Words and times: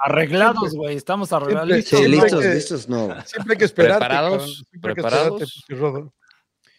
Arreglados, 0.00 0.74
güey, 0.74 0.96
estamos 0.96 1.32
arreglados. 1.32 1.84
Sí, 1.84 2.08
listos, 2.08 2.44
listos, 2.44 2.88
no. 2.88 3.08
Siempre 3.24 3.54
hay 3.54 3.58
que 3.58 3.64
esperar. 3.64 3.98
¿Preparados? 3.98 4.64
¿Preparados? 4.80 5.64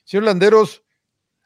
Señor 0.05 0.25
Landeros, 0.25 0.83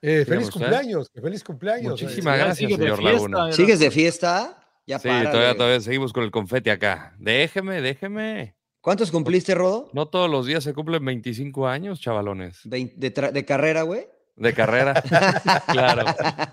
eh, 0.02 0.26
feliz 0.28 0.50
cumpleaños, 0.50 1.12
feliz 1.14 1.44
cumpleaños. 1.44 2.02
Muchísimas 2.02 2.38
gracias, 2.38 2.72
señor 2.72 3.02
Laguna. 3.02 3.52
¿Sigues 3.52 3.80
de 3.80 3.92
fiesta? 3.92 4.64
Ya 4.86 5.00
sí, 5.00 5.10
todavía, 5.10 5.56
todavía 5.56 5.82
seguimos 5.82 6.14
con 6.14 6.24
el 6.24 6.32
confeti 6.32 6.70
acá. 6.70 7.14
Déjeme, 7.20 7.82
déjeme. 7.82 8.56
¿Cuántos 8.80 9.12
cumpliste, 9.12 9.54
Rodo? 9.54 9.90
No 9.92 10.08
todos 10.08 10.30
los 10.30 10.46
días 10.46 10.64
se 10.64 10.74
cumplen 10.74 11.04
25 11.04 11.68
años, 11.68 12.00
chavalones. 12.00 12.62
de, 12.64 12.96
de 12.96 13.46
carrera, 13.46 13.82
güey? 13.82 14.08
De 14.38 14.54
carrera. 14.54 14.94
claro. 15.68 16.06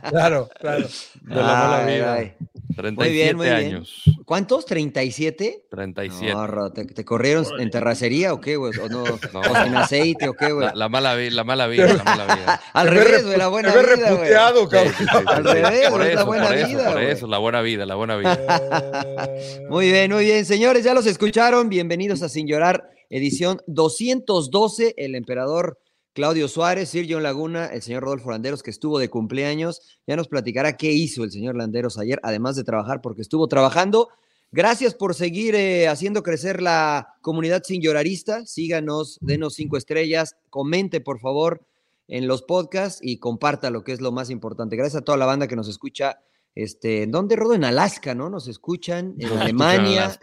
Claro, 0.08 0.48
claro. 0.58 0.88
De 1.20 1.34
la 1.34 1.42
mala 1.42 1.86
vida. 1.86 2.34
37 2.76 2.92
muy 2.96 3.12
bien, 3.12 3.36
muy 3.36 3.48
años. 3.48 4.02
Bien. 4.06 4.24
¿Cuántos? 4.24 4.66
¿37? 4.66 5.64
37. 5.70 6.34
No, 6.34 6.72
¿te, 6.72 6.86
¿te, 6.86 7.04
corrieron 7.04 7.44
en 7.60 7.70
terracería 7.70 8.32
o 8.32 8.40
qué, 8.40 8.56
güey? 8.56 8.72
¿O, 8.78 8.88
no, 8.88 9.04
no. 9.04 9.40
¿O 9.40 9.64
sin 9.64 9.76
aceite 9.76 10.30
o 10.30 10.32
qué, 10.32 10.50
güey? 10.50 10.66
La, 10.68 10.74
la, 10.74 10.88
mala, 10.88 11.14
la 11.14 11.44
mala 11.44 11.66
vida, 11.66 11.92
la 11.92 12.04
mala 12.04 12.24
vida. 12.34 12.60
Al 12.72 12.88
revés, 12.88 13.26
güey, 13.26 13.36
la 13.36 13.48
buena 13.48 13.68
vida. 13.68 13.82
güey. 13.82 13.96
reputeado, 13.96 14.68
cabrón. 14.68 14.94
Sí, 14.96 15.04
sí, 15.04 15.10
sí, 15.10 15.24
Al 15.26 15.44
revés, 15.44 15.90
por 15.90 16.02
eso, 16.02 16.14
la 16.16 16.24
buena 16.24 16.46
por 16.46 16.56
vida. 16.56 16.92
Por 16.92 17.02
eso, 17.02 17.26
la 17.26 17.38
buena 17.38 17.60
vida, 17.60 17.86
la 17.86 17.94
buena 17.96 18.16
vida. 18.16 19.28
muy 19.68 19.90
bien, 19.90 20.10
muy 20.10 20.24
bien. 20.24 20.46
Señores, 20.46 20.84
ya 20.84 20.94
los 20.94 21.06
escucharon. 21.06 21.68
Bienvenidos 21.68 22.22
a 22.22 22.30
Sin 22.30 22.46
Llorar, 22.46 22.88
edición 23.10 23.60
212. 23.66 24.94
El 24.96 25.14
emperador 25.16 25.78
Claudio 26.14 26.46
Suárez, 26.46 26.90
Sir 26.90 27.06
John 27.10 27.24
Laguna, 27.24 27.66
el 27.66 27.82
señor 27.82 28.04
Rodolfo 28.04 28.30
Landeros, 28.30 28.62
que 28.62 28.70
estuvo 28.70 29.00
de 29.00 29.10
cumpleaños. 29.10 29.98
Ya 30.06 30.14
nos 30.14 30.28
platicará 30.28 30.76
qué 30.76 30.92
hizo 30.92 31.24
el 31.24 31.32
señor 31.32 31.56
Landeros 31.56 31.98
ayer, 31.98 32.20
además 32.22 32.54
de 32.54 32.62
trabajar, 32.62 33.00
porque 33.00 33.20
estuvo 33.20 33.48
trabajando. 33.48 34.08
Gracias 34.52 34.94
por 34.94 35.16
seguir 35.16 35.56
eh, 35.56 35.88
haciendo 35.88 36.22
crecer 36.22 36.62
la 36.62 37.16
comunidad 37.20 37.64
sin 37.64 37.82
llorarista. 37.82 38.46
Síganos, 38.46 39.18
denos 39.22 39.54
cinco 39.54 39.76
estrellas, 39.76 40.36
comente 40.50 41.00
por 41.00 41.18
favor 41.18 41.66
en 42.06 42.28
los 42.28 42.42
podcasts 42.42 43.00
y 43.02 43.18
comparta 43.18 43.70
lo 43.70 43.82
que 43.82 43.90
es 43.90 44.00
lo 44.00 44.12
más 44.12 44.30
importante. 44.30 44.76
Gracias 44.76 45.02
a 45.02 45.04
toda 45.04 45.18
la 45.18 45.26
banda 45.26 45.48
que 45.48 45.56
nos 45.56 45.68
escucha. 45.68 46.20
Este, 46.54 47.02
¿en 47.02 47.10
dónde 47.10 47.34
rodo? 47.34 47.54
En 47.54 47.64
Alaska, 47.64 48.14
¿no? 48.14 48.30
Nos 48.30 48.46
escuchan 48.46 49.16
en 49.18 49.36
Alemania. 49.36 50.16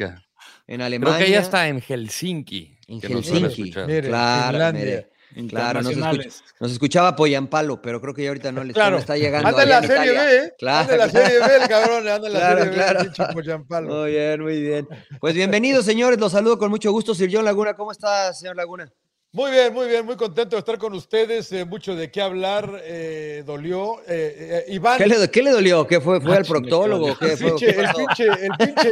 En 0.67 0.81
Alemania. 0.81 1.17
Creo 1.17 1.25
que 1.25 1.33
ya 1.33 1.41
está 1.41 1.67
en 1.67 1.81
Helsinki. 1.81 2.77
En 2.87 3.01
Helsinki. 3.01 3.73
Mire, 3.85 4.07
claro, 4.07 4.71
mire. 4.71 5.10
Claro, 5.49 5.81
nos, 5.81 5.91
escuch 5.93 6.43
nos, 6.59 6.71
escuchaba 6.71 7.15
Poyampalo, 7.15 7.81
pero 7.81 8.01
creo 8.01 8.13
que 8.13 8.23
ya 8.23 8.29
ahorita 8.29 8.51
no 8.51 8.63
le 8.63 8.73
claro. 8.73 8.97
está 8.97 9.15
llegando. 9.17 9.47
Anda 9.47 9.63
en 9.63 9.69
la 9.69 9.81
Serie 9.81 10.11
B, 10.11 10.35
¿eh? 10.35 10.53
Claro, 10.57 10.79
anda 10.81 10.93
en 10.93 10.99
la 10.99 11.09
Serie 11.09 11.39
B, 11.39 11.55
el 11.61 11.69
cabrón, 11.69 12.07
anda 12.07 12.27
en 12.27 12.33
la 12.33 12.39
claro, 12.39 12.63
Serie 12.63 12.73
claro. 12.73 13.09
B, 13.27 13.33
Poyampalo. 13.33 13.95
Muy 13.95 14.11
bien, 14.11 14.41
muy 14.41 14.61
bien. 14.61 14.87
Pues 15.19 15.33
bienvenidos, 15.33 15.85
señores, 15.85 16.19
los 16.19 16.33
saludo 16.33 16.57
con 16.57 16.69
mucho 16.69 16.91
gusto. 16.91 17.15
Sir 17.15 17.29
John 17.31 17.45
Laguna, 17.45 17.75
¿cómo 17.75 17.91
está, 17.91 18.33
señor 18.33 18.57
Laguna? 18.57 18.91
Muy 19.33 19.51
bien, 19.51 19.73
muy 19.73 19.87
bien, 19.87 20.05
muy 20.05 20.17
contento 20.17 20.57
de 20.57 20.59
estar 20.59 20.77
con 20.77 20.93
ustedes. 20.93 21.49
Eh, 21.53 21.63
mucho 21.63 21.95
de 21.95 22.11
qué 22.11 22.21
hablar, 22.21 22.81
eh, 22.83 23.43
dolió. 23.45 24.01
Eh, 24.05 24.65
Iván. 24.67 24.97
¿Qué 24.97 25.05
le, 25.05 25.31
¿Qué 25.31 25.41
le, 25.41 25.51
dolió? 25.51 25.87
¿Qué 25.87 26.01
fue? 26.01 26.19
¿Fue 26.19 26.35
al 26.35 26.43
proctólogo? 26.43 27.17
¿Qué 27.17 27.31
el, 27.31 27.37
fue? 27.37 27.49
pinche, 27.51 27.69
el 27.69 27.89
pinche, 27.95 28.25
el 28.25 28.51
pinche, 28.57 28.91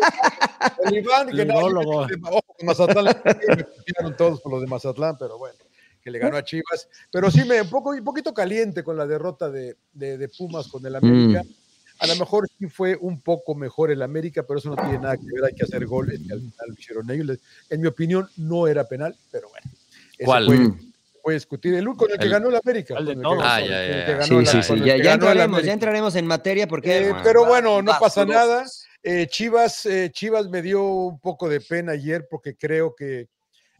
el 0.86 0.95
Iván, 0.95 1.30
que 1.32 1.44
no, 1.44 1.56
ojo, 1.60 2.08
Mazatlán, 2.62 3.22
me 3.26 4.12
todos 4.17 4.40
por 4.40 4.54
los 4.54 4.62
de 4.62 4.67
Mazatlán, 4.67 5.17
pero 5.20 5.38
bueno 5.38 5.69
que 6.09 6.13
le 6.13 6.19
ganó 6.19 6.38
a 6.38 6.43
Chivas, 6.43 6.89
pero 7.11 7.29
sí 7.29 7.43
me 7.45 7.61
un 7.61 7.69
poco 7.69 7.91
un 7.91 8.03
poquito 8.03 8.33
caliente 8.33 8.83
con 8.83 8.97
la 8.97 9.05
derrota 9.05 9.49
de, 9.49 9.77
de, 9.93 10.17
de 10.17 10.29
Pumas 10.29 10.67
con 10.67 10.85
el 10.85 10.95
América. 10.95 11.43
Mm. 11.43 11.53
A 11.99 12.07
lo 12.07 12.15
mejor 12.15 12.47
sí 12.57 12.67
fue 12.67 12.95
un 12.95 13.21
poco 13.21 13.55
mejor 13.55 13.91
el 13.91 14.02
América, 14.02 14.43
pero 14.43 14.59
eso 14.59 14.69
no 14.69 14.75
tiene 14.77 14.99
nada 14.99 15.17
que 15.17 15.25
ver, 15.25 15.43
hay 15.45 15.53
que 15.53 15.65
hacer 15.65 15.85
goles 15.85 16.19
y 16.21 16.31
al 16.31 16.39
final 16.39 16.75
hicieron 16.77 17.11
ellos. 17.11 17.37
En 17.69 17.81
mi 17.81 17.87
opinión, 17.87 18.27
no 18.37 18.67
era 18.67 18.85
penal, 18.85 19.15
pero 19.31 19.49
bueno. 19.49 19.69
¿Cuál? 20.23 20.45
Puede, 20.45 20.73
puede, 21.21 21.37
discutir 21.37 21.73
el 21.73 21.85
con 21.95 22.09
el 22.09 22.17
que 22.17 22.25
el, 22.25 22.31
ganó 22.31 22.49
el 22.49 22.55
América. 22.55 22.95
El 22.97 23.05
de 23.05 23.13
con 23.15 23.23
todos. 23.23 23.43
El 23.59 23.67
que, 23.67 23.73
ah, 23.73 24.19
ya. 24.19 24.23
Sí, 24.23 24.45
sí, 24.45 24.64
sí. 24.64 24.80
Ya, 24.80 24.95
ya, 24.95 25.14
entraremos, 25.14 25.64
ya 25.64 25.73
entraremos 25.73 26.15
en 26.15 26.25
materia 26.25 26.67
porque. 26.67 27.09
Eh, 27.09 27.14
pero 27.21 27.45
bueno, 27.45 27.81
no 27.81 27.92
pasa 27.99 28.25
nada. 28.25 28.65
Eh, 29.03 29.27
Chivas, 29.30 29.86
eh, 29.86 30.09
Chivas 30.11 30.49
me 30.49 30.61
dio 30.61 30.83
un 30.83 31.19
poco 31.19 31.49
de 31.49 31.59
pena 31.59 31.93
ayer 31.93 32.27
porque 32.30 32.55
creo 32.55 32.95
que 32.95 33.27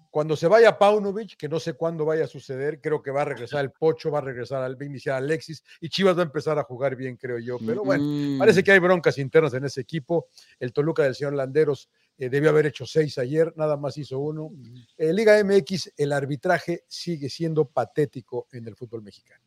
cuando 0.10 0.36
se 0.36 0.48
vaya 0.48 0.78
Paunovic, 0.78 1.38
que 1.38 1.48
no 1.48 1.60
sé 1.60 1.74
cuándo 1.74 2.04
vaya 2.04 2.24
a 2.24 2.28
suceder, 2.28 2.82
creo 2.82 3.02
que 3.02 3.12
va 3.12 3.22
a 3.22 3.26
regresar 3.26 3.64
el 3.64 3.72
Pocho, 3.72 4.10
va 4.10 4.20
a 4.20 4.22
regresar 4.22 4.64
al 4.64 4.76
va 4.76 4.84
a 4.84 4.86
iniciar 4.86 5.16
Alexis 5.18 5.64
y 5.80 5.90
Chivas 5.90 6.18
va 6.18 6.22
a 6.22 6.26
empezar 6.26 6.58
a 6.58 6.64
jugar 6.64 6.96
bien, 6.96 7.16
creo 7.16 7.38
yo. 7.38 7.60
Pero 7.64 7.84
bueno, 7.84 8.04
mm. 8.04 8.40
parece 8.40 8.64
que 8.64 8.72
hay 8.72 8.80
broncas 8.80 9.18
internas 9.18 9.54
en 9.54 9.66
ese 9.66 9.82
equipo. 9.82 10.28
El 10.60 10.74
Toluca 10.74 11.04
del 11.04 11.16
señor 11.16 11.34
Landeros 11.34 11.90
eh, 12.18 12.30
debió 12.30 12.50
haber 12.50 12.66
hecho 12.66 12.86
seis 12.86 13.18
ayer, 13.18 13.54
nada 13.56 13.78
más 13.78 13.98
hizo 13.98 14.20
uno. 14.20 14.52
Eh, 14.98 15.14
Liga 15.14 15.42
MX, 15.44 15.94
el 15.96 16.12
arbitraje 16.12 16.84
sigue 16.88 17.30
siendo 17.30 17.66
patético 17.66 18.48
en 18.52 18.68
el 18.68 18.76
fútbol 18.76 19.04
mexicano. 19.04 19.44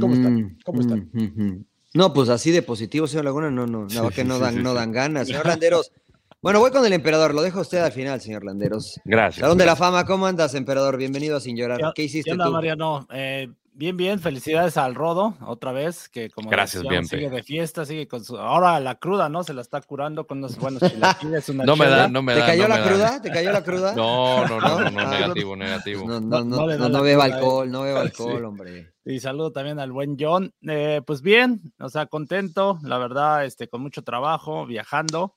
¿Cómo 0.00 0.14
están? 0.14 0.58
¿Cómo 0.64 0.80
están? 0.80 1.10
Mm, 1.12 1.44
mm, 1.44 1.64
no, 1.94 2.12
pues 2.12 2.28
así 2.28 2.50
de 2.50 2.62
positivo, 2.62 3.06
señor 3.06 3.24
Laguna, 3.24 3.50
no, 3.50 3.66
no, 3.66 3.82
no, 3.82 3.88
sí, 3.88 4.14
que 4.14 4.24
no 4.24 4.38
dan, 4.38 4.54
sí, 4.54 4.62
no 4.62 4.74
dan 4.74 4.92
ganas. 4.92 5.28
Señor 5.28 5.46
Landeros. 5.46 5.92
Bueno, 6.42 6.60
voy 6.60 6.70
con 6.70 6.84
el 6.86 6.92
emperador, 6.92 7.34
lo 7.34 7.42
dejo 7.42 7.58
a 7.58 7.62
usted 7.62 7.78
al 7.82 7.92
final, 7.92 8.20
señor 8.20 8.44
Landeros. 8.44 9.00
Gracias. 9.04 9.40
Salón 9.40 9.58
de 9.58 9.66
la 9.66 9.74
Fama, 9.74 10.04
¿cómo 10.04 10.26
andas, 10.26 10.54
emperador? 10.54 10.96
Bienvenido 10.96 11.36
a 11.36 11.40
Sin 11.40 11.56
Llorar. 11.56 11.78
¿Qué, 11.78 11.90
¿Qué 11.94 12.02
hiciste 12.04 12.28
¿qué 12.28 12.32
onda, 12.32 12.44
tú? 12.46 12.52
Mariano? 12.52 13.08
Eh, 13.10 13.48
bien, 13.72 13.96
bien, 13.96 14.20
felicidades 14.20 14.76
al 14.76 14.94
Rodo, 14.94 15.34
otra 15.44 15.72
vez, 15.72 16.08
que 16.08 16.30
como 16.30 16.48
Gracias, 16.50 16.82
decíamos, 16.84 17.10
bien, 17.10 17.20
sigue 17.20 17.34
de 17.34 17.42
fiesta, 17.42 17.84
sigue 17.84 18.06
con 18.06 18.22
su... 18.22 18.36
Ahora 18.38 18.78
la 18.80 18.94
cruda, 18.96 19.28
¿no? 19.28 19.42
Se 19.42 19.54
la 19.54 19.62
está 19.62 19.80
curando 19.80 20.26
con 20.26 20.38
unos 20.38 20.56
buenos 20.58 20.82
chilaquiles, 20.88 21.48
una 21.48 21.64
No 21.66 21.74
me 21.74 21.84
chela. 21.86 21.96
da, 21.96 22.08
no 22.08 22.22
me 22.22 22.34
¿Te 22.34 22.40
da. 22.40 22.46
cayó 22.46 22.62
no 22.62 22.68
la 22.68 22.78
da. 22.78 22.88
cruda? 22.88 23.22
¿Te 23.22 23.30
cayó 23.30 23.52
la 23.52 23.64
cruda? 23.64 23.94
No, 23.96 24.46
no, 24.46 24.60
no, 24.60 24.80
no, 24.82 24.90
no, 24.90 25.00
Ah, 25.00 25.10
negativo, 25.10 25.56
negativo. 25.56 26.06
No, 26.06 26.20
No- 26.20 26.44
no, 26.44 26.88
no, 26.88 27.02
beba 27.02 27.24
alcohol, 27.24 27.68
no 27.72 27.82
beba 27.82 28.02
Sí. 28.02 28.06
alcohol, 28.08 28.44
hombre. 28.44 28.92
Y 29.04 29.18
saludo 29.20 29.50
también 29.52 29.80
al 29.80 29.90
buen 29.90 30.16
John. 30.20 30.52
Eh, 30.68 31.00
pues 31.04 31.22
bien, 31.22 31.72
o 31.80 31.88
sea, 31.88 32.06
contento, 32.06 32.78
la 32.82 32.98
verdad, 32.98 33.44
este, 33.46 33.68
con 33.68 33.80
mucho 33.80 34.02
trabajo, 34.04 34.64
viajando. 34.66 35.34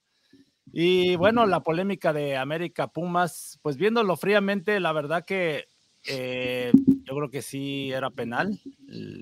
Y 0.74 1.16
bueno, 1.16 1.46
la 1.46 1.62
polémica 1.62 2.14
de 2.14 2.38
América 2.38 2.88
Pumas, 2.88 3.60
pues 3.62 3.78
viéndolo 3.78 4.16
fríamente, 4.16 4.80
la 4.80 4.92
verdad 4.94 5.26
que 5.26 5.66
eh, 6.08 6.72
yo 7.04 7.14
creo 7.16 7.30
que 7.30 7.42
sí 7.42 7.92
era 7.92 8.10
penal 8.10 8.58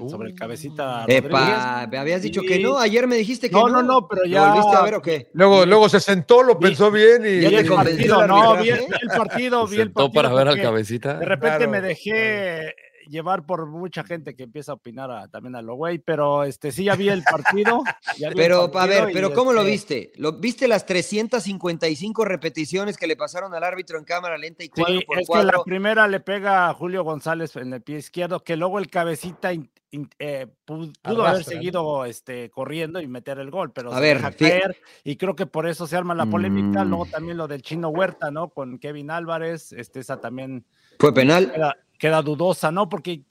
sobre 0.09 0.30
el 0.30 0.35
cabecita 0.35 1.02
Rodríguez. 1.08 1.25
Epa, 1.25 1.88
me 1.90 1.97
habías 1.97 2.22
dicho 2.22 2.41
que 2.41 2.58
Y- 2.58 2.63
no, 2.63 2.78
ayer 2.78 3.08
me 3.08 3.16
dijiste 3.16 3.50
que 3.50 3.56
No, 3.56 3.68
no. 3.68 3.81
no, 3.81 4.02
no, 4.02 4.08
pero 4.08 4.22
¿Lo 4.24 4.28
ya- 4.30 4.50
volviste 4.50 4.75
a 4.75 4.81
ver 4.84 4.94
o 4.96 5.02
qué? 5.02 5.30
Luego, 5.34 5.66
luego 5.66 5.90
se 5.90 6.00
sentó, 6.00 6.44
lo 6.44 6.59
pensó 6.59 6.91
bien 6.91 7.24
y. 7.25 7.41
¿Ya 7.41 7.50
te 7.50 7.66
convenció 7.68 8.28
no, 8.28 8.62
vi 8.62 8.69
el, 8.69 8.78
vi 8.79 8.85
el 9.02 9.08
partido, 9.18 9.68
Se 9.68 9.72
vi 9.75 9.81
el 9.81 9.88
sentó 9.88 10.03
partido 10.03 10.22
para 10.24 10.34
ver 10.35 10.47
al 10.50 10.62
cabecita. 10.62 11.18
De 11.18 11.25
repente 11.25 11.58
Claro, 11.58 11.72
me 11.72 11.81
dejé 11.81 12.75
llevar 13.07 13.45
por 13.45 13.66
mucha 13.66 14.03
gente 14.03 14.35
que 14.35 14.44
empieza 14.44 14.72
a 14.72 14.75
opinar 14.75 15.09
a- 15.12 15.28
también 15.28 15.56
a 15.56 15.62
lo 15.62 15.75
güey, 15.75 15.97
pero 16.00 16.44
este 16.44 16.72
sí 16.72 16.84
ya 16.85 16.95
vi 16.95 17.09
el 17.09 17.23
partido. 17.23 17.84
ya 18.18 18.29
vi 18.29 18.34
el 18.34 18.35
Pero, 18.35 18.72
a 18.78 18.85
ver, 18.85 19.09
pero 19.13 19.34
¿cómo 19.34 19.53
lo 19.53 19.62
este, 19.62 19.72
viste? 19.72 20.12
¿Lo, 20.18 20.34
¿Viste 20.34 20.68
las 20.68 20.85
355 20.85 22.25
repeticiones 22.25 22.97
que 22.97 23.07
le 23.07 23.16
pasaron 23.16 23.53
al 23.53 23.63
árbitro 23.63 23.97
en 23.97 24.06
cámara 24.06 24.38
lenta 24.38 24.63
y 24.63 24.69
4 24.69 25.00
Sí, 25.00 25.06
por 25.06 25.19
es 25.19 25.28
que 25.28 25.34
la 25.38 25.44
4 25.53 25.63
primera 25.63 26.07
le 26.07 26.19
pega 26.19 26.69
a 26.69 26.73
Julio 26.73 27.03
González 27.03 27.56
en 27.56 27.73
el 27.73 27.81
pie 27.81 27.97
izquierdo, 27.97 28.44
que 28.44 28.56
luego 28.56 28.79
el 28.79 28.90
cabecita 28.90 29.53
in- 29.53 29.69
in- 29.91 30.09
eh, 30.19 30.47
pu- 30.66 30.94
pudo, 31.01 31.25
haber 31.25 31.44
seguido 31.44 32.06
este, 32.06 32.50
corriendo 32.50 33.00
y 33.01 33.07
meter 33.07 33.40
el 33.40 33.50
gol, 33.51 33.72
pero 33.72 33.91
A 33.91 33.96
se 33.96 34.01
ver, 34.01 34.17
deja 34.17 34.31
fí- 34.31 34.50
caer 34.50 34.78
y 35.03 35.16
creo 35.16 35.35
que 35.35 35.46
por 35.46 35.67
eso 35.67 35.88
se 35.88 35.96
arma 35.96 36.13
la 36.16 36.25
polémica. 36.25 36.84
Mm. 36.84 36.90
Luego 36.90 37.06
también 37.06 37.38
lo 37.38 37.47
del 37.47 37.62
chino 37.62 37.90
Huerta, 37.90 38.29
¿no? 38.31 38.50
Con 38.50 38.79
Kevin 38.79 39.12
Álvarez, 39.12 39.72
este, 39.73 40.00
esa 40.01 40.19
también 40.19 40.66
¿Fue 41.00 41.13
penal? 41.13 41.53
Queda 41.97 42.22
dudosa, 42.22 42.72
¿no? 42.72 42.90
Porque 42.90 43.24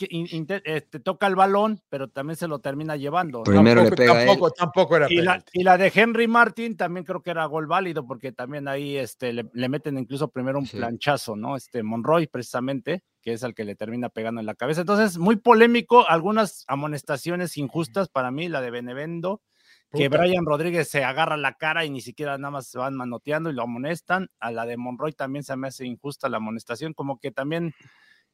este, 0.64 1.00
toca 1.00 1.26
el 1.26 1.36
balón, 1.36 1.80
pero 1.88 2.08
también 2.08 2.36
se 2.36 2.48
lo 2.48 2.58
termina 2.58 2.96
llevando. 2.96 3.42
Primero 3.44 3.82
le 3.82 3.90
tampoco, 3.90 3.96
pega 3.96 4.12
a 4.18 4.22
él. 4.22 4.26
tampoco, 4.28 4.50
tampoco 4.52 4.96
era 4.96 5.06
Y 5.08 5.16
la, 5.22 5.32
penal. 5.32 5.44
y 5.52 5.62
la 5.62 5.78
de 5.78 5.92
Henry 5.94 6.26
Martin 6.28 6.76
también 6.76 7.04
creo 7.04 7.22
que 7.22 7.30
era 7.30 7.44
gol 7.46 7.66
válido, 7.66 8.06
porque 8.06 8.32
también 8.32 8.68
ahí 8.68 8.96
este, 8.96 9.32
le, 9.32 9.48
le 9.52 9.68
meten 9.68 9.98
incluso 9.98 10.28
primero 10.28 10.58
un 10.58 10.66
Sí. 10.66 10.76
planchazo, 10.76 11.36
¿no? 11.36 11.56
Este 11.56 11.82
Monroy, 11.82 12.26
precisamente, 12.26 13.02
que 13.22 13.32
es 13.32 13.42
el 13.42 13.54
que 13.54 13.64
le 13.64 13.74
termina 13.76 14.08
pegando 14.08 14.40
en 14.40 14.46
la 14.46 14.54
cabeza. 14.54 14.80
Entonces, 14.82 15.18
muy 15.18 15.36
polémico, 15.36 16.08
algunas 16.08 16.64
amonestaciones 16.68 17.56
injustas 17.56 18.08
para 18.08 18.30
mí, 18.30 18.48
la 18.48 18.60
de 18.60 18.70
Benevendo, 18.70 19.42
que. 19.92 20.08
Brian 20.08 20.44
Rodríguez 20.44 20.88
se 20.88 21.04
agarra 21.04 21.36
la 21.36 21.54
cara 21.54 21.84
y 21.84 21.90
ni 21.90 22.00
siquiera 22.00 22.36
nada 22.38 22.50
más 22.50 22.66
se 22.66 22.78
van 22.78 22.94
manoteando 22.94 23.48
y 23.50 23.54
lo 23.54 23.62
amonestan. 23.62 24.28
A 24.40 24.50
la 24.50 24.66
de 24.66 24.76
Monroy 24.76 25.12
también 25.12 25.42
se 25.44 25.56
me 25.56 25.68
hace 25.68 25.86
injusta 25.86 26.28
la 26.28 26.36
amonestación, 26.38 26.92
como 26.92 27.18
que 27.18 27.30
también 27.30 27.72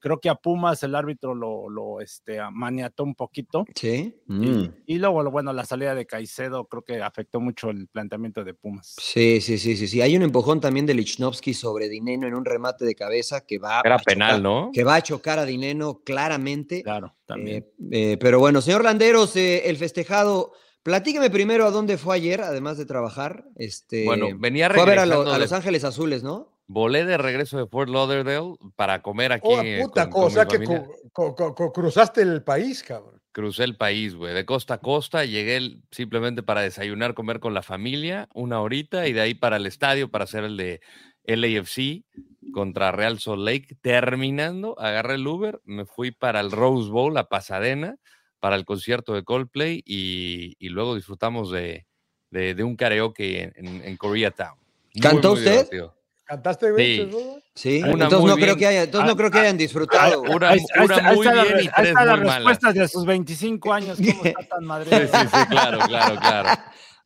creo 0.02 0.20
que 0.20 0.28
a 0.28 0.34
Pumas 0.34 0.82
el 0.82 0.94
árbitro 0.94 1.34
lo, 1.34 1.70
lo 1.70 2.00
este, 2.00 2.38
maniató 2.52 3.04
un 3.04 3.14
poquito. 3.14 3.64
Sí. 3.74 4.14
Y, 4.28 4.32
Mm. 4.32 4.74
y 4.86 4.98
luego, 4.98 5.22
lo- 5.22 5.30
bueno, 5.30 5.52
la 5.52 5.64
salida 5.64 5.94
de 5.94 6.04
Caicedo 6.06 6.66
creo 6.66 6.82
que 6.82 7.00
afectó 7.00 7.40
mucho 7.40 7.70
el 7.70 7.86
planteamiento 7.88 8.42
de 8.44 8.52
Pumas. 8.54 8.96
Sí, 9.00 9.40
sí, 9.40 9.56
sí, 9.58 9.76
sí, 9.76 9.86
sí. 9.88 10.00
Hay 10.02 10.16
un 10.16 10.22
empujón 10.22 10.60
también 10.60 10.84
de 10.86 10.94
Lichnowsky 10.94 11.54
sobre 11.54 11.88
Dineno 11.88 12.26
en 12.26 12.34
un 12.34 12.44
remate 12.44 12.84
de 12.84 12.94
cabeza 12.94 13.46
que 13.46 13.58
va 13.58 13.80
Era 13.84 13.94
a 13.94 13.98
chocar- 13.98 14.04
penal, 14.04 14.42
¿no? 14.42 14.70
Que 14.72 14.84
va 14.84 14.96
a 14.96 15.02
chocar 15.02 15.38
a 15.38 15.44
Dineno 15.46 16.02
claramente. 16.04 16.82
Claro, 16.82 17.14
también. 17.24 17.64
Eh, 17.92 18.12
eh, 18.12 18.16
pero 18.20 18.38
bueno, 18.40 18.60
señor 18.60 18.82
Landeros, 18.84 19.36
eh, 19.36 19.68
el 19.70 19.76
festejado 19.76 20.52
Platíqueme 20.84 21.30
primero 21.30 21.64
a 21.64 21.70
dónde 21.70 21.96
fue 21.96 22.16
ayer, 22.16 22.40
además 22.40 22.76
de 22.76 22.84
trabajar. 22.86 23.44
Este, 23.54 24.04
Bueno, 24.04 24.26
venía 24.36 24.68
fue 24.68 24.80
a 24.82 24.84
ver 24.84 24.98
a, 24.98 25.06
lo- 25.06 25.38
Los 25.38 25.52
Ángeles 25.52 25.84
Azules, 25.84 26.24
¿no? 26.24 26.58
Volé 26.72 27.04
de 27.04 27.18
regreso 27.18 27.58
de 27.58 27.66
Fort 27.66 27.90
Lauderdale 27.90 28.54
para 28.76 29.02
comer 29.02 29.32
aquí. 29.32 29.46
Oh, 29.50 29.84
puta 29.84 30.08
con- 30.08 30.32
mi 30.58 30.66
que 30.66 30.66
cu- 31.12 31.34
cu- 31.54 31.72
cruzaste 31.72 32.22
el 32.22 32.42
país, 32.42 32.82
cabrón. 32.82 33.20
Crucé 33.32 33.64
el 33.64 33.76
país, 33.76 34.14
güey, 34.14 34.34
de 34.34 34.44
costa 34.46 34.74
a 34.74 34.78
costa. 34.78 35.24
Llegué 35.24 35.78
simplemente 35.90 36.42
para 36.42 36.62
desayunar, 36.62 37.14
comer 37.14 37.40
con 37.40 37.52
la 37.54 37.62
familia, 37.62 38.28
una 38.34 38.60
horita, 38.60 39.06
y 39.06 39.12
de 39.12 39.20
ahí 39.20 39.34
para 39.34 39.56
el 39.56 39.66
estadio 39.66 40.10
para 40.10 40.24
hacer 40.24 40.44
el 40.44 40.56
de 40.56 40.80
LAFC 41.24 42.04
contra 42.52 42.90
Real 42.92 43.18
Salt 43.20 43.40
Lake. 43.40 43.76
Terminando, 43.80 44.78
agarré 44.78 45.14
el 45.16 45.26
Uber, 45.26 45.60
me 45.64 45.84
fui 45.86 46.10
para 46.10 46.40
el 46.40 46.50
Rose 46.50 46.90
Bowl 46.90 47.16
a 47.18 47.28
Pasadena 47.28 47.96
para 48.40 48.56
el 48.56 48.64
concierto 48.64 49.14
de 49.14 49.24
Coldplay 49.24 49.82
y, 49.86 50.56
y 50.58 50.68
luego 50.70 50.94
disfrutamos 50.94 51.50
de, 51.50 51.86
de- 52.30 52.54
de 52.54 52.64
un 52.64 52.76
karaoke 52.76 53.52
en, 53.54 53.82
en 53.84 53.96
Koreatown. 53.96 54.56
Muy, 54.94 55.00
¿Cantó 55.02 55.28
muy 55.30 55.38
usted? 55.38 55.52
divertido. 55.52 55.94
¿Cantaste, 56.32 56.70
güey? 56.70 56.96
Sí. 56.96 57.10
Sí. 57.54 57.82
Una 57.82 58.04
entonces 58.04 58.28
no 58.30 58.34
creo 58.36 58.46
bien. 58.46 58.58
que 58.58 58.66
haya, 58.66 58.82
entonces 58.84 59.06
no 59.10 59.16
creo 59.16 59.30
que 59.30 59.38
hayan 59.40 59.58
disfrutado. 59.58 60.22
Una, 60.22 60.48
Ahí- 60.50 60.60
una 60.82 60.96
ahí 61.10 61.16
muy 61.16 61.26
la 61.26 61.32
bien 61.42 61.46
re- 61.56 61.64
y 61.64 61.68
tres 61.68 61.92
la 61.92 62.00
muy 62.00 62.06
malas. 62.24 62.34
respuesta 62.36 62.72
de 62.72 62.88
sus 62.88 63.04
25 63.04 63.72
años. 63.72 63.98
¿Cómo 63.98 64.24
está 64.24 64.42
tan 64.48 64.64
madre? 64.64 65.06
Sí, 65.08 65.12
sí, 65.12 65.26
sí, 65.26 65.46
claro, 65.50 65.78
claro, 65.86 66.18
claro. 66.18 66.48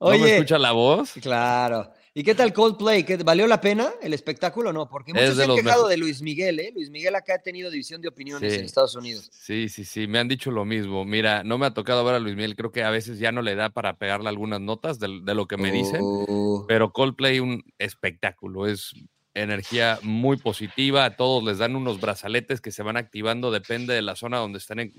¿No 0.00 0.10
me 0.10 0.30
escucha 0.34 0.58
la 0.58 0.70
voz? 0.72 1.12
claro. 1.20 1.90
¿Y 2.18 2.22
qué 2.22 2.34
tal 2.34 2.50
Coldplay? 2.54 3.04
¿Qué- 3.04 3.18
¿Valió 3.18 3.46
la 3.46 3.60
pena 3.60 3.90
el 4.00 4.14
espectáculo 4.14 4.70
o 4.70 4.72
no? 4.72 4.88
Porque 4.88 5.12
muchos 5.12 5.36
de 5.36 5.44
se 5.44 5.50
han 5.50 5.56
quejado 5.56 5.86
de 5.86 5.98
Luis 5.98 6.22
Miguel, 6.22 6.58
¿eh? 6.60 6.70
Luis 6.74 6.88
Miguel 6.88 7.14
acá 7.14 7.34
ha 7.34 7.38
tenido 7.42 7.70
división 7.70 8.00
de 8.00 8.08
opiniones 8.08 8.54
Sí. 8.54 8.58
en 8.60 8.64
Estados 8.64 8.94
Unidos. 8.94 9.28
Sí, 9.32 9.68
sí, 9.68 9.84
sí, 9.84 10.06
me 10.06 10.18
han 10.18 10.26
dicho 10.28 10.50
lo 10.50 10.64
mismo. 10.64 11.04
Mira, 11.04 11.42
no 11.44 11.58
me 11.58 11.66
ha 11.66 11.74
tocado 11.74 12.02
ver 12.06 12.14
a 12.14 12.18
Luis 12.18 12.34
Miguel, 12.34 12.56
creo 12.56 12.72
que 12.72 12.84
a 12.84 12.88
veces 12.90 13.18
ya 13.18 13.32
no 13.32 13.42
le 13.42 13.54
da 13.54 13.68
para 13.68 13.98
pegarle 13.98 14.30
algunas 14.30 14.62
notas 14.62 14.98
de, 14.98 15.20
de 15.24 15.34
lo 15.34 15.46
que 15.46 15.58
me 15.58 15.70
dicen, 15.70 16.00
Oh. 16.02 16.64
pero 16.66 16.90
Coldplay 16.90 17.40
un 17.40 17.62
espectáculo, 17.78 18.66
es 18.66 18.92
energía 19.42 19.98
muy 20.02 20.36
positiva, 20.36 21.04
a 21.04 21.16
todos 21.16 21.44
les 21.44 21.58
dan 21.58 21.76
unos 21.76 22.00
brazaletes 22.00 22.60
que 22.60 22.72
se 22.72 22.82
van 22.82 22.96
activando, 22.96 23.50
depende 23.50 23.94
de 23.94 24.02
la 24.02 24.16
zona 24.16 24.38
donde 24.38 24.58
estén, 24.58 24.80
en, 24.80 24.92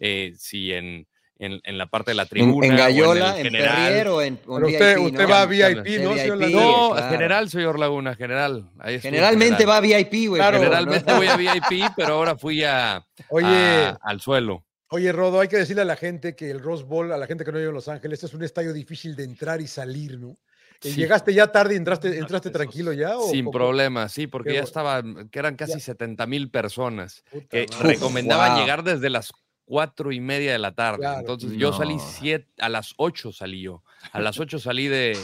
eh, 0.00 0.32
si 0.36 0.72
en, 0.72 1.06
en, 1.38 1.60
en 1.64 1.78
la 1.78 1.86
parte 1.86 2.10
de 2.12 2.14
la 2.16 2.22
En, 2.24 2.28
tribuna. 2.28 2.66
en 2.66 2.74
o 2.74 2.76
Gallola, 2.76 3.38
el 3.40 3.46
en, 3.54 4.06
o 4.08 4.22
en, 4.22 4.38
o 4.46 4.58
en 4.58 4.64
Pero 4.64 4.66
usted, 4.66 4.96
VIP, 4.96 5.06
usted 5.06 5.22
¿no? 5.24 5.28
va 5.28 5.42
a. 5.42 5.46
VIP, 5.46 5.76
¿no? 6.02 6.14
Señor 6.14 6.38
VIP. 6.38 6.40
Laguna? 6.54 6.62
No, 6.62 6.90
claro. 6.92 7.10
general, 7.10 7.50
señor 7.50 7.78
Laguna, 7.78 8.14
general. 8.14 8.70
Ahí 8.78 8.94
estuvo 8.96 9.10
Generalmente 9.10 9.56
general. 9.56 9.68
va 9.70 9.76
a 9.76 9.80
VIP, 9.80 10.28
güey. 10.28 10.40
Claro, 10.40 10.58
pero, 10.58 10.70
¿no? 10.70 10.76
Generalmente 10.76 11.12
voy 11.14 11.26
a 11.26 11.36
VIP, 11.36 11.92
pero 11.96 12.14
ahora 12.14 12.36
fui 12.36 12.62
a, 12.64 13.04
Oye, 13.28 13.46
a- 13.46 13.98
al 14.02 14.20
suelo. 14.20 14.64
oye, 14.88 15.10
Rodo, 15.12 15.40
hay 15.40 15.48
que 15.48 15.56
decirle 15.56 15.82
a 15.82 15.86
la 15.86 15.96
gente 15.96 16.36
que 16.36 16.50
el 16.50 16.60
Rose 16.60 16.84
Bowl, 16.84 17.10
a 17.12 17.16
la 17.18 17.26
gente 17.26 17.44
que 17.44 17.50
no 17.50 17.58
vive 17.58 17.68
en 17.70 17.74
Los 17.74 17.88
Ángeles, 17.88 18.22
es 18.22 18.32
un 18.34 18.44
estadio 18.44 18.72
difícil 18.72 19.16
de 19.16 19.24
entrar 19.24 19.60
y 19.60 19.66
salir, 19.66 20.18
¿no? 20.20 20.36
Sí. 20.80 20.94
¿Llegaste 20.94 21.32
ya 21.32 21.46
tarde 21.50 21.74
y 21.74 21.76
entraste, 21.78 22.08
Unos 22.08 22.20
entraste 22.20 22.50
tranquilo 22.50 22.92
ya? 22.92 23.16
O, 23.16 23.30
Sin 23.30 23.46
o- 23.46 23.50
problema, 23.50 24.08
sí, 24.08 24.26
porque 24.26 24.50
Qué 24.50 24.56
ya 24.56 24.62
estaban, 24.62 25.28
que 25.30 25.38
eran 25.38 25.56
casi 25.56 25.74
Ya. 25.74 25.80
70 25.80 26.26
mil 26.26 26.50
personas, 26.50 27.24
Puta 27.30 27.46
que 27.48 27.66
madre. 27.72 27.88
recomendaban 27.94 28.52
wow. 28.52 28.60
llegar 28.60 28.82
desde 28.84 29.08
las 29.10 29.32
cuatro 29.64 30.12
y 30.12 30.20
media 30.20 30.52
de 30.52 30.58
la 30.58 30.74
tarde. 30.74 30.98
Claro. 30.98 31.20
Entonces 31.20 31.52
yo 31.52 31.72
salí 31.72 31.96
siete, 31.98 32.46
a 32.58 32.68
las 32.68 32.92
8 32.98 33.32
salí 33.32 33.62
yo. 33.62 33.82
A 34.12 34.20
las 34.20 34.38
8 34.38 34.58
salí 34.58 34.88
de, 34.88 35.16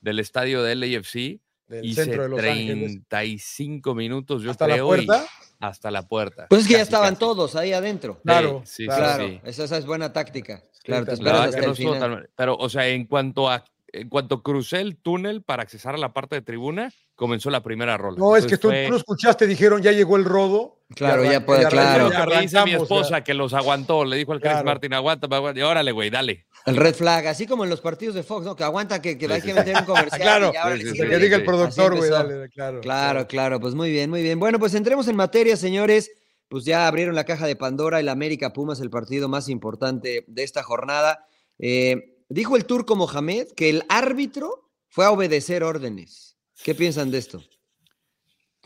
del 0.00 0.18
estadio 0.18 0.62
de 0.64 0.74
LAFC, 0.74 1.40
del 1.68 1.84
hice 1.84 2.04
centro 2.04 2.24
de 2.24 2.28
Los 2.30 2.40
Ángeles. 2.40 2.98
35 3.08 3.94
minutos, 3.94 4.42
yo 4.42 4.50
¿Hasta 4.50 4.66
la 4.66 4.74
creo, 4.74 4.86
y- 4.96 5.06
puerta? 5.06 5.26
hasta 5.60 5.90
la 5.90 6.06
puerta. 6.08 6.46
Pues 6.48 6.62
es 6.62 6.66
que 6.66 6.74
ya 6.74 6.82
estaban 6.82 7.10
casi. 7.10 7.20
todos 7.20 7.54
ahí 7.56 7.72
adentro. 7.72 8.20
Claro, 8.24 8.62
Sí, 8.64 8.82
sí, 8.82 8.86
claro. 8.86 9.28
Sí. 9.28 9.40
Esa, 9.44 9.64
esa 9.64 9.78
es 9.78 9.86
buena 9.86 10.12
táctica. 10.12 10.62
Claro, 10.82 11.04
te. 11.04 11.12
La 11.12 11.14
esperas 11.14 11.40
hasta 11.54 11.64
el 11.64 11.76
final. 11.76 12.00
tan- 12.00 12.28
Pero, 12.36 12.56
o 12.56 12.68
sea, 12.68 12.88
en 12.88 13.06
cuanto 13.06 13.48
a 13.48 13.64
en 14.00 14.08
cuanto 14.08 14.42
crucé 14.42 14.80
el 14.80 14.96
túnel 14.96 15.42
para 15.42 15.62
accesar 15.62 15.94
a 15.94 15.98
la 15.98 16.12
parte 16.12 16.36
de 16.36 16.42
tribuna, 16.42 16.92
comenzó 17.14 17.50
la 17.50 17.62
primera 17.62 17.96
rola. 17.96 18.16
No, 18.18 18.36
es 18.36 18.46
que 18.46 18.58
tú, 18.58 18.68
fue- 18.68 18.84
tú 18.86 18.90
no 18.90 18.96
escuchaste, 18.96 19.46
dijeron, 19.46 19.82
ya 19.82 19.92
llegó 19.92 20.16
el 20.16 20.24
Rodo. 20.24 20.80
Claro, 20.94 21.24
ya 21.24 21.44
puede, 21.46 21.66
claro. 21.68 22.10
Lo 22.10 22.30
que 22.30 22.40
dice 22.40 22.62
mi 22.64 22.72
ya. 22.72 22.76
esposa 22.78 23.24
que 23.24 23.34
los 23.34 23.54
aguantó, 23.54 24.04
le 24.04 24.16
dijo 24.16 24.32
al 24.32 24.40
Chris 24.40 24.52
Claro. 24.52 24.64
Martin, 24.66 24.92
aguanta, 24.94 25.26
aguanta, 25.30 25.58
y 25.58 25.62
órale, 25.62 25.92
güey, 25.92 26.10
dale. 26.10 26.46
El 26.66 26.76
red 26.76 26.94
flag, 26.94 27.26
así 27.26 27.46
como 27.46 27.64
en 27.64 27.70
los 27.70 27.80
partidos 27.80 28.14
de 28.14 28.22
Fox, 28.22 28.44
¿no? 28.44 28.54
Que 28.56 28.64
aguanta 28.64 29.00
que, 29.02 29.16
que 29.18 29.26
Sí, 29.26 29.32
hay 29.32 29.40
sí, 29.40 29.46
que 29.48 29.54
meter 29.54 29.76
un 29.76 29.84
comercial. 29.86 30.20
Claro, 30.20 30.52
sí. 30.76 30.92
Que 30.92 31.18
diga 31.18 31.36
el 31.36 31.44
productor, 31.44 31.96
güey, 31.96 32.10
dale, 32.10 32.48
claro. 32.50 32.80
Claro, 32.80 33.26
claro, 33.26 33.60
pues 33.60 33.74
muy 33.74 33.90
bien, 33.90 34.10
muy 34.10 34.22
bien. 34.22 34.38
Bueno, 34.38 34.58
pues 34.58 34.74
entremos 34.74 35.08
en 35.08 35.16
materia, 35.16 35.56
señores. 35.56 36.10
Pues 36.48 36.64
ya 36.64 36.86
abrieron 36.86 37.14
la 37.14 37.24
caja 37.24 37.46
de 37.46 37.56
Pandora, 37.56 37.98
el 38.00 38.08
América 38.08 38.52
Pumas, 38.52 38.78
el 38.80 38.90
partido 38.90 39.28
más 39.28 39.48
importante 39.48 40.24
de 40.28 40.42
esta 40.42 40.62
jornada. 40.62 41.26
Eh, 41.58 42.13
dijo 42.28 42.56
el 42.56 42.64
turco 42.66 42.96
Mohamed 42.96 43.48
que 43.56 43.70
el 43.70 43.82
árbitro 43.88 44.70
fue 44.88 45.04
a 45.04 45.10
obedecer 45.10 45.62
órdenes. 45.64 46.36
¿Qué 46.62 46.74
piensan 46.74 47.10
de 47.10 47.18
esto? 47.18 47.42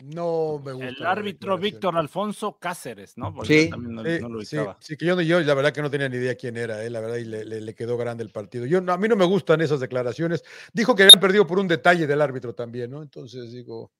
No 0.01 0.61
me 0.63 0.71
gusta. 0.71 0.87
El 0.87 1.05
árbitro. 1.05 1.57
Víctor 1.57 1.97
Alfonso 1.97 2.57
Cáceres, 2.57 3.17
¿no? 3.17 3.33
Porque 3.35 3.47
Sí. 3.59 3.65
yo 3.65 3.71
también 3.71 3.95
no, 3.95 4.03
Sí, 4.05 4.21
no 4.21 4.29
lo 4.29 4.41
sí, 4.45 4.55
ubicaba. 4.57 4.77
sí, 4.79 4.95
que 4.95 5.05
yo, 5.05 5.15
no- 5.15 5.21
yo 5.21 5.41
la 5.41 5.53
verdad 5.53 5.73
que 5.73 5.81
no 5.81 5.91
tenía 5.91 6.07
ni 6.07 6.15
idea 6.15 6.35
quién 6.35 6.55
era, 6.55 6.85
eh, 6.85 6.89
la 6.89 7.01
verdad, 7.01 7.17
y 7.17 7.25
le, 7.25 7.43
le- 7.43 7.59
le 7.59 7.75
quedó 7.75 7.97
grande 7.97 8.23
el 8.23 8.29
partido. 8.29 8.65
Yo, 8.65 8.79
no- 8.79 8.93
a 8.93 8.97
mí 8.97 9.09
no 9.09 9.17
me 9.17 9.25
gustan 9.25 9.59
esas 9.59 9.81
declaraciones. 9.81 10.43
Dijo 10.71 10.95
que 10.95 11.03
habían 11.03 11.19
perdido 11.19 11.45
por 11.45 11.59
un 11.59 11.67
detalle 11.67 12.07
del 12.07 12.21
árbitro 12.21 12.55
también, 12.55 12.91
¿no? 12.91 13.01
Entonces 13.01 13.51
digo, 13.51 13.91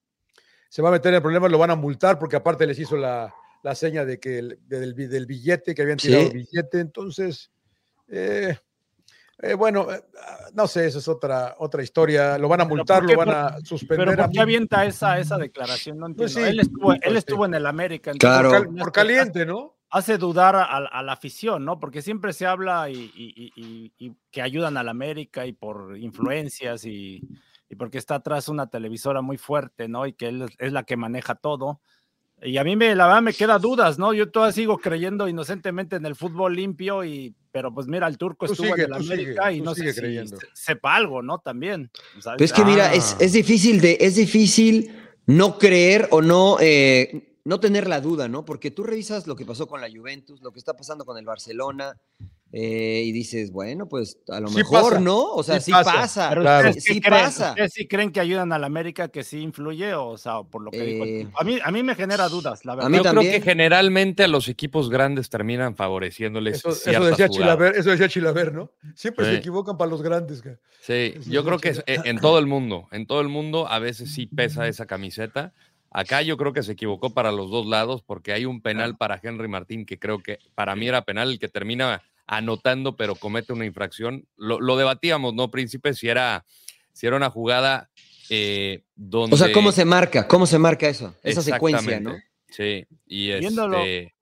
se 0.70 0.82
va 0.82 0.88
a 0.88 0.94
meter 0.94 1.14
en 1.14 1.22
problemas, 1.22 1.52
lo 1.52 1.58
van 1.58 1.72
a 1.72 1.76
multar 1.76 2.18
porque 2.18 2.38
aparte 2.38 2.66
les 2.66 2.80
hizo 2.80 2.96
la, 2.96 3.34
la 3.62 3.76
seña 3.76 4.06
de 4.06 4.22
que 4.22 4.40
el- 4.40 4.60
del, 4.68 4.96
del 4.96 5.26
billete, 5.26 5.76
que 5.76 5.82
habían 5.82 5.98
tirado 5.98 6.22
Sí. 6.24 6.28
el 6.30 6.34
billete. 6.38 6.80
Entonces, 6.80 7.52
eh, 8.08 8.58
eh, 9.42 9.54
bueno, 9.54 9.92
eh, 9.92 10.02
no 10.54 10.68
sé, 10.68 10.88
esa 10.88 10.98
es 11.00 11.08
otra, 11.08 11.56
otra 11.60 11.82
historia. 11.84 12.38
Lo 12.38 12.48
van 12.48 12.62
a 12.62 12.66
multar, 12.66 13.04
lo 13.04 13.16
van 13.16 13.30
a 13.30 13.60
suspender. 13.64 14.08
Pero 14.08 14.24
¿por 14.24 14.32
qué 14.32 14.40
avienta 14.40 14.86
esa, 14.86 15.20
esa 15.20 15.38
declaración? 15.38 15.98
No 15.98 16.08
entiendo. 16.08 16.34
Pues 16.34 16.46
sí, 16.46 16.50
él 16.52 16.60
estuvo, 16.60 16.94
él 16.94 17.00
sí. 17.12 17.18
estuvo 17.18 17.46
en 17.46 17.54
el 17.54 17.66
América. 17.66 18.12
Claro. 18.14 18.50
por, 18.50 18.58
entonces, 18.58 18.76
cal- 18.76 18.84
por 18.86 18.92
caliente, 18.92 19.46
¿no? 19.46 19.76
Hace 19.92 20.18
dudar 20.20 20.56
a, 20.56 20.64
a 20.66 21.02
la 21.04 21.14
afición, 21.14 21.66
¿no? 21.66 21.80
Porque 21.80 22.02
siempre 22.04 22.32
se 22.34 22.46
habla 22.46 22.90
y, 22.92 22.94
y- 23.16 23.34
y- 23.36 23.52
y- 23.56 23.94
y 23.98 24.14
que 24.30 24.42
ayudan 24.44 24.78
al 24.78 24.88
América 24.88 25.46
y 25.48 25.54
por 25.54 25.98
influencias 25.98 26.86
y, 26.86 27.22
y 27.70 27.76
porque 27.76 27.98
está 27.98 28.16
atrás 28.16 28.50
una 28.50 28.68
televisora 28.70 29.22
muy 29.22 29.38
fuerte, 29.38 29.88
¿no? 29.88 30.06
Y 30.06 30.14
que 30.14 30.28
él 30.28 30.44
es- 30.44 30.56
es 30.60 30.74
la 30.74 30.84
que 30.84 30.96
maneja 30.98 31.34
todo. 31.36 31.82
Y 32.42 32.58
a 32.58 32.64
mí 32.64 32.76
me, 32.76 32.96
la 32.96 33.06
verdad 33.08 33.22
me 33.22 33.34
queda 33.34 33.60
dudas, 33.60 34.00
¿no? 34.00 34.14
Yo 34.14 34.30
todavía 34.32 34.54
sigo 34.54 34.78
creyendo 34.78 35.28
inocentemente 35.28 35.98
en 35.98 36.06
el 36.06 36.16
fútbol 36.16 36.56
limpio, 36.56 37.04
y, 37.04 37.36
pero 37.52 37.74
pues 37.74 37.88
mira, 37.88 38.08
el 38.08 38.18
turco 38.18 38.46
Tú 38.46 38.54
estuvo 38.54 38.68
sigue, 38.68 38.84
en 38.84 38.94
el 38.94 39.02
sigue, 39.02 39.14
América 39.14 39.52
y 39.52 39.62
no 39.62 39.76
sé 39.76 39.92
si 39.92 40.00
creyendo. 40.00 40.38
se- 40.38 40.48
sepa 40.54 40.96
algo, 40.96 41.22
¿no? 41.22 41.40
También. 41.40 41.92
Pero 42.24 42.38
es 42.46 42.54
que 42.54 42.64
mira, 42.64 42.94
es, 42.94 43.14
Ah. 43.14 43.18
es 43.20 43.34
difícil 43.34 43.82
de, 43.82 43.98
es 44.00 44.16
difícil 44.16 44.96
no 45.26 45.58
creer 45.58 46.08
o 46.12 46.22
no, 46.22 46.58
eh, 46.62 47.36
no 47.44 47.60
tener 47.60 47.88
la 47.90 48.00
duda, 48.00 48.28
¿no? 48.30 48.46
Porque 48.46 48.72
tú 48.72 48.84
revisas 48.84 49.28
lo 49.28 49.36
que 49.36 49.46
pasó 49.46 49.68
con 49.68 49.82
la 49.82 49.90
Juventus, 49.90 50.42
lo 50.42 50.52
que 50.52 50.60
está 50.60 50.74
pasando 50.74 51.04
con 51.04 51.18
el 51.18 51.26
Barcelona, 51.26 51.98
eh, 52.52 53.04
y 53.06 53.12
dices, 53.12 53.52
bueno, 53.52 53.88
pues 53.88 54.18
a 54.28 54.40
lo 54.40 54.48
Sí 54.50 54.58
mejor, 54.58 54.84
pasa, 54.94 55.00
¿no? 55.00 55.24
O 55.34 55.44
sea, 55.44 55.60
sí 55.60 55.66
sí, 55.66 55.72
pasa, 55.72 55.92
pasa. 55.94 56.30
Pero 56.30 56.42
Claro. 56.42 56.70
ustedes 56.70 56.84
Sí 56.84 56.94
sí 56.96 57.02
creen, 57.02 57.24
pasa. 57.24 57.50
¿Ustedes 57.50 57.74
sí 57.74 57.88
creen 57.88 58.12
que 58.12 58.20
ayudan 58.20 58.52
al 58.52 58.64
América 58.64 59.10
que 59.10 59.24
sí 59.24 59.40
influye? 59.42 59.94
O 59.94 60.18
sea, 60.18 60.42
por 60.44 60.64
lo 60.64 60.72
que 60.72 60.82
dijo 60.84 61.04
el 61.04 61.10
Eh, 61.10 61.18
tipo? 61.26 61.40
a 61.40 61.44
mí, 61.44 61.60
a 61.64 61.72
mí 61.72 61.84
me 61.84 61.94
genera 61.96 62.28
dudas, 62.28 62.66
la 62.66 62.76
verdad. 62.76 62.90
mí 62.90 62.98
Yo 62.98 63.04
creo 63.04 63.22
que 63.22 63.42
generalmente 63.42 64.24
a 64.24 64.28
los 64.28 64.48
equipos 64.48 64.90
grandes 64.90 65.30
terminan 65.30 65.76
favoreciéndoles 65.76 66.58
Eso, 66.66 66.70
eso 66.70 67.06
decía. 67.06 67.30
Chilaver, 67.30 67.76
eso 67.76 67.92
decía 67.92 68.10
Chilaver, 68.10 68.54
¿no? 68.54 68.72
Siempre 68.96 69.26
se 69.26 69.36
equivocan 69.36 69.78
para 69.78 69.92
los 69.92 70.02
grandes. 70.02 70.42
ca. 70.42 70.58
Sí, 70.82 71.14
Eso 71.18 71.30
yo 71.30 71.44
creo 71.46 71.60
que 71.60 71.70
es- 71.70 71.84
en 71.86 72.20
todo 72.20 72.40
el 72.40 72.48
mundo, 72.48 72.88
en 72.92 73.06
todo 73.06 73.22
el 73.22 73.28
mundo 73.28 73.68
a 73.68 73.80
veces 73.80 74.12
sí 74.14 74.26
pesa 74.26 74.68
esa 74.68 74.86
camiseta. 74.86 75.54
Acá 75.92 76.22
yo 76.22 76.38
creo 76.38 76.54
que 76.54 76.62
se 76.64 76.74
equivocó 76.74 77.14
para 77.14 77.32
los 77.32 77.50
dos 77.50 77.66
lados 77.66 78.04
porque 78.04 78.32
hay 78.32 78.46
un 78.46 78.62
penal 78.62 78.96
para 78.96 79.20
Henry 79.22 79.48
Martín 79.48 79.86
que 79.86 79.98
creo 79.98 80.20
que 80.22 80.38
para 80.56 80.76
mí 80.76 80.88
era 80.88 81.04
penal, 81.04 81.30
el 81.32 81.40
que 81.40 81.48
termina 81.48 82.02
anotando 82.30 82.96
pero 82.96 83.16
comete 83.16 83.54
una 83.54 83.66
infracción. 83.66 84.26
Lo, 84.38 84.62
lo 84.62 84.78
debatíamos, 84.78 85.34
¿no, 85.34 85.50
Príncipe? 85.50 85.94
Si 85.94 86.08
era, 86.08 86.46
si 86.94 87.08
era 87.08 87.16
una 87.16 87.30
jugada 87.32 87.90
eh, 88.30 88.84
donde... 88.96 89.34
O 89.36 89.38
sea, 89.38 89.52
¿cómo 89.52 89.72
se 89.72 89.84
marca? 89.84 90.28
¿Cómo 90.28 90.46
se 90.46 90.60
marca 90.60 90.88
eso? 90.88 91.16
Esa 91.24 91.42
secuencia, 91.42 92.00
¿no? 92.00 92.16
Sí, 92.48 92.86
y 93.08 93.32
este, 93.32 94.14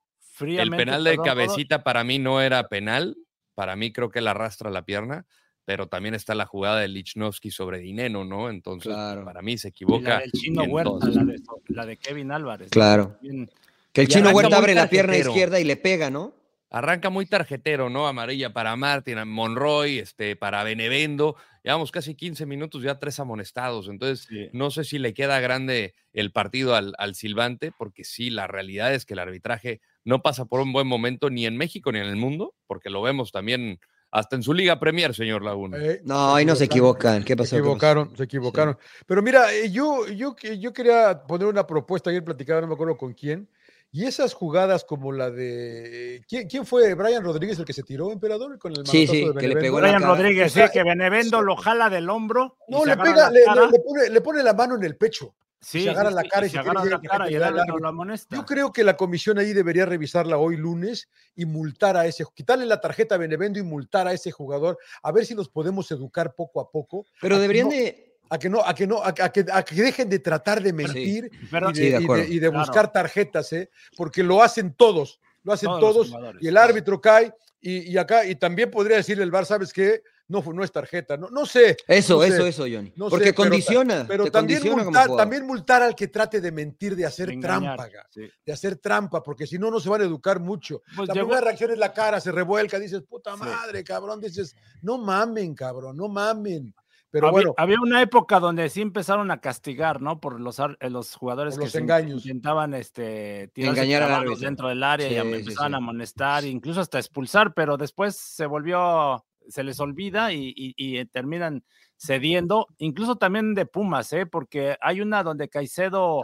el 0.41 0.69
penal 0.71 1.03
de 1.03 1.11
perdón, 1.11 1.25
cabecita 1.25 1.83
para 1.83 2.03
mí 2.03 2.19
no 2.19 2.41
era 2.41 2.67
penal, 2.67 3.17
para 3.55 3.75
mí 3.75 3.91
creo 3.91 4.09
que 4.09 4.19
él 4.19 4.27
arrastra 4.27 4.69
la 4.69 4.83
pierna, 4.83 5.25
pero 5.65 5.87
también 5.87 6.13
está 6.13 6.35
la 6.35 6.45
jugada 6.45 6.79
de 6.79 6.87
Lichnowsky 6.87 7.51
sobre 7.51 7.79
Dineno, 7.79 8.23
¿no? 8.23 8.49
Entonces, 8.49 8.91
Claro. 8.93 9.25
para 9.25 9.41
mí 9.41 9.57
se 9.57 9.67
y 9.67 9.69
la 9.69 9.71
equivoca. 9.71 10.19
del 10.19 10.31
Chino 10.31 10.63
en 10.63 10.71
Huerta, 10.71 10.89
todas. 10.91 11.15
la 11.15 11.23
de, 11.25 11.41
la 11.67 11.85
de 11.85 11.97
Kevin 11.97 12.31
Álvarez. 12.31 12.69
Claro. 12.69 13.17
Bien, 13.21 13.49
Que 13.91 14.01
el 14.01 14.07
Y 14.09 14.11
chino 14.13 14.29
Huerta 14.31 14.57
abre 14.57 14.75
la 14.75 14.89
pierna 14.89 15.17
izquierda 15.17 15.59
y 15.59 15.63
le 15.63 15.75
pega, 15.75 16.09
¿no? 16.09 16.33
Arranca 16.69 17.09
muy 17.09 17.25
tarjetero, 17.25 17.89
¿no? 17.89 18.07
Amarilla 18.07 18.51
para 18.51 18.75
Martin, 18.75 19.25
Monroy, 19.27 19.99
este, 19.99 20.35
para 20.35 20.63
Benevendo. 20.63 21.35
Llevamos 21.63 21.91
casi 21.91 22.15
15 22.15 22.45
minutos, 22.45 22.83
ya 22.83 22.99
tres 22.99 23.19
amonestados. 23.19 23.87
Entonces, 23.87 24.27
sí. 24.29 24.49
no 24.51 24.69
sé 24.69 24.83
si 24.83 24.99
le 24.99 25.13
queda 25.13 25.39
grande 25.39 25.93
el 26.13 26.31
partido 26.31 26.75
al, 26.75 26.93
al 26.97 27.15
silbante, 27.15 27.71
porque 27.77 28.03
sí, 28.03 28.29
la 28.29 28.47
realidad 28.47 28.93
es 28.93 29.05
que 29.05 29.13
el 29.13 29.19
arbitraje 29.19 29.79
no 30.03 30.21
pasa 30.21 30.45
por 30.45 30.59
un 30.59 30.73
buen 30.73 30.87
momento 30.87 31.29
ni 31.29 31.45
en 31.45 31.57
México 31.57 31.91
ni 31.91 31.99
en 31.99 32.05
el 32.05 32.15
mundo, 32.15 32.53
porque 32.67 32.89
lo 32.89 33.01
vemos 33.01 33.31
también 33.31 33.79
hasta 34.11 34.35
en 34.35 34.43
su 34.43 34.53
Liga 34.53 34.79
Premier, 34.79 35.13
señor 35.13 35.43
Laguna. 35.43 35.77
Eh, 35.77 36.01
no, 36.03 36.35
ahí 36.35 36.45
no 36.45 36.55
se 36.55 36.65
equivocan. 36.65 37.23
¿Qué 37.23 37.35
pasó? 37.35 37.51
Se 37.51 37.57
equivocaron, 37.57 38.15
se 38.15 38.23
equivocaron. 38.23 38.77
Pero 39.05 39.21
mira, 39.21 39.53
eh, 39.53 39.69
yo, 39.69 40.07
yo, 40.07 40.35
yo 40.35 40.73
quería 40.73 41.23
poner 41.27 41.47
una 41.47 41.67
propuesta, 41.67 42.09
ayer 42.09 42.23
platicaba, 42.23 42.61
no 42.61 42.67
me 42.67 42.73
acuerdo 42.73 42.97
con 42.97 43.13
quién, 43.13 43.49
y 43.91 44.05
esas 44.05 44.33
jugadas 44.33 44.83
como 44.83 45.11
la 45.11 45.31
de. 45.31 46.23
¿Quién, 46.27 46.65
fue? 46.65 46.93
¿Brian 46.93 47.23
Rodríguez 47.23 47.57
el 47.59 47.65
que 47.65 47.73
se 47.73 47.83
tiró, 47.83 48.11
emperador? 48.11 48.59
Con 48.59 48.73
el 48.73 48.85
sí, 48.85 49.07
sí, 49.07 49.25
que 49.39 49.47
le 49.47 49.55
pegó 49.55 49.77
Brian 49.77 50.01
Rodríguez, 50.01 50.51
sí, 50.51 50.61
que 50.71 50.83
Benevendo 50.83 51.41
lo 51.41 51.55
jala 51.55 51.89
del 51.89 52.09
hombro. 52.09 52.57
No, 52.67 52.85
le 52.85 52.97
pega, 52.97 53.31
le, 53.31 53.43
pone, 53.45 54.09
le, 54.09 54.21
pone, 54.21 54.43
la 54.43 54.53
mano 54.53 54.75
en 54.75 54.83
el 54.83 54.97
pecho. 54.97 55.35
Sí, 55.59 55.83
se 55.83 55.89
agarra 55.89 56.11
la 56.11 56.23
cara 56.23 56.45
y 56.45 56.49
se, 56.49 56.59
agarra 56.59 56.85
la 56.85 57.01
cara 57.01 57.31
y. 57.31 58.35
Yo 58.35 58.45
creo 58.45 58.71
que 58.71 58.83
la 58.83 58.95
comisión 58.95 59.39
ahí 59.39 59.53
debería 59.53 59.85
revisarla 59.85 60.37
hoy 60.37 60.57
lunes 60.57 61.09
y 61.35 61.45
multar 61.45 61.97
a 61.97 62.05
ese, 62.05 62.25
quitarle 62.35 62.65
la 62.65 62.79
tarjeta 62.79 63.15
a 63.15 63.17
Benevendo 63.17 63.57
y 63.57 63.63
multar 63.63 64.07
a 64.07 64.13
ese 64.13 64.31
jugador, 64.31 64.77
a 65.01 65.11
ver 65.11 65.25
si 65.25 65.33
nos 65.33 65.49
podemos 65.49 65.89
educar 65.91 66.35
poco 66.35 66.61
a 66.61 66.69
poco. 66.69 67.05
Pero 67.19 67.39
deberían 67.39 67.69
de 67.69 68.06
a 68.29 68.37
que 68.37 68.49
no, 68.49 68.61
a 68.63 68.73
que 68.73 68.87
no, 68.87 69.03
a, 69.03 69.13
que, 69.13 69.45
a 69.51 69.63
que, 69.63 69.75
dejen 69.75 70.09
de 70.09 70.19
tratar 70.19 70.61
de 70.61 70.73
mentir 70.73 71.31
y, 71.75 72.39
de, 72.39 72.49
buscar 72.49 72.91
tarjetas, 72.91 73.53
¿eh? 73.53 73.69
porque 73.95 74.23
lo 74.23 74.41
hacen 74.41 74.73
todos, 74.73 75.19
lo 75.43 75.53
hacen 75.53 75.69
todos, 75.79 76.13
y 76.39 76.47
el 76.47 76.57
árbitro 76.57 76.99
cae 77.01 77.33
y, 77.59 77.97
acá, 77.97 78.25
y 78.25 78.35
también 78.35 78.71
podría 78.71 78.97
decirle 78.97 79.23
el 79.23 79.31
VAR, 79.31 79.45
¿sabes 79.45 79.73
qué? 79.73 80.01
No, 80.29 80.41
no 80.41 80.63
es 80.63 80.71
tarjeta, 80.71 81.15
no, 81.15 81.29
no 81.29 81.45
sé. 81.45 81.77
Eso, 81.87 82.21
eso, 82.23 82.45
eso, 82.45 82.63
Johnny. 82.63 82.93
porque 83.09 83.33
condiciona. 83.33 84.05
Pero, 84.07 84.29
también, 84.29 84.61
multar, 84.69 85.09
también 85.15 85.45
multar 85.45 85.81
al 85.81 85.95
que 85.95 86.09
trate 86.09 86.41
de 86.41 86.51
mentir, 86.51 86.95
de 86.95 87.05
hacer 87.05 87.39
trampa, 87.39 87.89
de 88.13 88.53
hacer 88.53 88.75
trampa, 88.77 89.23
porque 89.23 89.47
si 89.47 89.57
no, 89.57 89.71
no 89.71 89.79
se 89.79 89.89
van 89.89 90.01
a 90.01 90.03
educar 90.03 90.39
mucho. 90.39 90.81
Pues 90.95 91.07
la 91.07 91.13
primera 91.13 91.41
reacción 91.41 91.71
es 91.71 91.77
la 91.77 91.93
cara, 91.93 92.19
se 92.19 92.31
revuelca, 92.31 92.77
dices, 92.77 93.01
puta 93.03 93.35
madre, 93.35 93.83
cabrón, 93.83 94.19
dices, 94.19 94.55
no 94.81 94.97
mamen, 94.97 95.55
cabrón, 95.55 95.95
no 95.95 96.09
mamen. 96.09 96.73
Pero 97.09 97.27
había, 97.27 97.37
bueno. 97.37 97.53
Había 97.57 97.77
una 97.81 98.01
época 98.01 98.39
donde 98.39 98.69
sí 98.69 98.81
empezaron 98.81 99.31
a 99.31 99.39
castigar, 99.39 100.01
¿no? 100.01 100.19
Por 100.19 100.39
los, 100.39 100.59
eh, 100.59 100.89
los 100.89 101.15
jugadores 101.15 101.57
que 101.57 101.65
engaños. 101.77 102.25
intentaban 102.25 102.73
este, 102.73 103.49
engañar 103.55 104.03
a 104.03 104.23
dentro 104.39 104.67
del 104.67 104.83
área 104.83 105.09
y 105.09 105.15
empezaban 105.15 105.73
a 105.73 105.77
amonestar, 105.77 106.43
incluso 106.43 106.81
hasta 106.81 106.99
expulsar, 106.99 107.53
pero 107.53 107.77
después 107.77 108.15
se 108.15 108.45
volvió, 108.45 109.25
se 109.47 109.63
les 109.63 109.79
olvida 109.79 110.33
y, 110.33 110.53
y, 110.55 111.05
terminan 111.05 111.63
cediendo, 111.97 112.67
incluso 112.77 113.15
también 113.15 113.55
de 113.55 113.65
Pumas, 113.65 114.11
¿eh? 114.13 114.25
Porque 114.25 114.77
hay 114.81 115.01
una 115.01 115.23
donde 115.23 115.49
Caicedo 115.49 116.21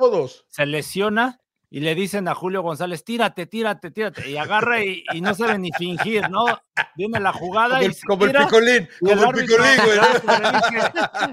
se 0.48 0.66
lesiona 0.66 1.40
y 1.74 1.80
le 1.80 1.96
dicen 1.96 2.27
a 2.27 2.36
Julio 2.36 2.62
González, 2.62 3.03
tírate, 3.03 3.48
tírate, 3.48 3.89
tírate, 3.89 4.30
y 4.30 4.38
agarra 4.38 4.86
y, 4.86 5.03
no 5.22 5.34
sabe 5.34 5.58
ni 5.58 5.72
fingir, 5.72 6.30
¿no? 6.30 6.46
Viene 6.96 7.20
la 7.20 7.34
jugada 7.34 7.80
como 7.80 7.82
y 7.82 7.86
el, 7.86 7.96
como 8.06 8.25
el 8.25 8.32
picolín, 8.32 8.89
como 9.00 9.32
el, 9.32 9.42
picolín, 9.42 9.75
güey. 9.84 9.98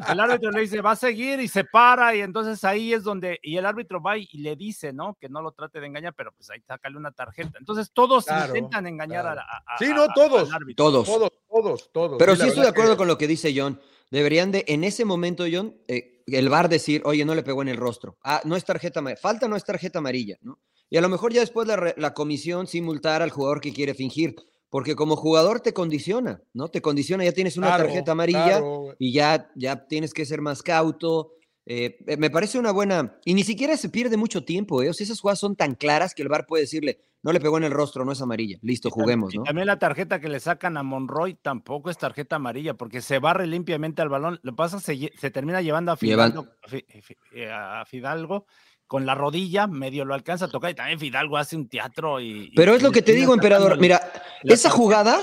el 0.09 0.19
árbitro 0.19 0.51
le 0.51 0.63
dice, 0.63 0.81
va 0.81 0.93
a 0.93 0.97
seguir 0.97 1.41
y 1.41 1.47
se 1.47 1.65
para, 1.65 2.17
y 2.17 2.23
entonces 2.23 2.65
ahí 2.65 2.95
es 2.95 3.05
donde, 3.05 3.39
y 3.43 3.59
el 3.59 3.67
árbitro 3.67 4.01
va 4.01 4.17
y, 4.17 4.27
le 4.33 4.57
dice, 4.57 4.95
¿no? 4.95 5.15
Que 5.21 5.29
no 5.29 5.43
lo 5.43 5.53
trate 5.53 5.79
de 5.79 5.89
engañar, 5.89 6.15
pero 6.15 6.33
pues 6.33 6.49
ahí 6.49 6.63
sácale 6.67 6.97
una 6.97 7.13
tarjeta. 7.13 7.59
Entonces 7.59 7.91
todos 7.93 8.25
intentan 8.47 8.87
engañar 8.87 9.27
a, 9.27 9.33
a, 9.43 9.79
Sí, 9.79 9.89
no, 9.89 10.07
todos, 10.15 10.49
todos. 10.75 11.07
Todos, 11.07 11.39
todos, 11.51 11.93
todos. 11.93 12.17
Pero 12.19 12.35
sí, 12.35 12.49
estoy 12.49 12.63
de 12.63 12.71
acuerdo 12.71 12.97
con 12.97 13.09
lo 13.09 13.19
que 13.19 13.27
dice 13.27 13.53
John. 13.55 13.79
Deberían 14.11 14.53
de, 14.53 14.65
en 14.69 14.85
ese 14.85 15.05
momento, 15.05 15.45
John, 15.53 15.77
eh, 15.87 16.20
el 16.37 16.49
VAR 16.49 16.69
decir, 16.69 17.03
oye, 17.05 17.25
no 17.25 17.35
le 17.35 17.43
pegó 17.43 17.63
en 17.63 17.69
el 17.69 17.77
rostro. 17.77 18.19
Ah, 18.23 18.41
no 18.45 18.57
es 18.57 18.65
tarjeta 18.65 19.01
amarilla. 19.01 19.21
Falta 19.21 19.49
no 19.49 19.57
es 19.57 19.65
tarjeta 19.65 19.99
amarilla, 19.99 20.39
¿no? 20.43 20.59
Y 20.89 20.97
a 20.97 21.01
lo 21.01 21.09
mejor 21.09 21.33
ya 21.33 21.41
después 21.41 21.69
la, 21.69 21.95
la 21.97 22.15
comisión 22.15 22.67
sí 22.67 22.83
multar 22.83 23.23
al 23.23 23.31
jugador 23.31 23.61
que 23.61 23.73
quiere 23.73 23.95
fingir. 23.95 24.37
Porque 24.71 24.95
como 24.95 25.17
jugador 25.17 25.61
te 25.61 25.75
condiciona, 25.75 26.43
¿no? 26.55 26.69
Te 26.69 26.81
condiciona, 26.81 27.25
ya 27.25 27.33
tienes 27.33 27.57
una 27.57 27.77
tarjeta 27.77 28.13
amarilla 28.13 28.63
y 28.99 29.13
ya, 29.13 29.51
ya 29.57 29.87
tienes 29.89 30.15
que 30.15 30.25
ser 30.25 30.41
más 30.41 30.63
cauto. 30.63 31.33
Eh, 31.67 31.99
eh, 32.07 32.17
me 32.17 32.31
parece 32.31 32.59
una 32.59 32.71
buena. 32.71 33.19
Y 33.25 33.35
ni 33.35 33.43
siquiera 33.43 33.77
se 33.77 33.89
pierde 33.89 34.17
mucho 34.17 34.45
tiempo, 34.45 34.83
¿eh? 34.83 34.89
O 34.89 34.93
sea, 34.93 35.05
esas 35.05 35.21
jugadas 35.21 35.41
son 35.41 35.57
tan 35.57 35.75
claras 35.75 36.15
que 36.15 36.23
el 36.23 36.29
VAR 36.29 36.47
puede 36.47 36.63
decirle, 36.63 37.01
no 37.23 37.33
le 37.33 37.41
pegó 37.41 37.59
en 37.59 37.65
el 37.65 37.73
rostro, 37.73 38.05
no 38.05 38.13
es 38.13 38.21
amarilla. 38.23 38.59
Listo, 38.63 38.91
juguemos, 38.91 39.35
¿no? 39.35 39.43
también 39.43 39.67
la 39.67 39.79
tarjeta 39.79 40.21
que 40.21 40.29
le 40.29 40.41
sacan 40.41 40.77
a 40.77 40.83
Monroy 40.83 41.35
tampoco 41.35 41.91
es 41.91 41.99
tarjeta 41.99 42.37
amarilla, 42.37 42.75
porque 42.75 43.03
se 43.03 43.19
barre 43.19 43.47
limpiamente 43.47 44.01
al 44.03 44.09
balón. 44.09 44.41
Lo 44.43 44.57
pasa, 44.57 44.81
se, 44.81 45.13
se 45.19 45.31
termina 45.31 45.61
llevando 45.61 45.93
a 45.93 45.97
Fidalgo, 45.97 46.47
eh, 46.71 47.51
a 47.53 47.85
Fidalgo 47.85 48.47
con 48.87 49.07
la 49.07 49.15
rodilla, 49.15 49.69
medio 49.69 50.05
lo 50.05 50.15
alcanza 50.15 50.47
a 50.47 50.49
tocar 50.49 50.73
y 50.73 50.75
también 50.75 50.99
Fidalgo 50.99 51.37
hace 51.37 51.55
un 51.55 51.69
teatro 51.69 52.21
y... 52.21 52.51
Pero 52.57 52.75
es 52.75 52.83
lo 52.83 52.91
que 52.91 53.03
te 53.03 53.13
digo, 53.13 53.33
emperador. 53.33 53.79
Mira, 53.79 54.01
esa 54.43 54.69
jugada 54.69 55.21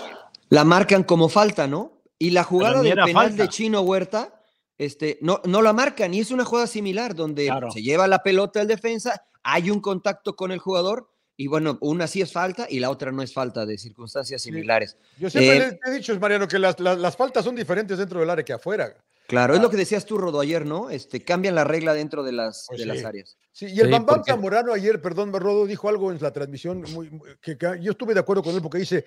la 0.47 0.63
marcan 0.63 1.03
como 1.03 1.27
falta, 1.27 1.67
¿no? 1.67 2.01
Y 2.17 2.29
la 2.29 2.45
jugada 2.45 2.81
del 2.81 2.97
penal 2.97 3.35
de 3.35 3.49
Chino 3.49 3.81
Huerta, 3.81 4.41
este, 4.77 5.19
no, 5.21 5.41
no 5.43 5.61
la 5.61 5.73
marcan 5.73 6.13
y 6.13 6.21
es 6.21 6.31
una 6.31 6.45
jugada 6.45 6.65
similar 6.65 7.13
donde 7.13 7.51
se 7.73 7.81
lleva 7.81 8.07
la 8.07 8.23
pelota 8.23 8.61
el 8.61 8.69
defensa, 8.69 9.21
hay 9.43 9.69
un 9.69 9.81
contacto 9.81 10.37
con 10.37 10.53
el 10.53 10.59
jugador 10.59 11.09
y 11.39 11.45
bueno, 11.45 11.77
una 11.81 12.07
sí 12.07 12.19
es 12.19 12.33
falta 12.33 12.65
y 12.67 12.79
la 12.79 12.89
otra 12.89 13.11
no 13.11 13.21
es 13.21 13.31
falta 13.31 13.63
de 13.63 13.77
circunstancias 13.77 14.41
similares. 14.41 14.97
Yo 15.19 15.29
siempre 15.29 15.67
eh, 15.67 15.79
he 15.85 15.91
dicho, 15.91 16.19
Mariano, 16.19 16.47
que 16.47 16.57
las, 16.57 16.79
las, 16.79 17.15
faltas 17.15 17.45
son 17.45 17.55
diferentes 17.55 17.95
dentro 17.99 18.19
del 18.19 18.29
área 18.31 18.43
que 18.43 18.53
afuera. 18.53 18.95
Claro, 19.27 19.53
es 19.53 19.61
lo 19.61 19.69
que 19.69 19.77
decías 19.77 20.05
tú, 20.05 20.17
Rodo, 20.17 20.39
ayer, 20.39 20.65
¿no? 20.65 20.89
Este, 20.89 21.23
cambian 21.23 21.53
la 21.53 21.63
regla 21.63 21.93
dentro 21.93 22.23
de 22.23 22.31
las, 22.31 22.65
pues 22.67 22.79
de 22.79 22.87
las 22.87 23.03
áreas. 23.03 23.37
Sí, 23.51 23.67
y 23.67 23.79
el 23.79 23.91
Bambam 23.91 24.23
Zamorano 24.25 24.73
ayer, 24.73 24.99
perdón, 24.99 25.31
Rodo, 25.33 25.67
dijo 25.67 25.89
algo 25.89 26.11
en 26.11 26.17
la 26.19 26.31
transmisión 26.31 26.83
muy, 26.93 27.11
que, 27.41 27.57
yo 27.81 27.91
estuve 27.91 28.13
de 28.13 28.21
acuerdo 28.21 28.41
con 28.41 28.55
él 28.55 28.61
porque 28.61 28.79
dice, 28.79 29.05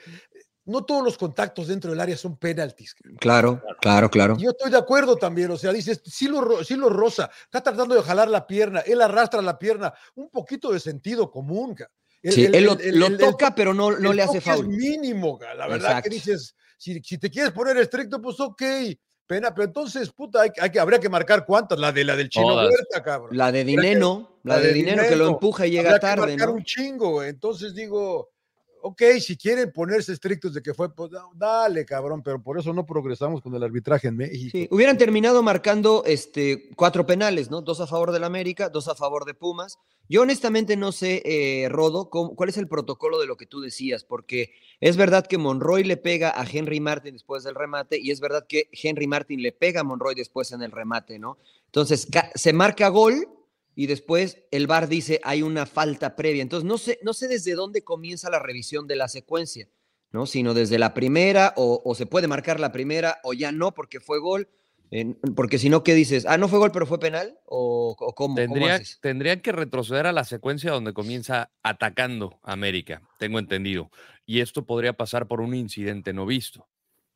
no 0.66 0.84
todos 0.84 1.02
los 1.02 1.18
contactos 1.18 1.68
dentro 1.68 1.90
del 1.90 2.00
área 2.00 2.16
son 2.16 2.36
penaltis. 2.36 2.94
Claro, 3.18 3.62
claro, 3.80 4.10
claro. 4.10 4.36
Yo 4.38 4.50
estoy 4.50 4.70
de 4.70 4.76
acuerdo 4.76 5.16
también, 5.16 5.50
o 5.50 5.56
sea, 5.56 5.72
dices, 5.72 6.02
sí 6.04 6.28
lo, 6.28 6.62
sí 6.62 6.76
lo 6.76 6.90
rosa, 6.90 7.30
está 7.44 7.62
tratando 7.62 7.94
de 7.94 8.02
jalar 8.02 8.28
la 8.28 8.46
pierna, 8.46 8.80
él 8.80 9.00
arrastra 9.00 9.42
la 9.42 9.58
pierna, 9.58 9.92
un 10.14 10.28
poquito 10.30 10.70
de 10.70 10.80
sentido 10.80 11.30
común. 11.30 11.74
Sí, 12.22 12.46
él 12.52 12.64
lo, 12.64 13.16
toca, 13.16 13.54
pero 13.54 13.72
no, 13.74 13.92
no 13.92 14.12
le 14.12 14.22
hace 14.22 14.40
falta. 14.40 14.62
Es 14.62 14.68
mínimo, 14.68 15.38
la 15.56 15.66
verdad 15.66 16.02
que 16.02 16.10
dices, 16.10 16.54
si, 16.76 17.00
si, 17.02 17.18
te 17.18 17.30
quieres 17.30 17.52
poner 17.52 17.76
estricto, 17.76 18.20
pues 18.20 18.38
ok, 18.40 18.62
pena, 19.26 19.54
pero 19.54 19.66
entonces, 19.66 20.10
puta, 20.10 20.42
hay, 20.42 20.50
hay 20.60 20.70
que, 20.70 20.80
habría 20.80 20.98
que 20.98 21.08
marcar 21.08 21.44
cuántas, 21.46 21.78
la 21.78 21.92
de 21.92 22.04
la 22.04 22.16
del 22.16 22.28
chino 22.28 22.56
Huerta, 22.56 23.02
cabrón. 23.02 23.36
La 23.36 23.52
de 23.52 23.64
Dineno, 23.64 24.40
la, 24.42 24.58
de, 24.58 24.72
Dineno, 24.72 25.02
que 25.08 25.16
lo 25.16 25.28
empuja 25.28 25.66
y 25.66 25.70
llega 25.70 25.98
tarde, 26.00 26.22
que 26.22 26.36
marcar 26.36 26.50
un 26.50 26.64
chingo, 26.64 27.22
entonces 27.22 27.74
digo, 27.74 28.30
ok, 28.82 29.02
si 29.20 29.36
quieren 29.36 29.72
ponerse 29.72 30.12
estrictos 30.12 30.54
de 30.54 30.62
que 30.62 30.74
fue, 30.74 30.94
pues 30.94 31.10
dale, 31.34 31.84
cabrón, 31.84 32.22
pero 32.22 32.42
por 32.42 32.58
eso 32.58 32.72
no 32.72 32.86
progresamos 32.86 33.40
con 33.40 33.54
el 33.54 33.62
arbitraje 33.62 34.08
en 34.08 34.16
México. 34.16 34.74
Hubieran 34.74 34.98
terminado 34.98 35.42
marcando 35.42 36.02
este, 36.06 36.70
cuatro 36.76 37.06
penales, 37.06 37.50
¿no? 37.50 37.60
Dos 37.60 37.80
a 37.80 37.86
favor 37.86 38.12
del 38.12 38.24
América, 38.24 38.68
dos 38.68 38.88
a 38.88 38.94
favor 38.94 39.24
de 39.24 39.34
Pumas. 39.34 39.78
Yo 40.08 40.22
honestamente 40.22 40.76
no 40.76 40.90
sé, 40.90 41.22
eh, 41.24 41.68
Rodo, 41.68 42.10
cuál 42.10 42.48
es 42.48 42.56
el 42.56 42.66
protocolo 42.66 43.20
de 43.20 43.26
lo 43.26 43.36
que 43.36 43.46
tú 43.46 43.60
decías, 43.60 44.02
porque 44.02 44.52
es 44.80 44.96
verdad 44.96 45.26
que 45.26 45.38
Monroy 45.38 45.84
le 45.84 45.96
pega 45.96 46.30
a 46.30 46.44
Henry 46.44 46.80
Martin 46.80 47.12
después 47.12 47.44
del 47.44 47.54
remate 47.54 47.98
y 48.00 48.10
es 48.10 48.20
verdad 48.20 48.46
que 48.48 48.68
Henry 48.72 49.06
Martin 49.06 49.40
le 49.40 49.52
pega 49.52 49.82
a 49.82 49.84
Monroy 49.84 50.14
después 50.16 50.50
en 50.50 50.62
el 50.62 50.72
remate, 50.72 51.18
¿no? 51.18 51.38
Entonces, 51.66 52.08
se 52.34 52.52
marca 52.52 52.88
gol 52.88 53.28
y 53.80 53.86
después 53.86 54.42
el 54.50 54.66
VAR 54.66 54.88
dice 54.88 55.22
hay 55.24 55.40
una 55.40 55.64
falta 55.64 56.14
previa. 56.14 56.42
Entonces, 56.42 56.68
no 56.68 56.76
sé, 56.76 56.98
no 57.00 57.14
sé 57.14 57.28
desde 57.28 57.54
dónde 57.54 57.82
comienza 57.82 58.28
la 58.28 58.38
revisión 58.38 58.86
de 58.86 58.94
la 58.94 59.08
secuencia, 59.08 59.70
¿no? 60.10 60.26
Sino 60.26 60.52
desde 60.52 60.78
la 60.78 60.92
primera, 60.92 61.54
o, 61.56 61.94
se 61.94 62.04
puede 62.04 62.28
marcar 62.28 62.60
la 62.60 62.72
primera, 62.72 63.20
o 63.22 63.32
ya 63.32 63.52
no, 63.52 63.72
porque 63.72 63.98
fue 63.98 64.20
gol. 64.20 64.50
porque 65.34 65.56
si 65.56 65.70
no, 65.70 65.82
¿qué 65.82 65.94
dices? 65.94 66.26
Ah, 66.26 66.36
no 66.36 66.48
fue 66.48 66.58
gol, 66.58 66.72
pero 66.72 66.84
fue 66.84 67.00
penal, 67.00 67.38
o, 67.46 67.96
cómo. 68.14 68.34
Tendría, 68.34 68.82
tendrían 69.00 69.40
que 69.40 69.52
retroceder 69.52 70.06
a 70.06 70.12
la 70.12 70.24
secuencia 70.24 70.72
donde 70.72 70.92
comienza 70.92 71.50
atacando 71.62 72.38
América, 72.42 73.00
tengo 73.18 73.38
entendido. 73.38 73.90
Y 74.26 74.40
esto 74.40 74.66
podría 74.66 74.92
pasar 74.92 75.26
por 75.26 75.40
un 75.40 75.54
incidente 75.54 76.12
no 76.12 76.26
visto 76.26 76.68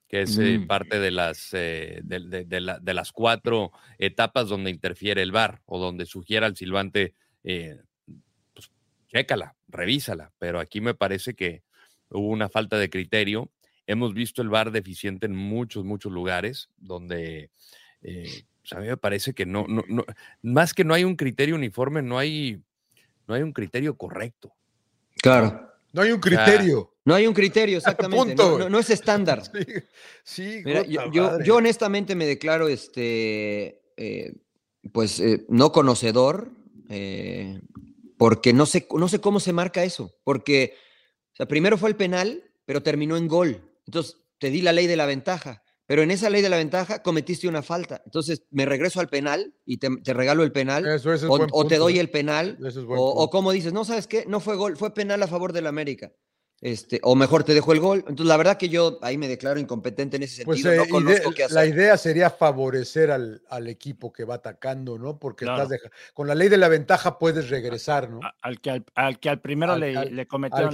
que 0.08 0.22
es 0.22 0.38
eh, 0.38 0.58
mm. 0.58 0.66
parte 0.66 0.98
de 0.98 1.10
las, 1.10 1.48
eh, 1.52 2.00
de, 2.04 2.94
las 2.94 3.12
cuatro 3.12 3.72
etapas 3.98 4.48
donde 4.48 4.70
interfiere 4.70 5.22
el 5.22 5.32
VAR 5.32 5.62
o 5.66 5.78
donde 5.78 6.06
sugiera 6.06 6.46
al 6.46 6.56
silbante, 6.56 7.14
eh, 7.42 7.80
pues, 8.52 8.70
chécala, 9.08 9.56
revísala. 9.68 10.32
Pero 10.38 10.60
aquí 10.60 10.80
me 10.80 10.94
parece 10.94 11.34
que 11.34 11.62
hubo 12.10 12.28
una 12.28 12.48
falta 12.48 12.78
de 12.78 12.90
criterio. 12.90 13.50
Hemos 13.86 14.14
visto 14.14 14.42
el 14.42 14.48
VAR 14.48 14.70
deficiente 14.70 15.26
en 15.26 15.34
muchos, 15.34 15.84
muchos 15.84 16.12
lugares 16.12 16.70
donde 16.76 17.50
pues, 18.00 18.72
a 18.72 18.80
mí 18.80 18.86
me 18.86 18.96
parece 18.96 19.34
que 19.34 19.46
no, 19.46 19.66
no, 19.68 19.84
no, 19.88 20.04
más 20.42 20.74
que 20.74 20.84
no 20.84 20.94
hay 20.94 21.04
un 21.04 21.16
criterio 21.16 21.54
uniforme, 21.54 22.02
no 22.02 22.18
hay, 22.18 22.62
no 23.26 23.34
hay 23.34 23.42
un 23.42 23.52
criterio 23.52 23.96
correcto. 23.96 24.54
Claro. 25.16 25.70
No 25.92 26.02
hay 26.02 26.12
un 26.12 26.20
criterio. 26.20 26.93
No 27.04 27.14
hay 27.14 27.26
un 27.26 27.34
criterio, 27.34 27.78
exactamente. 27.78 28.34
No, 28.34 28.78
es 28.78 28.90
estándar. 28.90 29.42
Sí, 30.26 30.64
yo, 31.12 31.56
honestamente 31.56 32.14
me 32.14 32.24
declaro 32.24 32.68
este, 32.68 33.82
eh, 33.98 34.32
pues 34.90 35.20
eh, 35.20 35.44
no 35.50 35.70
conocedor, 35.70 36.50
eh, 36.88 37.60
porque 38.16 38.54
no 38.54 38.64
sé, 38.64 38.88
no 38.96 39.06
sé 39.08 39.20
cómo 39.20 39.38
se 39.38 39.52
marca 39.52 39.84
eso. 39.84 40.14
Porque, 40.24 40.74
o 41.34 41.36
sea, 41.36 41.46
primero 41.46 41.76
fue 41.76 41.90
el 41.90 41.96
penal, 41.96 42.42
pero 42.64 42.82
terminó 42.82 43.18
en 43.18 43.28
gol. 43.28 43.70
Entonces, 43.86 44.16
te 44.38 44.48
di 44.48 44.62
la 44.62 44.72
ley 44.72 44.86
de 44.86 44.96
la 44.96 45.04
ventaja, 45.04 45.62
pero 45.86 46.02
en 46.02 46.10
esa 46.10 46.30
ley 46.30 46.40
de 46.40 46.48
la 46.48 46.56
ventaja 46.56 47.02
cometiste 47.02 47.46
una 47.46 47.62
falta. 47.62 48.00
Entonces 48.06 48.44
me 48.50 48.64
regreso 48.64 49.00
al 49.00 49.10
penal 49.10 49.54
y 49.66 49.76
te, 49.76 49.90
regalo 50.14 50.42
el 50.42 50.52
penal, 50.52 50.86
o, 51.28 51.66
te 51.66 51.76
doy 51.76 51.98
el 51.98 52.08
penal, 52.08 52.58
o, 52.88 53.28
como 53.28 53.52
dices, 53.52 53.74
no, 53.74 53.84
¿sabes 53.84 54.06
qué? 54.06 54.24
No 54.26 54.40
fue 54.40 54.56
gol, 54.56 54.78
fue 54.78 54.94
penal 54.94 55.22
a 55.22 55.26
favor 55.26 55.52
del 55.52 55.66
América. 55.66 56.12
Este, 56.64 56.98
o 57.02 57.14
mejor 57.14 57.44
te 57.44 57.52
dejo 57.52 57.74
el 57.74 57.80
gol. 57.80 57.98
Entonces, 57.98 58.24
la 58.24 58.38
verdad 58.38 58.56
que 58.56 58.70
yo 58.70 58.98
ahí 59.02 59.18
me 59.18 59.28
declaro 59.28 59.60
incompetente 59.60 60.16
en 60.16 60.22
ese 60.22 60.46
pues, 60.46 60.62
sentido. 60.62 60.98
no 60.98 61.10
eh, 61.10 61.20
qué 61.36 61.44
hacer. 61.44 61.54
La 61.54 61.66
idea 61.66 61.98
sería 61.98 62.30
favorecer 62.30 63.10
al, 63.10 63.68
equipo 63.68 64.10
que 64.10 64.24
va 64.24 64.36
atacando, 64.36 64.98
¿no? 64.98 65.18
Porque 65.18 65.44
con 66.14 66.26
la 66.26 66.34
ley 66.34 66.48
de 66.48 66.56
la 66.56 66.68
ventaja 66.68 67.18
puedes 67.18 67.50
regresar, 67.50 68.08
¿no? 68.08 68.20
Al 68.40 68.62
que 68.62 68.82
al, 68.94 69.18
que 69.18 69.28
al 69.28 69.42
primero 69.42 69.76
le, 69.76 70.06
le 70.06 70.26
cometieron 70.26 70.72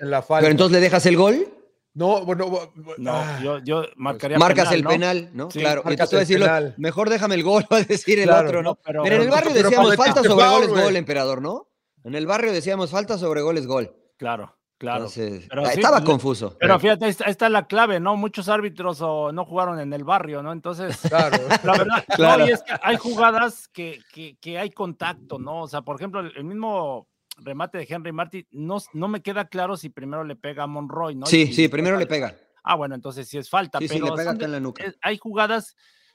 la, 0.00 0.22
falta. 0.22 0.40
Pero 0.40 0.52
entonces 0.52 0.72
le 0.72 0.80
dejas 0.80 1.04
el 1.04 1.18
gol. 1.18 1.46
No, 1.92 2.24
bueno, 2.24 2.72
no, 2.96 3.12
ah. 3.12 3.40
yo, 3.42 3.58
yo, 3.58 3.82
marcaría 3.96 4.38
Marcas 4.38 4.72
el 4.72 4.84
penal, 4.84 5.28
¿no? 5.34 5.48
claro. 5.48 5.82
Marcas 5.84 6.10
el 6.14 6.20
decirlo, 6.20 6.46
penal. 6.46 6.74
mejor 6.78 7.10
déjame 7.10 7.34
el 7.34 7.42
gol, 7.42 7.66
va 7.72 7.78
a 7.78 7.82
decir 7.82 8.20
el 8.20 8.30
otro, 8.30 8.62
¿no? 8.62 8.76
pero, 8.76 9.04
en 9.04 9.12
el 9.12 9.28
barrio 9.28 9.52
decíamos 9.52 9.96
falta 9.96 10.22
sobre 10.24 10.46
gol 10.46 10.62
es 10.62 10.68
gol, 10.70 10.96
emperador, 10.96 11.42
¿no? 11.42 11.68
En 12.04 12.14
el 12.14 12.26
barrio 12.26 12.52
decíamos 12.52 12.90
falta 12.90 13.18
sobre 13.18 13.42
gol 13.42 13.58
es 13.58 13.66
gol. 13.66 13.94
Claro. 14.16 14.57
Claro. 14.78 15.08
pero 15.48 15.66
estaba 15.66 16.04
confuso. 16.04 16.56
Pero 16.58 16.78
fíjate, 16.78 17.06
ahí 17.06 17.14
está, 17.26 17.48
la 17.48 17.66
clave, 17.66 17.98
¿no? 17.98 18.16
Muchos 18.16 18.48
árbitros 18.48 19.00
no 19.00 19.44
jugaron 19.44 19.80
en 19.80 19.92
el 19.92 20.04
barrio, 20.04 20.40
¿no? 20.40 20.52
Entonces, 20.52 20.96
claro. 21.08 21.36
la 21.64 21.72
verdad, 21.72 22.04
claro. 22.14 22.44
es 22.44 22.62
que 22.62 22.74
hay 22.80 22.96
jugadas 22.96 23.68
que, 23.68 24.00
que, 24.40 24.58
hay 24.58 24.70
contacto, 24.70 25.40
¿no? 25.40 25.62
O 25.62 25.68
sea, 25.68 25.82
por 25.82 25.96
ejemplo, 25.96 26.20
el, 26.20 26.44
mismo 26.44 27.08
remate 27.38 27.78
de 27.78 27.86
Henry 27.88 28.12
Martin, 28.12 28.46
no, 28.52 28.78
no 28.92 29.08
me 29.08 29.20
queda 29.20 29.48
claro 29.48 29.76
si 29.76 29.88
primero 29.88 30.22
le 30.22 30.36
pega 30.36 30.62
a 30.62 30.66
Monroy, 30.68 31.16
¿no? 31.16 31.26
Sí, 31.26 31.52
sí, 31.52 31.66
primero 31.66 31.96
le 31.96 32.06
pega. 32.06 32.36
Ah, 32.62 32.76
bueno, 32.76 32.94
entonces 32.94 33.28
sí 33.28 33.36
es 33.36 33.50
falta, 33.50 33.80
sí, 33.80 33.88
pero 33.88 34.06
sí, 34.06 34.10
le 34.12 34.16
pega 34.16 34.44
en 34.44 34.52
la 34.52 34.60
nuca. 34.60 34.84
hay 35.02 35.18
jugadas 35.18 35.74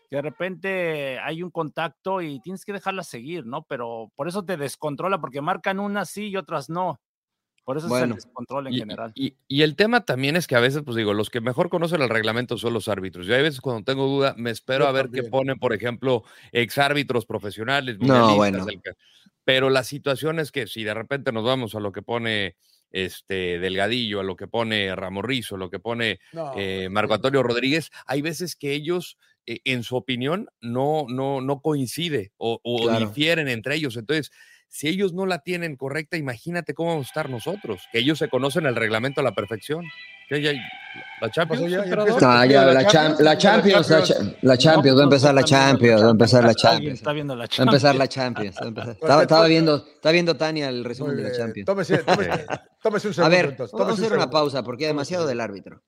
que 0.10 0.16
de 0.16 0.22
repente 0.22 1.20
hay 1.20 1.44
un 1.44 1.52
contacto 1.52 2.22
y 2.22 2.40
tienes 2.40 2.64
que 2.64 2.72
dejarla 2.72 3.04
seguir, 3.04 3.46
¿no? 3.46 3.64
Pero 3.64 4.10
por 4.16 4.30
eso 4.30 4.46
te 4.46 4.56
descontrola, 4.56 5.20
porque 5.20 5.42
marcan 5.42 5.82
unas 5.82 6.10
sí 6.10 6.28
y 6.28 6.38
otras 6.38 6.70
no. 6.70 7.02
Por 7.64 7.78
eso 7.78 7.96
es 7.96 8.04
el 8.04 8.16
descontrol 8.16 8.68
en 8.68 8.74
general. 8.74 9.12
Y, 9.16 9.36
el 9.62 9.76
tema 9.76 10.04
también 10.04 10.36
es 10.36 10.48
que 10.48 10.56
a 10.56 10.60
veces, 10.60 10.82
pues 10.84 10.98
digo, 10.98 11.14
los 11.14 11.30
que 11.30 11.40
mejor 11.40 11.70
conocen 11.70 12.02
el 12.02 12.10
reglamento 12.10 12.58
son 12.58 12.74
los 12.74 12.90
árbitros. 12.90 13.26
Yo 13.26 13.36
hay 13.36 13.42
veces 13.42 13.62
cuando 13.62 13.84
tengo 13.84 14.06
duda, 14.08 14.36
me 14.38 14.52
espero 14.52 14.86
a 14.86 14.92
ver 14.92 15.10
qué 15.10 15.24
ponen, 15.24 15.58
por 15.58 15.74
ejemplo, 15.74 16.24
exárbitros 16.52 17.26
profesionales. 17.26 17.98
No, 18.00 18.36
bueno. 18.36 18.66
Pero 19.46 19.70
la 19.70 19.84
situación 19.84 20.40
es 20.40 20.52
que 20.52 20.68
si 20.68 20.84
de 20.84 20.94
repente 20.94 21.32
nos 21.32 21.44
vamos 21.44 21.76
a 21.76 21.80
lo 21.80 21.92
que 21.92 22.02
pone 22.02 22.56
este 22.92 23.60
Delgadillo, 23.60 24.20
a 24.20 24.24
lo 24.24 24.36
que 24.36 24.48
pone 24.48 24.96
Ramorrizo, 24.96 25.56
a 25.56 25.58
lo 25.58 25.70
que 25.70 25.80
pone 25.80 26.20
eh, 26.56 26.88
Marco 26.90 27.14
Antonio 27.14 27.44
Rodríguez, 27.44 27.90
hay 28.06 28.22
veces 28.22 28.56
que 28.56 28.74
ellos, 28.74 29.18
eh, 29.46 29.60
en 29.66 29.84
su 29.84 29.96
opinión, 29.96 30.48
no, 30.62 31.06
no, 31.10 31.42
no 31.42 31.62
coincide 31.62 32.32
o, 32.38 32.60
difieren 33.00 33.48
entre 33.48 33.76
ellos. 33.76 33.98
Entonces, 33.98 34.32
si 34.74 34.88
ellos 34.88 35.14
no 35.14 35.28
la 35.28 35.38
tienen 35.38 35.76
correcta, 35.76 36.18
imagínate 36.18 36.74
cómo 36.74 36.90
vamos 36.90 37.06
a 37.06 37.10
estar 37.10 37.30
nosotros, 37.30 37.84
que 37.92 38.00
ellos 38.00 38.18
se 38.18 38.28
conocen 38.28 38.66
el 38.66 38.76
reglamento 38.76 39.22
a 39.22 39.24
la 39.24 39.36
perfección. 39.36 39.86
¿La 41.22 41.30
Champions? 41.30 41.70
la, 41.70 41.80
Champions, 42.88 43.20
la, 43.20 43.38
Champions, 43.38 44.36
la 44.42 44.58
Champions, 44.58 44.98
va 44.98 45.02
a 45.02 45.04
empezar 45.04 45.36
la 45.36 45.44
Champions, 45.44 46.02
va 46.02 46.08
a 46.08 46.10
empezar 46.10 46.44
la 46.44 46.56
Champions. 46.56 46.96
Está 46.96 47.14
viendo 47.14 47.36
la 47.36 47.48
Champions. 47.48 47.60
Va 47.60 47.72
a 47.72 47.76
empezar 47.76 47.96
la 47.96 48.08
Champions. 48.08 48.56
Estaba, 49.22 49.46
viendo, 49.46 49.76
está 49.78 50.10
viendo 50.10 50.36
Tania 50.36 50.70
el 50.70 50.84
resumen 50.84 51.18
de 51.18 51.22
la 51.22 51.32
Champions. 51.32 51.68
Tómese, 51.68 52.00
tómese, 52.82 53.08
un 53.10 53.14
segundo. 53.14 53.26
A 53.26 53.30
ver, 53.30 53.56
vamos 53.74 54.00
a 54.00 54.04
hacer 54.04 54.18
una 54.18 54.32
pausa 54.32 54.64
porque 54.64 54.86
hay 54.86 54.88
demasiado 54.88 55.28
del 55.28 55.40
árbitro. 55.40 55.84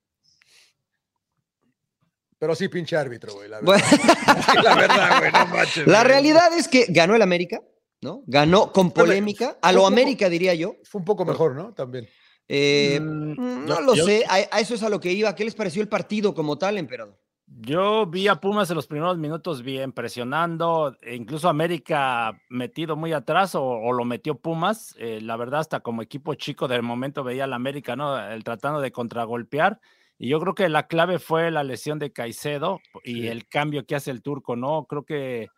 Pero 2.38 2.54
sí, 2.54 2.68
pinche 2.68 2.96
árbitro, 2.96 3.34
güey. 3.34 3.50
La 3.50 3.62
verdad, 3.62 3.82
la 4.64 4.76
verdad 4.76 5.18
güey, 5.18 5.32
no 5.32 5.46
manches. 5.56 5.88
La 5.88 6.04
realidad 6.04 6.56
es 6.56 6.68
que 6.68 6.86
ganó 6.90 7.16
el 7.16 7.24
América. 7.24 7.62
¿No? 8.06 8.24
Ganó 8.28 8.72
con 8.72 8.92
polémica, 8.92 9.58
a 9.62 9.74
lo 9.74 9.86
América 9.86 10.30
diría 10.30 10.54
yo. 10.54 10.78
Fue 10.84 11.00
un 11.00 11.06
poco 11.06 11.26
mejor, 11.26 11.56
¿no? 11.56 11.74
También. 11.74 12.08
Eh, 12.48 13.00
mm, 13.02 13.32
mm, 13.32 13.66
no 13.66 13.82
lo 13.82 13.96
sé, 13.96 14.24
a, 14.30 14.60
eso 14.60 14.76
es 14.76 14.84
a 14.84 14.90
lo 14.90 15.00
que 15.00 15.12
iba. 15.12 15.36
¿Qué 15.36 15.44
les 15.44 15.56
pareció 15.56 15.82
el 15.82 15.90
partido 15.90 16.34
como 16.34 16.58
tal, 16.58 16.78
emperador? 16.78 17.20
Yo 17.48 18.06
vi 18.06 18.28
a 18.28 18.36
Pumas 18.36 18.70
en 18.70 18.76
los 18.76 18.88
primeros 18.88 19.18
minutos 19.18 19.62
bien 19.62 19.92
presionando, 19.92 20.96
e 21.02 21.16
incluso 21.16 21.50
América 21.50 22.40
metido 22.50 22.96
muy 22.96 23.14
atrás 23.14 23.56
o, 23.56 23.92
lo 23.92 24.06
metió 24.06 24.36
Pumas. 24.36 24.96
Eh, 25.00 25.20
la 25.22 25.36
verdad, 25.36 25.62
hasta 25.62 25.80
como 25.80 26.02
equipo 26.02 26.34
chico 26.36 26.68
del 26.68 26.84
momento 26.84 27.24
veía 27.24 27.44
al 27.44 27.54
América, 27.54 27.96
¿no? 27.96 28.20
El 28.20 28.44
tratando 28.44 28.82
de 28.82 28.92
contragolpear. 28.92 29.80
Y 30.18 30.30
yo 30.30 30.40
creo 30.40 30.56
que 30.56 30.70
la 30.70 30.88
clave 30.88 31.20
fue 31.20 31.52
la 31.52 31.64
lesión 31.64 32.00
de 32.00 32.14
Caicedo 32.14 32.80
y 33.04 33.28
el 33.28 33.48
cambio 33.48 33.86
que 33.86 33.96
hace 33.96 34.12
el 34.12 34.22
turco, 34.22 34.56
¿no? 34.56 34.86
Creo 34.86 35.04
que 35.04 35.50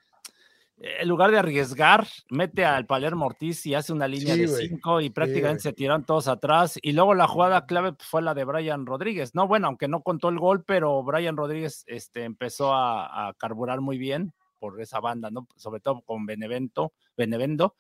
en 0.80 1.08
lugar 1.08 1.32
de 1.32 1.40
arriesgar, 1.40 2.08
mete 2.30 2.64
al 2.64 2.86
Palermo 2.86 3.26
Ortiz 3.26 3.66
y 3.66 3.74
hace 3.74 3.94
una 3.94 4.08
línea 4.08 4.36
de 4.36 4.48
cinco 4.48 5.02
y 5.02 5.10
prácticamente 5.10 5.64
se 5.64 5.74
tiran 5.74 6.06
todos 6.06 6.28
atrás. 6.28 6.78
Y 6.84 6.92
luego 6.92 7.16
la 7.16 7.28
jugada 7.28 7.66
clave 7.66 7.94
pues, 7.94 8.08
fue 8.08 8.22
la 8.22 8.36
de 8.36 8.44
Brian 8.44 8.86
Rodríguez. 8.86 9.34
No, 9.34 9.48
bueno, 9.48 9.68
aunque 9.68 9.88
no 9.88 10.04
contó 10.04 10.30
el 10.30 10.38
gol, 10.38 10.64
pero 10.64 11.02
Brian 11.04 11.36
Rodríguez 11.36 11.84
este, 11.88 12.26
empezó 12.26 12.74
a, 12.76 13.34
carburar 13.40 13.82
muy 13.82 13.98
bien 13.98 14.34
por 14.60 14.80
esa 14.80 15.00
banda, 15.00 15.32
¿no? 15.32 15.48
Sobre 15.56 15.80
todo 15.80 16.02
con 16.02 16.26
Benevento, 16.28 16.94
Benevendo. 17.16 17.76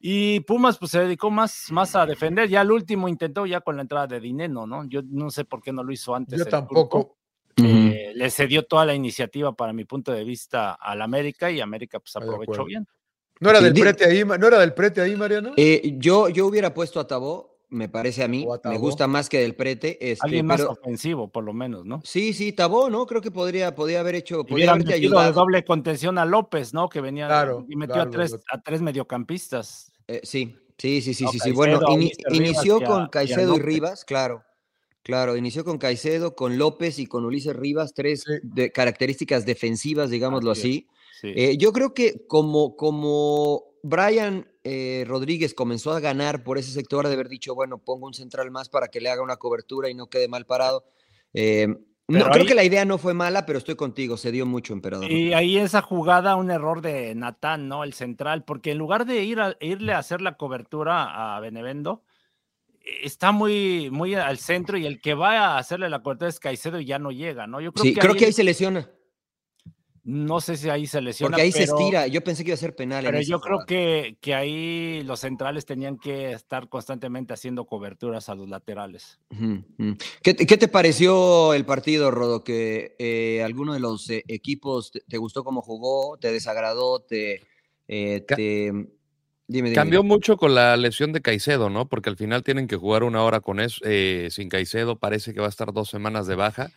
Y 0.00 0.40
Pumas 0.40 0.78
pues 0.78 0.90
se 0.92 1.00
dedicó 1.00 1.30
más, 1.30 1.70
más 1.70 1.94
a 1.94 2.06
defender. 2.06 2.48
Ya 2.48 2.62
el 2.62 2.70
último 2.70 3.08
intentó 3.08 3.44
ya 3.44 3.60
con 3.60 3.76
la 3.76 3.82
entrada 3.82 4.06
de 4.06 4.20
Dineno, 4.20 4.66
¿no? 4.66 4.84
Yo 4.84 5.00
no 5.02 5.30
sé 5.30 5.44
por 5.44 5.62
qué 5.62 5.72
no 5.72 5.82
lo 5.82 5.92
hizo 5.92 6.14
antes. 6.14 6.38
Yo 6.38 6.46
tampoco. 6.46 7.16
Eh, 7.56 8.12
le 8.14 8.30
cedió 8.30 8.64
toda 8.64 8.84
la 8.84 8.94
iniciativa 8.94 9.54
para 9.54 9.72
mi 9.72 9.84
punto 9.84 10.12
de 10.12 10.24
vista 10.24 10.72
al 10.72 11.02
América 11.02 11.50
y 11.50 11.60
América 11.60 12.00
pues 12.00 12.16
aprovechó 12.16 12.64
bien. 12.64 12.86
¿No 13.40 13.50
era, 13.50 13.60
del 13.60 13.74
prete 13.74 14.04
ahí, 14.04 14.24
¿No 14.24 14.46
era 14.46 14.58
del 14.58 14.74
prete 14.74 15.00
ahí, 15.00 15.16
Mariano? 15.16 15.52
Eh, 15.56 15.94
yo, 15.98 16.28
yo 16.28 16.46
hubiera 16.46 16.72
puesto 16.72 17.00
a 17.00 17.06
Tabó, 17.06 17.58
me 17.68 17.88
parece 17.88 18.22
a 18.22 18.28
mí, 18.28 18.46
me 18.64 18.78
gusta 18.78 19.06
más 19.06 19.28
que 19.28 19.40
del 19.40 19.56
prete. 19.56 19.98
Este, 20.00 20.24
Alguien 20.24 20.46
más 20.46 20.60
ofensivo, 20.60 21.28
por 21.28 21.44
lo 21.44 21.52
menos, 21.52 21.84
¿no? 21.84 22.00
Sí, 22.04 22.32
sí, 22.32 22.52
Tabó, 22.52 22.88
¿no? 22.88 23.06
Creo 23.06 23.20
que 23.20 23.30
podría, 23.30 23.74
podría 23.74 24.00
haber 24.00 24.14
hecho, 24.14 24.44
podría 24.44 24.70
haberte 24.70 24.94
ayudado. 24.94 25.26
de 25.26 25.32
doble 25.32 25.64
contención 25.64 26.16
a 26.18 26.24
López, 26.24 26.72
¿no? 26.72 26.88
Que 26.88 27.00
venía 27.00 27.28
y 27.68 27.76
metió 27.76 28.00
a, 28.00 28.10
tres, 28.10 28.38
a 28.48 28.60
tres 28.60 28.80
mediocampistas. 28.80 29.92
Eh, 30.06 30.20
sí, 30.22 30.56
sí, 30.78 31.02
sí, 31.02 31.14
sí, 31.14 31.26
sí, 31.26 31.52
Bueno, 31.52 31.80
inició 32.30 32.80
con 32.80 33.08
Caicedo 33.08 33.56
y 33.56 33.60
Rivas, 33.60 34.04
claro. 34.04 34.44
Claro, 35.04 35.36
inició 35.36 35.66
con 35.66 35.76
Caicedo, 35.76 36.34
con 36.34 36.56
López 36.56 36.98
y 36.98 37.06
con 37.06 37.26
Ulises 37.26 37.54
Rivas, 37.54 37.92
tres 37.92 38.24
de 38.42 38.72
características 38.72 39.44
defensivas, 39.44 40.08
digámoslo 40.08 40.50
así. 40.50 40.88
Eh, 41.22 41.58
yo 41.58 41.74
creo 41.74 41.92
que 41.92 42.26
como, 42.26 42.74
como 42.74 43.64
Brian 43.82 44.48
eh, 44.62 45.04
Rodríguez 45.06 45.52
comenzó 45.52 45.92
a 45.92 46.00
ganar 46.00 46.42
por 46.42 46.56
ese 46.56 46.72
sector, 46.72 47.06
de 47.06 47.12
haber 47.12 47.28
dicho, 47.28 47.54
bueno, 47.54 47.76
pongo 47.76 48.06
un 48.06 48.14
central 48.14 48.50
más 48.50 48.70
para 48.70 48.88
que 48.88 49.02
le 49.02 49.10
haga 49.10 49.22
una 49.22 49.36
cobertura 49.36 49.90
y 49.90 49.94
no 49.94 50.08
quede 50.08 50.26
mal 50.26 50.46
parado. 50.46 50.86
Eh, 51.34 51.68
no, 52.08 52.24
creo 52.30 52.46
que 52.46 52.54
la 52.54 52.64
idea 52.64 52.86
no 52.86 52.96
fue 52.96 53.12
mala, 53.12 53.44
pero 53.44 53.58
estoy 53.58 53.76
contigo, 53.76 54.16
se 54.16 54.32
dio 54.32 54.46
mucho, 54.46 54.72
emperador. 54.72 55.10
Y 55.10 55.34
ahí 55.34 55.58
esa 55.58 55.82
jugada, 55.82 56.36
un 56.36 56.50
error 56.50 56.80
de 56.80 57.14
Natán, 57.14 57.68
¿no? 57.68 57.84
El 57.84 57.92
central, 57.92 58.44
porque 58.44 58.70
en 58.70 58.78
lugar 58.78 59.04
de 59.04 59.22
ir 59.22 59.40
a, 59.40 59.54
irle 59.60 59.92
a 59.92 59.98
hacer 59.98 60.22
la 60.22 60.38
cobertura 60.38 61.36
a 61.36 61.40
Benevendo, 61.40 62.02
está 62.84 63.32
muy, 63.32 63.90
muy 63.90 64.14
al 64.14 64.38
centro 64.38 64.76
y 64.76 64.86
el 64.86 65.00
que 65.00 65.14
va 65.14 65.38
a 65.38 65.58
hacerle 65.58 65.88
la 65.88 66.02
cobertura 66.02 66.28
es 66.28 66.38
Caicedo 66.38 66.80
y 66.80 66.86
ya 66.86 66.98
no 66.98 67.10
llega, 67.10 67.46
¿no? 67.46 67.60
Yo 67.60 67.72
creo 67.72 67.84
sí, 67.84 67.94
que 67.94 68.00
creo 68.00 68.12
ahí, 68.12 68.18
que 68.18 68.26
ahí 68.26 68.32
se 68.32 68.44
lesiona. 68.44 68.90
No 70.06 70.38
sé 70.42 70.58
si 70.58 70.68
ahí 70.68 70.86
se 70.86 71.00
lesiona. 71.00 71.30
Porque 71.30 71.42
ahí 71.42 71.52
se 71.52 71.62
estira. 71.62 72.06
Yo 72.06 72.22
pensé 72.22 72.44
que 72.44 72.50
iba 72.50 72.54
a 72.54 72.58
ser 72.58 72.76
penal. 72.76 73.02
Pero 73.06 73.22
yo 73.22 73.40
creo 73.40 73.64
que, 73.66 74.18
que, 74.20 74.34
ahí 74.34 75.02
los 75.02 75.20
centrales 75.20 75.64
tenían 75.64 75.96
que 75.96 76.32
estar 76.32 76.68
constantemente 76.68 77.32
haciendo 77.32 77.64
coberturas 77.64 78.28
a 78.28 78.34
los 78.34 78.46
laterales. 78.46 79.18
¿Qué, 80.22 80.34
te 80.34 80.68
pareció 80.68 81.54
el 81.54 81.64
partido, 81.64 82.10
Rodo? 82.10 82.44
¿Que 82.44 82.96
eh, 82.98 83.42
alguno 83.42 83.72
de 83.72 83.80
los 83.80 84.10
eh, 84.10 84.24
equipos 84.28 84.92
te, 84.92 85.16
gustó 85.16 85.42
cómo 85.42 85.62
jugó? 85.62 86.18
¿Te 86.18 86.30
desagradó? 86.32 87.00
¿Te, 87.00 87.40
eh, 87.88 88.26
te 88.28 88.72
Cambió 89.74 90.02
mucho 90.02 90.38
con 90.38 90.54
la 90.54 90.76
lesión 90.76 91.12
de 91.12 91.20
Caicedo, 91.20 91.68
¿no? 91.68 91.86
Porque 91.88 92.08
al 92.08 92.16
final 92.16 92.42
tienen 92.42 92.66
que 92.66 92.76
jugar 92.76 93.04
una 93.04 93.22
hora 93.22 93.40
con 93.40 93.60
eso, 93.60 93.80
eh, 93.84 94.28
sin 94.30 94.48
Caicedo, 94.48 94.98
parece 94.98 95.34
que 95.34 95.40
va 95.40 95.46
a 95.46 95.50
estar 95.50 95.72
dos 95.72 95.90
semanas 95.90 96.26
de 96.26 96.34
baja, 96.34 96.70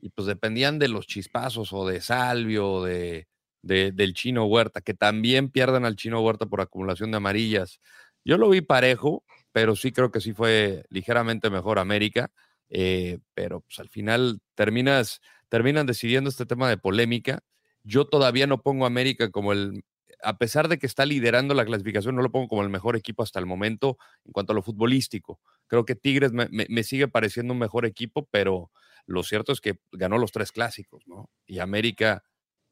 y 0.00 0.10
pues 0.10 0.26
dependían 0.26 0.78
de 0.80 0.88
los 0.88 1.06
chispazos 1.06 1.72
o 1.72 1.86
de 1.86 2.00
Salvio 2.00 2.68
o 2.68 2.84
de, 2.84 3.28
del 3.62 4.14
Chino 4.14 4.46
Huerta, 4.46 4.80
que 4.80 4.94
también 4.94 5.50
pierden 5.50 5.84
al 5.84 5.94
Chino 5.94 6.20
Huerta 6.20 6.46
por 6.46 6.60
acumulación 6.60 7.12
de 7.12 7.18
amarillas. 7.18 7.80
Yo 8.24 8.36
lo 8.36 8.48
vi 8.48 8.62
parejo, 8.62 9.24
pero 9.52 9.76
sí 9.76 9.92
creo 9.92 10.10
que 10.10 10.20
sí 10.20 10.32
fue 10.32 10.84
ligeramente 10.90 11.50
mejor 11.50 11.78
América, 11.78 12.32
eh, 12.68 13.18
pero 13.34 13.60
pues 13.60 13.78
al 13.78 13.88
final 13.88 14.40
terminas, 14.56 15.20
terminan 15.48 15.86
decidiendo 15.86 16.30
este 16.30 16.46
tema 16.46 16.68
de 16.68 16.78
polémica. 16.78 17.40
Yo 17.84 18.06
todavía 18.06 18.46
no 18.48 18.60
pongo 18.60 18.84
a 18.84 18.88
América 18.88 19.30
como 19.30 19.52
el 19.52 19.84
a 20.22 20.38
pesar 20.38 20.68
de 20.68 20.78
que 20.78 20.86
está 20.86 21.06
liderando 21.06 21.54
la 21.54 21.64
clasificación, 21.64 22.16
no 22.16 22.22
lo 22.22 22.30
pongo 22.30 22.48
como 22.48 22.62
el 22.62 22.70
mejor 22.70 22.96
equipo 22.96 23.22
hasta 23.22 23.38
el 23.38 23.46
momento 23.46 23.98
en 24.24 24.32
cuanto 24.32 24.52
a 24.52 24.54
lo 24.54 24.62
futbolístico. 24.62 25.40
Creo 25.66 25.84
que 25.84 25.94
Tigres 25.94 26.32
me, 26.32 26.82
sigue 26.82 27.08
pareciendo 27.08 27.52
un 27.52 27.58
mejor 27.58 27.86
equipo, 27.86 28.28
pero 28.30 28.70
lo 29.06 29.22
cierto 29.22 29.52
es 29.52 29.60
que 29.60 29.78
ganó 29.92 30.18
los 30.18 30.32
tres 30.32 30.52
clásicos, 30.52 31.06
¿no? 31.06 31.30
Y 31.46 31.60
América, 31.60 32.24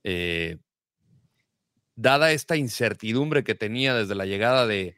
eh, 0.05 0.59
dada 1.95 2.33
esta 2.33 2.57
incertidumbre 2.57 3.45
que 3.45 3.55
tenía 3.55 3.95
desde 3.95 4.15
la 4.15 4.27
llegada 4.27 4.67
de, 4.67 4.97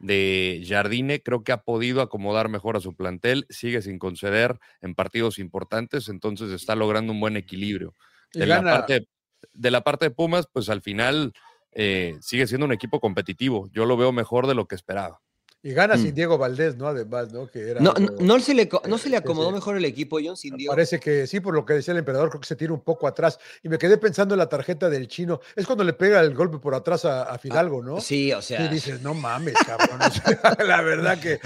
de 0.00 0.64
Jardine, 0.66 1.22
creo 1.22 1.44
que 1.44 1.52
ha 1.52 1.62
podido 1.62 2.00
acomodar 2.00 2.48
mejor 2.48 2.76
a 2.76 2.80
su 2.80 2.96
plantel, 2.96 3.46
sigue 3.50 3.82
sin 3.82 3.98
conceder 3.98 4.58
en 4.80 4.94
partidos 4.94 5.38
importantes, 5.38 6.08
entonces 6.08 6.50
está 6.50 6.74
logrando 6.74 7.12
un 7.12 7.20
buen 7.20 7.36
equilibrio. 7.36 7.94
De, 8.32 8.46
la 8.46 8.62
parte, 8.62 9.08
de 9.52 9.70
la 9.70 9.82
parte 9.82 10.06
de 10.06 10.10
Pumas, 10.10 10.46
pues 10.52 10.68
al 10.68 10.82
final 10.82 11.32
eh, 11.72 12.16
sigue 12.20 12.46
siendo 12.46 12.66
un 12.66 12.72
equipo 12.72 13.00
competitivo. 13.00 13.68
Yo 13.72 13.84
lo 13.84 13.96
veo 13.96 14.12
mejor 14.12 14.46
de 14.46 14.54
lo 14.54 14.66
que 14.66 14.74
esperaba. 14.74 15.20
Y 15.62 15.72
gana 15.72 15.98
sin 15.98 16.12
mm. 16.12 16.14
Diego 16.14 16.38
Valdés, 16.38 16.76
¿no? 16.76 16.86
Además, 16.86 17.32
¿no? 17.34 17.46
Que 17.46 17.70
era 17.72 17.80
no, 17.80 17.92
no, 17.92 18.40
se 18.40 18.54
le, 18.54 18.66
no 18.88 18.96
se 18.96 19.10
le 19.10 19.18
acomodó 19.18 19.50
mejor 19.50 19.76
el 19.76 19.84
equipo, 19.84 20.18
John, 20.24 20.34
sin 20.34 20.56
Diego. 20.56 20.72
Parece 20.72 20.98
que 20.98 21.26
sí, 21.26 21.40
por 21.40 21.54
lo 21.54 21.66
que 21.66 21.74
decía 21.74 21.92
el 21.92 21.98
emperador, 21.98 22.30
creo 22.30 22.40
que 22.40 22.46
se 22.46 22.56
tira 22.56 22.72
un 22.72 22.80
poco 22.80 23.06
atrás. 23.06 23.38
Y 23.62 23.68
me 23.68 23.76
quedé 23.76 23.98
pensando 23.98 24.34
en 24.34 24.38
la 24.38 24.48
tarjeta 24.48 24.88
del 24.88 25.06
chino. 25.06 25.40
Es 25.54 25.66
cuando 25.66 25.84
le 25.84 25.92
pega 25.92 26.20
el 26.20 26.34
golpe 26.34 26.58
por 26.58 26.74
atrás 26.74 27.04
a, 27.04 27.36
Fidalgo, 27.38 27.82
¿no? 27.82 28.00
Sí, 28.00 28.32
o 28.32 28.40
sea. 28.40 28.64
Y 28.64 28.68
dices, 28.68 29.02
no 29.02 29.12
mames, 29.12 29.54
cabrón. 29.66 29.98
la 30.66 30.80
verdad 30.80 31.18
que 31.20 31.38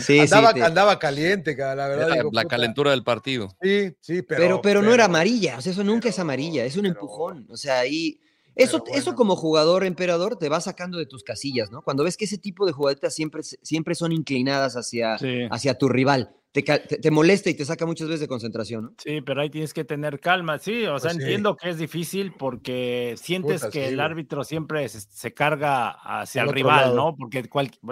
andaba, 0.62 0.98
caliente, 1.00 1.56
la 1.56 1.74
verdad. 1.88 2.24
la 2.30 2.44
calentura 2.44 2.92
del 2.92 3.02
partido. 3.02 3.56
Sí, 3.60 3.96
sí, 4.00 4.22
pero. 4.22 4.40
Pero, 4.40 4.62
pero, 4.62 4.82
no 4.82 4.94
era 4.94 5.06
amarilla, 5.06 5.58
o 5.58 5.60
sea, 5.60 5.72
eso 5.72 5.82
nunca 5.82 6.08
es 6.08 6.18
amarilla, 6.20 6.64
es 6.64 6.76
un 6.76 6.86
empujón. 6.86 7.48
O 7.50 7.56
sea, 7.56 7.80
ahí. 7.80 8.20
Eso, 8.56 8.84
eso 8.92 9.14
como 9.14 9.36
jugador 9.36 9.84
emperador 9.84 10.36
te 10.36 10.48
va 10.48 10.60
sacando 10.60 10.98
de 10.98 11.06
tus 11.06 11.24
casillas, 11.24 11.70
¿no? 11.70 11.82
Cuando 11.82 12.04
ves 12.04 12.16
que 12.16 12.24
ese 12.24 12.38
tipo 12.38 12.66
de 12.66 12.72
jugadetas 12.72 13.14
siempre, 13.14 13.42
siempre 13.42 13.94
son 13.94 14.12
inclinadas 14.12 14.74
hacia, 14.74 15.16
hacia 15.50 15.78
tu 15.78 15.88
rival 15.88 16.36
te, 16.62 17.10
molesta 17.10 17.50
y 17.50 17.54
te 17.54 17.64
saca 17.64 17.84
muchas 17.84 18.06
veces 18.06 18.20
de 18.20 18.28
concentración, 18.28 18.84
¿no? 18.84 18.94
Sí, 18.98 19.20
pero 19.22 19.40
ahí 19.40 19.50
tienes 19.50 19.74
que 19.74 19.84
tener 19.84 20.20
calma, 20.20 20.60
sí, 20.60 20.86
o 20.86 21.00
sea, 21.00 21.10
pues 21.10 21.20
entiendo 21.20 21.56
que 21.56 21.68
es 21.68 21.78
difícil 21.78 22.32
porque 22.32 23.16
sientes 23.16 23.64
que 23.66 23.88
el 23.88 23.98
árbitro 23.98 24.44
siempre 24.44 24.88
se, 24.88 25.34
carga 25.34 25.90
hacia 25.90 26.42
el, 26.42 26.50
rival, 26.50 26.94
¿no? 26.94 27.16
Porque 27.16 27.42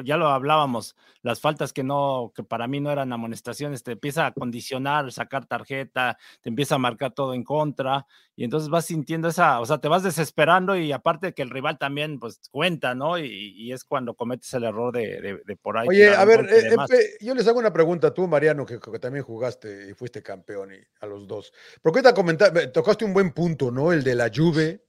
ya 0.05 0.16
lo 0.16 0.29
hablábamos, 0.29 0.94
las 1.22 1.40
faltas 1.40 1.72
que 1.72 1.83
no, 1.83 2.33
que 2.37 2.44
para 2.44 2.68
mí 2.68 2.79
no 2.79 2.92
eran 2.92 3.12
amonestaciones, 3.12 3.83
te 3.83 3.92
empieza 3.92 4.27
a 4.27 4.33
condicionar, 4.33 5.11
sacar 5.11 5.46
tarjeta, 5.46 6.16
te 6.40 6.48
empieza 6.48 6.77
a 6.77 6.79
marcar 6.79 7.12
todo 7.12 7.35
en 7.35 7.42
contra, 7.42 8.07
y 8.37 8.44
entonces 8.44 8.70
vas 8.70 8.87
sintiendo 8.87 9.29
esa, 9.29 9.61
o 9.61 9.66
sea, 9.66 9.79
te 9.79 9.88
vas 9.88 10.05
desesperando 10.05 10.77
y 10.77 10.92
aparte 10.92 11.35
que 11.35 11.42
el 11.42 11.51
rival 11.51 11.79
también, 11.79 12.18
pues, 12.18 12.40
cuenta, 12.51 12.94
¿no? 12.94 13.18
Y, 13.18 13.72
es 13.72 13.85
cuando 13.85 14.14
cometes 14.14 14.53
el 14.55 14.64
error 14.64 14.92
de, 14.92 15.59
por 15.62 15.79
ahí. 15.79 15.88
Oye, 15.88 16.14
a 16.14 16.25
ver, 16.25 16.46
eh, 16.51 16.77
yo 17.20 17.35
les 17.35 17.46
hago 17.48 17.59
una 17.59 17.72
pregunta, 17.72 18.12
tú, 18.12 18.29
María 18.29 18.51
que, 18.66 18.78
también 18.98 19.24
jugaste 19.24 19.90
y 19.90 19.94
fuiste 19.94 20.22
campeón 20.22 20.72
y, 20.72 20.78
a 21.00 21.06
los 21.06 21.26
dos. 21.26 21.52
Porque 21.80 22.02
te 22.02 22.12
comentaste, 22.12 22.68
tocaste 22.68 23.04
un 23.04 23.14
buen 23.14 23.32
punto, 23.32 23.70
¿no? 23.70 23.92
El 23.92 24.04
de 24.04 24.14
la 24.14 24.30
Juve, 24.34 24.84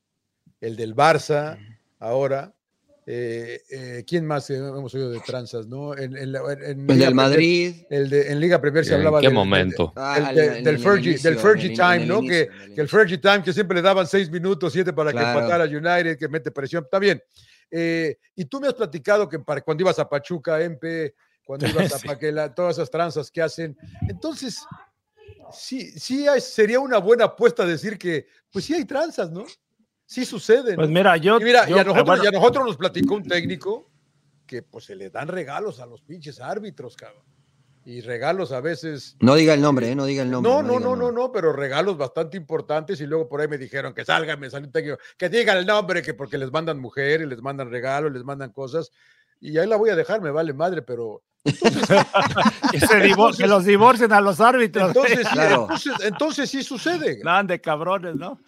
el 0.62 0.76
del 0.76 0.95
Barça, 0.95 1.58
ahora. 1.99 2.54
Eh, 3.06 3.62
eh, 3.69 4.04
¿Quién 4.08 4.26
más 4.26 4.49
hemos 4.49 4.93
oído 4.95 5.10
de 5.10 5.19
tranzas, 5.19 5.67
no? 5.67 5.93
En, 5.97 6.15
el 6.15 6.32
del 6.88 7.13
Madrid. 7.13 7.76
El 7.89 8.10
de, 8.10 8.32
en 8.32 8.39
Liga 8.39 8.62
Premier 8.62 8.86
se 8.86 8.95
hablaba 8.95 9.19
¿En 9.19 9.23
qué 9.23 9.30
momento? 9.30 9.91
Ah, 9.95 10.32
del 10.32 10.80
Fergie, 10.80 11.76
Time, 11.76 12.06
¿no? 12.06 12.21
que, 12.21 12.47
el 12.78 12.88
Fergie 12.88 13.17
Time, 13.17 13.43
que 13.43 13.52
siempre 13.52 13.76
le 13.76 13.82
daban 13.82 14.08
seis 14.08 14.32
minutos, 14.32 14.71
siete 14.71 14.93
para 14.93 15.12
que 15.12 15.17
empatara 15.17 15.65
United, 15.65 16.17
que 16.17 16.30
mete 16.30 16.52
presión. 16.52 16.86
Está 16.86 16.99
bien. 16.99 17.21
Eh, 17.76 18.17
y 18.36 18.45
tú 18.45 18.62
me 18.62 18.67
has 18.67 18.76
platicado 18.76 19.28
que 19.28 19.39
para, 19.39 19.62
cuando 19.62 19.82
ibas 19.82 19.97
a 19.97 20.08
Pachuca, 20.08 20.62
MP, 20.62 21.15
cuando 21.45 21.67
ibas 21.67 21.93
a 21.93 21.99
Paquela, 22.08 22.53
todas 22.53 22.77
esas 22.77 22.89
tranzas 22.89 23.32
que 23.32 23.41
hacen. 23.41 23.77
Entonces, 24.08 24.65
sí, 25.51 25.91
sí 25.99 26.25
sería 26.39 26.79
una 26.79 26.97
buena 26.97 27.25
apuesta 27.25 27.65
decir 27.65 27.97
que, 27.97 28.27
pues 28.51 28.65
sí 28.65 28.73
hay 28.73 28.86
tranzas, 28.86 29.32
¿no? 29.32 29.45
Sí 30.06 30.25
suceden. 30.25 30.75
Pues 30.75 30.89
mira, 30.89 31.17
yo. 31.17 31.39
Y 31.39 31.43
mira, 31.43 31.69
y 31.69 31.73
a, 31.73 31.84
nosotros, 31.84 32.32
nosotros 32.32 32.65
nos 32.65 32.77
platicó 32.77 33.15
un 33.15 33.23
técnico 33.23 33.89
que 34.45 34.62
pues 34.62 34.86
se 34.86 34.95
le 34.95 35.10
dan 35.10 35.27
regalos 35.27 35.79
a 35.79 35.86
los 35.86 36.01
pinches 36.01 36.39
árbitros, 36.39 36.95
cabrón. 36.95 37.23
Y 37.86 37.99
regalos 38.01 38.51
a 38.53 38.62
veces. 38.62 39.17
No 39.19 39.36
diga 39.36 39.53
el 39.53 39.62
nombre, 39.62 39.91
¿eh? 39.91 39.95
No 39.95 40.06
diga 40.06 40.23
el 40.23 40.32
nombre. 40.32 40.51
No, 40.51 40.63
no, 40.63 40.79
no, 40.79 40.95
no, 40.95 41.12
no, 41.12 41.32
pero 41.32 41.51
regalos 41.51 41.97
bastante 41.97 42.38
importantes. 42.38 43.01
Y 43.01 43.06
luego 43.06 43.27
por 43.27 43.41
ahí 43.41 43.47
me 43.47 43.58
dijeron 43.58 43.93
que 43.93 44.06
salgan, 44.06 44.39
me 44.39 44.49
salió 44.49 44.67
un 44.67 44.71
técnico, 44.71 44.97
que 45.17 45.27
digan 45.27 45.58
el 45.58 45.65
nombre, 45.65 46.01
que 46.01 46.13
porque 46.13 46.38
les 46.38 46.51
mandan 46.51 46.79
mujeres, 46.79 47.27
les 47.27 47.41
mandan 47.41 47.69
regalos, 47.69 48.13
les 48.13 48.23
mandan 48.23 48.51
cosas. 48.51 48.91
Y 49.43 49.58
ahí 49.58 49.67
la 49.67 49.75
voy 49.75 49.89
a 49.89 49.95
dejar, 49.95 50.21
me 50.21 50.32
vale 50.32 50.53
madre, 50.53 50.82
pero 50.82 51.21
que, 53.38 53.45
los 53.45 53.65
divorcien 53.65 54.13
a 54.13 54.21
los 54.21 54.39
árbitros. 54.39 54.95
Entonces, 56.01 56.49
sí 56.49 56.63
sucede. 56.63 57.15
Grande 57.15 57.60
cabrones, 57.60 58.15
¿no? 58.15 58.39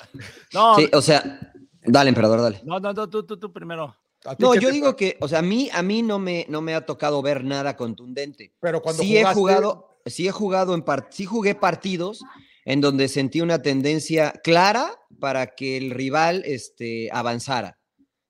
No. 0.54 0.78
o 0.94 1.02
sea, 1.02 1.52
dale, 1.84 2.10
emperador, 2.10 2.42
dale. 2.42 2.62
No, 2.64 2.80
no, 2.80 2.94
no, 2.94 3.10
tú, 3.10 3.26
tú, 3.26 3.38
tú 3.38 3.52
primero. 3.52 3.94
No, 4.40 4.56
yo 4.56 4.72
digo 4.72 4.96
que, 4.96 5.18
o 5.20 5.28
sea, 5.28 5.40
a 5.40 5.42
mí, 5.42 5.70
a 5.74 5.84
mí 5.84 6.02
no 6.02 6.18
me, 6.18 6.46
no 6.48 6.62
me 6.62 6.74
ha 6.74 6.86
tocado 6.86 7.22
ver 7.22 7.44
nada 7.44 7.76
contundente. 7.76 8.54
Pero 8.62 8.82
cuando 8.82 9.04
sí 9.04 9.18
he 9.18 9.26
jugado, 9.26 10.00
sí 10.06 10.30
he 10.30 10.32
jugado 10.32 10.74
en 10.74 10.86
sí 11.10 11.26
jugué 11.26 11.56
partidos 11.56 12.24
en 12.64 12.80
donde 12.80 13.10
sentí 13.10 13.42
una 13.42 13.62
tendencia 13.62 14.32
clara 14.44 14.98
para 15.20 15.48
que 15.48 15.76
el 15.76 15.92
rival 15.92 16.42
este, 16.46 17.10
avanzara. 17.12 17.78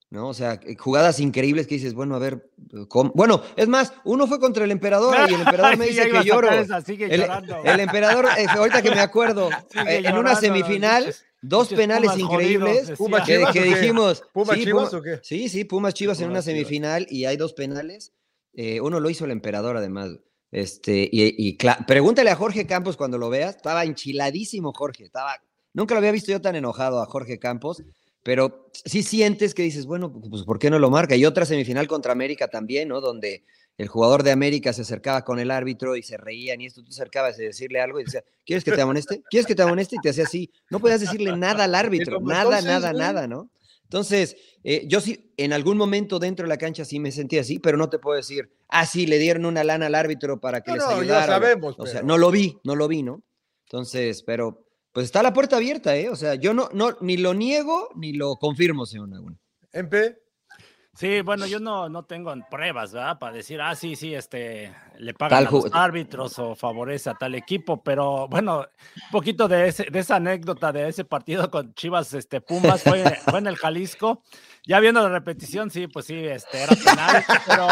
¿No? 0.09 0.29
O 0.29 0.33
sea, 0.33 0.59
eh, 0.63 0.75
jugadas 0.77 1.19
increíbles 1.19 1.67
que 1.67 1.75
dices, 1.75 1.93
bueno, 1.93 2.15
a 2.15 2.19
ver, 2.19 2.49
¿cómo? 2.87 3.11
bueno, 3.15 3.41
es 3.55 3.67
más, 3.67 3.93
uno 4.03 4.27
fue 4.27 4.39
contra 4.39 4.63
el 4.63 4.71
emperador 4.71 5.15
y 5.29 5.33
el 5.33 5.41
emperador 5.41 5.77
me 5.77 5.87
dice 5.87 6.09
que 6.09 6.23
lloro. 6.23 6.49
el, 6.51 7.79
emperador, 7.79 8.27
eh, 8.37 8.45
ahorita 8.49 8.81
que 8.81 8.91
me 8.91 8.99
acuerdo, 8.99 9.49
eh, 9.87 10.01
en 10.05 10.17
una 10.17 10.35
semifinal, 10.35 11.13
dos 11.41 11.69
penales 11.69 12.17
increíbles 12.17 12.93
que, 13.25 13.63
dijimos. 13.63 14.23
¿Pumas 14.33 14.57
Chivas 14.57 14.93
o 14.93 15.01
qué? 15.01 15.19
Sí, 15.21 15.49
sí, 15.49 15.63
Pumas 15.65 15.93
Chivas 15.93 16.19
en 16.21 16.29
una 16.29 16.41
semifinal 16.41 17.07
y 17.09 17.25
hay 17.25 17.37
dos 17.37 17.53
penales. 17.53 18.13
uno 18.81 18.99
lo 18.99 19.09
hizo 19.09 19.25
el 19.25 19.31
emperador, 19.31 19.77
además. 19.77 20.11
Este, 20.51 21.09
y, 21.11 21.57
pregúntale 21.85 22.29
a 22.29 22.35
Jorge 22.35 22.65
Campos 22.65 22.95
cuando 22.95 23.17
lo 23.17 23.29
veas, 23.29 23.57
estaba 23.57 23.83
enchiladísimo 23.83 24.71
Jorge, 24.71 25.03
estaba, 25.03 25.35
nunca 25.73 25.93
lo 25.93 25.97
había 25.97 26.13
visto 26.13 26.31
yo 26.31 26.39
tan 26.39 26.55
enojado 26.55 27.01
a 27.01 27.05
Jorge 27.07 27.39
Campos 27.39 27.83
pero 28.25 28.71
sí 28.73 29.03
sientes 29.03 29.53
que 29.53 29.61
dices, 29.61 29.85
bueno, 29.85 30.11
pues 30.11 30.41
¿por 30.41 30.57
qué 30.57 30.71
no 30.71 30.79
lo 30.79 30.89
marca? 30.89 31.15
Y 31.15 31.25
otra 31.25 31.45
semifinal 31.45 31.87
contra 31.87 32.11
América 32.11 32.47
también, 32.47 32.87
¿no? 32.87 32.99
Donde 32.99 33.43
el 33.77 33.87
jugador 33.87 34.23
de 34.23 34.31
América 34.31 34.73
se 34.73 34.81
acercaba 34.81 35.23
con 35.23 35.37
el 35.37 35.51
árbitro 35.51 35.95
y 35.95 36.01
se 36.01 36.17
reían 36.17 36.59
y 36.59 36.65
esto, 36.65 36.83
tú 36.83 36.89
acercabas 36.89 37.37
a 37.37 37.43
decirle 37.43 37.79
algo 37.79 37.99
y 37.99 38.05
decía, 38.05 38.23
¿quieres 38.43 38.63
que 38.63 38.71
te 38.71 38.81
amoneste? 38.81 39.21
¿Quieres 39.29 39.45
que 39.45 39.53
te 39.53 39.61
amoneste? 39.61 39.97
Y 39.97 39.99
te 39.99 40.09
hacía 40.09 40.23
así. 40.23 40.51
No 40.71 40.79
podías 40.79 41.01
decirle 41.01 41.37
nada 41.37 41.65
al 41.65 41.75
árbitro, 41.75 42.19
nada, 42.19 42.63
nada, 42.63 42.93
nada, 42.93 43.27
¿no? 43.27 43.51
Entonces, 43.83 44.35
eh, 44.63 44.85
yo 44.87 45.01
sí, 45.01 45.31
en 45.37 45.53
algún 45.53 45.77
momento 45.77 46.17
dentro 46.17 46.45
de 46.45 46.49
la 46.49 46.57
cancha 46.57 46.83
sí 46.83 46.99
me 46.99 47.11
sentí 47.11 47.37
así, 47.37 47.59
pero 47.59 47.77
no 47.77 47.91
te 47.91 47.99
puedo 47.99 48.17
decir, 48.17 48.49
ah, 48.69 48.87
sí, 48.87 49.05
le 49.05 49.19
dieron 49.19 49.45
una 49.45 49.63
lana 49.63 49.85
al 49.85 49.93
árbitro 49.93 50.41
para 50.41 50.61
que 50.61 50.71
les 50.71 50.81
ayudara. 50.81 50.97
No, 50.97 51.05
ya 51.05 51.25
sabemos. 51.27 51.75
O 51.77 51.85
sea, 51.85 52.01
no 52.01 52.17
lo 52.17 52.31
vi, 52.31 52.57
no 52.63 52.75
lo 52.75 52.87
vi, 52.87 53.03
¿no? 53.03 53.21
Entonces, 53.67 54.23
pero 54.23 54.64
pues 54.95 55.07
está 55.07 55.21
la 55.21 55.33
puerta 55.33 55.57
abierta, 55.57 55.93
¿eh? 55.97 56.07
O 56.07 56.15
sea, 56.15 56.35
yo 56.35 56.53
no, 56.53 56.69
no 56.71 56.95
ni 57.01 57.17
lo 57.17 57.33
niego 57.33 57.89
ni 57.95 58.13
lo 58.13 58.37
confirmo, 58.37 58.85
señor 58.85 59.09
Laguna. 59.09 59.37
MP. 59.73 60.15
Sí, 60.93 61.19
bueno, 61.19 61.45
yo 61.47 61.59
no, 61.59 61.89
no 61.89 62.05
tengo 62.05 62.33
pruebas, 62.49 62.93
¿verdad? 62.93 63.19
Para 63.19 63.35
decir, 63.35 63.59
ah, 63.59 63.75
sí, 63.75 63.97
sí, 63.97 64.15
este, 64.15 64.73
le 64.99 65.13
pagan 65.13 65.45
a 65.45 65.49
los 65.49 65.65
árbitros 65.71 66.37
o 66.39 66.55
favorece 66.55 67.09
a 67.09 67.13
tal 67.13 67.35
equipo, 67.35 67.83
pero 67.83 68.27
bueno, 68.27 68.59
un 68.59 69.11
poquito 69.11 69.47
de, 69.47 69.67
ese, 69.67 69.85
de 69.85 69.99
esa 69.99 70.17
anécdota 70.17 70.71
de 70.71 70.87
ese 70.87 71.05
partido 71.05 71.49
con 71.49 71.73
Chivas, 71.73 72.13
este, 72.13 72.41
Pumas, 72.41 72.83
fue, 72.83 73.03
fue 73.25 73.39
en 73.39 73.47
el 73.47 73.55
Jalisco. 73.57 74.23
Ya 74.67 74.79
viendo 74.79 75.01
la 75.01 75.09
repetición, 75.09 75.69
sí, 75.69 75.85
pues 75.87 76.07
sí, 76.07 76.15
este, 76.15 76.63
era 76.63 76.75
penal, 76.75 77.23
pero, 77.45 77.67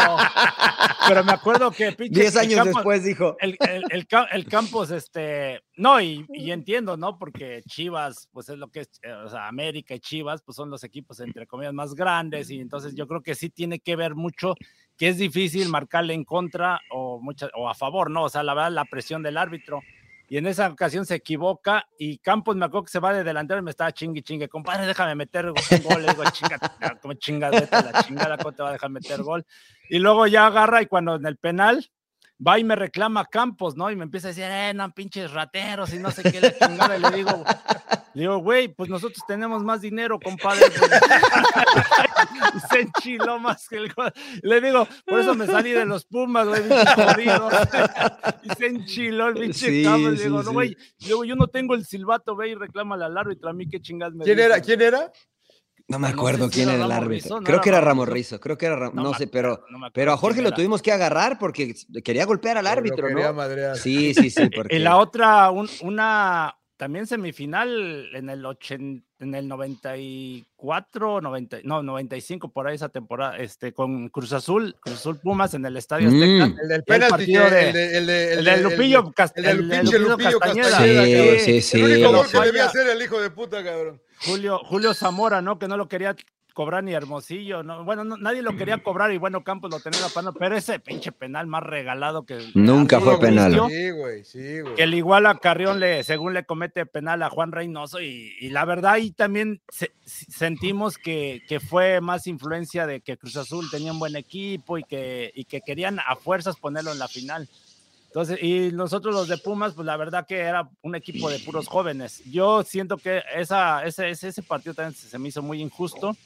pero 1.08 1.24
me 1.24 1.32
acuerdo 1.32 1.72
que... 1.72 1.90
Diez 2.08 2.36
años 2.36 2.64
después 2.64 3.02
dijo. 3.02 3.36
El, 3.40 3.56
el, 3.68 4.06
el, 4.30 4.46
Campos, 4.46 4.92
este, 4.92 5.64
no, 5.76 6.00
y, 6.00 6.24
y, 6.32 6.52
entiendo, 6.52 6.96
¿no? 6.96 7.18
Porque 7.18 7.62
Chivas, 7.66 8.28
pues 8.32 8.48
es 8.48 8.58
lo 8.58 8.68
que 8.68 8.80
es, 8.80 8.90
eh, 9.02 9.12
o 9.12 9.28
sea, 9.28 9.48
América 9.48 9.94
y 9.96 9.98
Chivas, 10.00 10.42
pues 10.42 10.54
son 10.54 10.70
los 10.70 10.84
equipos, 10.84 11.18
entre 11.18 11.48
comillas, 11.48 11.74
más 11.74 11.94
grandes, 11.96 12.48
y 12.50 12.60
entonces 12.60 12.94
yo 12.94 13.08
creo 13.08 13.22
que 13.22 13.34
sí 13.34 13.50
tiene 13.50 13.80
que 13.80 13.96
ver 13.96 14.14
mucho 14.14 14.54
que 14.96 15.08
es 15.08 15.18
difícil 15.18 15.68
marcarle 15.68 16.14
en 16.14 16.24
contra 16.24 16.80
o, 16.90 17.20
mucha, 17.20 17.48
o 17.54 17.68
a 17.68 17.74
favor, 17.74 18.10
¿no? 18.10 18.24
O 18.24 18.28
sea, 18.28 18.42
la 18.42 18.54
verdad, 18.54 18.72
la 18.72 18.84
presión 18.84 19.22
del 19.22 19.36
árbitro 19.36 19.80
y 20.28 20.38
en 20.38 20.46
esa 20.46 20.68
ocasión 20.68 21.04
se 21.04 21.16
equivoca 21.16 21.86
y 21.98 22.18
Campos 22.18 22.56
me 22.56 22.64
acuerdo 22.64 22.86
que 22.86 22.92
se 22.92 22.98
va 22.98 23.12
de 23.12 23.24
delantero 23.24 23.60
y 23.60 23.62
me 23.62 23.70
estaba 23.70 23.92
chingue 23.92 24.22
chingue, 24.22 24.48
compadre, 24.48 24.86
déjame 24.86 25.14
meter 25.14 25.52
gol, 25.52 26.02
le 26.02 26.08
digo, 26.08 26.24
chinga, 26.32 26.58
como 27.00 27.12
la 27.12 27.18
chingada, 27.18 28.38
¿cómo 28.38 28.52
te 28.52 28.62
va 28.62 28.70
a 28.70 28.72
dejar 28.72 28.90
meter 28.90 29.22
gol? 29.22 29.44
Y 29.90 29.98
luego 29.98 30.26
ya 30.26 30.46
agarra 30.46 30.80
y 30.80 30.86
cuando 30.86 31.16
en 31.16 31.26
el 31.26 31.36
penal 31.36 31.90
va 32.46 32.58
y 32.58 32.64
me 32.64 32.76
reclama 32.76 33.24
Campos, 33.26 33.76
¿no? 33.76 33.90
Y 33.90 33.96
me 33.96 34.04
empieza 34.04 34.28
a 34.28 34.30
decir, 34.30 34.44
eh, 34.46 34.72
no, 34.74 34.90
pinches 34.92 35.30
rateros 35.32 35.92
y 35.94 35.98
no 35.98 36.10
sé 36.10 36.22
qué, 36.22 36.40
la 36.40 36.52
chingada. 36.56 36.96
Y 36.96 37.00
le 37.00 37.10
digo, 37.10 37.44
le 38.14 38.20
digo, 38.22 38.38
güey, 38.38 38.68
pues 38.68 38.88
nosotros 38.88 39.22
tenemos 39.26 39.62
más 39.62 39.80
dinero, 39.80 40.18
compadre. 40.20 40.66
y 42.54 42.60
se 42.70 42.80
enchiló 42.82 43.38
más 43.38 43.68
que 43.68 43.76
el. 43.76 43.92
Le 44.42 44.60
digo, 44.60 44.86
por 45.06 45.20
eso 45.20 45.34
me 45.34 45.46
salí 45.46 45.72
de 45.72 45.84
los 45.84 46.04
Pumas, 46.04 46.46
güey, 46.46 46.62
y 48.44 48.50
se 48.50 48.66
enchiló 48.66 49.28
el 49.28 49.34
pinche 49.34 49.68
sí, 49.68 49.84
Campos. 49.84 50.12
Le 50.12 50.24
digo, 50.24 50.42
no, 50.42 50.52
güey, 50.52 50.76
yo, 50.98 51.24
yo 51.24 51.36
no 51.36 51.48
tengo 51.48 51.74
el 51.74 51.84
silbato, 51.84 52.36
ve 52.36 52.50
y 52.50 52.54
reclámale 52.54 53.04
al 53.04 53.16
árbitro, 53.16 53.50
a 53.50 53.52
mí 53.52 53.68
qué 53.68 53.80
chingadas 53.80 54.14
me 54.14 54.24
¿Quién 54.24 54.38
era? 54.38 54.60
¿Quién 54.60 54.80
era? 54.80 55.10
No 55.86 55.98
me 55.98 56.08
acuerdo 56.08 56.48
quién 56.50 56.70
era 56.70 56.84
el 56.84 56.92
árbitro. 56.92 57.40
creo 57.42 57.60
que 57.60 57.68
era 57.68 57.80
Ramos 57.80 58.08
Rizo, 58.08 58.40
creo 58.40 58.56
que 58.56 58.66
era 58.66 58.90
no, 58.90 59.12
sé, 59.14 59.26
pero, 59.26 59.64
pero 59.92 60.12
a 60.12 60.16
Jorge 60.16 60.40
lo 60.40 60.52
tuvimos 60.52 60.80
que 60.80 60.92
agarrar 60.92 61.38
porque 61.38 61.74
quería 62.02 62.24
golpear 62.24 62.56
al 62.56 62.66
árbitro, 62.66 63.10
¿no? 63.10 63.74
Sí, 63.76 64.14
sí, 64.14 64.30
sí. 64.30 64.50
Y 64.70 64.78
la 64.78 64.96
otra, 64.96 65.50
una 65.50 66.56
también 66.76 67.06
semifinal 67.06 68.14
en 68.14 68.30
el 68.30 68.44
80, 68.44 69.04
en 69.24 69.34
el 69.34 69.48
94, 69.48 71.20
90, 71.20 71.58
no, 71.64 71.82
95 71.82 72.48
por 72.48 72.66
ahí 72.66 72.76
esa 72.76 72.88
temporada, 72.88 73.36
este, 73.38 73.72
con 73.72 74.08
Cruz 74.08 74.32
Azul, 74.32 74.76
Cruz 74.80 74.96
Azul 74.96 75.18
Pumas 75.18 75.54
en 75.54 75.66
el 75.66 75.76
Estadio 75.76 76.08
Azteca. 76.08 76.46
Mm. 76.46 76.58
El 76.62 76.68
del 76.68 76.84
penalti, 76.84 77.32
de, 77.32 77.42
el, 77.42 77.50
de, 77.50 77.98
el, 77.98 78.06
de, 78.06 78.32
el, 78.34 78.44
de, 78.44 78.56
Lupillo, 78.58 79.12
el, 79.34 79.44
el, 79.44 79.56
Lupillo, 79.68 79.98
Lupillo 79.98 80.38
Castañeda. 80.38 80.78
Sí, 80.78 81.40
sí, 81.40 81.62
sí. 81.62 81.80
El 81.80 81.92
único 81.92 82.12
gol 82.12 82.26
que 82.30 82.40
debía 82.40 82.66
hacer 82.66 82.86
el 82.88 83.02
hijo 83.02 83.20
de 83.20 83.30
puta, 83.30 83.64
cabrón. 83.64 84.00
Julio, 84.24 84.60
Julio 84.64 84.94
Zamora, 84.94 85.42
¿no? 85.42 85.58
Que 85.58 85.68
no 85.68 85.76
lo 85.76 85.88
quería 85.88 86.14
cobrar 86.54 86.84
ni 86.84 86.92
Hermosillo, 86.92 87.62
¿no? 87.62 87.84
Bueno, 87.84 88.04
nadie 88.04 88.40
lo 88.40 88.56
quería 88.56 88.78
cobrar 88.78 89.12
y 89.12 89.18
bueno, 89.18 89.42
Campos 89.44 89.70
lo 89.70 89.80
tenía 89.80 90.00
la 90.00 90.08
pano, 90.08 90.32
pero 90.32 90.56
ese 90.56 90.78
pinche 90.78 91.12
penal 91.12 91.46
más 91.46 91.62
regalado 91.64 92.24
que 92.24 92.38
nunca 92.54 93.00
fue 93.00 93.18
penal. 93.18 93.52
Sí, 93.68 93.90
güey, 93.90 94.24
sí, 94.24 94.60
güey. 94.60 94.74
Que 94.76 94.84
el 94.84 94.94
igual 94.94 95.26
a 95.26 95.36
Carrión 95.38 95.80
le, 95.80 96.04
según 96.04 96.32
le 96.32 96.46
comete 96.46 96.86
penal 96.86 97.22
a 97.22 97.28
Juan 97.28 97.52
Reynoso 97.52 98.00
y, 98.00 98.34
y 98.40 98.50
la 98.50 98.64
verdad 98.64 98.92
ahí 98.92 99.10
también 99.10 99.60
sentimos 100.04 100.96
que, 100.96 101.42
que, 101.48 101.58
fue 101.58 102.00
más 102.00 102.26
influencia 102.28 102.86
de 102.86 103.00
que 103.00 103.16
Cruz 103.16 103.36
Azul 103.36 103.68
tenía 103.70 103.92
un 103.92 103.98
buen 103.98 104.14
equipo 104.14 104.78
y 104.78 104.84
que, 104.84 105.32
y 105.34 105.44
que 105.44 105.60
querían 105.60 105.98
a 105.98 106.14
fuerzas 106.16 106.56
ponerlo 106.56 106.92
en 106.92 107.00
la 107.00 107.08
final. 107.08 107.48
Entonces, 108.06 108.40
y 108.40 108.70
nosotros 108.70 109.12
los 109.12 109.26
de 109.26 109.38
Pumas, 109.38 109.72
pues 109.74 109.84
la 109.84 109.96
verdad 109.96 110.24
que 110.24 110.38
era 110.38 110.70
un 110.82 110.94
equipo 110.94 111.28
de 111.28 111.40
puros 111.40 111.66
jóvenes. 111.66 112.22
Yo 112.30 112.62
siento 112.62 112.96
que 112.96 113.24
esa, 113.34 113.84
ese, 113.84 114.08
ese 114.08 114.40
partido 114.44 114.72
también 114.72 114.94
se 114.94 115.18
me 115.18 115.30
hizo 115.30 115.42
muy 115.42 115.60
injusto. 115.60 116.16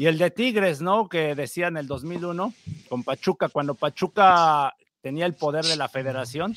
Y 0.00 0.06
el 0.06 0.16
de 0.16 0.30
Tigres, 0.30 0.80
¿no? 0.80 1.10
Que 1.10 1.34
decía 1.34 1.66
en 1.66 1.76
el 1.76 1.86
2001 1.86 2.54
con 2.88 3.04
Pachuca, 3.04 3.50
cuando 3.50 3.74
Pachuca 3.74 4.74
tenía 5.02 5.26
el 5.26 5.34
poder 5.34 5.66
de 5.66 5.76
la 5.76 5.90
federación. 5.90 6.56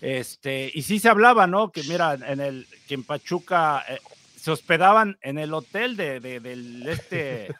Este, 0.00 0.70
y 0.72 0.82
sí 0.82 1.00
se 1.00 1.08
hablaba, 1.08 1.48
¿no? 1.48 1.72
Que 1.72 1.82
mira, 1.82 2.14
en 2.14 2.38
el 2.38 2.68
que 2.86 2.94
en 2.94 3.02
Pachuca 3.02 3.84
eh, 3.88 3.98
se 4.36 4.52
hospedaban 4.52 5.18
en 5.22 5.38
el 5.38 5.52
hotel 5.52 5.96
de, 5.96 6.20
de, 6.20 6.38
del 6.38 6.86
este, 6.86 7.52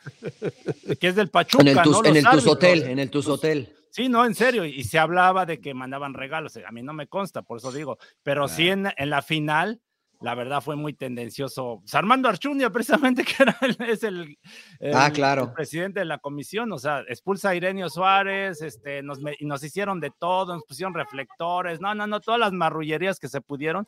que 1.00 1.08
es 1.08 1.16
del 1.16 1.28
Pachuca, 1.28 1.62
en 1.62 1.76
el 1.76 1.82
tus, 1.82 2.00
¿no? 2.00 2.04
En 2.04 2.16
el 2.16 2.24
tus 2.26 2.46
hotel, 2.46 2.82
en 2.84 2.98
el 3.00 3.10
tus 3.10 3.26
hotel. 3.26 3.74
Sí, 3.90 4.08
no, 4.08 4.24
en 4.24 4.36
serio, 4.36 4.64
y 4.64 4.84
se 4.84 5.00
hablaba 5.00 5.44
de 5.44 5.60
que 5.60 5.74
mandaban 5.74 6.14
regalos, 6.14 6.56
a 6.56 6.70
mí 6.70 6.84
no 6.84 6.92
me 6.92 7.08
consta, 7.08 7.42
por 7.42 7.58
eso 7.58 7.72
digo, 7.72 7.98
pero 8.22 8.46
sí 8.46 8.68
en, 8.68 8.92
en, 8.96 9.10
la 9.10 9.22
final, 9.22 9.80
la 10.24 10.34
verdad 10.34 10.62
fue 10.62 10.74
muy 10.74 10.94
tendencioso. 10.94 11.80
Pues, 11.82 11.94
Armando 11.94 12.30
Archundia, 12.30 12.70
precisamente, 12.70 13.24
que 13.24 13.42
era 13.42 13.58
el, 13.60 13.76
es 13.86 14.02
el, 14.02 14.38
el, 14.80 14.94
ah, 14.94 15.10
claro. 15.12 15.44
el, 15.44 15.52
presidente 15.52 16.00
de 16.00 16.06
la 16.06 16.16
comisión, 16.16 16.72
o 16.72 16.78
sea, 16.78 17.00
expulsa 17.08 17.50
a 17.50 17.54
Irenio 17.54 17.90
Suárez, 17.90 18.62
este, 18.62 19.02
nos, 19.02 19.18
nos 19.40 19.62
hicieron 19.62 20.00
de 20.00 20.10
todo, 20.18 20.54
nos 20.54 20.64
pusieron 20.64 20.94
reflectores, 20.94 21.78
no, 21.82 21.94
no, 21.94 22.06
no, 22.06 22.20
todas 22.20 22.40
las 22.40 22.52
marrullerías 22.52 23.18
que 23.18 23.28
se 23.28 23.42
pudieron, 23.42 23.86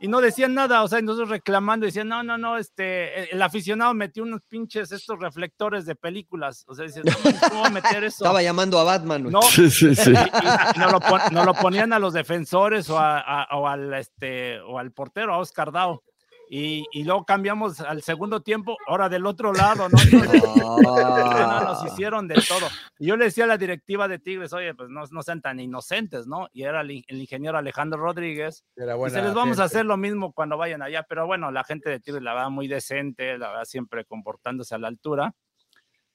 y 0.00 0.08
no 0.08 0.20
decían 0.20 0.54
nada, 0.54 0.82
o 0.82 0.88
sea, 0.88 1.00
nosotros 1.00 1.30
reclamando, 1.30 1.86
decían, 1.86 2.08
no, 2.08 2.22
no, 2.22 2.38
no, 2.38 2.56
este, 2.56 3.32
el 3.32 3.42
aficionado 3.42 3.94
metió 3.94 4.22
unos 4.22 4.42
pinches 4.48 4.92
estos 4.92 5.18
reflectores 5.18 5.86
de 5.86 5.94
películas, 5.94 6.64
o 6.68 6.74
sea, 6.74 6.86
dices, 6.86 7.04
no, 7.04 7.12
¿cómo 7.48 7.70
meter 7.70 8.04
eso? 8.04 8.24
Estaba 8.24 8.42
llamando 8.42 8.78
a 8.78 8.84
Batman. 8.84 9.24
No, 9.24 9.42
sí, 9.42 9.70
sí, 9.70 9.94
sí. 9.94 10.12
Y, 10.12 10.76
y 10.76 10.78
no, 10.78 10.90
lo 10.90 11.00
pon, 11.00 11.20
no, 11.32 11.44
lo 11.44 11.54
ponían 11.54 11.92
a 11.92 11.98
los 11.98 12.12
defensores 12.12 12.88
o, 12.90 12.98
a, 12.98 13.18
a, 13.20 13.56
o, 13.56 13.66
al, 13.66 13.92
este, 13.94 14.60
o 14.60 14.78
al 14.78 14.92
portero, 14.92 15.34
a 15.34 15.38
Oscar 15.38 15.72
Dao. 15.72 16.02
Y, 16.50 16.86
y, 16.92 17.04
luego 17.04 17.24
cambiamos 17.24 17.80
al 17.80 18.02
segundo 18.02 18.40
tiempo, 18.40 18.76
ahora 18.86 19.08
del 19.08 19.26
otro 19.26 19.52
lado, 19.52 19.88
¿no? 19.88 19.98
Entonces, 20.02 20.42
no, 20.42 21.62
nos 21.62 21.84
hicieron 21.84 22.26
de 22.26 22.36
todo. 22.36 22.68
Y 22.98 23.06
yo 23.06 23.16
le 23.16 23.26
decía 23.26 23.44
a 23.44 23.48
la 23.48 23.58
directiva 23.58 24.08
de 24.08 24.18
Tigres, 24.18 24.52
oye, 24.54 24.74
pues 24.74 24.88
no, 24.88 25.02
no 25.10 25.22
sean 25.22 25.42
tan 25.42 25.60
inocentes, 25.60 26.26
¿no? 26.26 26.48
Y 26.52 26.62
era 26.62 26.80
el, 26.80 27.04
el 27.06 27.20
ingeniero 27.20 27.58
Alejandro 27.58 28.00
Rodríguez. 28.00 28.64
Era 28.76 28.96
y 28.96 29.10
se 29.10 29.20
les 29.20 29.34
vamos 29.34 29.56
gente. 29.56 29.62
a 29.62 29.66
hacer 29.66 29.84
lo 29.84 29.98
mismo 29.98 30.32
cuando 30.32 30.56
vayan 30.56 30.80
allá, 30.80 31.04
pero 31.06 31.26
bueno, 31.26 31.50
la 31.50 31.64
gente 31.64 31.90
de 31.90 32.00
Tigres 32.00 32.22
la 32.22 32.32
va 32.32 32.48
muy 32.48 32.66
decente, 32.66 33.36
la 33.36 33.50
va 33.50 33.64
siempre 33.66 34.06
comportándose 34.06 34.74
a 34.74 34.78
la 34.78 34.88
altura. 34.88 35.34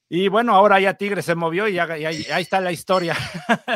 Y 0.10 0.28
bueno, 0.28 0.54
ahora 0.54 0.80
ya 0.80 0.94
Tigres 0.94 1.26
se 1.26 1.34
movió 1.34 1.68
y 1.68 1.74
ya, 1.74 1.88
ya, 1.98 2.12
ya 2.12 2.36
ahí 2.36 2.44
está 2.44 2.60
la 2.60 2.72
historia. 2.72 3.16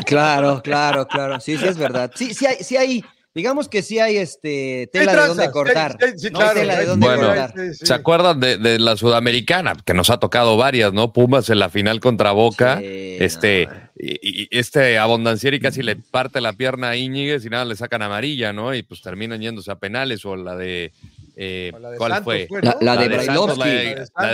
Claro, 0.06 0.62
claro, 0.62 1.08
claro. 1.08 1.40
Sí, 1.40 1.58
sí, 1.58 1.68
es 1.68 1.78
verdad. 1.78 2.12
Sí, 2.14 2.34
sí 2.34 2.46
hay, 2.46 2.58
sí 2.58 2.78
hay 2.78 3.04
digamos 3.38 3.70
que 3.70 3.84
sí 3.84 4.00
hay 4.00 4.18
este 4.18 4.90
tela 4.92 5.16
de 5.16 5.28
dónde 5.28 5.52
cortar. 5.52 5.96
Sí, 6.00 6.08
sí, 6.18 6.30
no 6.32 6.40
claro, 6.40 6.60
hay 6.60 6.62
tela 6.62 6.80
de 6.80 6.86
dónde 6.88 7.06
bueno, 7.06 7.28
cortar. 7.28 7.54
¿Se 7.76 7.94
acuerdan 7.94 8.40
de, 8.40 8.58
de, 8.58 8.80
la 8.80 8.98
sudamericana? 8.98 9.76
Que 9.86 9.94
nos 9.94 10.10
ha 10.10 10.18
tocado 10.18 10.58
varias, 10.58 10.92
¿no? 10.92 11.14
Pumas 11.14 11.48
en 11.52 11.60
la 11.60 11.70
final 11.70 12.00
contra 12.00 12.32
Boca. 12.32 12.80
Sí, 12.80 13.18
este, 13.20 13.68
no. 13.68 13.74
y, 13.96 14.42
y, 14.42 14.48
este 14.50 14.98
abondancieri 14.98 15.60
casi 15.60 15.84
le 15.84 15.98
parte 15.98 16.42
la 16.42 16.54
pierna 16.54 16.90
a 16.90 16.96
Íñiguez 16.96 17.46
y 17.46 17.50
nada, 17.50 17.64
le 17.64 17.76
sacan 17.76 18.02
amarilla, 18.02 18.54
¿no? 18.54 18.74
Y 18.74 18.82
pues 18.82 19.04
terminan 19.04 19.40
yéndose 19.40 19.72
a 19.72 19.76
penales 19.76 20.26
o 20.26 20.36
la 20.36 20.56
de. 20.56 20.92
Eh, 21.40 21.72
La 21.80 21.92
de 21.92 21.98
¿Cuál 22.00 22.12
Santos 22.14 22.24
fue? 22.24 22.48
fue, 22.50 22.62
¿no? 22.64 22.72
La, 22.82 22.96
la 22.96 23.02
de 23.02 23.10
de 23.10 23.16
Santos, 23.24 23.58
Brailovsky. 23.60 23.60
la 23.60 24.28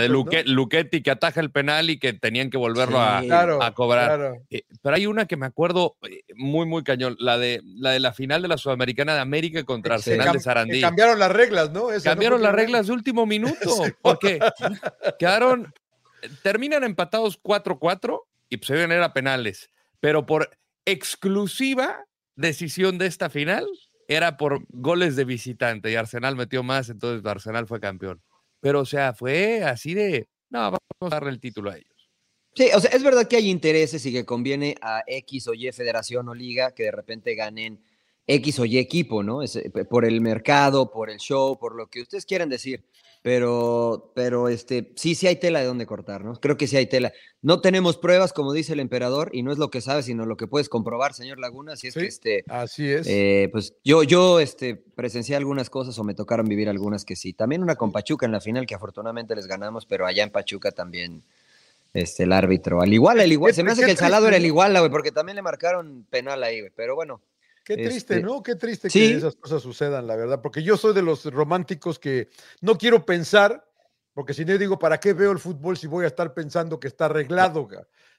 de 0.90 1.02
que 1.02 1.10
ataja 1.10 1.40
el 1.40 1.50
penal 1.50 1.90
y 1.90 1.98
que 1.98 2.14
tenían 2.14 2.48
que 2.48 2.56
volverlo 2.56 2.96
Sí. 2.96 3.04
a, 3.06 3.20
Claro, 3.20 3.62
a 3.62 3.74
cobrar. 3.74 4.06
claro. 4.16 4.36
Eh, 4.48 4.62
pero 4.82 4.96
hay 4.96 5.06
una 5.06 5.26
que 5.26 5.36
me 5.36 5.44
acuerdo 5.44 5.96
eh, 6.08 6.22
muy, 6.34 6.64
muy 6.64 6.82
cañón, 6.82 7.14
la 7.20 7.36
de 7.36 7.60
la 7.62 7.90
de 7.90 8.00
la 8.00 8.14
final 8.14 8.40
de 8.40 8.48
la 8.48 8.56
Sudamericana 8.56 9.14
de 9.14 9.20
América 9.20 9.64
contra 9.64 9.98
Sí. 9.98 10.12
Arsenal 10.12 10.32
de 10.32 10.38
que 10.38 10.42
Sarandí. 10.42 10.80
cambiaron 10.80 11.18
las 11.18 11.30
reglas, 11.30 11.70
¿no? 11.72 11.92
Esa 11.92 12.10
Cambiaron 12.10 12.40
las 12.42 12.54
reglas 12.54 12.86
de 12.86 12.94
último 12.94 13.26
minuto, 13.26 13.54
porque 14.02 14.38
quedaron, 15.18 15.74
terminan 16.42 16.84
empatados 16.84 17.38
4-4 17.42 18.20
y 18.48 18.56
pues 18.56 18.66
se 18.68 18.76
iban 18.82 18.92
a 19.02 19.12
penales, 19.12 19.68
pero 20.00 20.24
por 20.24 20.48
exclusiva 20.86 22.04
decisión 22.36 22.96
de 22.98 23.06
esta 23.06 23.28
final 23.30 23.66
era 24.08 24.36
por 24.36 24.64
goles 24.68 25.16
de 25.16 25.24
visitante 25.24 25.90
y 25.90 25.94
Arsenal 25.94 26.36
metió 26.36 26.62
más, 26.62 26.88
entonces 26.88 27.24
Arsenal 27.24 27.66
fue 27.66 27.80
campeón. 27.80 28.22
Pero 28.60 28.80
o 28.80 28.86
sea, 28.86 29.12
fue 29.12 29.62
así 29.62 29.94
de, 29.94 30.28
no, 30.50 30.60
vamos 30.60 30.80
a 31.00 31.08
darle 31.08 31.30
el 31.30 31.40
título 31.40 31.70
a 31.70 31.76
ellos. 31.76 32.10
Sí, 32.54 32.68
o 32.74 32.80
sea, 32.80 32.90
es 32.90 33.02
verdad 33.02 33.26
que 33.26 33.36
hay 33.36 33.50
intereses 33.50 34.06
y 34.06 34.12
que 34.12 34.24
conviene 34.24 34.76
a 34.80 35.02
X 35.06 35.48
o 35.48 35.54
Y 35.54 35.70
federación 35.72 36.28
o 36.28 36.34
liga 36.34 36.72
que 36.72 36.84
de 36.84 36.92
repente 36.92 37.34
ganen 37.34 37.82
X 38.26 38.60
o 38.60 38.64
Y 38.64 38.78
equipo, 38.78 39.22
¿no? 39.22 39.42
Es, 39.42 39.60
por 39.90 40.04
el 40.04 40.20
mercado, 40.20 40.90
por 40.90 41.10
el 41.10 41.18
show, 41.18 41.58
por 41.58 41.74
lo 41.74 41.88
que 41.88 42.02
ustedes 42.02 42.24
quieran 42.24 42.48
decir. 42.48 42.84
Pero, 43.24 44.12
pero 44.14 44.50
este, 44.50 44.92
sí, 44.96 45.14
sí 45.14 45.26
hay 45.26 45.36
tela 45.36 45.58
de 45.60 45.64
dónde 45.64 45.86
cortar, 45.86 46.22
¿no? 46.22 46.34
Creo 46.34 46.58
que 46.58 46.66
sí 46.66 46.76
hay 46.76 46.84
tela. 46.86 47.10
No 47.40 47.62
tenemos 47.62 47.96
pruebas, 47.96 48.34
como 48.34 48.52
dice 48.52 48.74
el 48.74 48.80
emperador, 48.80 49.30
y 49.32 49.42
no 49.42 49.50
es 49.50 49.56
lo 49.56 49.70
que 49.70 49.80
sabes, 49.80 50.04
sino 50.04 50.26
lo 50.26 50.36
que 50.36 50.46
puedes 50.46 50.68
comprobar, 50.68 51.14
señor 51.14 51.38
Laguna. 51.38 51.72
Así 51.72 51.86
es 51.86 51.94
Sí. 51.94 52.00
que 52.00 52.06
este, 52.06 52.44
Así 52.48 52.86
es. 52.86 53.06
eh, 53.08 53.48
pues 53.50 53.72
yo, 53.82 54.02
yo 54.02 54.40
este, 54.40 54.74
presencié 54.76 55.36
algunas 55.36 55.70
cosas 55.70 55.98
o 55.98 56.04
me 56.04 56.12
tocaron 56.14 56.46
vivir 56.46 56.68
algunas 56.68 57.06
que 57.06 57.16
sí. 57.16 57.32
También 57.32 57.62
una 57.62 57.76
con 57.76 57.92
Pachuca 57.92 58.26
en 58.26 58.32
la 58.32 58.42
final 58.42 58.66
que 58.66 58.74
afortunadamente 58.74 59.34
les 59.34 59.46
ganamos, 59.46 59.86
pero 59.86 60.04
allá 60.04 60.22
en 60.22 60.30
Pachuca 60.30 60.70
también 60.72 61.22
este, 61.94 62.24
el 62.24 62.32
árbitro. 62.32 62.82
Al 62.82 62.92
igual, 62.92 63.20
al 63.20 63.32
igual. 63.32 63.54
Se 63.54 63.62
me 63.64 63.70
hace 63.72 63.86
que 63.86 63.92
el 63.92 63.96
salado 63.96 64.28
era 64.28 64.36
el 64.36 64.44
igual, 64.44 64.76
güey, 64.78 64.90
porque 64.90 65.12
también 65.12 65.36
le 65.36 65.42
marcaron 65.42 66.04
penal 66.10 66.42
ahí, 66.44 66.60
güey. 66.60 66.72
Pero 66.76 66.94
bueno, 66.94 67.22
Qué 67.64 67.76
triste, 67.76 68.16
este, 68.16 68.20
¿no? 68.20 68.42
Qué 68.42 68.56
triste 68.56 68.90
sí. 68.90 68.98
que 68.98 69.16
esas 69.16 69.36
cosas 69.36 69.62
sucedan, 69.62 70.06
la 70.06 70.16
verdad. 70.16 70.42
Porque 70.42 70.62
yo 70.62 70.76
soy 70.76 70.92
de 70.94 71.02
los 71.02 71.24
románticos 71.24 71.98
que 71.98 72.28
no 72.60 72.76
quiero 72.76 73.04
pensar, 73.06 73.66
porque 74.12 74.34
si 74.34 74.44
no 74.44 74.56
digo, 74.58 74.78
¿para 74.78 75.00
qué 75.00 75.14
veo 75.14 75.32
el 75.32 75.38
fútbol 75.38 75.76
si 75.78 75.86
voy 75.86 76.04
a 76.04 76.08
estar 76.08 76.34
pensando 76.34 76.78
que 76.78 76.88
está 76.88 77.06
arreglado? 77.06 77.68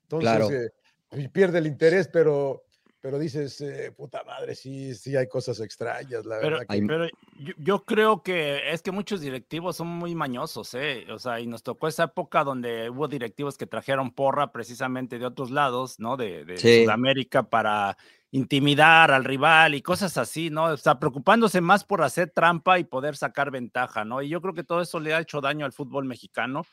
Entonces, 0.02 0.30
Claro. 0.30 0.50
eh, 0.52 0.72
y 1.12 1.28
pierde 1.28 1.60
el 1.60 1.68
interés, 1.68 2.10
pero, 2.12 2.66
pero 3.00 3.20
dices, 3.20 3.62
eh, 3.62 3.92
puta 3.96 4.24
madre, 4.24 4.56
sí, 4.56 4.96
sí 4.96 5.16
hay 5.16 5.28
cosas 5.28 5.60
extrañas, 5.60 6.26
la 6.26 6.40
Pero, 6.40 6.58
verdad. 6.58 6.66
que- 6.68 6.86
pero 6.88 7.06
yo, 7.40 7.54
yo 7.58 7.86
creo 7.86 8.24
que 8.24 8.72
es 8.72 8.82
que 8.82 8.92
muchos 8.92 9.22
directivos 9.22 9.76
son 9.78 9.88
muy 9.88 10.16
mañosos, 10.16 10.74
¿eh? 10.74 11.06
O 11.12 11.20
sea, 11.20 11.40
y 11.40 11.46
nos 11.46 11.62
tocó 11.62 11.88
esa 11.88 12.06
época 12.06 12.44
donde 12.44 12.90
hubo 12.90 13.08
directivos 13.08 13.58
que 13.58 13.68
trajeron 13.68 14.12
porra 14.12 14.52
precisamente 14.52 15.20
de 15.20 15.26
otros 15.28 15.52
lados, 15.52 16.00
¿no? 16.00 16.18
De, 16.18 16.44
de 16.46 16.58
Sí. 16.58 16.82
Sudamérica 16.84 17.44
para 17.44 17.96
intimidar 18.36 19.12
al 19.12 19.24
rival 19.24 19.76
y 19.76 19.82
cosas 19.82 20.18
así, 20.18 20.50
¿no? 20.50 20.66
O 20.66 20.78
sea, 20.78 21.00
preocupándose 21.00 21.62
más 21.62 21.86
por 21.86 22.04
hacer 22.04 22.32
trampa 22.32 22.80
y 22.80 22.84
poder 22.84 23.16
sacar 23.16 23.50
ventaja, 23.50 24.04
¿no? 24.04 24.22
Y 24.22 24.28
yo 24.28 24.42
creo 24.42 24.54
que 24.54 24.66
todo 24.66 24.82
eso 24.82 25.00
le 25.00 25.14
ha 25.14 25.22
hecho 25.22 25.40
daño 25.40 25.66
al 25.66 25.72
fútbol 25.72 26.04
mexicano. 26.04 26.66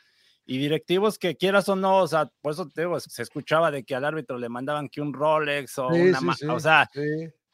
y 0.45 0.57
directivos 0.57 1.17
que 1.17 1.37
quieras 1.37 1.69
o 1.69 1.77
no, 1.77 1.99
o 1.99 2.07
sea, 2.07 2.29
por 2.41 2.51
eso 2.51 2.67
te 2.67 2.81
digo, 2.81 2.99
se 2.99 3.21
escuchaba 3.21 3.71
de 3.71 3.85
que 3.85 3.95
al 3.95 4.03
árbitro 4.03 4.37
le 4.37 4.49
mandaban 4.49 4.89
que 4.89 4.99
un 4.99 5.13
Rolex 5.13 5.77
o 5.77 5.87
una, 5.87 6.19
o 6.53 6.59
sea, 6.59 6.89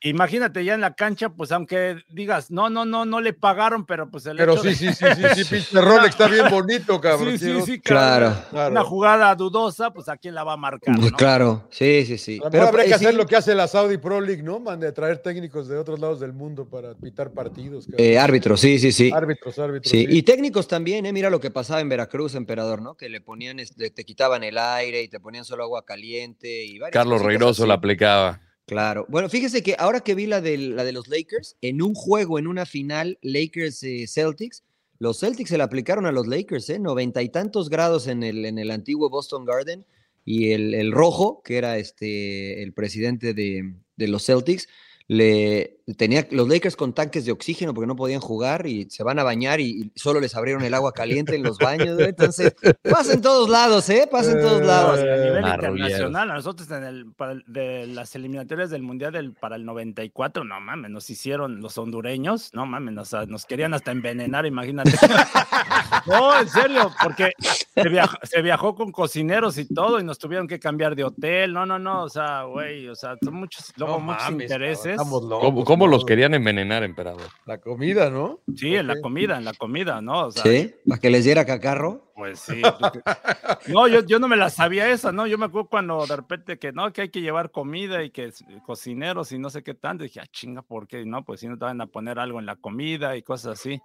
Imagínate 0.02 0.64
ya 0.64 0.76
en 0.76 0.82
la 0.82 0.94
cancha, 0.94 1.28
pues 1.28 1.52
aunque 1.52 1.98
digas, 2.10 2.50
no, 2.52 2.70
no, 2.70 2.86
no, 2.86 3.04
no 3.04 3.20
le 3.20 3.34
pagaron, 3.34 3.86
pero 3.86 4.10
pues 4.10 4.26
el 4.28 4.38
Pero 4.38 4.56
sí, 4.58 4.74
sí, 4.74 4.88
sí, 4.94 5.06
sí, 5.06 5.44
sí, 5.44 5.56
pinche 5.56 5.82
Rolex 5.82 6.12
está 6.12 6.28
bien 6.28 6.46
bonito, 6.50 7.02
cabrón. 7.02 7.38
Sí, 7.38 7.54
sí, 7.54 7.62
sí, 7.66 7.80
claro. 7.82 8.34
Una 8.54 8.84
jugada 8.86 9.36
dudosa, 9.36 9.92
pues 9.92 10.08
a 10.08 10.16
quién 10.16 10.36
la 10.36 10.46
va 10.46 10.54
a 10.54 10.58
marcar. 10.58 10.98
¿no? 10.98 11.12
Claro, 11.12 11.68
sí, 11.70 12.06
sí, 12.06 12.18
sí. 12.18 12.40
Pero 12.50 12.70
habría 12.70 12.86
que 12.86 12.94
hacer 12.94 13.14
lo 13.14 13.26
que 13.26 13.36
hace 13.36 13.54
la 13.54 13.68
Saudi 13.68 13.98
Pro 13.98 14.22
League, 14.22 14.42
¿no? 14.42 14.62
Mande 14.62 14.90
traer 14.94 15.18
técnicos 15.18 15.68
de 15.68 15.78
otros 15.78 16.00
lados 16.00 16.22
del 16.22 16.32
mundo 16.32 16.66
para 16.70 16.94
pitar 16.94 17.32
partidos. 17.32 17.88
Eh, 17.98 18.18
árbitros, 18.18 18.62
sí, 18.62 18.80
sí, 18.80 18.94
sí. 18.94 19.12
Árbitros, 19.14 19.60
árbitros. 19.60 19.92
Sí. 19.92 20.06
y 20.10 20.24
técnicos 20.24 20.70
también, 20.70 21.06
¿eh? 21.08 21.12
Mira 21.12 21.30
lo 21.30 21.42
que 21.42 21.52
pasaba 21.52 21.82
en 21.82 21.90
Veracruz, 21.90 22.36
emperador, 22.36 22.82
¿no? 22.82 22.96
Que 22.96 23.10
le 23.10 23.20
ponían, 23.20 23.60
este, 23.60 23.90
te 23.90 24.06
quitaban 24.06 24.46
el 24.46 24.58
aire 24.58 25.02
y 25.02 25.10
te 25.10 25.20
ponían 25.20 25.44
solo 25.44 25.64
agua 25.64 25.84
caliente 25.84 26.64
y 26.64 26.80
Carlos 26.92 27.22
Reynoso 27.22 27.66
la 27.66 27.74
aplicaba. 27.74 28.40
Claro. 28.70 29.08
Bueno, 29.10 29.30
fíjese 29.30 29.64
que 29.64 29.76
ahora 29.80 30.02
que 30.02 30.14
vi 30.14 30.28
la 30.28 30.42
de, 30.42 30.56
la 30.56 30.84
de 30.84 30.92
los 30.92 31.08
Lakers, 31.08 31.58
en 31.62 31.82
un 31.82 31.96
juego, 31.96 32.38
en 32.38 32.46
una 32.46 32.68
final, 32.68 33.18
Lakers-Celtics, 33.24 34.62
los 35.00 35.20
Celtics 35.22 35.50
se 35.50 35.58
la 35.58 35.64
aplicaron 35.64 36.06
a 36.06 36.12
los 36.12 36.28
Lakers, 36.28 36.70
¿eh? 36.70 36.78
Noventa 36.78 37.24
y 37.24 37.30
tantos 37.30 37.72
grados 37.72 38.06
en 38.06 38.22
el, 38.22 38.46
en 38.46 38.60
el 38.60 38.70
antiguo 38.70 39.10
Boston 39.10 39.44
Garden. 39.44 39.88
Y 40.24 40.52
el, 40.52 40.76
el 40.76 40.92
rojo, 40.92 41.42
que 41.44 41.58
era 41.58 41.80
este, 41.80 42.62
el 42.62 42.74
presidente 42.74 43.34
de, 43.34 43.74
de 43.98 44.08
los 44.08 44.28
Celtics, 44.28 44.68
le 45.08 45.79
tenía 45.98 46.28
los 46.32 46.48
Lakers 46.48 46.76
con 46.76 46.94
tanques 46.94 47.26
de 47.26 47.32
oxígeno 47.32 47.74
porque 47.74 47.88
no 47.88 47.96
podían 47.96 48.22
jugar 48.22 48.66
y 48.68 48.90
se 48.90 49.04
van 49.04 49.20
a 49.20 49.24
bañar 49.24 49.60
y, 49.60 49.92
solo 49.96 50.20
les 50.20 50.36
abrieron 50.36 50.64
el 50.64 50.74
agua 50.74 50.94
caliente 50.94 51.36
en 51.36 51.44
los 51.44 51.58
baños. 51.58 52.00
Entonces, 52.00 52.56
pasa 52.90 53.14
en 53.14 53.22
todos 53.22 53.50
lados, 53.50 53.90
¿eh? 53.90 54.08
Pasa 54.12 54.32
en 54.32 54.40
todos 54.42 54.62
lados. 54.62 55.00
a 55.00 55.04
nivel 55.04 55.46
internacional, 55.46 56.32
a 56.32 56.34
nosotros 56.36 56.70
en 56.72 56.84
el, 56.84 57.06
de 57.48 57.88
las 57.88 58.16
eliminatorias 58.16 58.70
del 58.70 58.82
Mundial 58.82 59.14
del, 59.14 59.34
para 59.34 59.56
el 59.56 59.66
94, 59.66 60.44
no 60.44 60.60
mames, 60.60 60.92
nos 60.92 61.10
hicieron 61.10 61.62
los 61.62 61.78
hondureños, 61.78 62.52
no 62.54 62.66
mames, 62.66 62.94
nos, 62.94 63.14
nos 63.28 63.46
querían 63.46 63.74
hasta 63.74 63.92
envenenar, 63.92 64.46
imagínate. 64.46 64.92
no, 66.08 66.40
en 66.40 66.50
serio, 66.50 66.92
porque 67.02 67.32
se 67.74 67.90
viajó, 67.90 68.18
se 68.24 68.42
viajó, 68.42 68.76
con 68.76 68.92
cocineros 68.92 69.58
y 69.58 69.66
todo 69.66 70.00
y 70.00 70.04
nos 70.04 70.18
tuvieron 70.20 70.48
que 70.48 70.60
cambiar 70.60 70.96
de 70.96 71.04
hotel. 71.04 71.54
No, 71.54 71.66
no, 71.66 71.80
no, 71.80 72.04
o 72.04 72.10
sea, 72.10 72.44
güey, 72.44 72.88
o 72.88 72.96
sea, 72.96 73.16
son 73.22 73.36
muchos, 73.36 73.74
luego 73.78 74.00
muchos 74.00 74.30
intereses. 74.30 74.98
¿Cómo, 74.98 75.79
los 75.88 76.06
querían 76.06 76.34
envenenar, 76.34 76.84
emperador? 76.84 77.28
La 77.46 77.60
comida, 77.60 78.10
¿no? 78.10 78.40
Sí, 78.56 78.76
en 78.76 78.88
la 78.88 79.00
comida, 79.02 79.38
en 79.38 79.46
la 79.46 79.54
comida, 79.54 80.02
¿no? 80.02 80.32
sí, 80.32 80.74
para 80.88 81.00
que 81.00 81.10
les 81.10 81.26
diera 81.26 81.46
cacarro. 81.46 82.12
Pues 82.16 82.40
sí. 82.40 82.62
no, 83.68 83.88
yo, 83.88 84.06
yo 84.06 84.20
no 84.20 84.28
me 84.28 84.36
la 84.36 84.50
sabía 84.50 84.90
esa, 84.90 85.12
¿no? 85.12 85.26
Yo 85.26 85.38
me 85.38 85.46
acuerdo 85.46 85.70
cuando 85.70 86.06
de 86.06 86.16
repente 86.16 86.60
que 86.60 86.72
no, 86.72 86.92
que 86.92 87.04
hay 87.04 87.10
que 87.10 87.22
llevar 87.22 87.52
comida 87.52 88.04
y 88.04 88.10
que 88.10 88.34
cocineros 88.66 89.32
y 89.32 89.40
no 89.40 89.50
sé 89.50 89.64
qué 89.64 89.74
tanto. 89.74 90.04
dije, 90.04 90.20
ah, 90.20 90.28
chinga, 90.32 90.62
¿por 90.62 90.88
qué? 90.88 91.06
No, 91.06 91.24
pues 91.24 91.40
si 91.40 91.48
no 91.48 91.58
te 91.58 91.66
van 91.66 91.80
a 91.80 91.88
poner 91.88 92.20
algo 92.20 92.40
en 92.40 92.46
la 92.46 92.58
comida 92.58 93.16
y 93.16 93.24
cosas 93.24 93.60
así. 93.60 93.80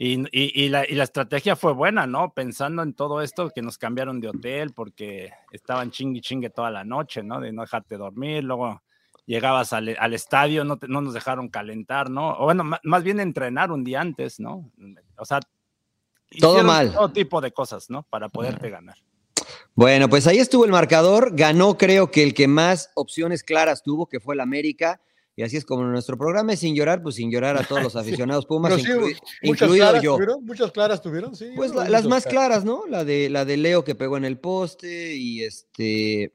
Y, 0.00 0.24
y, 0.32 0.68
la, 0.68 0.88
y, 0.88 0.94
la, 0.94 1.04
estrategia 1.04 1.56
fue 1.56 1.72
buena, 1.72 2.06
¿no? 2.06 2.32
Pensando 2.32 2.82
en 2.82 2.94
todo 2.94 3.20
esto, 3.20 3.50
que 3.50 3.62
nos 3.62 3.78
cambiaron 3.78 4.20
de 4.20 4.28
hotel 4.28 4.72
porque 4.72 5.32
estaban 5.50 5.90
chingue 5.90 6.20
chingue 6.20 6.50
toda 6.50 6.70
la 6.70 6.84
noche, 6.84 7.24
¿no? 7.24 7.40
De 7.40 7.52
no 7.52 7.62
dejarte 7.62 7.96
dormir, 7.96 8.44
luego 8.44 8.80
llegabas 9.28 9.74
al, 9.74 9.94
al 10.00 10.14
estadio, 10.14 10.64
no, 10.64 10.78
no, 10.88 11.02
nos 11.02 11.12
dejaron 11.12 11.48
calentar, 11.48 12.08
¿no? 12.10 12.30
O 12.30 12.44
bueno, 12.44 12.64
más, 12.64 13.02
bien 13.04 13.20
entrenar 13.20 13.70
un 13.70 13.84
día 13.84 14.00
antes, 14.00 14.40
¿no? 14.40 14.72
O 15.18 15.24
sea, 15.24 15.40
todo 16.40 16.64
mal. 16.64 16.92
Todo 16.92 17.12
tipo 17.12 17.40
de 17.40 17.52
cosas, 17.52 17.90
¿no? 17.90 18.04
Para 18.04 18.30
poderte 18.30 18.70
ganar. 18.70 18.96
Bueno, 19.74 20.08
pues 20.08 20.26
ahí 20.26 20.38
estuvo 20.38 20.64
el 20.64 20.72
marcador. 20.72 21.36
Ganó, 21.36 21.76
creo 21.76 22.10
que 22.10 22.22
el 22.22 22.32
que 22.32 22.48
más 22.48 22.90
opciones 22.94 23.42
claras 23.42 23.82
tuvo, 23.82 24.08
que 24.08 24.18
fue 24.18 24.34
el 24.34 24.40
América. 24.40 25.00
Y 25.36 25.42
así 25.42 25.56
es 25.56 25.64
como 25.64 25.84
nuestro 25.84 26.16
programa 26.18 26.54
es 26.54 26.60
sin 26.60 26.74
llorar, 26.74 27.02
pues 27.02 27.14
sin 27.14 27.30
llorar 27.30 27.56
a 27.58 27.64
todos 27.64 27.82
los 27.82 27.96
aficionados 27.96 28.46
Pumas, 28.46 28.82
incluido 29.42 30.02
yo. 30.02 30.18
muchas 30.40 30.72
claras 30.72 31.00
tuvieron, 31.02 31.36
sí. 31.36 31.52
Pues 31.54 31.72
las 31.74 32.06
más 32.06 32.24
claras, 32.24 32.64
¿no? 32.64 32.86
La 32.88 33.04
de, 33.04 33.28
la 33.28 33.44
de 33.44 33.58
Leo 33.58 33.84
que 33.84 33.94
pegó 33.94 34.16
en 34.16 34.24
el 34.24 34.38
poste 34.38 35.14
y 35.14 35.44
este, 35.44 36.32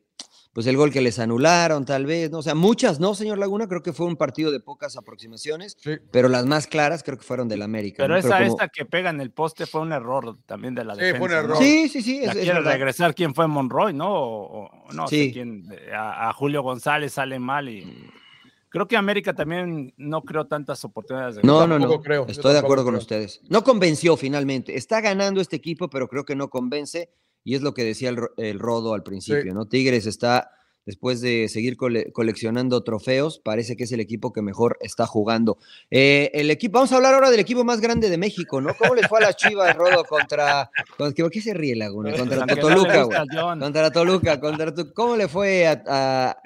pues 0.53 0.67
el 0.67 0.77
gol 0.77 0.91
que 0.91 1.01
les 1.01 1.17
anularon, 1.17 1.83
tal 1.83 2.05
vez, 2.05 2.29
¿no? 2.29 2.37
O 2.37 2.43
sea, 2.43 2.53
muchas, 2.53 2.99
¿no, 2.99 3.15
señor 3.15 3.39
Laguna? 3.39 3.67
Creo 3.67 3.81
que 3.81 3.91
fue 3.91 4.05
un 4.05 4.15
partido 4.15 4.51
de 4.51 4.59
pocas 4.59 4.95
aproximaciones, 4.95 5.77
pero 6.11 6.29
las 6.29 6.45
más 6.45 6.67
claras 6.67 7.01
creo 7.01 7.17
que 7.17 7.23
fueron 7.23 7.47
del 7.49 7.63
América. 7.63 8.03
Pero 8.03 8.15
esa, 8.15 8.43
esta 8.43 8.67
que 8.67 8.85
pega 8.85 9.09
en 9.09 9.19
el 9.19 9.31
poste 9.31 9.65
fue 9.65 9.81
un 9.81 9.91
error 9.91 10.37
también 10.45 10.75
de 10.75 10.85
la 10.85 10.95
defensa. 10.95 11.15
Sí, 11.15 11.19
fue 11.19 11.27
un 11.27 11.43
error. 11.43 11.57
Sí, 11.57 11.89
sí, 11.89 12.01
sí. 12.03 12.21
quiere 12.31 12.61
regresar 12.61 13.15
quién 13.15 13.33
fue 13.33 13.47
Monroy, 13.47 13.93
¿no? 13.93 14.07
O, 14.13 14.69
no 14.93 15.07
sé 15.07 15.31
quién, 15.31 15.67
a, 15.91 16.31
Julio 16.33 16.61
González 16.61 17.13
sale 17.13 17.39
mal 17.39 17.67
y... 17.69 17.85
Mm. 17.85 18.23
Creo 18.69 18.87
que 18.87 18.97
América 18.97 19.35
también 19.35 19.93
no 19.97 20.23
creó 20.23 20.47
tantas 20.47 20.83
oportunidades. 20.83 21.35
De 21.35 21.43
no, 21.43 21.67
no, 21.67 21.77
no. 21.77 22.01
Creo. 22.01 22.25
Estoy 22.27 22.53
de 22.53 22.59
acuerdo 22.59 22.83
con 22.83 22.95
ustedes. 22.95 23.39
No 23.47 23.63
convenció 23.63 24.17
finalmente. 24.17 24.75
Está 24.75 24.99
ganando 24.99 25.41
este 25.41 25.55
equipo, 25.55 25.91
pero 25.91 26.07
creo 26.07 26.25
que 26.25 26.35
no 26.35 26.49
convence. 26.49 27.11
Y 27.43 27.55
es 27.55 27.61
lo 27.61 27.73
que 27.73 27.83
decía 27.83 28.13
el, 28.37 28.59
Rodo 28.59 28.93
al 28.93 29.03
principio, 29.03 29.53
¿no? 29.53 29.65
Tigres 29.65 30.05
está, 30.05 30.51
después 30.85 31.21
de 31.21 31.47
seguir 31.49 31.77
coleccionando 31.77 32.83
trofeos, 32.83 33.39
parece 33.39 33.75
que 33.75 33.83
es 33.83 33.91
el 33.91 33.99
equipo 33.99 34.31
que 34.31 34.41
mejor 34.41 34.77
está 34.81 35.05
jugando. 35.05 35.57
Eh, 35.91 36.31
el 36.33 36.49
equipo, 36.51 36.75
vamos 36.75 36.91
a 36.91 36.97
hablar 36.97 37.13
ahora 37.13 37.31
del 37.31 37.39
equipo 37.39 37.63
más 37.63 37.81
grande 37.81 38.09
de 38.09 38.17
México, 38.17 38.61
¿no? 38.61 38.73
¿Cómo 38.75 38.95
les 38.95 39.07
fue 39.07 39.19
a 39.19 39.21
las 39.23 39.35
Chivas, 39.35 39.75
Rodo, 39.75 40.03
contra, 40.05 40.69
¿por 40.97 41.13
qué 41.13 41.41
se 41.41 41.53
ríe 41.53 41.75
Laguna? 41.75 42.15
Contra 42.15 42.45
Toluca, 42.47 43.03
güey. 43.03 43.19
Contra 43.59 43.91
Toluca, 43.91 44.39
contra 44.39 44.73
tu, 44.73 44.93
¿cómo 44.93 45.15
le 45.15 45.27
fue 45.27 45.67
a, 45.67 46.37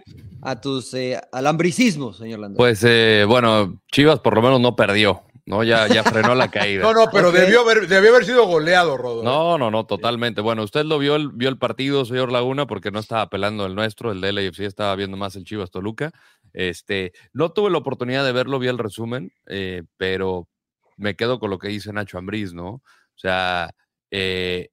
a, 0.41 0.61
tus 0.61 0.93
eh, 0.93 1.19
alambricismos, 1.31 2.17
señor 2.17 2.39
Landón? 2.39 2.57
Pues 2.57 2.83
eh, 2.83 3.23
bueno, 3.27 3.81
Chivas 3.91 4.19
por 4.19 4.35
lo 4.35 4.41
menos 4.41 4.59
no 4.61 4.75
perdió. 4.75 5.23
¿No? 5.47 5.63
Ya, 5.63 5.87
ya 5.87 6.03
frenó 6.03 6.35
la 6.35 6.51
caída. 6.51 6.83
No, 6.83 6.93
no, 6.93 7.09
pero 7.09 7.31
debió, 7.31 7.61
haber, 7.61 7.87
debió 7.87 8.09
haber 8.09 8.25
sido 8.25 8.45
goleado, 8.45 8.97
Rodo. 8.97 9.23
No, 9.23 9.57
no, 9.57 9.71
no, 9.71 9.85
totalmente. 9.85 10.41
Bueno, 10.41 10.61
usted 10.61 10.83
lo 10.83 10.99
vio 10.99 11.15
el, 11.15 11.29
vio 11.29 11.47
el 11.47 11.57
partido, 11.57 12.03
señor 12.03 12.31
Laguna, 12.31 12.67
porque 12.67 12.91
no 12.91 12.99
estaba 12.99 13.29
pelando 13.29 13.65
el 13.65 13.73
nuestro, 13.73 14.11
el 14.11 14.19
de 14.19 14.33
LAFC 14.33 14.59
estaba 14.61 14.93
viendo 14.95 15.15
más 15.15 15.37
el 15.37 15.45
Chivas 15.45 15.71
Toluca. 15.71 16.11
Este, 16.51 17.13
no 17.31 17.53
tuve 17.53 17.71
la 17.71 17.77
oportunidad 17.77 18.25
de 18.25 18.33
verlo, 18.33 18.59
vi 18.59 18.67
el 18.67 18.77
resumen, 18.77 19.31
eh, 19.47 19.83
pero 19.95 20.49
me 20.97 21.15
quedo 21.15 21.39
con 21.39 21.49
lo 21.49 21.59
que 21.59 21.69
dice 21.69 21.93
Nacho 21.93 22.17
Ambriz, 22.17 22.53
¿no? 22.53 22.67
O 22.69 23.19
sea, 23.19 23.73
eh, 24.11 24.69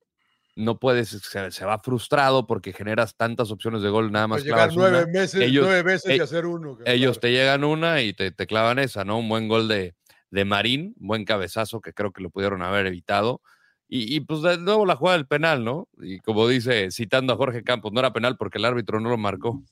no 0.56 0.80
puedes, 0.80 1.08
se, 1.08 1.64
va 1.64 1.78
frustrado 1.78 2.48
porque 2.48 2.72
generas 2.72 3.16
tantas 3.16 3.52
opciones 3.52 3.80
de 3.82 3.90
gol 3.90 4.10
nada 4.10 4.26
más. 4.26 4.38
Pues 4.38 4.44
llegar 4.44 4.70
nueve, 4.74 5.06
meses, 5.06 5.40
ellos, 5.40 5.66
nueve 5.66 5.82
veces 5.82 6.16
y 6.16 6.18
e 6.18 6.22
hacer 6.22 6.46
uno. 6.46 6.78
Ellos 6.84 7.20
te 7.20 7.30
llegan 7.30 7.62
una 7.62 8.02
y 8.02 8.12
te, 8.12 8.32
te, 8.32 8.46
clavan 8.48 8.80
esa, 8.80 9.04
¿no? 9.04 9.18
Un 9.18 9.28
buen 9.28 9.48
gol 9.48 9.68
de, 9.68 9.94
de 10.34 10.44
Marín, 10.44 10.94
buen 10.98 11.24
cabezazo 11.24 11.80
que 11.80 11.92
creo 11.92 12.12
que 12.12 12.20
lo 12.20 12.28
pudieron 12.28 12.60
haber 12.62 12.86
evitado. 12.86 13.40
Y, 13.86 14.18
pues 14.20 14.42
de 14.42 14.58
nuevo 14.58 14.86
la 14.86 14.96
jugada 14.96 15.18
del 15.18 15.28
penal, 15.28 15.62
¿no? 15.62 15.88
Y 16.00 16.18
como 16.18 16.48
dice, 16.48 16.90
citando 16.90 17.32
a 17.32 17.36
Jorge 17.36 17.62
Campos, 17.62 17.92
no 17.92 18.00
era 18.00 18.12
penal 18.12 18.36
porque 18.36 18.58
el 18.58 18.64
árbitro 18.64 18.98
no 18.98 19.08
lo 19.10 19.16
marcó. 19.16 19.62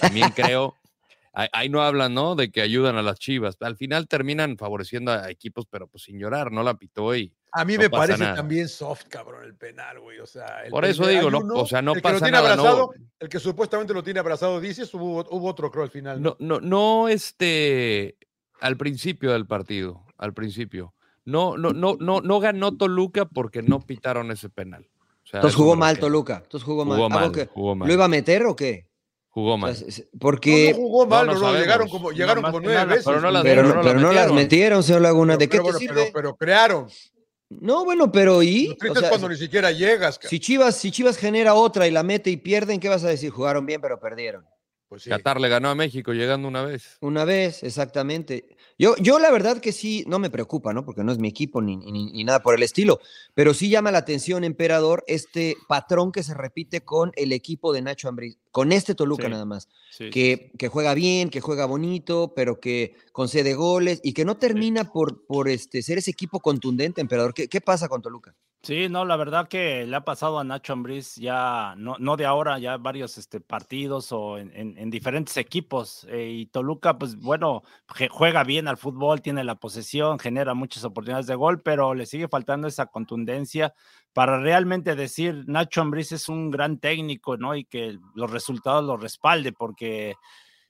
también 0.00 0.30
creo, 0.34 0.74
ahí, 1.32 1.68
no 1.68 1.80
hablan, 1.80 2.12
¿no? 2.12 2.34
De 2.34 2.50
que 2.50 2.62
ayudan 2.62 2.96
a 2.96 3.02
las 3.02 3.20
chivas. 3.20 3.56
Al 3.60 3.76
final 3.76 4.08
terminan 4.08 4.56
favoreciendo 4.56 5.12
a 5.12 5.30
equipos, 5.30 5.66
pero 5.70 5.86
pues 5.86 6.02
sin 6.02 6.18
llorar, 6.18 6.50
no 6.50 6.64
la 6.64 6.74
pitó 6.74 7.14
y. 7.14 7.32
A 7.52 7.64
mí 7.64 7.78
me 7.78 7.88
parece 7.88 8.24
también 8.34 8.68
soft, 8.68 9.04
cabrón, 9.08 9.44
el 9.44 9.54
penal, 9.54 10.00
güey. 10.00 10.18
O 10.18 10.26
sea, 10.26 10.64
por 10.70 10.84
eso 10.84 11.06
digo, 11.06 11.30
no, 11.30 11.38
o 11.38 11.66
sea, 11.66 11.80
no 11.80 11.94
pasa 11.94 12.28
nada. 12.28 12.56
El 13.20 13.28
que 13.28 13.38
supuestamente 13.38 13.94
lo 13.94 14.02
tiene 14.02 14.18
abrazado, 14.18 14.60
dices, 14.60 14.92
hubo, 14.94 15.24
hubo 15.30 15.46
otro, 15.46 15.70
creo, 15.70 15.84
al 15.84 15.90
final. 15.90 16.20
No, 16.20 16.36
no, 16.40 16.58
no, 16.58 17.08
este 17.08 18.16
al 18.60 18.76
principio 18.76 19.32
del 19.32 19.46
partido, 19.46 20.04
al 20.18 20.34
principio. 20.34 20.94
No, 21.24 21.56
no, 21.56 21.72
no, 21.72 21.96
no, 22.00 22.20
no 22.20 22.40
ganó 22.40 22.76
Toluca 22.76 23.24
porque 23.24 23.62
no 23.62 23.80
pitaron 23.80 24.30
ese 24.30 24.48
penal. 24.48 24.88
Entonces 25.32 25.56
jugó 25.56 25.76
mal 25.76 25.98
Toluca. 25.98 26.40
Entonces 26.42 26.64
jugó, 26.64 26.84
mal. 26.84 27.32
¿Lo 27.86 27.92
iba 27.92 28.04
a 28.04 28.08
meter 28.08 28.46
o 28.46 28.56
qué? 28.56 28.86
Jugó 29.28 29.56
mal. 29.56 29.76
porque 30.18 30.72
no, 30.72 30.78
jugó 30.78 31.06
mal, 31.06 31.26
no, 31.28 31.52
llegaron 31.54 31.88
como, 31.88 32.10
llegaron 32.10 32.42
como 32.42 32.60
nueve 32.60 32.84
veces. 32.84 33.04
Pero 33.04 33.20
no 33.20 33.30
las, 33.30 33.42
pero, 33.44 33.62
no 33.94 34.12
las 34.12 34.32
metieron, 34.32 34.82
señor 34.82 35.02
Laguna. 35.02 35.36
¿De 35.36 35.48
qué 35.48 35.60
te 35.60 35.72
sirve? 35.74 36.10
Pero, 36.12 36.34
crearon. 36.34 36.88
No, 37.48 37.84
bueno, 37.84 38.10
pero 38.10 38.42
¿y? 38.42 38.76
Lo 38.80 38.92
o 38.92 39.08
cuando 39.08 39.28
ni 39.28 39.36
siquiera 39.36 39.70
llegas. 39.70 40.18
Si 40.22 40.40
Chivas, 40.40 40.76
si 40.76 40.90
Chivas 40.90 41.16
genera 41.16 41.54
otra 41.54 41.86
y 41.86 41.90
la 41.90 42.02
mete 42.02 42.30
y 42.30 42.36
pierden, 42.36 42.80
¿qué 42.80 42.88
vas 42.88 43.04
a 43.04 43.08
decir? 43.08 43.30
Jugaron 43.30 43.66
bien, 43.66 43.80
pero 43.80 44.00
perdieron. 44.00 44.44
Pues 44.90 45.04
Qatar 45.04 45.40
le 45.40 45.48
ganó 45.48 45.70
a 45.70 45.76
México 45.76 46.12
llegando 46.12 46.48
una 46.48 46.64
vez. 46.64 46.98
Una 47.00 47.24
vez, 47.24 47.62
exactamente. 47.62 48.56
Yo, 48.80 48.96
yo 48.96 49.18
la 49.18 49.30
verdad 49.30 49.58
que 49.58 49.72
sí, 49.72 50.04
no 50.06 50.18
me 50.18 50.30
preocupa, 50.30 50.72
¿no? 50.72 50.86
Porque 50.86 51.04
no 51.04 51.12
es 51.12 51.18
mi 51.18 51.28
equipo 51.28 51.60
ni, 51.60 51.76
ni, 51.76 52.24
nada 52.24 52.40
por 52.40 52.54
el 52.54 52.62
estilo, 52.62 52.98
pero 53.34 53.52
sí 53.52 53.68
llama 53.68 53.90
la 53.90 53.98
atención, 53.98 54.42
emperador, 54.42 55.04
este 55.06 55.58
patrón 55.68 56.12
que 56.12 56.22
se 56.22 56.32
repite 56.32 56.80
con 56.80 57.12
el 57.16 57.32
equipo 57.32 57.74
de 57.74 57.82
Nacho 57.82 58.08
Ambriz, 58.08 58.38
con 58.50 58.72
este 58.72 58.94
Toluca 58.94 59.28
nada 59.28 59.44
más, 59.44 59.68
que, 59.98 60.50
que, 60.56 60.68
juega 60.68 60.94
bien, 60.94 61.28
que 61.28 61.42
juega 61.42 61.66
bonito, 61.66 62.32
pero 62.34 62.58
que 62.58 62.94
concede 63.12 63.52
goles 63.52 64.00
y 64.02 64.14
que 64.14 64.24
no 64.24 64.38
termina 64.38 64.90
por, 64.90 65.26
por 65.26 65.50
este, 65.50 65.82
ser 65.82 65.98
ese 65.98 66.12
equipo 66.12 66.40
contundente, 66.40 67.02
emperador. 67.02 67.34
¿Qué, 67.34 67.48
¿Qué 67.48 67.60
pasa 67.60 67.86
con 67.86 68.00
Toluca? 68.00 68.34
Sí, 68.62 68.90
no, 68.90 69.06
la 69.06 69.16
verdad 69.16 69.48
que 69.48 69.86
le 69.86 69.96
ha 69.96 70.04
pasado 70.04 70.38
a 70.38 70.44
Nacho 70.44 70.74
Ambriz 70.74 71.16
ya, 71.16 71.74
no, 71.78 71.96
no 71.98 72.18
de 72.18 72.26
ahora, 72.26 72.58
ya 72.58 72.76
varios 72.76 73.16
este, 73.16 73.40
partidos 73.40 74.12
o 74.12 74.36
en, 74.36 74.90
diferentes 74.90 75.38
equipos. 75.38 76.06
Eh, 76.10 76.28
y 76.30 76.46
Toluca, 76.46 76.98
pues 76.98 77.16
bueno, 77.16 77.62
juega 78.10 78.44
bien 78.44 78.68
al 78.70 78.78
fútbol, 78.78 79.20
tiene 79.20 79.44
la 79.44 79.56
posesión, 79.56 80.18
genera 80.18 80.54
muchas 80.54 80.84
oportunidades 80.84 81.26
de 81.26 81.34
gol, 81.34 81.60
pero 81.62 81.94
le 81.94 82.06
sigue 82.06 82.28
faltando 82.28 82.66
esa 82.68 82.86
contundencia 82.86 83.74
para 84.12 84.40
realmente 84.40 84.96
decir 84.96 85.44
Nacho 85.46 85.82
Ambriz 85.82 86.12
es 86.12 86.28
un 86.28 86.50
gran 86.50 86.78
técnico, 86.78 87.36
¿no? 87.36 87.54
Y 87.54 87.64
que 87.64 87.98
los 88.14 88.30
resultados 88.30 88.84
lo 88.84 88.96
respalde, 88.96 89.52
porque 89.52 90.14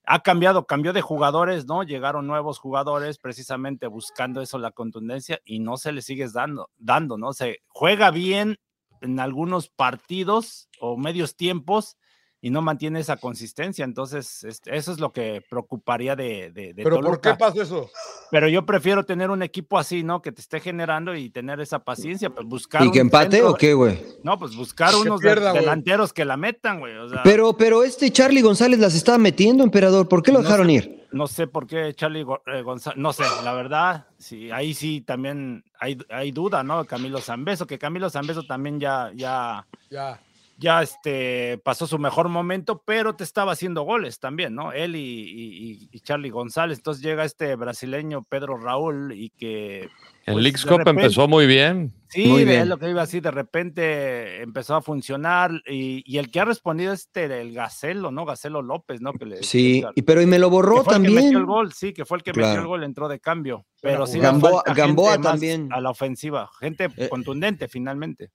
ha 0.04 0.20
cambiado, 0.20 0.66
cambió 0.66 0.92
de 0.92 1.02
jugadores, 1.02 1.66
¿no? 1.66 1.82
Llegaron 1.82 2.26
nuevos 2.26 2.58
jugadores 2.58 3.18
precisamente 3.18 3.86
buscando 3.86 4.40
eso, 4.40 4.58
la 4.58 4.72
contundencia, 4.72 5.40
y 5.44 5.60
no 5.60 5.76
se 5.76 5.92
le 5.92 6.02
sigue 6.02 6.26
dando, 6.28 6.70
dando, 6.78 7.16
¿no? 7.16 7.32
Se 7.32 7.58
juega 7.68 8.10
bien 8.10 8.58
en 9.00 9.20
algunos 9.20 9.68
partidos 9.68 10.68
o 10.80 10.96
medios 10.96 11.36
tiempos, 11.36 11.96
y 12.42 12.50
no 12.50 12.62
mantiene 12.62 13.00
esa 13.00 13.16
consistencia. 13.16 13.84
Entonces, 13.84 14.44
este, 14.44 14.76
eso 14.76 14.92
es 14.92 14.98
lo 14.98 15.12
que 15.12 15.42
preocuparía 15.48 16.16
de, 16.16 16.50
de, 16.50 16.72
¿Pero 16.74 17.00
por 17.00 17.20
qué 17.20 17.34
pasa 17.34 17.62
eso? 17.62 17.90
Pero 18.30 18.48
yo 18.48 18.64
prefiero 18.64 19.04
tener 19.04 19.30
un 19.30 19.42
equipo 19.42 19.78
así, 19.78 20.02
¿no? 20.02 20.22
Que 20.22 20.32
te 20.32 20.40
esté 20.40 20.60
generando 20.60 21.14
y 21.14 21.28
tener 21.30 21.60
esa 21.60 21.80
paciencia, 21.80 22.30
pues 22.30 22.46
buscar. 22.46 22.84
¿Y 22.84 22.90
que 22.90 23.00
empate 23.00 23.42
o 23.42 23.54
qué, 23.54 23.74
güey? 23.74 23.98
No, 24.22 24.38
pues 24.38 24.56
buscar 24.56 24.94
unos 24.94 25.20
delanteros 25.20 26.12
que 26.12 26.24
la 26.24 26.36
metan, 26.36 26.80
güey. 26.80 26.94
pero, 27.24 27.56
pero 27.56 27.82
este 27.84 28.10
Charlie 28.10 28.42
González 28.42 28.78
las 28.78 28.94
estaba 28.94 29.18
metiendo, 29.18 29.62
emperador. 29.62 30.08
¿Por 30.08 30.22
qué 30.22 30.32
lo 30.32 30.42
dejaron 30.42 30.70
ir? 30.70 31.00
No 31.12 31.26
sé 31.26 31.48
por 31.48 31.66
qué 31.66 31.92
Charlie 31.94 32.24
eh, 32.46 32.62
González, 32.62 32.96
no 32.96 33.12
sé, 33.12 33.24
la 33.42 33.52
verdad, 33.52 34.06
sí, 34.16 34.48
ahí 34.52 34.74
sí 34.74 35.00
también 35.00 35.64
hay, 35.80 35.98
hay 36.08 36.30
duda, 36.30 36.62
¿no? 36.62 36.84
Camilo 36.84 37.20
Zambeso, 37.20 37.66
que 37.66 37.80
Camilo 37.80 38.08
Zambeso 38.08 38.44
también 38.44 38.78
ya, 38.78 39.10
ya, 39.16 39.66
ya 39.90 40.20
ya 40.60 40.82
este, 40.82 41.58
pasó 41.64 41.86
su 41.86 41.98
mejor 41.98 42.28
momento, 42.28 42.82
pero 42.84 43.16
te 43.16 43.24
estaba 43.24 43.52
haciendo 43.52 43.82
goles 43.82 44.20
también, 44.20 44.54
¿no? 44.54 44.72
Él 44.72 44.94
y, 44.94 45.88
Charlie 46.02 46.28
González. 46.28 46.78
Entonces 46.78 47.02
llega 47.02 47.24
este 47.24 47.56
brasileño 47.56 48.24
Pedro 48.24 48.58
Raúl 48.58 49.12
y 49.12 49.30
que... 49.30 49.88
el 50.26 50.34
pues, 50.34 50.42
League 50.44 50.58
Cup 50.68 50.86
empezó 50.86 51.26
muy 51.26 51.46
bien. 51.46 51.94
Sí, 52.08 52.26
muy 52.26 52.44
bien. 52.44 52.68
lo 52.68 52.78
que 52.78 52.90
iba 52.90 53.02
así, 53.02 53.20
de 53.20 53.30
repente 53.30 54.42
empezó 54.42 54.74
a 54.74 54.82
funcionar 54.82 55.50
y, 55.66 56.18
el 56.18 56.30
que 56.30 56.40
ha 56.40 56.44
respondido 56.44 56.92
es 56.92 57.00
este, 57.00 57.24
el 57.40 57.54
Gacelo, 57.54 58.10
¿no? 58.10 58.26
Gacelo 58.26 58.60
López, 58.60 59.00
¿no? 59.00 59.14
Que 59.14 59.42
sí, 59.42 59.82
y 59.94 60.02
pero 60.02 60.20
y 60.20 60.26
me 60.26 60.38
lo 60.38 60.50
borró 60.50 60.84
también. 60.84 61.14
El 61.14 61.18
que 61.18 61.24
metió 61.24 61.38
el 61.38 61.46
gol, 61.46 61.72
sí, 61.72 61.94
que 61.94 62.04
fue 62.04 62.18
el 62.18 62.22
que 62.22 62.32
metió 62.32 62.60
el 62.60 62.66
gol, 62.66 62.84
entró 62.84 63.08
de 63.08 63.18
cambio. 63.18 63.64
Pero 63.80 64.06
sí, 64.06 64.18
Gamboa, 64.18 64.62
Gamboa 64.74 65.18
también. 65.18 65.72
A 65.72 65.80
la 65.80 65.88
ofensiva, 65.88 66.50
gente 66.60 66.88
eh, 66.96 67.08
contundente 67.08 67.66
finalmente. 67.68 68.30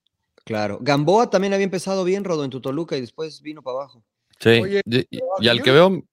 Claro. 0.46 0.78
Gamboa 0.80 1.30
también 1.30 1.54
había 1.54 1.66
empezado 1.66 2.04
bien, 2.04 2.24
Rodo, 2.24 2.46
en 2.46 2.52
tu 2.52 2.62
Toluca 2.62 2.96
y 2.96 3.02
después 3.02 3.41
vino 3.41 3.62
para 3.62 3.80
abajo. 3.80 4.04
Sí. 4.39 4.62
y, 4.86 5.48
al 5.48 5.62
que 5.62 5.72
veo. 5.72 6.04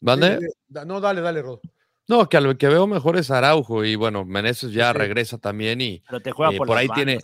¿Vale? 0.00 0.38
No, 0.68 1.00
dale, 1.00 1.20
dale, 1.20 1.42
Rodo. 1.42 1.60
No, 2.08 2.28
que 2.28 2.36
al 2.36 2.56
que 2.58 2.68
veo 2.68 2.86
mejor 2.86 3.16
es 3.16 3.30
Araujo 3.30 3.84
y 3.84 3.94
bueno, 3.94 4.24
Meneses 4.24 4.72
ya 4.72 4.92
regresa 4.92 5.38
también 5.38 5.80
y 5.80 6.02
Pero 6.06 6.20
te 6.20 6.32
juega 6.32 6.52
eh, 6.52 6.58
por, 6.58 6.76
ahí 6.76 6.88
tiene, 6.88 7.18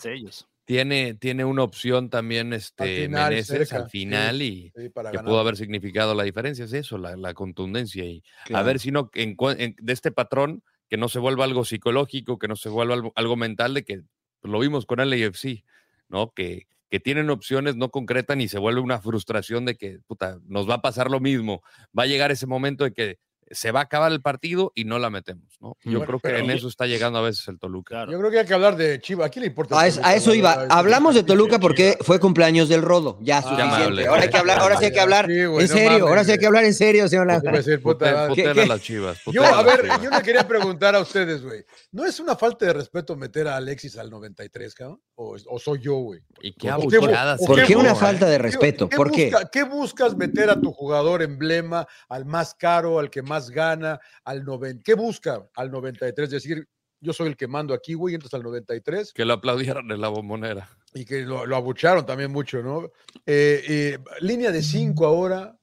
tiene 0.64 1.14
tiene 1.14 1.44
una 1.44 1.64
opción 1.64 2.08
también 2.08 2.52
este 2.52 3.04
al 3.04 3.10
Meneses 3.10 3.72
al 3.72 3.90
final 3.90 4.40
y 4.40 4.72
que 4.72 5.18
pudo 5.18 5.40
haber 5.40 5.56
significado 5.56 6.14
la 6.14 6.22
diferencia 6.22 6.64
es 6.64 6.72
eso, 6.72 6.96
la, 6.96 7.34
contundencia 7.34 8.04
y 8.04 8.22
a 8.54 8.62
ver 8.62 8.78
si 8.78 8.92
no 8.92 9.10
en, 9.14 9.36
de 9.36 9.92
este 9.92 10.12
patrón 10.12 10.62
que 10.88 10.96
no 10.96 11.08
se 11.08 11.18
vuelva 11.18 11.44
algo 11.44 11.64
psicológico, 11.64 12.38
que 12.38 12.48
no 12.48 12.56
se 12.56 12.68
vuelva 12.68 13.12
algo, 13.14 13.36
mental 13.36 13.74
de 13.74 13.84
que 13.84 14.02
lo 14.42 14.60
vimos 14.60 14.86
con 14.86 15.00
el 15.00 15.12
AFC 15.12 15.64
¿no? 16.08 16.32
Que, 16.32 16.66
que 16.90 17.00
tienen 17.00 17.30
opciones, 17.30 17.76
no 17.76 17.90
concretan 17.90 18.40
y 18.40 18.48
se 18.48 18.58
vuelve 18.58 18.80
una 18.80 19.00
frustración 19.00 19.64
de 19.64 19.76
que, 19.76 19.98
puta, 20.06 20.38
nos 20.46 20.68
va 20.68 20.74
a 20.74 20.82
pasar 20.82 21.10
lo 21.10 21.20
mismo. 21.20 21.62
Va 21.98 22.04
a 22.04 22.06
llegar 22.06 22.30
ese 22.30 22.46
momento 22.46 22.84
de 22.84 22.92
que 22.92 23.18
se 23.50 23.72
va 23.72 23.80
a 23.80 23.82
acabar 23.84 24.12
el 24.12 24.20
partido 24.20 24.72
y 24.74 24.84
no 24.84 24.98
la 24.98 25.10
metemos, 25.10 25.58
¿no? 25.60 25.76
Yo 25.84 26.04
creo 26.04 26.18
que 26.18 26.38
en 26.38 26.50
eso 26.50 26.68
está 26.68 26.86
llegando 26.86 27.18
a 27.18 27.22
veces 27.22 27.46
el 27.48 27.58
Toluca. 27.58 28.06
Yo 28.10 28.18
creo 28.18 28.30
que 28.30 28.40
hay 28.40 28.46
que 28.46 28.54
hablar 28.54 28.76
de 28.76 29.00
Chivas. 29.00 29.26
¿A 29.26 29.30
quién 29.30 29.42
le 29.42 29.48
importa? 29.48 29.78
A, 29.80 30.14
eso 30.14 30.34
iba. 30.34 30.66
Hablamos 30.68 31.14
de 31.14 31.22
Toluca 31.22 31.58
porque 31.58 31.96
fue 32.00 32.20
cumpleaños 32.20 32.68
del 32.68 32.82
Rodo. 32.82 33.18
Ya, 33.20 33.42
suficiente. 33.42 34.06
Ahora 34.06 34.22
hay 34.22 34.30
que 34.30 34.36
hablar, 34.36 34.58
ahora 34.58 34.76
sí 34.76 34.86
hay 34.86 34.92
que 34.92 35.00
hablar 35.00 35.30
en 35.30 35.68
serio. 35.68 36.08
ahora 36.08 36.24
sí 36.24 36.32
hay 36.32 36.38
que 36.38 36.46
hablar 36.46 36.64
en 36.64 36.74
serio, 36.74 37.08
señor 37.08 37.30
a 37.30 38.66
las 38.66 38.80
Chivas. 38.82 39.20
Yo, 39.26 39.44
a 39.44 39.62
ver, 39.62 39.86
yo 40.02 40.10
le 40.10 40.22
quería 40.22 40.46
preguntar 40.46 40.94
a 40.94 41.00
ustedes, 41.00 41.42
güey. 41.42 41.64
¿No 41.92 42.04
es 42.04 42.20
una 42.20 42.36
falta 42.36 42.66
de 42.66 42.72
respeto 42.72 43.16
meter 43.16 43.48
a 43.48 43.56
Alexis 43.56 43.96
al 43.96 44.10
93, 44.10 44.74
cabrón? 44.74 45.00
¿O, 45.14 45.58
soy 45.58 45.80
yo, 45.80 45.96
güey? 45.96 46.20
¿Y 46.40 46.52
qué 46.52 46.70
¿Por 46.70 47.64
qué 47.64 47.76
una 47.76 47.94
falta 47.94 48.26
de 48.26 48.38
respeto? 48.38 48.88
¿Por 48.88 49.10
qué? 49.10 49.32
¿Qué 49.50 49.64
buscas 49.64 50.16
meter 50.16 50.50
a 50.50 50.60
tu 50.60 50.72
jugador 50.72 51.22
emblema, 51.22 51.86
al 52.08 52.24
más 52.24 52.54
caro, 52.54 52.98
al 52.98 53.10
que 53.10 53.22
más 53.22 53.37
gana, 53.50 54.00
al 54.24 54.44
90? 54.44 54.82
¿Qué 54.84 54.94
busca 54.94 55.48
al 55.54 55.70
93? 55.70 56.30
Decir, 56.30 56.68
yo 57.00 57.12
soy 57.12 57.28
el 57.28 57.36
que 57.36 57.46
mando 57.46 57.74
aquí, 57.74 57.94
güey, 57.94 58.14
entras 58.14 58.34
al 58.34 58.42
93. 58.42 59.12
Que 59.12 59.24
lo 59.24 59.34
aplaudieron 59.34 59.90
en 59.90 60.00
la 60.00 60.08
bombonera. 60.08 60.68
Y 60.94 61.04
que 61.04 61.22
lo, 61.22 61.42
abucharon 61.54 62.04
también 62.04 62.32
mucho, 62.32 62.62
¿no? 62.62 62.90
Eh, 63.26 63.62
eh, 63.68 63.98
línea 64.20 64.50
de 64.50 64.62
5 64.62 65.06
ahora, 65.06 65.56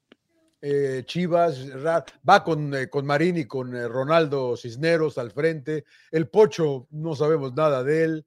eh, 0.61 1.03
Chivas, 1.05 1.67
va 1.77 2.43
con, 2.43 2.73
con 2.89 3.05
Marín 3.05 3.37
y 3.37 3.45
con 3.45 3.71
Ronaldo 3.89 4.55
Cisneros 4.55 5.17
al 5.17 5.31
frente. 5.31 5.85
El 6.11 6.27
Pocho, 6.29 6.87
no 6.91 7.15
sabemos 7.15 7.53
nada 7.53 7.83
de 7.83 8.03
él. 8.03 8.25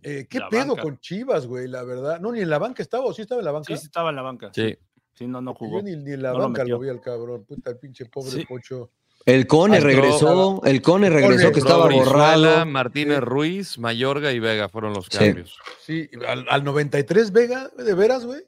¿Qué 0.00 0.40
pedo 0.50 0.76
con 0.76 0.98
Chivas, 1.00 1.46
güey? 1.46 1.68
La 1.68 1.82
verdad. 1.82 2.20
No, 2.20 2.32
ni 2.32 2.40
en 2.40 2.48
la 2.48 2.58
banca 2.58 2.82
estaba, 2.82 3.04
o 3.04 3.12
sí 3.12 3.22
estaba 3.22 3.40
en 3.40 3.44
la 3.44 3.52
banca. 3.52 3.76
Sí, 3.76 3.84
estaba 3.84 4.10
en 4.10 4.16
la 4.16 4.22
banca. 4.22 4.50
Sí. 4.54 4.78
Sí, 5.18 5.26
no, 5.26 5.40
no 5.40 5.52
jugó. 5.52 5.78
Yo 5.78 5.82
ni, 5.82 6.12
en 6.12 6.22
la 6.22 6.32
banca 6.32 6.64
lo, 6.64 6.78
vi 6.78 6.88
al 6.88 7.00
cabrón. 7.00 7.44
Puta, 7.44 7.70
el 7.70 7.78
pinche 7.78 8.06
pobre 8.06 8.46
Pocho. 8.46 8.92
El 9.26 9.48
Cone 9.48 9.80
regresó, 9.80 10.62
el 10.64 10.80
Cone 10.80 11.10
regresó 11.10 11.50
que 11.50 11.58
estaba 11.58 11.90
borrado. 11.90 12.64
Martínez 12.66 13.18
Ruiz, 13.18 13.78
Mayorga 13.78 14.32
y 14.32 14.38
Vega 14.38 14.68
fueron 14.68 14.94
los 14.94 15.08
cambios. 15.08 15.58
Sí, 15.84 16.08
al, 16.24 16.62
93 16.62 17.32
Vega, 17.32 17.68
de 17.76 17.94
veras, 17.94 18.24
güey. 18.24 18.42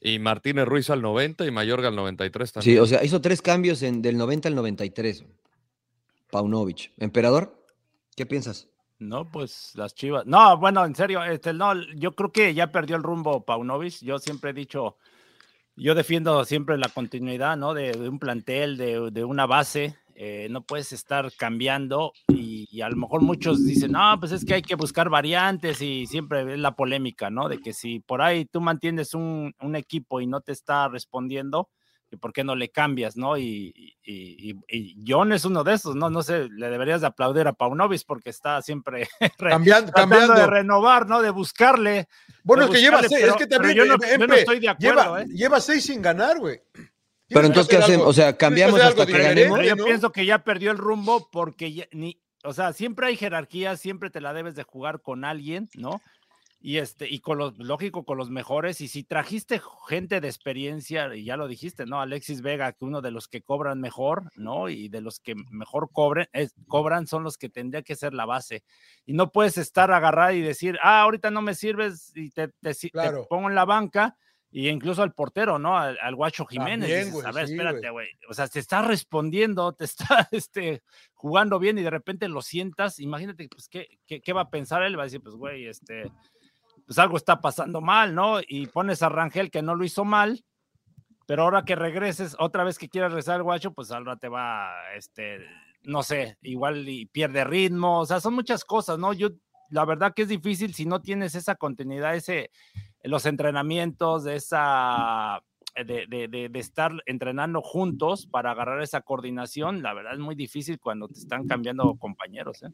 Y 0.00 0.18
Martínez 0.18 0.66
Ruiz 0.66 0.90
al 0.90 1.02
90 1.02 1.46
y 1.46 1.52
Mayorga 1.52 1.86
al 1.86 1.94
93 1.94 2.52
también. 2.52 2.76
Sí, 2.76 2.80
o 2.80 2.86
sea, 2.86 3.04
hizo 3.04 3.20
tres 3.20 3.40
cambios 3.40 3.80
en, 3.84 4.02
del 4.02 4.16
90 4.16 4.48
al 4.48 4.56
93. 4.56 5.24
Paunovic. 6.32 6.92
Emperador, 6.98 7.64
¿qué 8.16 8.26
piensas? 8.26 8.66
No, 8.98 9.30
pues 9.30 9.70
las 9.76 9.94
chivas. 9.94 10.26
No, 10.26 10.58
bueno, 10.58 10.84
en 10.84 10.96
serio, 10.96 11.22
este, 11.22 11.52
no, 11.52 11.74
yo 11.94 12.16
creo 12.16 12.32
que 12.32 12.54
ya 12.54 12.72
perdió 12.72 12.96
el 12.96 13.04
rumbo 13.04 13.44
Paunovic. 13.44 14.00
Yo 14.02 14.18
siempre 14.18 14.50
he 14.50 14.54
dicho, 14.54 14.96
yo 15.78 15.94
defiendo 15.94 16.44
siempre 16.44 16.76
la 16.76 16.88
continuidad, 16.88 17.56
¿no? 17.56 17.74
De, 17.74 18.08
un 18.08 18.18
plantel, 18.18 18.76
de, 18.76 19.10
de, 19.10 19.24
una 19.24 19.46
base. 19.46 19.96
Eh, 20.14 20.48
no 20.50 20.62
puedes 20.62 20.92
estar 20.92 21.30
cambiando 21.36 22.12
y, 22.26 22.80
a 22.80 22.90
lo 22.90 22.96
mejor 22.96 23.22
muchos 23.22 23.64
dicen, 23.64 23.92
no, 23.92 24.16
pues 24.18 24.32
es 24.32 24.44
que 24.44 24.54
hay 24.54 24.62
que 24.62 24.74
buscar 24.74 25.08
variantes 25.08 25.80
y 25.80 26.06
siempre 26.06 26.54
es 26.54 26.58
la 26.58 26.74
polémica, 26.74 27.30
¿no? 27.30 27.48
De 27.48 27.58
que 27.58 27.72
si 27.72 28.00
por 28.00 28.20
ahí 28.20 28.44
tú 28.44 28.60
mantienes 28.60 29.14
un, 29.14 29.54
un 29.60 29.76
equipo 29.76 30.20
y 30.20 30.26
no 30.26 30.40
te 30.40 30.50
está 30.50 30.88
respondiendo, 30.88 31.68
¿por 32.16 32.32
qué 32.32 32.42
no 32.42 32.56
le 32.56 32.70
cambias, 32.70 33.16
no? 33.16 33.36
Y, 33.36 33.96
y, 34.02 35.04
John 35.06 35.32
es 35.32 35.44
uno 35.44 35.62
de 35.64 35.74
esos, 35.74 35.94
¿no? 35.94 36.08
No 36.08 36.22
sé, 36.22 36.48
le 36.48 36.70
deberías 36.70 37.02
de 37.02 37.08
aplaudir 37.08 37.46
a 37.46 37.52
Paunovis 37.52 38.04
porque 38.04 38.30
está 38.30 38.62
siempre 38.62 39.08
cambiando, 39.38 39.92
cambiando. 39.92 40.34
de 40.34 40.46
renovar, 40.46 41.06
¿no? 41.06 41.20
De 41.20 41.30
buscarle. 41.30 42.08
Bueno, 42.48 42.64
es 42.64 42.70
que 42.70 42.80
lleva 42.80 43.02
seis, 43.02 43.24
es 43.24 43.34
que 43.34 43.46
también 43.46 43.74
yo, 43.76 43.84
no, 43.84 43.94
estoy 44.34 44.58
de 44.58 44.70
acuerdo, 44.70 45.02
lleva, 45.02 45.22
¿eh? 45.22 45.26
lleva 45.28 45.60
seis 45.60 45.84
sin 45.84 46.00
ganar, 46.00 46.38
güey. 46.38 46.58
Pero 47.28 47.46
entonces, 47.46 47.68
¿qué 47.68 47.76
hacemos? 47.76 48.06
O 48.06 48.12
sea, 48.14 48.38
cambiamos 48.38 48.80
hasta 48.80 49.04
que 49.04 49.18
ganemos. 49.18 49.60
Yo 49.62 49.76
pienso 49.76 50.10
que 50.12 50.24
ya 50.24 50.38
perdió 50.42 50.70
el 50.70 50.78
rumbo 50.78 51.28
porque 51.30 51.90
ni, 51.92 52.18
o 52.44 52.54
sea, 52.54 52.72
siempre 52.72 53.08
hay 53.08 53.16
jerarquía, 53.16 53.76
siempre 53.76 54.08
te 54.08 54.22
la 54.22 54.32
debes 54.32 54.54
de 54.54 54.62
jugar 54.62 55.02
con 55.02 55.26
alguien, 55.26 55.68
¿no? 55.74 56.00
Y 56.60 56.78
este, 56.78 57.08
y 57.08 57.20
con 57.20 57.38
los, 57.38 57.56
lógico, 57.58 58.04
con 58.04 58.18
los 58.18 58.30
mejores. 58.30 58.80
Y 58.80 58.88
si 58.88 59.04
trajiste 59.04 59.60
gente 59.86 60.20
de 60.20 60.28
experiencia, 60.28 61.14
y 61.14 61.24
ya 61.24 61.36
lo 61.36 61.46
dijiste, 61.46 61.86
¿no? 61.86 62.00
Alexis 62.00 62.42
Vega, 62.42 62.72
que 62.72 62.84
uno 62.84 63.00
de 63.00 63.12
los 63.12 63.28
que 63.28 63.42
cobran 63.42 63.80
mejor, 63.80 64.30
¿no? 64.36 64.68
Y 64.68 64.88
de 64.88 65.00
los 65.00 65.20
que 65.20 65.34
mejor 65.50 65.90
cobren, 65.92 66.26
cobran 66.66 67.06
son 67.06 67.22
los 67.22 67.38
que 67.38 67.48
tendría 67.48 67.82
que 67.82 67.94
ser 67.94 68.12
la 68.12 68.26
base. 68.26 68.64
Y 69.06 69.12
no 69.12 69.30
puedes 69.30 69.56
estar 69.56 69.92
agarrado 69.92 70.32
y 70.32 70.40
decir, 70.40 70.78
ah, 70.82 71.02
ahorita 71.02 71.30
no 71.30 71.42
me 71.42 71.54
sirves 71.54 72.12
y 72.16 72.30
te, 72.30 72.48
te 72.48 72.74
pongo 73.28 73.48
en 73.48 73.54
la 73.54 73.64
banca 73.64 74.16
y 74.50 74.68
incluso 74.68 75.02
al 75.02 75.12
portero, 75.12 75.58
¿no? 75.58 75.76
Al, 75.76 76.14
Guacho 76.14 76.46
Jiménez. 76.46 77.14
a 77.24 77.32
ver, 77.32 77.44
espérate, 77.44 77.90
güey. 77.90 78.08
O 78.30 78.34
sea, 78.34 78.48
te 78.48 78.60
está 78.60 78.80
respondiendo, 78.80 79.72
te 79.74 79.84
está 79.84 80.06
este, 80.32 80.82
jugando 81.12 81.58
bien 81.58 81.76
y 81.78 81.82
de 81.82 81.90
repente 81.90 82.28
lo 82.28 82.40
sientas. 82.40 82.98
Imagínate, 82.98 83.46
pues, 83.48 83.68
¿qué, 83.68 83.98
qué, 84.06 84.32
va 84.32 84.42
a 84.42 84.50
pensar 84.50 84.82
él? 84.82 84.98
Va 84.98 85.02
a 85.02 85.06
decir, 85.06 85.20
pues, 85.20 85.34
güey, 85.34 85.66
este, 85.66 86.10
pues 86.88 86.98
algo 86.98 87.18
está 87.18 87.42
pasando 87.42 87.82
mal, 87.82 88.14
¿no? 88.14 88.40
Y 88.40 88.66
pones 88.66 89.02
a 89.02 89.10
Rangel 89.10 89.50
que 89.50 89.60
no 89.60 89.74
lo 89.74 89.84
hizo 89.84 90.06
mal, 90.06 90.42
pero 91.26 91.42
ahora 91.42 91.66
que 91.66 91.76
regreses, 91.76 92.34
otra 92.38 92.64
vez 92.64 92.78
que 92.78 92.88
quieras 92.88 93.12
regresar 93.12 93.34
al 93.34 93.42
Guacho, 93.42 93.74
pues 93.74 93.92
ahora 93.92 94.16
te 94.16 94.30
va, 94.30 94.72
este, 94.96 95.44
no 95.82 96.02
sé, 96.02 96.38
igual 96.40 96.88
y 96.88 97.04
pierde 97.04 97.44
ritmo. 97.44 98.00
O 98.00 98.06
sea, 98.06 98.20
son 98.20 98.32
muchas 98.32 98.64
cosas, 98.64 98.98
¿no? 98.98 99.12
Yo 99.12 99.28
la 99.68 99.84
verdad 99.84 100.14
que 100.14 100.22
es 100.22 100.28
difícil 100.28 100.72
si 100.72 100.86
no 100.86 101.02
tienes 101.02 101.34
esa 101.34 101.56
continuidad, 101.56 102.16
ese, 102.16 102.50
los 103.02 103.26
entrenamientos, 103.26 104.24
de 105.84 106.02
esa 106.02 106.08
de, 106.08 106.50
estar 106.54 106.92
entrenando 107.06 107.62
juntos 107.62 108.26
para 108.26 108.50
agarrar 108.50 108.82
esa 108.82 109.00
coordinación, 109.00 109.82
la 109.82 109.94
verdad 109.94 110.14
es 110.14 110.18
muy 110.18 110.34
difícil 110.34 110.78
cuando 110.78 111.08
te 111.08 111.18
están 111.18 111.46
cambiando 111.46 111.94
compañeros. 111.96 112.62
¿eh? 112.62 112.68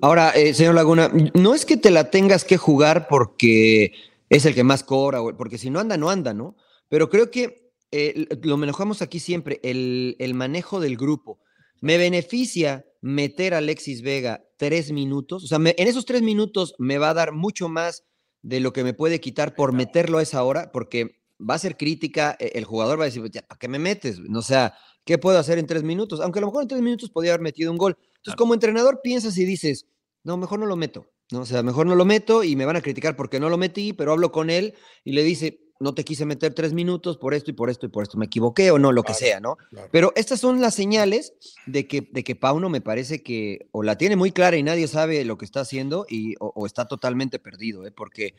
Ahora, 0.00 0.30
eh, 0.30 0.54
señor 0.54 0.74
Laguna, 0.74 1.10
no 1.34 1.54
es 1.54 1.64
que 1.64 1.76
te 1.76 1.90
la 1.90 2.10
tengas 2.10 2.44
que 2.44 2.56
jugar 2.56 3.08
porque 3.08 3.92
es 4.28 4.44
el 4.46 4.54
que 4.54 4.64
más 4.64 4.84
cobra, 4.84 5.20
porque 5.36 5.58
si 5.58 5.70
no 5.70 5.80
anda, 5.80 5.96
no 5.96 6.10
anda, 6.10 6.34
¿no? 6.34 6.56
Pero 6.88 7.08
creo 7.08 7.30
que 7.30 7.72
eh, 7.90 8.26
lo 8.42 8.56
manejamos 8.56 9.02
aquí 9.02 9.18
siempre, 9.18 9.60
el, 9.62 10.16
el 10.18 10.34
manejo 10.34 10.80
del 10.80 10.96
grupo. 10.96 11.38
Me 11.80 11.96
beneficia 11.96 12.84
meter 13.00 13.54
a 13.54 13.58
Alexis 13.58 14.02
Vega 14.02 14.44
tres 14.56 14.90
minutos, 14.90 15.44
o 15.44 15.46
sea, 15.46 15.58
en 15.58 15.88
esos 15.88 16.04
tres 16.04 16.22
minutos 16.22 16.74
me 16.78 16.98
va 16.98 17.10
a 17.10 17.14
dar 17.14 17.32
mucho 17.32 17.68
más 17.68 18.04
de 18.42 18.60
lo 18.60 18.72
que 18.72 18.84
me 18.84 18.94
puede 18.94 19.20
quitar 19.20 19.54
por 19.54 19.72
meterlo 19.72 20.18
a 20.18 20.22
esa 20.22 20.42
hora, 20.42 20.70
porque 20.72 21.18
va 21.38 21.54
a 21.54 21.58
ser 21.58 21.76
crítica, 21.76 22.36
e, 22.38 22.52
el 22.54 22.64
jugador 22.64 22.98
va 22.98 23.04
a 23.04 23.06
decir, 23.06 23.22
ya, 23.30 23.42
¿para 23.42 23.58
qué 23.58 23.68
me 23.68 23.78
metes? 23.78 24.20
O 24.34 24.42
sea, 24.42 24.74
¿qué 25.04 25.18
puedo 25.18 25.38
hacer 25.38 25.58
en 25.58 25.66
tres 25.66 25.82
minutos? 25.82 26.20
Aunque 26.20 26.38
a 26.38 26.42
lo 26.42 26.48
mejor 26.48 26.62
en 26.62 26.68
tres 26.68 26.82
minutos 26.82 27.10
podía 27.10 27.32
haber 27.32 27.42
metido 27.42 27.70
un 27.70 27.78
gol. 27.78 27.96
Entonces, 28.16 28.36
como 28.36 28.54
entrenador, 28.54 29.00
piensas 29.02 29.36
y 29.38 29.44
dices, 29.44 29.86
no, 30.24 30.36
mejor 30.36 30.58
no 30.58 30.66
lo 30.66 30.76
meto. 30.76 31.10
¿no? 31.30 31.40
O 31.40 31.46
sea, 31.46 31.62
mejor 31.62 31.86
no 31.86 31.94
lo 31.94 32.04
meto 32.04 32.42
y 32.42 32.56
me 32.56 32.64
van 32.64 32.76
a 32.76 32.80
criticar 32.80 33.16
porque 33.16 33.40
no 33.40 33.48
lo 33.48 33.58
metí, 33.58 33.92
pero 33.92 34.12
hablo 34.12 34.32
con 34.32 34.50
él 34.50 34.74
y 35.04 35.12
le 35.12 35.22
dice, 35.22 35.68
no 35.80 35.94
te 35.94 36.04
quise 36.04 36.26
meter 36.26 36.54
tres 36.54 36.72
minutos 36.72 37.16
por 37.18 37.34
esto 37.34 37.50
y 37.50 37.54
por 37.54 37.70
esto 37.70 37.86
y 37.86 37.88
por 37.88 38.02
esto, 38.02 38.18
me 38.18 38.26
equivoqué 38.26 38.70
o 38.70 38.78
no, 38.78 38.92
lo 38.92 39.02
que 39.04 39.14
sea, 39.14 39.40
¿no? 39.40 39.56
Pero 39.92 40.12
estas 40.16 40.40
son 40.40 40.60
las 40.60 40.74
señales 40.74 41.34
de 41.66 41.86
que, 41.86 42.08
de 42.12 42.24
que 42.24 42.34
Pauno 42.34 42.68
me 42.68 42.80
parece 42.80 43.22
que 43.22 43.68
o 43.70 43.82
la 43.82 43.96
tiene 43.96 44.16
muy 44.16 44.32
clara 44.32 44.56
y 44.56 44.62
nadie 44.62 44.88
sabe 44.88 45.24
lo 45.24 45.38
que 45.38 45.44
está 45.44 45.60
haciendo 45.60 46.06
y, 46.08 46.34
o, 46.40 46.66
está 46.66 46.86
totalmente 46.86 47.38
perdido, 47.38 47.86
¿eh? 47.86 47.92
porque 47.92 48.34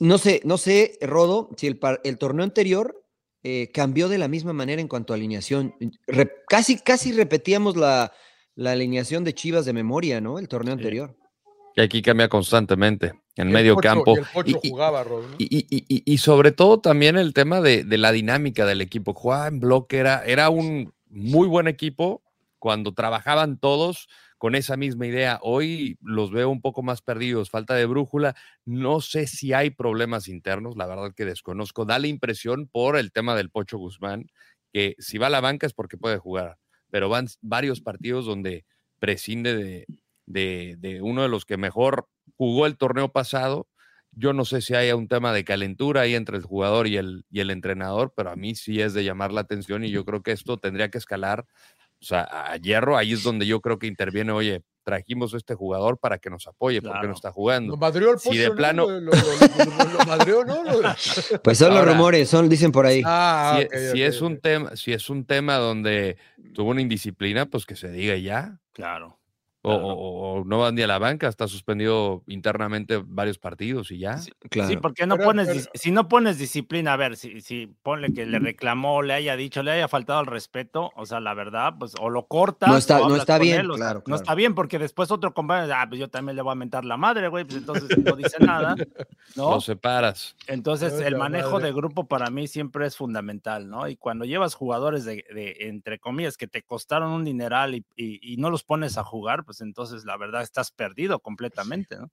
no 0.00 0.18
sé, 0.18 0.40
no 0.44 0.58
sé, 0.58 0.98
Rodo, 1.00 1.50
si 1.56 1.66
el, 1.66 1.78
el 2.04 2.18
torneo 2.18 2.44
anterior 2.44 2.98
eh, 3.44 3.70
cambió 3.72 4.08
de 4.08 4.18
la 4.18 4.26
misma 4.26 4.52
manera 4.52 4.82
en 4.82 4.88
cuanto 4.88 5.12
a 5.12 5.16
alineación. 5.16 5.74
casi, 6.48 6.78
casi 6.78 7.12
repetíamos 7.12 7.76
la, 7.76 8.12
alineación 8.56 9.22
de 9.22 9.32
Chivas 9.32 9.64
de 9.64 9.72
memoria, 9.72 10.20
¿no? 10.20 10.38
El 10.38 10.48
torneo 10.48 10.74
anterior. 10.74 11.16
Y 11.76 11.80
aquí 11.80 12.02
cambia 12.02 12.28
constantemente, 12.28 13.12
en 13.36 13.52
medio 13.52 13.76
campo. 13.76 14.16
Y, 15.38 16.18
sobre 16.18 16.50
todo 16.50 16.80
también 16.80 17.16
el 17.16 17.32
tema 17.32 17.60
de, 17.60 17.84
la 17.96 18.10
dinámica 18.10 18.66
del 18.66 18.80
equipo. 18.80 19.14
Jugaba 19.14 19.46
en 19.46 19.60
bloque, 19.60 19.98
era, 19.98 20.24
era 20.24 20.50
un 20.50 20.92
muy 21.06 21.46
buen 21.46 21.68
equipo 21.68 22.22
cuando 22.58 22.92
trabajaban 22.92 23.58
todos 23.58 24.08
con 24.38 24.54
esa 24.54 24.76
misma 24.76 25.06
idea. 25.06 25.40
Hoy 25.42 25.98
los 26.00 26.30
veo 26.30 26.48
un 26.48 26.60
poco 26.62 26.82
más 26.82 27.02
perdidos, 27.02 27.50
falta 27.50 27.74
de 27.74 27.86
brújula. 27.86 28.34
No 28.64 29.00
sé 29.00 29.26
si 29.26 29.52
hay 29.52 29.70
problemas 29.70 30.28
internos, 30.28 30.76
la 30.76 30.86
verdad 30.86 31.12
que 31.14 31.24
desconozco. 31.24 31.84
Da 31.84 31.98
la 31.98 32.06
impresión 32.06 32.68
por 32.68 32.96
el 32.96 33.12
tema 33.12 33.34
del 33.34 33.50
Pocho 33.50 33.78
Guzmán, 33.78 34.26
que 34.72 34.94
si 34.98 35.18
va 35.18 35.26
a 35.26 35.30
la 35.30 35.40
banca 35.40 35.66
es 35.66 35.74
porque 35.74 35.98
puede 35.98 36.18
jugar, 36.18 36.58
pero 36.90 37.08
van 37.08 37.26
varios 37.42 37.80
partidos 37.80 38.24
donde 38.24 38.64
prescinde 39.00 39.86
de, 40.26 41.00
uno 41.02 41.22
de 41.22 41.28
los 41.28 41.44
que 41.44 41.56
mejor 41.56 42.08
jugó 42.36 42.66
el 42.66 42.76
torneo 42.76 43.10
pasado. 43.10 43.68
Yo 44.12 44.32
no 44.32 44.44
sé 44.44 44.62
si 44.62 44.74
haya 44.74 44.96
un 44.96 45.08
tema 45.08 45.32
de 45.32 45.44
calentura 45.44 46.02
ahí 46.02 46.14
entre 46.14 46.36
el 46.36 46.42
jugador 46.42 46.86
y 46.86 46.96
el, 46.96 47.24
y 47.30 47.40
el 47.40 47.50
entrenador, 47.50 48.12
pero 48.16 48.30
a 48.30 48.36
mí 48.36 48.54
sí 48.54 48.80
es 48.80 48.94
de 48.94 49.04
llamar 49.04 49.32
la 49.32 49.42
atención 49.42 49.84
y 49.84 49.90
yo 49.90 50.04
creo 50.04 50.22
que 50.22 50.32
esto 50.32 50.56
tendría 50.58 50.90
que 50.90 50.98
escalar 50.98 51.46
o 52.00 52.04
sea, 52.04 52.22
a 52.22 52.56
Hierro, 52.56 52.96
ahí 52.96 53.12
es 53.12 53.22
donde 53.22 53.46
yo 53.46 53.60
creo 53.60 53.78
que 53.78 53.86
interviene, 53.86 54.32
oye, 54.32 54.62
trajimos 54.84 55.34
a 55.34 55.36
este 55.36 55.54
jugador 55.54 55.98
para 55.98 56.18
que 56.18 56.30
nos 56.30 56.46
apoye, 56.46 56.80
porque 56.80 57.06
no 57.06 57.12
está 57.12 57.30
jugando. 57.30 57.76
Lo 57.76 58.18
si 58.18 58.38
de 58.38 58.50
plano... 58.52 58.88
Lo, 58.88 59.00
lo, 59.00 60.44
¿no? 60.44 60.62
Pues 61.44 61.58
son 61.58 61.74
los 61.74 61.84
rumores, 61.84 62.28
son, 62.28 62.48
dicen 62.48 62.72
por 62.72 62.86
ahí. 62.86 63.02
Ah, 63.04 63.60
si, 63.92 64.02
es 64.02 64.22
un 64.22 64.40
tema, 64.40 64.76
si 64.76 64.92
es 64.92 65.10
un 65.10 65.26
tema 65.26 65.56
donde 65.56 66.16
tuvo 66.54 66.70
una 66.70 66.80
indisciplina, 66.80 67.46
pues 67.46 67.66
que 67.66 67.76
se 67.76 67.90
diga 67.90 68.16
ya. 68.16 68.58
Claro. 68.72 69.17
O, 69.76 70.44
no 70.44 70.58
van 70.58 70.74
ni 70.74 70.82
a 70.82 70.86
la 70.86 70.98
banca, 70.98 71.28
está 71.28 71.48
suspendido 71.48 72.22
internamente 72.26 73.02
varios 73.04 73.38
partidos 73.38 73.90
y 73.90 73.98
ya. 73.98 74.18
Sí, 74.18 74.32
claro. 74.50 74.80
porque 74.80 75.06
no 75.06 75.16
pones, 75.16 75.68
si 75.74 75.90
no 75.90 76.08
pones 76.08 76.38
disciplina, 76.38 76.92
a 76.92 76.96
ver, 76.96 77.16
si, 77.16 77.40
si 77.40 77.66
ponle 77.82 78.12
que 78.12 78.26
le 78.26 78.38
reclamó, 78.38 79.02
le 79.02 79.14
haya 79.14 79.36
dicho, 79.36 79.62
le 79.62 79.72
haya 79.72 79.88
faltado 79.88 80.20
el 80.20 80.26
respeto, 80.26 80.90
o 80.94 81.06
sea, 81.06 81.20
la 81.20 81.34
verdad, 81.34 81.74
pues 81.78 81.94
o 82.00 82.10
lo 82.10 82.26
cortas. 82.26 82.68
No 82.68 82.76
está, 82.76 82.98
no 83.00 83.16
está 83.16 83.38
bien, 83.38 83.66
claro, 83.68 84.02
No 84.06 84.16
está 84.16 84.34
bien, 84.34 84.54
porque 84.54 84.78
después 84.78 85.10
otro 85.10 85.34
compañero, 85.34 85.74
ah, 85.76 85.86
pues 85.88 86.00
yo 86.00 86.08
también 86.08 86.36
le 86.36 86.42
voy 86.42 86.52
a 86.52 86.56
mentar 86.56 86.84
la 86.84 86.96
madre, 86.96 87.28
güey, 87.28 87.44
pues 87.44 87.56
entonces 87.58 87.96
no 87.98 88.16
dice 88.16 88.36
nada, 88.40 88.74
¿no? 89.36 89.50
Lo 89.50 89.60
separas. 89.60 90.36
Entonces, 90.46 90.94
el 91.00 91.16
manejo 91.16 91.60
de 91.60 91.72
grupo 91.72 92.06
para 92.06 92.30
mí 92.30 92.46
siempre 92.46 92.86
es 92.86 92.96
fundamental, 92.96 93.68
¿no? 93.68 93.88
Y 93.88 93.96
cuando 93.96 94.24
llevas 94.24 94.54
jugadores 94.54 95.04
de, 95.04 95.24
entre 95.60 95.98
comillas, 95.98 96.36
que 96.36 96.46
te 96.46 96.62
costaron 96.62 97.12
un 97.12 97.24
dineral 97.24 97.74
y, 97.74 97.84
y 97.96 98.36
no 98.36 98.50
los 98.50 98.64
pones 98.64 98.98
a 98.98 99.04
jugar, 99.04 99.44
pues 99.44 99.57
entonces 99.60 100.04
la 100.04 100.16
verdad 100.16 100.42
estás 100.42 100.70
perdido 100.70 101.18
completamente, 101.20 101.96
¿no? 101.96 102.10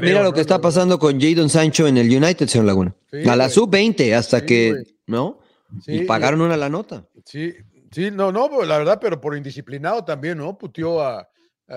mira 0.00 0.22
lo 0.22 0.32
que 0.32 0.40
está 0.40 0.60
pasando 0.60 0.98
con 0.98 1.20
Jadon 1.20 1.48
Sancho 1.48 1.86
en 1.86 1.98
el 1.98 2.06
United, 2.06 2.46
señor 2.48 2.66
Laguna. 2.66 2.94
a 3.28 3.36
la 3.36 3.48
sub-20 3.48 4.14
hasta 4.14 4.44
que, 4.44 4.96
¿no? 5.06 5.40
y 5.86 6.04
pagaron 6.04 6.40
una 6.40 6.56
la 6.56 6.68
nota. 6.68 7.06
Sí, 7.24 7.54
sí, 7.90 8.10
no, 8.10 8.32
no, 8.32 8.48
pues, 8.48 8.68
la 8.68 8.78
verdad, 8.78 8.98
pero 9.00 9.20
por 9.20 9.36
indisciplinado 9.36 10.04
también, 10.04 10.38
¿no? 10.38 10.56
Putió 10.56 11.00
a, 11.00 11.28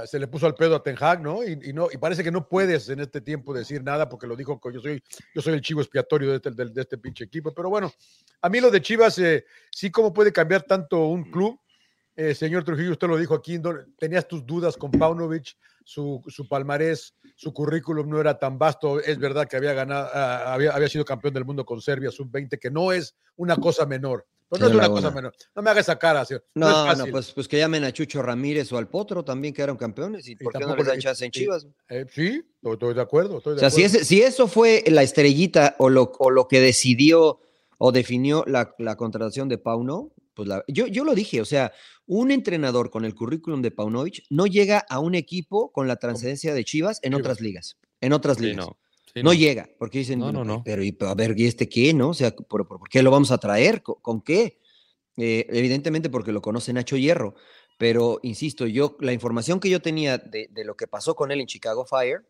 se 0.05 0.19
le 0.19 0.27
puso 0.27 0.45
al 0.45 0.55
pedo 0.55 0.75
a 0.75 0.83
Ten 0.83 0.95
Hag, 0.99 1.21
¿no? 1.21 1.43
Y, 1.43 1.73
no, 1.73 1.87
y 1.91 1.97
parece 1.97 2.23
que 2.23 2.31
no 2.31 2.47
puedes 2.47 2.89
en 2.89 2.99
este 2.99 3.21
tiempo 3.21 3.53
decir 3.53 3.83
nada 3.83 4.07
porque 4.07 4.27
lo 4.27 4.35
dijo 4.35 4.59
que 4.59 4.71
yo 4.71 4.81
soy, 4.81 5.03
yo 5.33 5.41
soy 5.41 5.53
el 5.53 5.61
chivo 5.61 5.81
expiatorio 5.81 6.29
de 6.29 6.35
este, 6.35 6.51
de, 6.51 6.81
este 6.81 6.97
pinche 6.97 7.23
equipo. 7.23 7.53
Pero 7.53 7.69
bueno, 7.69 7.91
a 8.41 8.49
mí 8.49 8.59
lo 8.59 8.69
de 8.69 8.81
Chivas, 8.81 9.17
eh, 9.17 9.45
sí, 9.71 9.89
cómo 9.89 10.13
puede 10.13 10.31
cambiar 10.31 10.63
tanto 10.63 11.05
un 11.05 11.31
club 11.31 11.59
eh, 12.19 12.35
señor 12.35 12.65
Trujillo, 12.65 12.91
usted 12.91 13.07
lo 13.07 13.17
dijo 13.17 13.33
aquí, 13.33 13.61
tenías 13.97 14.27
tus 14.27 14.45
dudas 14.45 14.75
con 14.75 14.91
Paunovic, 14.91 15.55
su, 15.85 16.21
palmarés, 16.49 17.15
su 17.37 17.53
currículum 17.53 18.09
no 18.09 18.19
era 18.19 18.37
tan 18.37 18.59
vasto. 18.59 18.99
Es 18.99 19.17
verdad 19.17 19.47
que 19.47 19.55
había 19.55 19.71
ganado, 19.71 20.09
ah, 20.13 20.53
había, 20.53 20.71
había, 20.71 20.89
sido 20.89 21.05
campeón 21.05 21.33
del 21.33 21.45
mundo 21.45 21.65
con 21.65 21.81
Serbia 21.81 22.11
sub-20, 22.11 22.59
que 22.59 22.69
no 22.69 22.91
es 22.91 23.15
una 23.37 23.55
cosa 23.55 23.85
menor. 23.85 24.27
no 24.51 24.67
es 24.67 24.73
una 24.73 24.89
cosa 24.89 25.11
menor. 25.11 25.33
No 25.55 25.61
me 25.61 25.69
haga 25.69 25.79
esa 25.79 25.97
cara. 25.97 26.25
No, 26.55 26.93
no, 26.93 27.05
pues, 27.07 27.31
pues, 27.31 27.47
que 27.47 27.57
llamen 27.57 27.85
a 27.85 27.93
Chucho 27.93 28.21
Ramírez 28.21 28.69
o 28.73 28.77
al 28.77 28.89
Potro 28.89 29.23
también, 29.23 29.53
que 29.53 29.61
eran 29.61 29.77
campeones. 29.77 30.27
¿Y, 30.27 30.35
por 30.35 30.51
qué 30.51 30.59
no 30.59 30.75
les 30.75 30.87
dan 30.87 30.99
chance 30.99 31.23
en 31.23 31.31
Chivas? 31.31 31.65
Eh, 31.87 32.05
sí, 32.11 32.43
estoy, 32.61 32.93
de 32.93 33.01
acuerdo. 33.01 33.41
o 33.43 33.57
sea, 33.57 33.69
Si, 33.69 33.87
si, 33.87 34.21
eso 34.21 34.49
fue 34.49 34.83
la 34.87 35.03
estrellita 35.03 35.77
o 35.79 35.89
lo, 35.89 36.11
o 36.19 36.31
lo 36.31 36.49
que 36.49 36.59
decidió 36.59 37.39
o 37.77 37.91
definió 37.93 38.43
la, 38.45 38.75
la 38.77 38.97
contratación 38.97 39.47
de 39.47 39.57
Pauno, 39.57 40.11
pues 40.45 40.63
yo, 40.69 40.87
yo 40.87 41.03
lo 41.03 41.15
dije, 41.15 41.41
o 41.41 41.45
sea, 41.45 41.73
un 42.05 42.31
entrenador 42.31 42.89
con 42.89 43.03
el 43.03 43.13
currículum 43.13 43.61
de 43.61 43.71
Paunovic 43.71 44.23
no 44.29 44.47
llega 44.47 44.85
a 44.89 44.99
un 44.99 45.15
equipo 45.15 45.71
con 45.73 45.87
la 45.87 45.97
trascendencia 45.97 46.53
de 46.53 46.63
Chivas 46.63 46.99
en 47.03 47.13
otras 47.13 47.41
ligas. 47.41 47.77
En 47.99 48.13
otras 48.13 48.39
ligas. 48.39 48.65
no. 49.15 49.33
llega, 49.33 49.69
porque 49.77 49.99
dicen, 49.99 50.19
no, 50.19 50.31
no, 50.31 50.63
pero 50.63 50.81
a 51.09 51.15
ver, 51.15 51.37
¿y 51.37 51.45
este 51.45 51.67
qué, 51.67 51.93
no? 51.93 52.09
O 52.09 52.13
sea, 52.13 52.31
¿por, 52.31 52.67
qué 52.89 53.03
lo 53.03 53.11
vamos 53.11 53.31
a 53.31 53.37
traer? 53.37 53.83
¿Con, 53.83 54.21
qué? 54.21 54.61
Eh, 55.17 55.45
evidentemente 55.49 56.09
porque 56.09 56.31
lo 56.31 56.41
conoce 56.41 56.71
Nacho 56.71 56.95
Hierro, 56.95 57.35
pero 57.77 58.19
insisto, 58.23 58.65
yo, 58.65 58.95
la 59.01 59.11
información 59.11 59.59
que 59.59 59.69
yo 59.69 59.81
tenía 59.81 60.17
de, 60.17 60.49
lo 60.63 60.77
que 60.77 60.87
pasó 60.87 61.15
con 61.15 61.31
él 61.31 61.41
en 61.41 61.47
Chicago 61.47 61.85
Fire, 61.85 62.21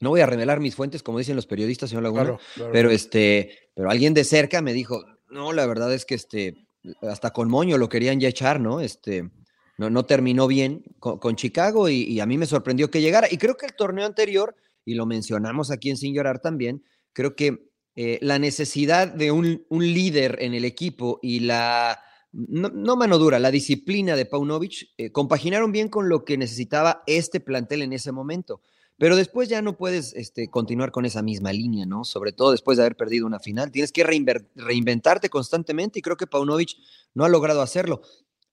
no 0.00 0.08
voy 0.08 0.22
a 0.22 0.26
revelar 0.26 0.58
mis 0.60 0.74
fuentes, 0.74 1.02
como 1.02 1.18
dicen 1.18 1.36
los 1.36 1.46
periodistas, 1.46 1.90
señor 1.90 2.04
Laguna, 2.04 2.38
pero 2.72 2.90
este, 2.90 3.68
pero 3.74 3.90
alguien 3.90 4.14
de 4.14 4.24
cerca 4.24 4.62
me 4.62 4.72
dijo, 4.72 5.04
no, 5.28 5.52
la 5.52 5.66
verdad 5.66 5.92
es 5.92 6.04
que 6.04 6.14
este, 6.14 6.66
hasta 7.02 7.30
con 7.30 7.48
Moño 7.48 7.78
lo 7.78 7.88
querían 7.88 8.20
ya 8.20 8.28
echar, 8.28 8.60
¿no? 8.60 8.80
Este, 8.80 9.30
no, 9.78 9.90
no 9.90 10.04
terminó 10.04 10.46
bien 10.46 10.84
con, 10.98 11.36
Chicago 11.36 11.88
y, 11.88 12.20
a 12.20 12.26
mí 12.26 12.38
me 12.38 12.46
sorprendió 12.46 12.90
que 12.90 13.00
llegara. 13.00 13.28
Y 13.30 13.38
creo 13.38 13.56
que 13.56 13.66
el 13.66 13.74
torneo 13.74 14.06
anterior, 14.06 14.54
y 14.84 14.94
lo 14.94 15.06
mencionamos 15.06 15.70
aquí 15.70 15.90
en 15.90 15.96
Sin 15.96 16.14
Llorar 16.14 16.40
también, 16.40 16.84
creo 17.12 17.34
que 17.34 17.70
eh, 17.94 18.18
la 18.22 18.38
necesidad 18.38 19.08
de 19.08 19.30
un, 19.32 19.66
líder 19.70 20.38
en 20.40 20.54
el 20.54 20.64
equipo 20.64 21.18
y 21.22 21.40
la, 21.40 22.00
no, 22.32 22.96
mano 22.96 23.18
dura, 23.18 23.38
la 23.38 23.50
disciplina 23.50 24.16
de 24.16 24.26
Paunovic 24.26 24.90
eh, 24.96 25.12
compaginaron 25.12 25.72
bien 25.72 25.88
con 25.88 26.08
lo 26.08 26.24
que 26.24 26.38
necesitaba 26.38 27.02
este 27.06 27.40
plantel 27.40 27.82
en 27.82 27.92
ese 27.92 28.12
momento. 28.12 28.62
Pero 29.02 29.16
después 29.16 29.48
ya 29.48 29.62
no 29.62 29.76
puedes 29.76 30.14
este, 30.14 30.48
continuar 30.48 30.92
con 30.92 31.04
esa 31.04 31.22
misma 31.22 31.52
línea, 31.52 31.84
¿no? 31.86 32.04
Sobre 32.04 32.30
todo 32.30 32.52
después 32.52 32.78
de 32.78 32.84
haber 32.84 32.96
perdido 32.96 33.26
una 33.26 33.40
final. 33.40 33.72
Tienes 33.72 33.90
que 33.90 34.04
reinventarte 34.04 35.28
constantemente 35.28 35.98
y 35.98 36.02
creo 36.02 36.16
que 36.16 36.28
Paunovic 36.28 36.76
no 37.12 37.24
ha 37.24 37.28
logrado 37.28 37.62
hacerlo. 37.62 38.02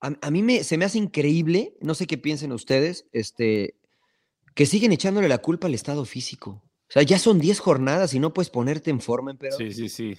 A, 0.00 0.30
mí 0.32 0.42
me, 0.42 0.64
se 0.64 0.76
me 0.76 0.84
hace 0.84 0.98
increíble, 0.98 1.76
no 1.80 1.94
sé 1.94 2.08
qué 2.08 2.18
piensen 2.18 2.50
ustedes, 2.50 3.06
este, 3.12 3.76
que 4.56 4.66
siguen 4.66 4.90
echándole 4.90 5.28
la 5.28 5.38
culpa 5.38 5.68
al 5.68 5.74
estado 5.74 6.04
físico. 6.04 6.50
O 6.50 6.92
sea, 6.92 7.04
ya 7.04 7.20
son 7.20 7.38
10 7.38 7.60
jornadas 7.60 8.12
y 8.14 8.18
no 8.18 8.34
puedes 8.34 8.50
ponerte 8.50 8.90
en 8.90 9.00
forma, 9.00 9.32
pero. 9.38 9.56
Sí, 9.56 9.72
sí, 9.72 9.88
sí. 9.88 10.18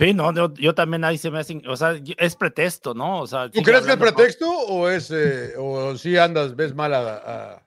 Sí, 0.00 0.14
no, 0.14 0.52
yo, 0.54 0.74
también 0.74 1.04
ahí 1.04 1.16
se 1.16 1.30
me 1.30 1.38
hace, 1.38 1.62
o 1.68 1.76
sea, 1.76 1.94
es 2.18 2.34
pretexto, 2.34 2.92
¿no? 2.92 3.20
O 3.20 3.26
sea, 3.28 3.48
¿Tú 3.52 3.62
crees 3.62 3.82
que 3.82 3.92
es 3.92 3.98
pretexto 3.98 4.50
o 4.50 4.88
es, 4.88 5.12
eh, 5.12 5.52
o 5.56 5.96
si 5.96 6.16
andas, 6.16 6.56
ves 6.56 6.74
mal 6.74 6.92
a, 6.92 7.64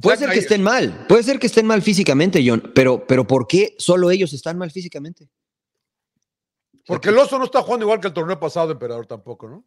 Puede 0.00 0.18
ser 0.18 0.30
que 0.30 0.38
estén 0.38 0.62
mal, 0.62 1.06
puede 1.08 1.22
ser 1.22 1.38
que 1.38 1.46
estén 1.46 1.66
mal 1.66 1.82
físicamente, 1.82 2.42
John, 2.46 2.72
pero, 2.74 3.06
pero 3.06 3.26
¿por 3.26 3.46
qué 3.46 3.74
solo 3.78 4.10
ellos 4.10 4.32
están 4.32 4.56
mal 4.56 4.70
físicamente? 4.70 5.28
Porque 6.86 7.08
el 7.08 7.18
oso 7.18 7.38
no 7.38 7.44
está 7.44 7.62
jugando 7.62 7.84
igual 7.84 8.00
que 8.00 8.08
el 8.08 8.14
torneo 8.14 8.38
pasado, 8.38 8.72
emperador, 8.72 9.06
tampoco, 9.06 9.48
¿no? 9.48 9.64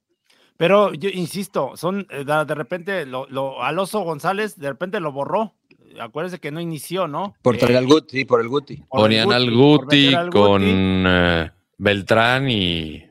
Pero 0.56 0.94
yo 0.94 1.10
insisto, 1.10 1.74
son 1.76 2.08
eh, 2.10 2.24
de 2.26 2.56
repente 2.56 3.06
lo, 3.06 3.28
lo, 3.30 3.64
al 3.64 3.78
oso 3.78 4.02
González 4.02 4.58
de 4.58 4.70
repente 4.70 5.00
lo 5.00 5.12
borró. 5.12 5.54
Acuérdense 6.00 6.40
que 6.40 6.52
no 6.52 6.60
inició, 6.60 7.08
¿no? 7.08 7.36
Por 7.42 7.56
eh, 7.56 7.78
el 7.78 7.86
Guti, 7.86 8.26
por 8.26 8.42
el 8.42 8.50
Guti. 8.50 8.84
Ponían 8.90 9.32
al 9.32 9.52
Guti 9.52 10.14
con 10.32 10.64
eh, 10.64 11.52
Beltrán 11.78 12.50
y 12.50 13.07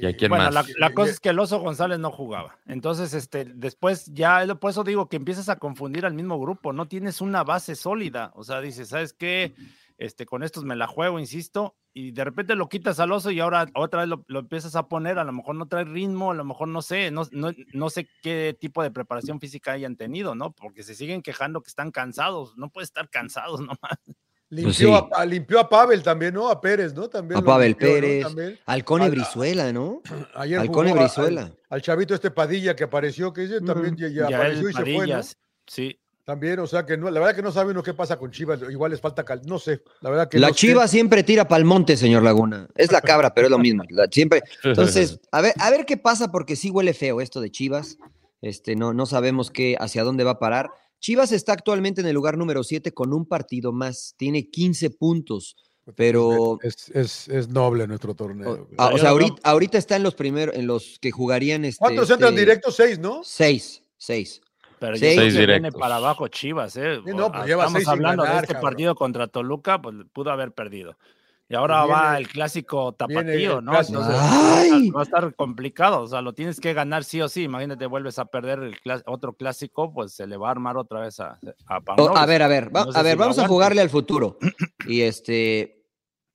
¿Y 0.00 0.06
a 0.06 0.16
quién 0.16 0.30
bueno, 0.30 0.50
más? 0.50 0.68
La, 0.78 0.94
cosa 0.94 1.10
es 1.10 1.20
que 1.20 1.30
el 1.30 1.38
Oso 1.38 1.58
González 1.58 1.98
no 1.98 2.10
jugaba. 2.10 2.58
Entonces, 2.66 3.14
este, 3.14 3.44
después 3.44 4.06
ya, 4.12 4.46
por 4.56 4.70
eso 4.70 4.84
digo 4.84 5.08
que 5.08 5.16
empiezas 5.16 5.48
a 5.48 5.56
confundir 5.56 6.06
al 6.06 6.14
mismo 6.14 6.38
grupo. 6.38 6.72
No 6.72 6.88
tienes 6.88 7.20
una 7.20 7.44
base 7.44 7.74
sólida. 7.74 8.32
O 8.34 8.44
sea, 8.44 8.60
dices, 8.60 8.88
¿sabes 8.88 9.12
qué? 9.12 9.54
Este, 9.98 10.26
con 10.26 10.42
estos 10.44 10.64
me 10.64 10.76
la 10.76 10.86
juego, 10.86 11.18
insisto, 11.18 11.76
y 11.92 12.12
de 12.12 12.22
repente 12.22 12.54
lo 12.54 12.68
quitas 12.68 13.00
al 13.00 13.10
oso 13.10 13.32
y 13.32 13.40
ahora 13.40 13.66
otra 13.74 14.06
vez 14.06 14.18
lo, 14.24 14.38
empiezas 14.38 14.76
a 14.76 14.86
poner, 14.86 15.18
a 15.18 15.24
lo 15.24 15.32
mejor 15.32 15.56
no 15.56 15.66
trae 15.66 15.82
ritmo, 15.82 16.30
a 16.30 16.34
lo 16.34 16.44
mejor 16.44 16.68
no 16.68 16.82
sé, 16.82 17.10
no, 17.10 17.24
no, 17.32 17.50
no, 17.72 17.90
sé 17.90 18.08
qué 18.22 18.56
tipo 18.58 18.84
de 18.84 18.92
preparación 18.92 19.40
física 19.40 19.72
hayan 19.72 19.96
tenido, 19.96 20.36
¿no? 20.36 20.52
Porque 20.52 20.84
se 20.84 20.94
siguen 20.94 21.20
quejando 21.20 21.60
que 21.60 21.70
están 21.70 21.90
cansados, 21.90 22.56
no 22.56 22.70
puede 22.70 22.84
estar 22.84 23.10
cansados 23.10 23.60
nomás. 23.60 23.98
Pues 24.50 24.80
limpió, 24.80 25.14
a, 25.14 25.26
limpió 25.26 25.60
a 25.60 25.68
Pavel 25.68 26.02
también, 26.02 26.32
¿no? 26.32 26.48
A 26.48 26.58
Pérez, 26.58 26.94
¿no? 26.94 27.08
También 27.08 27.38
a 27.40 27.42
Pavel 27.42 27.76
Pérez, 27.76 28.26
al 28.64 28.84
Cone 28.84 29.10
Brizuela, 29.10 29.72
¿no? 29.72 30.00
Ayer 30.34 30.58
al 30.58 30.70
Cone 30.70 30.94
Brizuela. 30.94 31.52
Al, 31.68 31.82
chavito 31.82 32.14
este 32.14 32.30
Padilla 32.30 32.74
que 32.74 32.84
apareció, 32.84 33.30
que 33.32 33.42
dice, 33.42 33.60
también 33.60 33.94
ya, 33.96 34.24
apareció 34.24 34.70
y 34.70 34.72
se 34.72 34.82
fue, 34.82 35.06
¿no? 35.06 35.20
Sí. 35.66 36.00
También, 36.24 36.58
o 36.60 36.66
sea 36.66 36.84
que 36.84 36.96
no, 36.96 37.10
la 37.10 37.20
verdad 37.20 37.34
que 37.34 37.42
no 37.42 37.52
sabe 37.52 37.70
uno 37.70 37.82
qué 37.82 37.94
pasa 37.94 38.18
con 38.18 38.30
Chivas, 38.30 38.60
igual 38.70 38.90
les 38.90 39.00
falta 39.00 39.24
cal, 39.24 39.40
no 39.46 39.58
sé, 39.58 39.82
la 40.02 40.10
verdad 40.10 40.28
que 40.28 40.38
La 40.38 40.52
Chivas 40.52 40.90
siempre 40.90 41.22
tira 41.22 41.48
pa'l 41.48 41.64
monte, 41.64 41.96
señor 41.96 42.22
Laguna. 42.22 42.68
Es 42.74 42.92
la 42.92 43.00
cabra, 43.00 43.32
pero 43.32 43.46
es 43.46 43.50
lo 43.50 43.58
mismo. 43.58 43.82
siempre. 44.10 44.42
Entonces, 44.62 45.20
a 45.32 45.40
ver, 45.40 45.54
a 45.58 45.70
ver 45.70 45.86
qué 45.86 45.96
pasa, 45.96 46.30
porque 46.30 46.54
sí 46.54 46.70
huele 46.70 46.92
feo 46.92 47.22
esto 47.22 47.40
de 47.40 47.50
Chivas. 47.50 47.96
Este, 48.42 48.76
no, 48.76 48.92
no 48.92 49.06
sabemos 49.06 49.50
qué, 49.50 49.76
hacia 49.80 50.04
dónde 50.04 50.24
va 50.24 50.32
a 50.32 50.38
parar. 50.38 50.70
Chivas 51.00 51.32
está 51.32 51.52
actualmente 51.52 52.00
en 52.00 52.06
el 52.06 52.14
lugar 52.14 52.36
número 52.36 52.62
7 52.64 52.92
con 52.92 53.12
un 53.12 53.26
partido 53.26 53.72
más, 53.72 54.14
tiene 54.16 54.48
15 54.48 54.90
puntos, 54.90 55.56
pues, 55.84 55.94
pero... 55.96 56.58
Es, 56.62 57.48
noble 57.48 57.86
nuestro 57.86 58.14
torneo. 58.14 58.68
O, 58.76 58.98
sea, 58.98 59.10
ahorita, 59.42 59.78
está 59.78 59.96
en 59.96 60.02
los 60.02 60.14
primeros, 60.14 60.54
en 60.54 60.66
los 60.66 60.98
que 61.00 61.10
jugarían... 61.10 61.64
Este, 61.64 61.78
¿Cuántos 61.78 62.10
entran 62.10 62.34
este, 62.34 62.40
directos? 62.40 62.76
Seis, 62.76 62.98
¿no? 62.98 63.22
Seis, 63.24 63.82
seis. 63.96 64.42
Pero 64.78 64.96
ya 64.96 65.22
viene 65.46 65.72
para 65.72 65.96
abajo 65.96 66.28
Chivas, 66.28 66.76
¿eh? 66.76 67.00
no, 67.06 67.32
pues 67.32 67.48
Estamos 67.48 67.88
hablando 67.88 68.24
de 68.24 68.36
este 68.36 68.54
partido 68.56 68.94
contra 68.94 69.26
Toluca, 69.26 69.80
pues 69.80 69.96
pudo 70.12 70.30
haber 70.30 70.52
perdido. 70.52 70.96
Y 71.50 71.54
ahora 71.54 71.86
va 71.86 72.18
el 72.18 72.28
clásico 72.28 72.92
tapatío, 72.92 73.62
¿no? 73.62 73.72
Entonces 73.72 74.14
va 74.94 75.00
a 75.00 75.02
estar 75.02 75.34
complicado, 75.34 76.02
o 76.02 76.06
sea, 76.06 76.20
lo 76.20 76.34
tienes 76.34 76.60
que 76.60 76.74
ganar 76.74 77.04
sí 77.04 77.22
o 77.22 77.28
sí. 77.28 77.44
Imagínate, 77.44 77.86
vuelves 77.86 78.18
a 78.18 78.26
perder 78.26 78.58
el 78.58 78.76
otro 79.06 79.32
clásico, 79.32 79.90
pues 79.92 80.12
se 80.12 80.26
le 80.26 80.36
va 80.36 80.48
a 80.48 80.50
armar 80.50 80.76
otra 80.76 81.00
vez 81.00 81.20
a, 81.20 81.38
a 81.66 81.76
A 81.86 82.26
ver, 82.26 82.42
a 82.42 82.48
ver, 82.48 82.70
a 82.74 83.02
ver, 83.02 83.16
vamos 83.16 83.38
a 83.38 83.48
jugarle 83.48 83.80
al 83.80 83.88
futuro. 83.88 84.36
Y 84.86 85.02
este, 85.02 85.86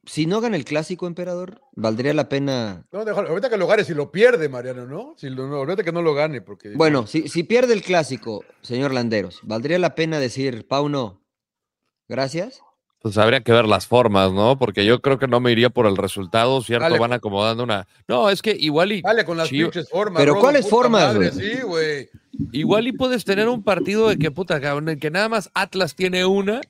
si 0.06 0.26
no 0.26 0.42
gana 0.42 0.58
el 0.58 0.66
clásico, 0.66 1.06
emperador, 1.06 1.62
valdría 1.74 2.16
la 2.16 2.28
pena. 2.28 2.86
No, 2.92 3.02
ahorita 3.02 3.52
que 3.52 3.58
lo 3.58 3.68
gane, 3.68 3.84
si 3.84 3.94
lo 3.94 4.12
pierde, 4.12 4.50
Mariano, 4.50 4.88
¿no? 4.88 5.14
Si 5.16 5.30
lo, 5.30 5.44
ahorita 5.44 5.84
que 5.84 5.92
no 5.92 6.02
lo 6.02 6.16
gane, 6.16 6.42
porque. 6.42 6.74
Bueno, 6.76 7.06
si, 7.06 7.28
si 7.28 7.44
pierde 7.44 7.74
el 7.74 7.84
clásico, 7.84 8.44
señor 8.62 8.94
Landeros, 8.94 9.42
¿valdría 9.44 9.78
la 9.78 9.94
pena 9.94 10.20
decir, 10.20 10.68
Pauno, 10.68 11.22
gracias? 12.08 12.64
Pues 13.04 13.18
habría 13.18 13.42
que 13.42 13.52
ver 13.52 13.66
las 13.66 13.86
formas, 13.86 14.32
¿no? 14.32 14.58
Porque 14.58 14.86
yo 14.86 15.02
creo 15.02 15.20
que 15.20 15.28
no 15.28 15.42
me 15.42 15.52
iría 15.52 15.70
por 15.70 15.88
el 15.88 15.98
resultado, 15.98 16.62
¿cierto? 16.62 16.98
Van 16.98 17.12
acomodando 17.12 17.66
una. 17.66 17.86
No, 18.08 18.30
es 18.30 18.42
que 18.42 18.56
igual 18.58 18.94
y. 18.94 19.02
Dale 19.02 19.26
con 19.26 19.36
las 19.36 19.50
pinches 19.50 19.90
formas. 19.90 20.22
Pero 20.22 20.40
¿cuáles 20.40 20.70
formas, 20.70 21.14
güey? 21.14 21.32
Sí, 21.32 21.62
güey. 21.64 22.10
Igual 22.54 22.88
y 22.88 22.94
puedes 22.94 23.26
tener 23.26 23.50
un 23.50 23.62
partido 23.62 24.08
de 24.08 24.18
que 24.18 24.32
puta, 24.32 24.62
cabrón, 24.62 24.88
en 24.88 25.00
que 25.02 25.12
nada 25.12 25.28
más 25.28 25.52
Atlas 25.54 25.96
tiene 25.96 26.24
una 26.24 26.62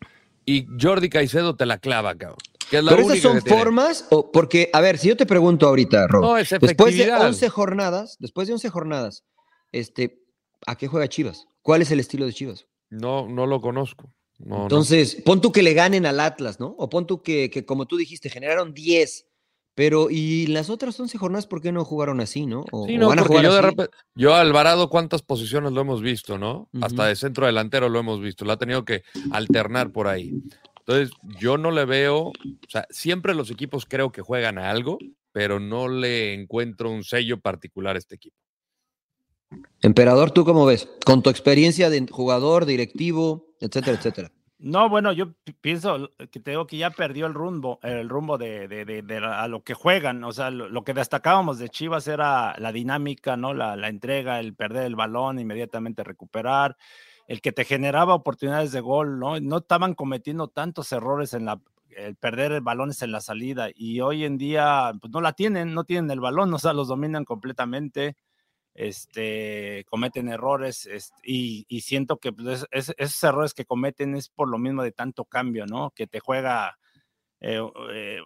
y 0.43 0.65
Jordi 0.81 1.07
Caicedo 1.07 1.55
te 1.55 1.67
la 1.67 1.77
clava, 1.77 2.15
cabrón. 2.15 2.39
Pero 2.71 2.97
esas 2.97 3.19
son 3.19 3.39
formas, 3.43 4.07
o 4.09 4.31
porque, 4.31 4.71
a 4.73 4.81
ver, 4.81 4.97
si 4.97 5.09
yo 5.09 5.15
te 5.15 5.27
pregunto 5.27 5.67
ahorita, 5.67 6.07
Rob, 6.07 6.23
no, 6.23 6.37
es 6.39 6.49
después 6.49 6.97
de 6.97 7.11
11 7.11 7.47
jornadas, 7.49 8.17
después 8.19 8.47
de 8.47 8.53
11 8.53 8.69
jornadas, 8.69 9.23
este, 9.71 10.23
¿a 10.65 10.75
qué 10.77 10.87
juega 10.87 11.07
Chivas? 11.07 11.45
¿Cuál 11.61 11.83
es 11.83 11.91
el 11.91 11.99
estilo 11.99 12.25
de 12.25 12.33
Chivas? 12.33 12.65
No, 12.89 13.27
no 13.27 13.45
lo 13.45 13.61
conozco. 13.61 14.11
Entonces, 14.45 15.21
pon 15.23 15.41
tú 15.41 15.51
que 15.51 15.63
le 15.63 15.73
ganen 15.73 16.05
al 16.05 16.19
Atlas, 16.19 16.59
¿no? 16.59 16.75
O 16.77 16.89
pon 16.89 17.07
tú 17.07 17.21
que, 17.21 17.63
como 17.65 17.85
tú 17.85 17.97
dijiste, 17.97 18.29
generaron 18.29 18.73
10. 18.73 19.27
Pero, 19.75 20.09
¿y 20.11 20.45
las 20.47 20.69
otras 20.69 20.99
11 20.99 21.17
jornadas 21.17 21.47
por 21.47 21.59
qué 21.59 21.71
no 21.71 21.83
jugaron 21.83 22.19
así, 22.21 22.45
no? 22.45 22.63
sí, 22.85 22.97
no, 22.97 23.09
porque 23.09 23.41
yo 23.41 23.55
de 23.55 23.61
repente, 23.61 23.91
yo 24.13 24.35
Alvarado, 24.35 24.87
¿cuántas 24.87 25.23
posiciones 25.23 25.71
lo 25.71 25.81
hemos 25.81 26.01
visto, 26.01 26.37
no? 26.37 26.69
Hasta 26.79 27.07
de 27.07 27.15
centro 27.15 27.47
delantero 27.47 27.89
lo 27.89 27.99
hemos 27.99 28.21
visto, 28.21 28.45
lo 28.45 28.51
ha 28.51 28.57
tenido 28.57 28.85
que 28.85 29.01
alternar 29.31 29.91
por 29.91 30.07
ahí. 30.07 30.31
Entonces, 30.85 31.15
yo 31.39 31.57
no 31.57 31.71
le 31.71 31.85
veo, 31.85 32.17
o 32.27 32.33
sea, 32.69 32.85
siempre 32.91 33.33
los 33.33 33.49
equipos 33.49 33.85
creo 33.87 34.11
que 34.11 34.21
juegan 34.21 34.59
a 34.59 34.69
algo, 34.69 34.99
pero 35.31 35.59
no 35.59 35.87
le 35.87 36.33
encuentro 36.33 36.91
un 36.91 37.03
sello 37.03 37.39
particular 37.39 37.95
a 37.95 37.99
este 37.99 38.15
equipo. 38.15 38.37
Emperador, 39.81 40.31
¿tú 40.31 40.45
cómo 40.45 40.65
ves? 40.65 40.89
Con 41.05 41.21
tu 41.21 41.29
experiencia 41.29 41.89
de 41.89 42.05
jugador, 42.09 42.65
directivo, 42.65 43.47
etcétera, 43.59 43.97
etcétera. 43.97 44.31
No, 44.63 44.87
bueno, 44.87 45.11
yo 45.11 45.33
pienso 45.59 46.09
que 46.31 46.39
tengo 46.39 46.65
que 46.65 46.77
ya 46.77 46.89
perdió 46.89 47.25
el 47.25 47.33
rumbo, 47.33 47.79
el 47.83 48.07
rumbo 48.07 48.37
de, 48.37 49.21
a 49.21 49.47
lo 49.49 49.61
que 49.61 49.73
juegan. 49.73 50.23
O 50.23 50.31
sea, 50.31 50.51
lo, 50.51 50.83
que 50.85 50.93
destacábamos 50.93 51.59
de 51.59 51.67
Chivas 51.67 52.07
era 52.07 52.55
la 52.57 52.71
dinámica, 52.71 53.35
¿no? 53.35 53.53
La, 53.53 53.75
entrega, 53.89 54.39
el 54.39 54.55
perder 54.55 54.85
el 54.85 54.95
balón, 54.95 55.37
inmediatamente 55.37 56.05
recuperar, 56.05 56.77
el 57.27 57.41
que 57.41 57.51
te 57.51 57.65
generaba 57.65 58.13
oportunidades 58.13 58.71
de 58.71 58.79
gol, 58.79 59.19
¿no? 59.19 59.37
No 59.41 59.57
estaban 59.57 59.95
cometiendo 59.95 60.47
tantos 60.47 60.93
errores 60.93 61.33
en 61.33 61.43
la 61.43 61.59
el 61.97 62.15
perder 62.15 62.61
balones 62.61 63.01
en 63.01 63.11
la 63.11 63.21
salida 63.21 63.67
y 63.75 63.99
hoy 63.99 64.23
en 64.23 64.37
día 64.37 64.93
pues 64.99 65.13
no 65.13 65.21
la 65.21 65.33
tienen, 65.33 65.73
no 65.73 65.83
tienen 65.83 66.09
el 66.09 66.21
balón, 66.21 66.51
o 66.53 66.57
sea, 66.57 66.73
los 66.73 66.87
dominan 66.87 67.23
completamente 67.23 68.15
este, 68.75 69.85
cometen 69.89 70.29
errores 70.29 70.89
y, 71.23 71.65
siento 71.81 72.17
que 72.17 72.33
pues, 72.33 72.65
esos 72.71 73.23
errores 73.23 73.53
que 73.53 73.65
cometen 73.65 74.15
es 74.15 74.29
por 74.29 74.49
lo 74.49 74.57
mismo 74.57 74.83
de 74.83 74.91
tanto 74.91 75.25
cambio, 75.25 75.65
¿no? 75.65 75.91
Que 75.91 76.07
te 76.07 76.19
juega, 76.19 76.77
eh, 77.39 77.61
eh, 77.91 78.19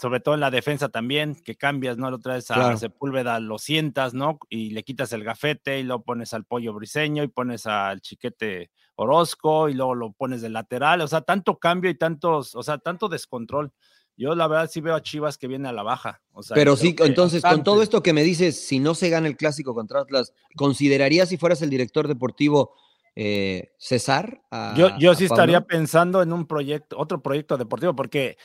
sobre 0.00 0.20
todo 0.20 0.34
en 0.34 0.40
la 0.40 0.50
defensa 0.50 0.88
también, 0.88 1.36
que 1.36 1.54
cambias, 1.54 1.96
¿no? 1.96 2.10
La 2.10 2.16
otra 2.16 2.34
vez 2.34 2.50
a 2.50 2.76
Sepúlveda 2.76 3.38
lo 3.38 3.58
sientas, 3.58 4.14
¿no? 4.14 4.38
Y 4.48 4.70
le 4.70 4.82
quitas 4.82 5.12
el 5.12 5.22
gafete 5.22 5.78
y 5.78 5.84
lo 5.84 6.02
pones 6.02 6.34
al 6.34 6.44
pollo 6.44 6.74
briseño 6.74 7.22
y 7.22 7.28
pones 7.28 7.66
al 7.66 8.00
chiquete 8.00 8.70
Orozco 8.96 9.68
y 9.68 9.74
luego 9.74 9.94
lo 9.94 10.12
pones 10.12 10.40
de 10.40 10.50
lateral, 10.50 11.00
o 11.00 11.08
sea, 11.08 11.22
tanto 11.22 11.58
cambio 11.58 11.90
y 11.90 11.96
tantos, 11.96 12.54
o 12.54 12.62
sea, 12.62 12.78
tanto 12.78 13.08
descontrol. 13.08 13.72
Yo 14.16 14.34
la 14.34 14.46
verdad 14.46 14.70
sí 14.70 14.80
veo 14.80 14.94
a 14.94 15.02
Chivas 15.02 15.38
que 15.38 15.48
viene 15.48 15.68
a 15.68 15.72
la 15.72 15.82
baja. 15.82 16.20
Pero 16.54 16.76
sí, 16.76 16.94
entonces 17.00 17.42
con 17.42 17.64
todo 17.64 17.82
esto 17.82 18.02
que 18.02 18.12
me 18.12 18.22
dices, 18.22 18.60
si 18.64 18.78
no 18.78 18.94
se 18.94 19.10
gana 19.10 19.26
el 19.26 19.36
clásico 19.36 19.74
contra 19.74 20.00
Atlas, 20.00 20.32
¿considerarías 20.56 21.28
si 21.28 21.36
fueras 21.36 21.62
el 21.62 21.70
director 21.70 22.06
deportivo 22.06 22.74
eh, 23.16 23.72
cesar? 23.78 24.42
yo 24.76 24.96
yo 24.98 25.14
sí 25.14 25.24
estaría 25.24 25.60
pensando 25.62 26.22
en 26.22 26.32
un 26.32 26.46
proyecto, 26.46 26.98
otro 26.98 27.22
proyecto 27.22 27.56
deportivo, 27.56 27.94
porque 27.96 28.36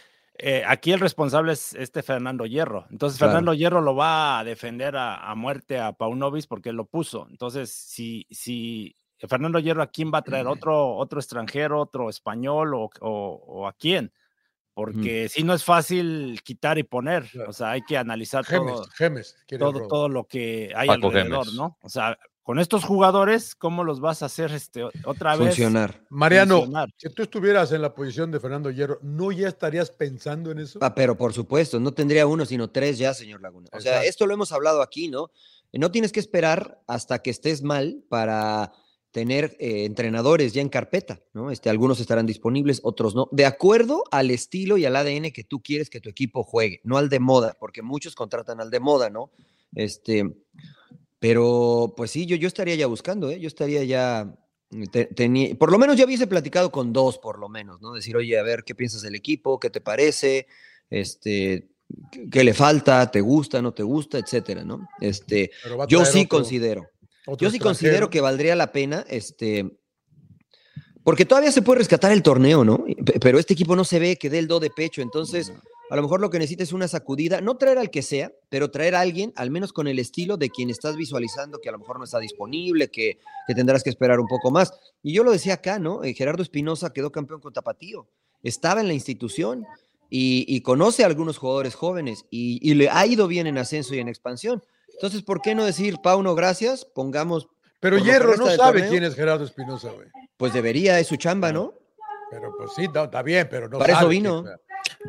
eh, 0.41 0.63
aquí 0.65 0.91
el 0.91 0.99
responsable 0.99 1.53
es 1.53 1.73
este 1.73 2.01
Fernando 2.01 2.45
Hierro. 2.45 2.87
Entonces 2.89 3.19
Fernando 3.19 3.53
Hierro 3.53 3.81
lo 3.81 3.95
va 3.95 4.39
a 4.39 4.43
defender 4.43 4.95
a, 4.97 5.33
muerte 5.35 5.79
a 5.79 5.93
Paunovis 5.93 6.47
porque 6.47 6.71
lo 6.71 6.85
puso. 6.85 7.27
Entonces, 7.29 7.71
si, 7.71 8.25
si 8.31 8.95
Fernando 9.27 9.59
Hierro, 9.59 9.83
¿a 9.83 9.87
quién 9.87 10.11
va 10.13 10.19
a 10.19 10.23
traer? 10.23 10.47
¿Otro, 10.47 10.95
otro 10.95 11.19
extranjero, 11.19 11.81
otro 11.81 12.09
español 12.09 12.73
o, 12.73 12.89
o 13.01 13.67
a 13.67 13.73
quién? 13.73 14.13
Porque 14.79 15.27
si 15.27 15.43
no 15.43 15.53
es 15.53 15.65
fácil 15.65 16.39
quitar 16.41 16.77
y 16.77 16.83
poner, 16.83 17.29
o 17.45 17.51
sea, 17.51 17.71
hay 17.71 17.81
que 17.81 17.97
analizar 17.97 18.45
todo, 18.45 18.87
todo, 19.57 19.87
todo, 19.89 20.07
lo 20.07 20.23
que 20.23 20.71
hay 20.73 20.87
alrededor, 20.87 21.53
¿no? 21.53 21.77
O 21.81 21.89
sea, 21.89 22.17
con 22.43 22.59
estos 22.59 22.85
jugadores, 22.85 23.55
¿cómo 23.55 23.83
los 23.83 23.99
vas 23.99 24.23
a 24.23 24.27
hacer 24.27 24.53
este, 24.53 24.85
otra 25.03 25.35
vez? 25.35 25.49
Funcionar. 25.49 26.01
Mariano, 26.07 26.65
si 26.95 27.09
tú 27.09 27.23
estuvieras 27.23 27.73
en 27.73 27.81
la 27.81 27.93
posición 27.93 28.31
de 28.31 28.39
Fernando 28.39 28.71
Hierro, 28.71 28.99
¿no 29.01 29.33
ya 29.33 29.49
estarías 29.49 29.91
pensando 29.91 30.49
en 30.51 30.59
eso? 30.59 30.79
Ah, 30.81 30.95
pero 30.95 31.17
por 31.17 31.33
supuesto, 31.33 31.77
no 31.81 31.91
tendría 31.91 32.25
uno, 32.25 32.45
sino 32.45 32.69
tres 32.69 32.97
ya, 32.97 33.13
señor 33.13 33.41
Laguna. 33.41 33.67
O 33.73 33.81
sea, 33.81 34.05
esto 34.05 34.25
lo 34.27 34.33
hemos 34.33 34.53
hablado 34.53 34.81
aquí, 34.81 35.09
¿no? 35.09 35.29
No 35.73 35.91
tienes 35.91 36.13
que 36.13 36.21
esperar 36.21 36.79
hasta 36.87 37.19
que 37.19 37.31
estés 37.31 37.63
mal 37.63 38.01
para 38.07 38.71
tener 39.11 39.55
eh, 39.59 39.85
entrenadores 39.85 40.53
ya 40.53 40.61
en 40.61 40.69
carpeta, 40.69 41.19
¿no? 41.33 41.51
Este, 41.51 41.69
algunos 41.69 41.99
estarán 41.99 42.25
disponibles, 42.25 42.79
otros 42.83 43.15
no, 43.15 43.27
de 43.31 43.45
acuerdo 43.45 44.03
al 44.11 44.29
estilo 44.31 44.77
y 44.77 44.85
al 44.85 44.95
ADN 44.95 45.31
que 45.31 45.43
tú 45.43 45.61
quieres 45.61 45.89
que 45.89 45.99
tu 45.99 46.09
equipo 46.09 46.43
juegue, 46.43 46.81
no 46.83 46.97
al 46.97 47.09
de 47.09 47.19
moda, 47.19 47.57
porque 47.59 47.81
muchos 47.81 48.15
contratan 48.15 48.61
al 48.61 48.69
de 48.69 48.79
moda, 48.79 49.09
¿no? 49.09 49.31
Este, 49.73 50.23
pero 51.19 51.93
pues 51.97 52.11
sí, 52.11 52.25
yo, 52.25 52.35
yo 52.35 52.47
estaría 52.47 52.75
ya 52.75 52.87
buscando, 52.87 53.29
¿eh? 53.29 53.39
Yo 53.39 53.47
estaría 53.47 53.83
ya 53.83 54.35
por 55.57 55.71
lo 55.71 55.79
menos 55.79 55.97
ya 55.97 56.05
hubiese 56.05 56.27
platicado 56.27 56.71
con 56.71 56.93
dos, 56.93 57.17
por 57.17 57.39
lo 57.39 57.49
menos, 57.49 57.81
¿no? 57.81 57.93
Decir, 57.93 58.15
oye, 58.15 58.37
a 58.37 58.43
ver, 58.43 58.63
¿qué 58.63 58.75
piensas 58.75 59.01
del 59.01 59.15
equipo? 59.15 59.59
¿Qué 59.59 59.69
te 59.69 59.81
parece? 59.81 60.45
Este, 60.89 61.69
¿qué 62.31 62.43
le 62.43 62.53
falta? 62.53 63.09
¿Te 63.09 63.21
gusta? 63.21 63.61
¿No 63.61 63.73
te 63.73 63.81
gusta? 63.81 64.19
Etcétera, 64.19 64.63
¿no? 64.63 64.87
Este, 65.01 65.51
yo 65.87 66.05
sí 66.05 66.27
considero, 66.27 66.87
yo 67.37 67.49
sí 67.49 67.59
considero 67.59 68.09
que 68.09 68.21
valdría 68.21 68.55
la 68.55 68.71
pena, 68.71 69.05
este, 69.09 69.77
porque 71.03 71.25
todavía 71.25 71.51
se 71.51 71.61
puede 71.61 71.79
rescatar 71.79 72.11
el 72.11 72.23
torneo, 72.23 72.63
¿no? 72.63 72.85
Pero 73.21 73.39
este 73.39 73.53
equipo 73.53 73.75
no 73.75 73.83
se 73.83 73.99
ve 73.99 74.17
que 74.17 74.29
dé 74.29 74.39
el 74.39 74.47
do 74.47 74.59
de 74.59 74.69
pecho, 74.69 75.01
entonces 75.01 75.51
a 75.89 75.95
lo 75.95 76.03
mejor 76.03 76.21
lo 76.21 76.29
que 76.29 76.37
necesita 76.37 76.61
es 76.61 76.71
una 76.71 76.87
sacudida, 76.87 77.41
no 77.41 77.57
traer 77.57 77.79
al 77.79 77.89
que 77.89 78.03
sea, 78.03 78.31
pero 78.49 78.69
traer 78.69 78.93
a 78.93 79.01
alguien, 79.01 79.33
al 79.35 79.49
menos 79.49 79.73
con 79.73 79.87
el 79.87 79.97
estilo 79.97 80.37
de 80.37 80.51
quien 80.51 80.69
estás 80.69 80.95
visualizando 80.95 81.59
que 81.59 81.69
a 81.69 81.71
lo 81.71 81.79
mejor 81.79 81.97
no 81.97 82.03
está 82.03 82.19
disponible, 82.19 82.89
que, 82.89 83.19
tendrás 83.55 83.83
que 83.83 83.89
esperar 83.89 84.19
un 84.19 84.27
poco 84.27 84.51
más. 84.51 84.71
Y 85.01 85.13
yo 85.13 85.23
lo 85.23 85.31
decía 85.31 85.55
acá, 85.55 85.79
¿no? 85.79 86.03
Eh, 86.03 86.13
Gerardo 86.13 86.43
Espinosa 86.43 86.93
quedó 86.93 87.11
campeón 87.11 87.41
con 87.41 87.53
Tapatío, 87.53 88.07
estaba 88.43 88.81
en 88.81 88.87
la 88.87 88.93
institución 88.93 89.65
y, 90.11 90.61
conoce 90.61 91.03
a 91.03 91.07
algunos 91.07 91.39
jugadores 91.39 91.73
jóvenes 91.73 92.25
y, 92.29 92.73
le 92.75 92.89
ha 92.89 93.05
ido 93.07 93.27
bien 93.27 93.47
en 93.47 93.57
ascenso 93.57 93.95
y 93.95 93.99
en 93.99 94.09
expansión. 94.09 94.63
Entonces, 94.99 95.21
¿por 95.23 95.41
qué 95.41 95.55
no 95.55 95.65
decir, 95.65 95.97
Pauno, 96.03 96.35
gracias, 96.35 96.85
pongamos... 96.85 97.47
Pero 97.79 97.97
Hierro 97.97 98.35
no 98.35 98.49
sabe 98.49 98.89
quién 98.89 99.03
es 99.03 99.15
Gerardo 99.15 99.45
Espinosa, 99.45 99.91
güey. 99.91 100.09
Pues 100.35 100.51
debería, 100.51 100.99
es 100.99 101.07
su 101.07 101.15
chamba, 101.15 101.53
¿no? 101.53 101.73
Pero 102.29 102.53
pues 102.57 102.71
sí, 102.75 102.89
está 102.93 103.23
bien, 103.23 103.47
pero 103.49 103.69
no 103.69 103.79
Para 103.79 103.93
eso 103.93 104.09
vino. 104.09 104.43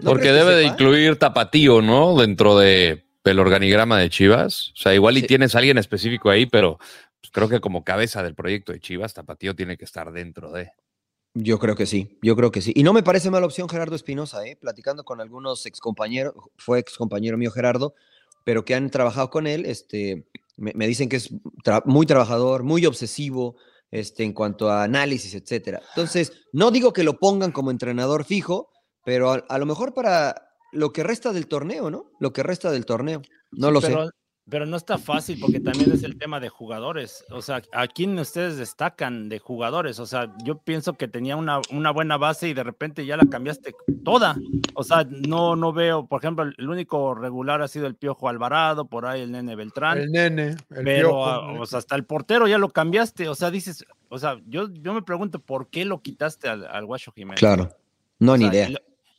Porque 0.05 0.32
debe 0.32 0.55
de 0.55 0.64
incluir 0.64 1.18
Tapatío, 1.18 1.82
¿no? 1.82 2.16
Dentro 2.16 2.57
de 2.57 3.05
el 3.24 3.38
organigrama 3.38 3.99
de 3.99 4.11
Chivas. 4.11 4.72
O 4.74 4.76
sea, 4.76 4.95
igual 4.95 5.16
y 5.18 5.22
tienes 5.22 5.55
a 5.55 5.59
alguien 5.59 5.78
específico 5.78 6.30
ahí, 6.30 6.47
pero 6.47 6.78
pues, 7.20 7.30
creo 7.32 7.49
que 7.49 7.61
como 7.61 7.84
cabeza 7.84 8.22
del 8.22 8.34
proyecto 8.34 8.72
de 8.72 8.80
Chivas, 8.80 9.14
Tapatío 9.14 9.55
tiene 9.55 9.76
que 9.76 9.84
estar 9.84 10.12
dentro 10.12 10.53
de. 10.53 10.70
Yo 11.34 11.59
creo 11.61 11.76
que 11.76 11.86
sí, 11.86 12.18
yo 12.22 12.34
creo 12.34 12.51
que 12.51 12.61
sí. 12.61 12.72
Y 12.74 12.82
no 12.82 12.93
me 12.93 13.05
parece 13.05 13.30
mala 13.30 13.47
opción 13.47 13.68
Gerardo 13.68 13.95
Espinosa, 13.95 14.45
¿eh? 14.47 14.57
platicando 14.57 15.05
con 15.05 15.20
algunos 15.20 15.64
excompañeros, 15.64 16.34
fue 16.57 16.80
excompañero 16.80 17.38
mío 17.38 17.53
Gerardo, 17.53 17.95
pero 18.51 18.64
que 18.64 18.74
han 18.74 18.90
trabajado 18.90 19.30
con 19.30 19.46
él, 19.46 19.64
este, 19.64 20.26
me, 20.57 20.88
dicen 20.88 21.09
que 21.09 21.14
es 21.14 21.32
muy 21.84 22.05
trabajador, 22.05 22.64
muy 22.64 22.84
obsesivo, 22.84 23.55
este, 23.92 24.24
en 24.24 24.32
cuanto 24.32 24.68
a 24.68 24.82
análisis, 24.82 25.36
etcétera. 25.36 25.80
Entonces, 25.90 26.32
no 26.53 26.72
digo 26.72 26.92
que 26.92 27.05
lo 27.05 27.20
pongan 27.20 27.53
como 27.53 27.70
entrenador 27.70 28.24
fijo, 28.24 28.72
pero 29.05 29.30
a, 29.48 29.59
lo 29.59 29.66
mejor 29.66 29.94
para 29.94 30.51
lo 30.72 30.92
que 30.92 31.05
resta 31.05 31.32
del 31.32 31.46
torneo, 31.46 31.92
¿no? 31.92 32.11
Lo 32.18 32.32
que 32.32 32.42
resta 32.42 32.72
del 32.72 32.86
torneo. 32.86 33.22
No 33.53 33.70
lo 33.70 33.80
sé. 33.80 33.96
Pero 34.51 34.66
no 34.66 34.76
está 34.76 34.98
fácil 34.98 35.38
porque 35.40 35.61
también 35.61 35.92
es 35.92 36.03
el 36.03 36.18
tema 36.18 36.40
de 36.40 36.48
jugadores. 36.48 37.24
O 37.30 37.40
sea, 37.40 37.62
¿a 37.72 37.86
quién 37.86 38.18
ustedes 38.18 38.57
destacan 38.57 39.28
de 39.28 39.38
jugadores? 39.38 40.01
O 40.01 40.07
sea, 40.07 40.34
yo 40.44 40.59
pienso 40.59 40.94
que 40.94 41.07
tenía 41.07 41.36
una, 41.36 41.61
una, 41.70 41.92
buena 41.92 42.16
base 42.16 42.48
y 42.48 42.55
de 42.55 42.64
repente 42.64 43.07
ya 43.07 43.16
la 43.16 43.26
cambiaste 43.26 43.74
toda. 44.05 44.36
O 44.74 44.82
sea, 44.82 45.07
no, 45.09 45.55
no 45.55 45.72
veo, 45.72 46.07
por 46.07 46.20
ejemplo, 46.20 46.44
el 46.57 46.68
único 46.68 47.14
regular 47.14 47.62
ha 47.62 47.68
sido 47.68 47.86
el 47.86 47.94
Piojo 47.94 48.28
Alvarado, 48.28 48.86
por 48.86 49.07
ahí 49.07 49.22
el 49.22 49.30
Nene 49.30 49.55
Beltrán. 49.55 49.98
El 49.98 50.11
Nene, 50.11 50.57
el 50.70 50.84
Pero, 50.84 51.18
o 51.18 51.66
sea, 51.66 51.78
hasta 51.78 51.94
el 51.94 52.05
portero 52.05 52.48
ya 52.48 52.59
lo 52.59 52.70
cambiaste. 52.70 53.28
O 53.28 53.36
sea, 53.36 53.53
dices, 53.53 53.84
o 54.09 54.18
sea, 54.18 54.40
yo, 54.46 54.68
yo 54.72 54.92
me 54.92 55.03
pregunto 55.03 55.38
por 55.38 55.68
qué 55.68 55.84
lo 55.84 56.03
quitaste 56.03 56.48
al, 56.48 56.66
al 56.66 56.86
Guacho 56.86 57.12
Jiménez. 57.12 57.38
Claro, 57.38 57.70
no, 58.18 58.36
ni 58.36 58.46
idea 58.46 58.68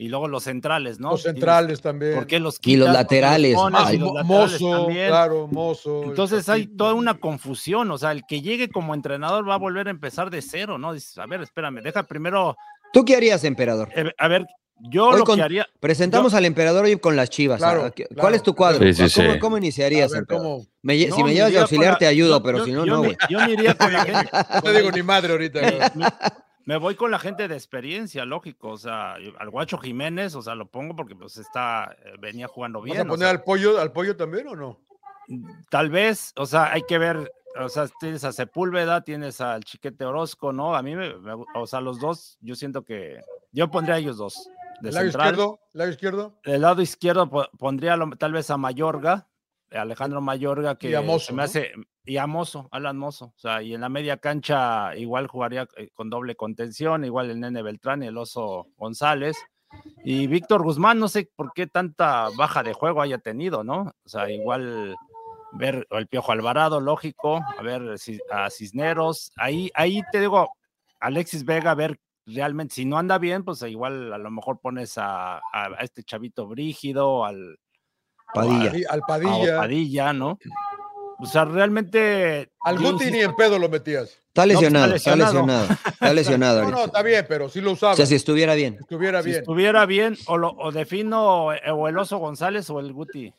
y 0.02 0.08
luego 0.08 0.28
los 0.28 0.46
centrales, 0.46 1.00
¿no? 1.00 1.12
Los 1.12 1.22
centrales 1.22 1.80
también. 1.80 2.16
¿Por 2.16 2.26
qué 2.26 2.40
los 2.40 2.58
Y 2.64 2.76
los 2.76 2.92
laterales. 2.92 3.56
Ah, 3.56 3.92
mozo, 4.26 4.88
claro, 4.88 5.48
mozo. 5.48 6.06
Entonces 6.06 6.50
hay 6.50 6.66
toda 6.66 6.96
una 6.96 7.20
confusión, 7.20 7.92
o 7.92 8.00
sea, 8.00 8.12
el 8.12 8.24
que 8.28 8.42
llegue 8.42 8.70
como 8.70 8.96
entrenador 8.96 9.48
va 9.48 9.54
a 9.54 9.60
volver 9.60 9.90
a 9.90 9.92
empezar 9.92 10.32
de 10.32 10.42
cero, 10.42 10.80
¿no? 10.80 10.94
Dices, 10.94 11.20
a 11.20 11.28
ver, 11.28 11.42
espérame, 11.42 11.84
deja 11.84 12.02
primero. 12.02 12.58
¿Tú 12.92 13.06
qué 13.06 13.16
harías, 13.16 13.44
emperador? 13.44 13.90
Eh, 13.96 14.12
a 14.18 14.28
ver, 14.28 14.48
yo 14.90 15.12
lo 15.12 15.24
que 15.24 15.40
haría. 15.40 15.68
Presentamos 15.80 16.34
al 16.34 16.46
emperador 16.46 16.86
hoy 16.86 16.98
con 16.98 17.16
las 17.16 17.30
chivas. 17.30 17.62
¿Cuál 18.18 18.34
es 18.34 18.42
tu 18.42 18.56
cuadro? 18.56 18.84
¿Cómo, 19.40 19.60
iniciarías? 19.60 20.12
si 20.12 20.18
me 20.82 20.96
llevas 20.98 21.52
de 21.52 21.60
auxiliar, 21.60 22.00
te 22.00 22.08
ayudo, 22.08 22.42
pero 22.42 22.66
si 22.66 22.72
no, 22.72 22.88
no, 22.88 23.04
güey. 23.04 23.16
Yo, 23.30 23.40
me 23.42 23.52
iría 23.52 23.76
con 23.76 23.94
la 23.94 24.04
gente. 24.04 24.30
No 24.56 24.62
te 24.64 24.78
digo 24.78 24.92
ni 24.92 25.04
madre 25.04 25.32
ahorita. 25.34 25.62
Me 25.96 26.06
voy 26.78 26.96
con 26.96 27.12
la 27.12 27.20
gente 27.20 27.48
de 27.48 27.56
experiencia, 27.56 28.26
lógico. 28.26 28.70
O 28.70 28.78
sea, 28.78 29.14
al 29.14 29.50
Guacho 29.50 29.78
Jiménez, 29.78 30.36
o 30.36 30.42
sea, 30.42 30.56
lo 30.56 30.68
pongo 30.68 30.96
porque 30.96 31.16
pues 31.16 31.38
está, 31.38 31.96
eh, 32.06 32.14
venía 32.20 32.48
jugando 32.48 32.82
bien. 32.82 32.98
¿Vas 32.98 33.06
a 33.06 33.10
poner 33.10 33.28
al 33.28 33.44
pollo, 33.44 33.80
al 33.80 33.92
pollo 33.92 34.16
también 34.16 34.48
o 34.48 34.56
no? 34.56 34.80
Tal 35.70 35.90
vez, 35.90 36.34
o 36.36 36.46
sea, 36.46 36.72
hay 36.72 36.82
que 36.84 36.98
ver, 36.98 37.32
o 37.60 37.70
sea, 37.70 37.88
tienes 38.00 38.24
a 38.24 38.32
Sepúlveda, 38.32 39.02
tienes 39.02 39.40
al 39.40 39.64
Chiquete 39.64 40.06
Orozco, 40.06 40.52
¿no? 40.52 40.76
A 40.76 40.82
mí, 40.82 40.96
me, 40.96 41.14
o 41.56 41.68
sea, 41.68 41.80
los 41.80 42.00
dos, 42.00 42.38
yo 42.42 42.56
siento 42.56 42.84
que 42.84 43.22
yo 43.52 43.70
pondría 43.70 43.96
a 43.96 44.00
ellos 44.00 44.18
dos. 44.18 44.50
¿El 44.84 44.94
lado 44.94 45.08
izquierdo? 45.08 45.60
¿Lado 45.74 45.90
izquierdo? 45.92 46.40
El 46.44 46.62
lado 46.62 46.82
izquierdo 46.82 47.30
pondría 47.58 47.98
tal 48.18 48.34
vez 48.34 48.50
a 48.50 48.58
Mayorga, 48.58 49.28
Alejandro 49.72 50.22
Mayorga, 50.22 50.76
que 50.76 51.00
me 51.34 51.44
hace, 51.44 51.72
y 52.04 52.18
a 52.18 52.28
Mozo, 52.28 52.68
Alan 52.72 52.98
Mozo, 52.98 53.26
o 53.26 53.40
sea, 53.40 53.62
y 53.62 53.74
en 53.74 53.82
la 53.82 53.90
media 53.90 54.18
cancha 54.18 54.96
igual 54.96 55.28
jugaría 55.28 55.68
eh, 55.78 55.90
con 55.94 56.10
doble 56.10 56.36
contención, 56.36 57.06
igual 57.06 57.30
el 57.30 57.40
Nene 57.40 57.62
Beltrán 57.62 58.04
y 58.04 58.08
el 58.08 58.18
Oso 58.18 58.68
González. 58.78 59.38
Y 60.04 60.28
Víctor 60.28 60.64
Guzmán, 60.64 61.00
no 61.00 61.08
sé 61.08 61.30
por 61.36 61.54
qué 61.54 61.66
tanta 61.66 62.28
baja 62.36 62.62
de 62.62 62.74
juego 62.74 63.02
haya 63.02 63.20
tenido, 63.20 63.64
¿no? 63.64 63.94
O 64.04 64.10
sea, 64.10 64.30
igual 64.30 64.96
ver 65.54 65.88
el 65.92 66.08
Piojo 66.08 66.34
Alvarado, 66.34 66.82
lógico, 66.82 67.40
a 67.58 67.62
ver 67.62 67.96
a 68.32 68.50
Cisneros, 68.50 69.32
ahí, 69.38 69.72
ahí 69.74 70.02
te 70.12 70.20
digo, 70.20 70.52
Alexis 71.00 71.46
Vega, 71.46 71.72
a 71.72 71.76
ver 71.76 72.00
realmente, 72.26 72.76
si 72.76 72.86
no 72.86 72.98
anda 72.98 73.18
bien, 73.18 73.44
pues 73.44 73.62
igual 73.64 74.12
a 74.12 74.18
lo 74.18 74.32
mejor 74.32 74.60
pones 74.60 74.98
a, 74.98 75.38
a 75.38 75.68
este 75.82 76.04
chavito 76.04 76.48
brígido, 76.48 77.26
al 77.26 77.58
Padilla. 78.34 78.72
Al, 78.90 79.02
Padilla. 79.02 79.58
Padilla, 79.58 80.14
¿no? 80.14 80.40
O 81.20 81.26
sea, 81.26 81.46
realmente. 81.46 82.50
Al 82.64 82.80
Guti 82.80 83.12
ni 83.12 83.20
en 83.20 83.36
pedo 83.36 83.60
lo 83.60 83.70
metías. 83.70 84.18
Está 84.28 84.46
lesionado, 84.46 84.96
está 84.96 85.16
lesionado. 85.16 85.68
Está 85.86 86.14
lesionado. 86.14 86.64
no, 86.64 86.72
no, 86.72 86.86
está 86.86 87.04
bien, 87.04 87.26
pero 87.28 87.50
sí 87.50 87.60
lo 87.60 87.72
usaba. 87.72 87.94
O 87.94 87.96
sea, 87.96 88.06
si 88.06 88.16
estuviera 88.16 88.56
bien. 88.56 88.78
Estuviera 88.80 89.22
bien. 89.22 89.36
Si 89.36 89.40
estuviera 89.40 89.86
bien, 89.86 90.18
o, 90.28 90.38
lo, 90.38 90.52
o 90.52 90.72
defino 90.72 91.48
o 91.48 91.88
el 91.88 91.98
Oso 91.98 92.18
González 92.18 92.70
o 92.70 92.80
el 92.80 92.94
Guti. 92.94 93.34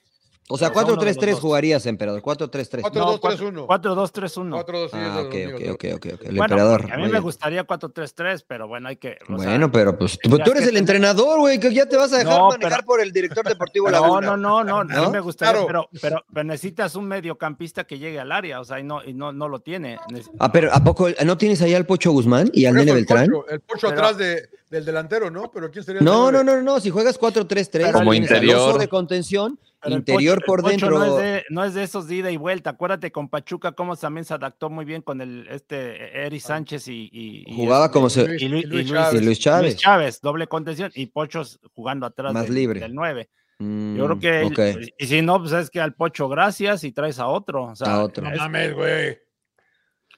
O 0.48 0.58
sea, 0.58 0.72
4-3-3 0.72 1.34
jugarías, 1.34 1.86
emperador. 1.86 2.20
4-3-3. 2.20 2.82
4-2-3-1. 2.82 3.66
4-2-3-1. 3.66 4.64
4-2-3-1. 4.64 4.90
Ah, 4.92 5.22
ok, 5.24 5.34
ok, 5.54 5.94
ok, 5.94 6.14
ok. 6.14 6.22
El 6.24 6.36
emperador. 6.36 6.92
A 6.92 6.96
mí 6.96 7.08
me 7.08 7.20
gustaría 7.20 7.64
4-3-3, 7.64 8.44
pero 8.46 8.66
bueno, 8.66 8.88
hay 8.88 8.96
que. 8.96 9.18
Bueno, 9.28 9.70
pero 9.70 9.96
pues 9.96 10.18
tú, 10.18 10.50
eres 10.50 10.66
el 10.66 10.76
entrenador, 10.76 11.38
güey, 11.38 11.60
que 11.60 11.72
ya 11.72 11.86
te 11.86 11.96
vas 11.96 12.12
a 12.12 12.18
dejar 12.18 12.40
manejar 12.42 12.84
por 12.84 13.00
el 13.00 13.12
director 13.12 13.46
deportivo 13.46 13.90
No, 13.90 14.20
no, 14.20 14.36
no, 14.36 14.64
no, 14.64 14.80
A 14.80 14.84
mí 14.84 15.12
me 15.12 15.20
gustaría, 15.20 15.64
pero, 15.66 15.88
pero, 16.00 16.44
necesitas 16.44 16.96
un 16.96 17.06
mediocampista 17.06 17.84
que 17.84 17.98
llegue 17.98 18.18
al 18.18 18.32
área, 18.32 18.60
o 18.60 18.64
sea, 18.64 18.80
y 18.80 18.84
no, 18.84 19.02
y 19.04 19.14
no, 19.14 19.32
no 19.32 19.48
lo 19.48 19.60
tiene. 19.60 19.98
Ah, 20.38 20.50
pero 20.50 20.72
¿a 20.72 20.82
poco 20.82 21.08
no 21.24 21.38
tienes 21.38 21.62
ahí 21.62 21.74
al 21.74 21.86
Pocho 21.86 22.10
Guzmán 22.10 22.50
y 22.52 22.66
al 22.66 22.74
Nene 22.74 22.92
Beltrán? 22.92 23.30
El 23.48 23.60
Pocho 23.60 23.88
atrás 23.88 24.18
de, 24.18 24.48
del 24.70 24.84
delantero, 24.84 25.30
¿no? 25.30 25.50
Pero 25.52 25.70
¿quién 25.70 25.84
sería 25.84 26.02
No, 26.02 26.32
no, 26.32 26.42
no, 26.42 26.60
no, 26.60 26.80
si 26.80 26.90
juegas 26.90 27.18
4-3-3, 27.18 27.92
como 27.92 28.12
interior 28.12 28.78
de 28.78 28.88
contención 28.88 29.58
interior 29.86 30.42
por 30.44 30.62
dentro. 30.62 30.90
No 30.90 31.04
es, 31.04 31.22
de, 31.22 31.44
no 31.50 31.64
es, 31.64 31.74
de, 31.74 31.82
esos 31.82 32.08
de 32.08 32.16
ida 32.16 32.30
y 32.30 32.36
vuelta. 32.36 32.70
Acuérdate 32.70 33.10
con 33.12 33.28
Pachuca 33.28 33.72
cómo 33.72 33.96
también 33.96 34.24
se 34.24 34.34
adaptó 34.34 34.70
muy 34.70 34.84
bien 34.84 35.02
con 35.02 35.20
el 35.20 35.48
este 35.50 36.24
Eri 36.24 36.40
Sánchez 36.40 36.88
y, 36.88 37.44
jugaba 37.54 37.86
este, 37.86 37.92
como 37.92 38.10
se 38.10 38.36
y, 38.38 38.48
Luis, 38.48 38.66
Luis, 38.66 38.88
Chávez. 38.88 39.24
Luis, 39.24 39.76
Chávez. 39.76 40.20
doble 40.20 40.46
contención 40.46 40.90
y 40.94 41.06
Pochos 41.06 41.60
jugando 41.74 42.06
atrás 42.06 42.32
Más 42.32 42.44
del, 42.44 42.54
libre. 42.54 42.80
del 42.80 42.94
9. 42.94 43.28
Yo 43.58 44.04
creo 44.06 44.16
mm, 44.16 44.54
que 44.54 44.94
y 44.98 45.06
si 45.06 45.22
no, 45.22 45.38
pues 45.38 45.52
es 45.52 45.70
que 45.70 45.80
al 45.80 45.94
Pocho 45.94 46.28
gracias 46.28 46.82
y 46.82 46.92
traes 46.92 47.18
a 47.18 47.28
otro. 47.28 47.64
O 47.64 47.76
sea, 47.76 47.94
a 47.94 48.02
otro. 48.02 48.28
No 48.28 48.36
mames, 48.36 48.74
güey. 48.74 49.18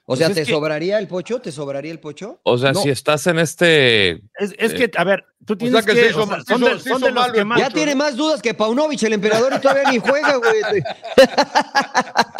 O 0.07 0.13
pues 0.13 0.19
sea, 0.19 0.31
¿te 0.31 0.45
sobraría 0.45 0.99
el 0.99 1.07
pocho? 1.07 1.41
¿Te 1.41 1.51
sobraría 1.51 1.91
el 1.91 1.99
pocho? 1.99 2.39
O 2.43 2.59
sea, 2.59 2.75
si 2.75 2.89
estás 2.89 3.25
en 3.25 3.39
este. 3.39 4.21
Es, 4.37 4.53
es 4.59 4.75
que, 4.75 4.91
a 4.95 5.03
ver, 5.03 5.25
tú 5.43 5.55
tienes 5.55 5.83
que. 5.83 6.13
son 6.13 6.29
de, 7.01 7.11
los 7.11 7.31
que 7.31 7.43
más. 7.43 7.59
Ya 7.59 7.71
tiene 7.71 7.95
más 7.95 8.15
dudas 8.15 8.39
que 8.39 8.53
Paunovic, 8.53 9.01
el 9.01 9.13
emperador, 9.13 9.53
y 9.57 9.59
todavía 9.59 9.89
ni 9.89 9.97
juega, 9.97 10.35
güey. 10.35 10.83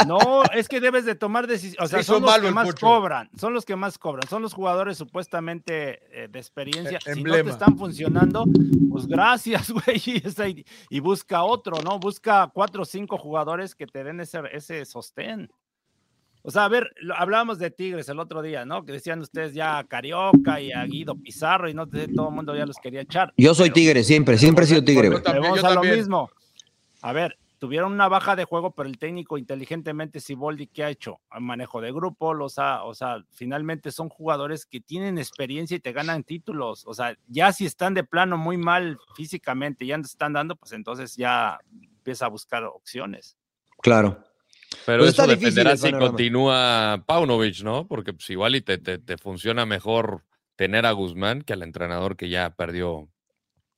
No, 0.05 0.43
es 0.53 0.67
que 0.67 0.79
debes 0.79 1.05
de 1.05 1.15
tomar 1.15 1.47
decisiones. 1.47 1.83
O 1.83 1.89
sea, 1.89 2.03
son 2.03 2.21
los 2.21 2.37
que 2.37 2.51
más 2.51 2.75
cobran. 2.75 3.31
Son 3.35 3.51
los 3.51 3.65
que 3.65 3.75
más 3.75 3.97
cobran. 3.97 4.29
Son 4.29 4.43
los 4.43 4.53
jugadores 4.53 4.99
supuestamente 4.99 6.01
eh, 6.11 6.27
de 6.27 6.37
experiencia. 6.37 6.99
E 7.03 7.15
si 7.15 7.23
no 7.23 7.33
te 7.33 7.49
están 7.49 7.79
funcionando, 7.79 8.45
pues 8.91 9.07
gracias, 9.07 9.71
güey. 9.71 9.99
Y, 10.05 10.65
y 10.91 10.99
busca 10.99 11.43
otro, 11.43 11.81
¿no? 11.81 11.97
Busca 11.97 12.51
cuatro 12.53 12.83
o 12.83 12.85
cinco 12.85 13.17
jugadores 13.17 13.73
que 13.73 13.87
te 13.87 14.03
den 14.03 14.19
ese, 14.19 14.41
ese 14.51 14.85
sostén. 14.85 15.49
O 16.47 16.51
sea, 16.51 16.65
a 16.65 16.67
ver, 16.67 16.93
hablábamos 17.17 17.57
de 17.57 17.71
Tigres 17.71 18.07
el 18.07 18.19
otro 18.19 18.43
día, 18.43 18.65
¿no? 18.65 18.85
Que 18.85 18.91
decían 18.91 19.19
ustedes 19.19 19.55
ya 19.55 19.79
a 19.79 19.83
Carioca 19.83 20.61
y 20.61 20.71
a 20.71 20.83
Guido 20.85 21.15
Pizarro 21.15 21.67
y 21.67 21.73
no 21.73 21.87
todo 21.87 22.29
el 22.29 22.35
mundo 22.35 22.55
ya 22.55 22.67
los 22.67 22.77
quería 22.77 23.01
echar. 23.01 23.33
Yo 23.35 23.55
soy 23.55 23.71
Tigre, 23.71 24.03
siempre, 24.03 24.37
siempre 24.37 24.65
he 24.65 24.67
sido 24.67 24.83
Tigre. 24.83 25.09
Vamos 25.09 25.63
a 25.63 25.73
lo 25.73 25.81
mismo. 25.81 26.29
A 27.01 27.13
ver, 27.13 27.39
tuvieron 27.57 27.91
una 27.91 28.07
baja 28.07 28.35
de 28.35 28.45
juego, 28.45 28.75
pero 28.75 28.87
el 28.87 28.99
técnico 28.99 29.39
inteligentemente, 29.39 30.19
Siboldi, 30.19 30.67
¿qué 30.67 30.83
ha 30.83 30.91
hecho? 30.91 31.19
Manejo 31.39 31.81
de 31.81 31.91
grupo, 31.91 32.35
los 32.35 32.59
ha, 32.59 32.83
o 32.83 32.93
sea, 32.93 33.23
finalmente 33.31 33.91
son 33.91 34.09
jugadores 34.09 34.67
que 34.67 34.81
tienen 34.81 35.17
experiencia 35.17 35.75
y 35.75 35.79
te 35.79 35.93
ganan 35.93 36.23
títulos. 36.23 36.85
O 36.85 36.93
sea, 36.93 37.17
ya 37.27 37.53
si 37.53 37.65
están 37.65 37.95
de 37.95 38.03
plano 38.03 38.37
muy 38.37 38.57
mal 38.57 38.99
físicamente, 39.15 39.87
ya 39.87 39.97
no 39.97 40.03
están 40.03 40.33
dando, 40.33 40.55
pues 40.55 40.73
entonces 40.73 41.15
ya 41.15 41.57
empieza 41.97 42.27
a 42.27 42.29
buscar 42.29 42.65
opciones. 42.65 43.35
Claro. 43.81 44.23
Pero 44.85 45.03
pues 45.03 45.13
eso 45.13 45.27
dependerá 45.27 45.77
si 45.77 45.91
continúa 45.91 47.03
Paunovic, 47.05 47.61
¿no? 47.63 47.87
Porque 47.87 48.13
pues 48.13 48.29
igual 48.29 48.55
y 48.55 48.61
te, 48.61 48.77
te, 48.77 49.17
funciona 49.17 49.65
mejor 49.65 50.23
tener 50.55 50.85
a 50.85 50.91
Guzmán 50.91 51.41
que 51.41 51.53
al 51.53 51.63
entrenador 51.63 52.15
que 52.15 52.29
ya 52.29 52.55
perdió, 52.55 53.09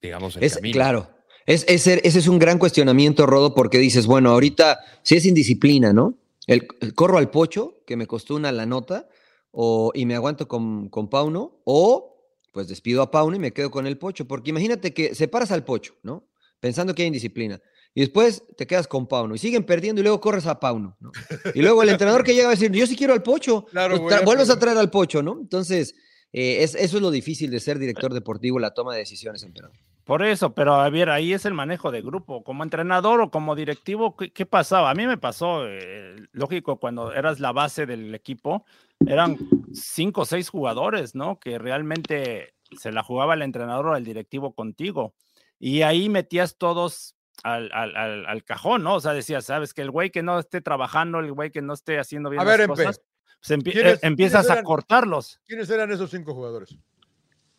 digamos, 0.01 0.35
el 0.35 0.43
es, 0.43 0.55
camino. 0.55 0.73
Claro, 0.73 1.09
es, 1.45 1.65
ese 1.67 2.01
es 2.03 2.27
un 2.27 2.39
gran 2.39 2.59
cuestionamiento, 2.59 3.25
Rodo, 3.25 3.53
porque 3.53 3.77
dices, 3.77 4.05
bueno, 4.05 4.31
ahorita 4.31 4.79
si 5.01 5.15
es 5.15 5.25
indisciplina, 5.25 5.93
¿no? 5.93 6.17
El, 6.45 6.67
corro 6.95 7.17
al 7.17 7.29
pocho, 7.29 7.83
que 7.85 7.97
me 7.97 8.07
costó 8.07 8.35
una 8.35 8.51
la 8.51 8.65
nota, 8.65 9.07
o, 9.51 9.91
y 9.93 10.05
me 10.05 10.15
aguanto 10.15 10.47
con, 10.47 10.89
con 10.89 11.09
Pauno, 11.09 11.59
o 11.65 12.17
pues 12.51 12.67
despido 12.67 13.01
a 13.01 13.11
Pauno 13.11 13.35
y 13.35 13.39
me 13.39 13.53
quedo 13.53 13.69
con 13.69 13.85
el 13.85 13.97
pocho, 13.97 14.27
porque 14.27 14.49
imagínate 14.49 14.93
que 14.93 15.13
separas 15.13 15.51
al 15.51 15.63
pocho, 15.63 15.95
¿no? 16.03 16.27
Pensando 16.59 16.95
que 16.95 17.03
hay 17.03 17.07
indisciplina. 17.07 17.61
Y 17.97 18.01
después 18.01 18.43
te 18.55 18.67
quedas 18.67 18.87
con 18.87 19.07
Pauno 19.07 19.33
y 19.33 19.39
siguen 19.39 19.63
perdiendo 19.63 20.01
y 20.01 20.03
luego 20.03 20.21
corres 20.21 20.45
a 20.45 20.59
Pauno, 20.59 20.95
¿no? 20.99 21.11
Y 21.55 21.63
luego 21.63 21.81
el 21.81 21.89
entrenador 21.89 22.23
que 22.23 22.35
llega 22.35 22.45
va 22.45 22.51
a 22.51 22.55
decir, 22.55 22.71
yo 22.71 22.85
sí 22.85 22.95
quiero 22.95 23.11
al 23.11 23.23
pocho, 23.23 23.65
claro, 23.71 23.99
pues, 23.99 24.23
vuelves 24.23 24.51
a 24.51 24.59
traer 24.59 24.77
al 24.77 24.91
pocho, 24.91 25.23
¿no? 25.23 25.39
Entonces, 25.41 25.95
eh, 26.31 26.61
es, 26.61 26.75
eso 26.75 26.97
es 26.97 27.01
lo 27.01 27.09
difícil 27.09 27.49
de 27.49 27.59
ser 27.59 27.79
director 27.79 28.13
deportivo, 28.13 28.59
la 28.59 28.75
toma 28.75 28.93
de 28.93 28.99
decisiones, 28.99 29.41
emperador. 29.41 29.75
Por 30.03 30.21
eso, 30.21 30.53
pero 30.53 30.75
a 30.75 30.87
ver, 30.91 31.09
ahí 31.09 31.33
es 31.33 31.45
el 31.45 31.55
manejo 31.55 31.89
de 31.89 32.03
grupo. 32.03 32.43
Como 32.43 32.61
entrenador 32.61 33.19
o 33.19 33.31
como 33.31 33.55
directivo, 33.55 34.15
¿qué, 34.15 34.45
pasaba? 34.45 34.91
A 34.91 34.93
mí 34.93 35.07
me 35.07 35.17
pasó, 35.17 35.67
eh, 35.67 36.17
lógico, 36.33 36.79
cuando 36.79 37.11
eras 37.13 37.39
la 37.39 37.51
base 37.51 37.87
del 37.87 38.13
equipo, 38.13 38.63
eran 39.07 39.39
cinco 39.73 40.21
o 40.21 40.25
seis 40.25 40.49
jugadores, 40.49 41.15
¿no? 41.15 41.39
Que 41.39 41.57
realmente 41.57 42.53
se 42.79 42.91
la 42.91 43.01
jugaba 43.01 43.33
el 43.33 43.41
entrenador 43.41 43.87
o 43.87 43.95
el 43.95 44.05
directivo 44.05 44.53
contigo. 44.53 45.15
Y 45.59 45.81
ahí 45.81 46.09
metías 46.09 46.57
todos 46.59 47.16
al, 47.43 47.71
al, 47.73 48.25
al, 48.25 48.43
cajón, 48.43 48.83
¿no? 48.83 48.95
O 48.95 48.99
sea, 48.99 49.13
decías, 49.13 49.45
sabes, 49.45 49.73
que 49.73 49.81
el 49.81 49.91
güey 49.91 50.09
que 50.09 50.23
no 50.23 50.39
esté 50.39 50.61
trabajando, 50.61 51.19
el 51.19 51.31
güey 51.31 51.51
que 51.51 51.61
no 51.61 51.73
esté 51.73 51.99
haciendo 51.99 52.29
bien 52.29 52.43
las 52.43 52.67
cosas, 52.67 53.01
pues 53.47 53.75
eh, 53.75 53.99
empiezas 54.01 54.49
a 54.49 54.63
cortarlos. 54.63 55.39
¿Quiénes 55.45 55.69
eran 55.69 55.91
esos 55.91 56.09
cinco 56.09 56.33
jugadores? 56.33 56.77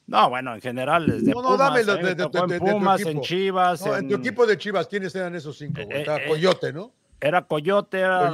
No, 0.06 0.30
bueno, 0.30 0.54
en 0.54 0.60
general, 0.60 1.06
desde 1.06 1.32
no, 1.32 1.42
no, 1.42 1.48
Pumas, 1.50 1.58
dame 1.58 1.84
de, 1.84 2.14
de, 2.14 2.54
en 2.54 2.58
Pumas, 2.60 3.00
en 3.02 3.20
Chivas. 3.20 3.84
en... 3.84 4.08
tu 4.08 4.14
equipo 4.14 4.46
de 4.46 4.56
Chivas, 4.56 4.86
¿quiénes 4.86 5.14
eran 5.14 5.34
esos 5.34 5.58
cinco? 5.58 5.82
Eh, 5.82 6.06
eh, 6.06 6.24
Coyote, 6.26 6.72
¿no? 6.72 6.94
Era 7.20 7.46
Coyote, 7.46 7.98
era 7.98 8.32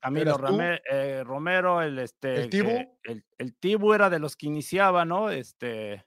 Camilo 0.00 0.36
Romero, 0.36 1.82
el 1.82 1.98
este. 1.98 2.42
¿El 2.42 2.50
Tibu? 2.50 2.98
El, 3.02 3.24
el, 3.38 3.54
Tibu 3.54 3.92
era 3.94 4.08
de 4.08 4.18
los 4.18 4.36
que 4.36 4.46
iniciaba, 4.46 5.04
¿no? 5.04 5.30
Este. 5.30 6.04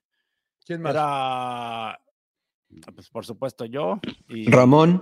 ¿Quién 0.66 0.82
más? 0.82 0.94
Era. 0.94 2.00
Pues 2.94 3.10
por 3.10 3.26
supuesto 3.26 3.66
yo. 3.66 4.00
Y 4.28 4.50
Ramón. 4.50 5.02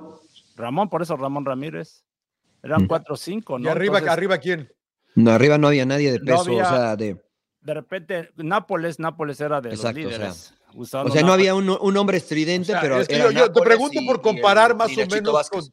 Ramón, 0.55 0.89
por 0.89 1.01
eso 1.01 1.15
Ramón 1.17 1.45
Ramírez. 1.45 2.03
Eran 2.63 2.83
mm. 2.83 2.87
cuatro 2.87 3.15
o 3.15 3.17
cinco, 3.17 3.57
¿no? 3.57 3.65
¿Y 3.65 3.67
arriba, 3.69 3.99
arriba 3.99 4.37
quién? 4.37 4.71
No, 5.15 5.31
arriba 5.31 5.57
no 5.57 5.67
había 5.67 5.85
nadie 5.85 6.11
de 6.11 6.19
peso, 6.19 6.53
o 6.53 6.57
sea, 6.57 6.95
de 6.95 7.17
de 7.61 7.75
repente, 7.75 8.31
Nápoles, 8.37 8.99
Nápoles 8.99 9.39
era 9.39 9.61
de 9.61 9.71
los 9.71 9.93
líderes. 9.93 10.53
O 10.75 10.85
sea, 10.85 11.03
no 11.03 11.33
había 11.33 11.53
un, 11.53 11.97
hombre 11.97 12.17
estridente, 12.17 12.73
pero. 12.81 13.03
yo, 13.31 13.51
te 13.51 13.61
pregunto 13.61 13.99
por 14.05 14.21
comparar 14.21 14.75
más 14.75 14.91
o 14.91 15.07
menos 15.07 15.49
con, 15.49 15.63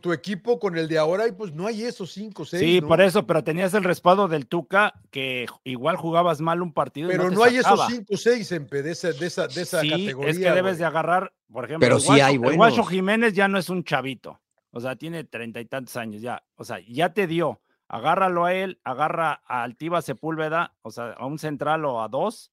tu 0.00 0.12
equipo, 0.12 0.58
con 0.58 0.76
el 0.76 0.88
de 0.88 0.98
ahora, 0.98 1.28
y 1.28 1.32
pues 1.32 1.52
no 1.52 1.66
hay 1.66 1.84
esos 1.84 2.12
cinco, 2.12 2.44
seis. 2.44 2.62
Sí, 2.62 2.80
por 2.80 3.00
eso, 3.00 3.26
pero 3.26 3.44
tenías 3.44 3.72
el 3.74 3.84
respaldo 3.84 4.26
del 4.26 4.46
Tuca, 4.46 4.94
que 5.10 5.46
igual 5.64 5.96
jugabas 5.96 6.40
mal 6.40 6.62
un 6.62 6.72
partido. 6.72 7.08
Pero 7.08 7.30
no, 7.30 7.44
hay 7.44 7.56
esos 7.56 7.86
cinco, 7.88 8.16
seis, 8.16 8.50
en 8.52 8.66
de 8.66 8.90
esa, 8.90 9.12
de 9.12 9.26
esa, 9.26 9.46
de 9.46 9.62
esa 9.62 9.80
sí, 9.80 10.12
Es 10.24 10.38
que 10.38 10.50
debes 10.50 10.78
de 10.78 10.84
agarrar, 10.84 11.32
por 11.52 11.64
ejemplo, 11.64 11.86
pero 11.86 12.00
sí 12.00 12.20
hay 12.20 12.34
el 12.34 12.56
Guacho 12.56 12.84
Jiménez 12.84 13.34
ya 13.34 13.48
no 13.48 13.58
es 13.58 13.68
un 13.68 13.84
chavito. 13.84 14.40
O 14.70 14.80
sea, 14.80 14.96
tiene 14.96 15.24
treinta 15.24 15.60
y 15.60 15.64
tantos 15.64 15.96
años 15.96 16.20
ya. 16.20 16.42
O 16.56 16.64
sea, 16.64 16.78
ya 16.86 17.14
te 17.14 17.26
dio 17.26 17.60
agárralo 17.88 18.44
a 18.44 18.54
él, 18.54 18.80
agarra 18.84 19.42
a 19.46 19.62
Altiva 19.62 20.02
Sepúlveda, 20.02 20.76
o 20.82 20.90
sea, 20.90 21.12
a 21.12 21.26
un 21.26 21.38
central 21.38 21.84
o 21.84 22.02
a 22.02 22.08
dos. 22.08 22.52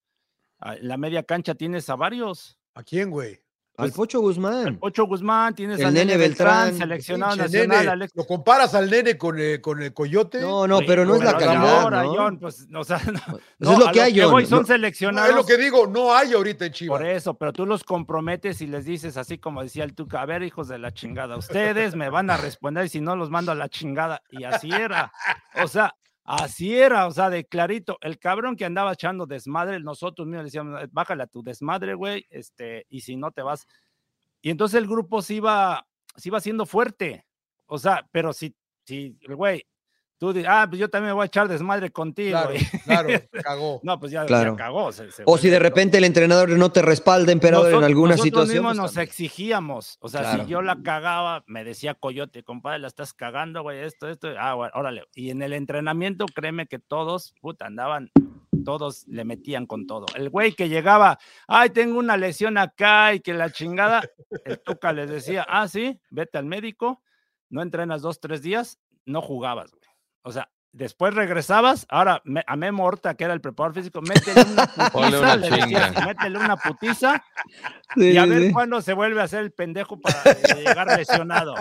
En 0.62 0.88
la 0.88 0.98
media 0.98 1.24
cancha 1.24 1.56
tienes 1.56 1.90
a 1.90 1.96
varios. 1.96 2.58
¿A 2.74 2.84
quién, 2.84 3.12
güey? 3.12 3.42
Al 3.78 3.88
pues, 3.88 3.94
Pocho 3.94 4.22
Guzmán. 4.22 4.68
El 4.68 4.78
Pocho 4.78 5.06
Guzmán, 5.06 5.54
tienes 5.54 5.84
al 5.84 5.94
Nene 5.94 6.16
Beltrán, 6.16 6.78
seleccionado 6.78 7.36
nacional. 7.36 8.10
¿Lo 8.14 8.26
comparas 8.26 8.74
al 8.74 8.90
Nene 8.90 9.18
con 9.18 9.38
el, 9.38 9.60
con 9.60 9.82
el 9.82 9.94
Coyote? 9.94 10.40
No, 10.40 10.66
no, 10.66 10.80
pero 10.80 11.04
no 11.04 11.16
es 11.16 11.24
la 11.24 11.38
calidad, 11.38 11.90
¿no? 11.90 12.40
pues, 12.40 12.68
o 12.74 12.84
sea, 12.86 13.02
no, 13.06 13.20
pues 13.60 13.72
es 13.72 13.80
lo 13.80 13.92
que 13.92 14.02
hay, 14.02 14.20
John. 14.20 14.46
son 14.46 14.66
seleccionados. 14.66 15.30
es 15.30 15.36
lo 15.36 15.46
que 15.46 15.58
digo, 15.58 15.88
no 15.88 16.14
hay 16.14 16.32
ahorita 16.32 16.68
en 16.68 16.72
Chivas. 16.72 16.98
Por 16.98 17.06
eso, 17.06 17.34
pero 17.34 17.52
tú 17.52 17.66
los 17.66 17.84
comprometes 17.84 18.62
y 18.62 18.68
les 18.68 18.86
dices 18.86 19.18
así 19.18 19.38
como 19.38 19.62
decía 19.62 19.84
el 19.84 19.94
Tuca, 19.94 20.22
a 20.22 20.26
ver, 20.26 20.44
hijos 20.44 20.70
de 20.70 20.78
la 20.78 20.94
chingada, 20.94 21.36
ustedes 21.36 21.96
me 21.96 22.10
van 22.10 22.30
a 22.30 22.38
responder 22.38 22.86
y 22.86 22.90
si 22.90 23.02
no 23.02 23.16
los 23.16 23.30
mando 23.30 23.52
a 23.52 23.56
la 23.56 23.68
chingada. 23.68 24.22
Y 24.32 24.46
así 24.46 24.70
era. 24.72 25.12
O 25.62 25.68
sea, 25.68 25.96
Así 26.26 26.76
era, 26.76 27.06
o 27.06 27.12
sea, 27.12 27.30
de 27.30 27.46
clarito, 27.46 28.00
el 28.02 28.18
cabrón 28.18 28.56
que 28.56 28.66
andaba 28.66 28.94
echando 28.94 29.28
desmadre, 29.28 29.80
nosotros 29.80 30.28
mismos 30.28 30.46
decíamos, 30.46 30.82
bájale 30.92 31.22
a 31.22 31.28
tu 31.28 31.44
desmadre, 31.44 31.94
güey, 31.94 32.26
este, 32.32 32.88
y 32.90 33.02
si 33.02 33.16
no 33.16 33.32
te 33.32 33.44
vas. 33.44 33.68
Y 34.42 34.50
entonces 34.50 34.80
el 34.80 34.88
grupo 34.88 35.22
se 35.22 35.36
iba, 35.36 35.88
se 36.16 36.30
iba 36.30 36.40
haciendo 36.40 36.66
fuerte. 36.66 37.28
O 37.68 37.78
sea, 37.78 38.08
pero 38.12 38.34
si, 38.34 38.56
si 38.86 39.16
el 39.22 39.36
güey 39.36 39.68
Tú 40.26 40.34
dices, 40.34 40.50
ah, 40.52 40.66
pues 40.68 40.80
yo 40.80 40.90
también 40.90 41.10
me 41.10 41.14
voy 41.14 41.22
a 41.22 41.26
echar 41.28 41.48
desmadre 41.48 41.92
contigo. 41.92 42.32
Claro, 42.32 42.54
claro 42.84 43.10
cagó. 43.44 43.80
No, 43.84 44.00
pues 44.00 44.12
ya, 44.12 44.26
cagó. 44.26 44.90
o 45.26 45.38
si 45.38 45.50
de 45.52 45.60
repente 45.60 46.00
el 46.00 46.04
entrenador 46.04 46.50
no 46.50 46.72
te 46.72 46.82
respalda, 46.82 47.32
emperador, 47.32 47.72
en 47.76 47.84
alguna 47.84 48.18
situación. 48.18 48.64
Nosotros 48.64 48.74
mismos 48.74 48.76
nos 48.76 48.98
exigíamos. 48.98 50.00
O 50.02 50.10
sea, 50.10 50.36
si 50.36 50.50
yo 50.50 50.64
la 50.64 50.82
cagaba, 50.82 51.44
me 51.46 51.64
decía 51.64 51.94
Coyote, 51.94 52.42
compadre, 52.42 52.80
la 52.80 52.88
estás 52.88 53.14
cagando, 53.14 53.62
güey, 53.62 53.82
esto, 53.82 54.10
esto. 54.10 54.30
Ah, 54.40 54.56
bueno, 54.56 54.72
órale. 54.74 55.04
Y 55.14 55.30
en 55.30 55.44
el 55.44 55.54
entrenamiento, 55.54 56.26
créeme 56.26 56.66
que 56.66 56.80
todos, 56.80 57.36
puta, 57.40 57.68
andaban, 57.68 58.10
todos 58.64 59.08
le 59.08 59.26
metían 59.26 59.68
con 59.68 59.86
todo. 59.86 60.08
El 60.16 60.32
güey 60.32 60.54
que 60.54 60.70
llegaba, 60.70 61.20
ay, 61.48 61.70
tengo 61.70 62.00
una 62.00 62.18
lesión 62.18 62.58
acá 62.58 63.14
y 63.14 63.20
que 63.20 63.36
la 63.36 63.52
chingada, 63.52 64.02
el 64.44 64.60
Tuca 64.60 64.92
les 64.92 65.08
decía, 65.08 65.46
ah, 65.48 65.68
sí, 65.68 66.02
vete 66.10 66.40
al 66.40 66.46
médico, 66.46 67.04
no 67.52 67.62
entrenas 67.62 68.02
dos, 68.02 68.20
tres 68.20 68.42
días, 68.42 68.80
no 69.06 69.22
jugabas, 69.22 69.70
güey. 69.70 69.85
O 70.26 70.32
sea, 70.32 70.50
después 70.72 71.14
regresabas, 71.14 71.86
ahora 71.88 72.24
a 72.48 72.56
Memo 72.56 72.84
Horta, 72.84 73.14
que 73.14 73.26
era 73.26 73.34
el 73.36 73.42
preparador 73.42 73.76
físico, 73.76 74.02
métele 74.02 74.42
una 74.42 74.66
putiza, 74.92 75.36
le 75.38 75.50
decías, 75.52 76.06
métele 76.06 76.40
una 76.40 76.58
putiza 76.58 77.24
y 77.96 78.18
a 78.18 78.26
ver 78.26 78.52
cuándo 78.52 78.82
se 78.82 78.94
vuelve 78.94 79.22
a 79.22 79.26
hacer 79.26 79.42
el 79.42 79.52
pendejo 79.52 80.00
para 80.00 80.32
eh, 80.32 80.64
llegar 80.66 80.98
lesionado. 80.98 81.54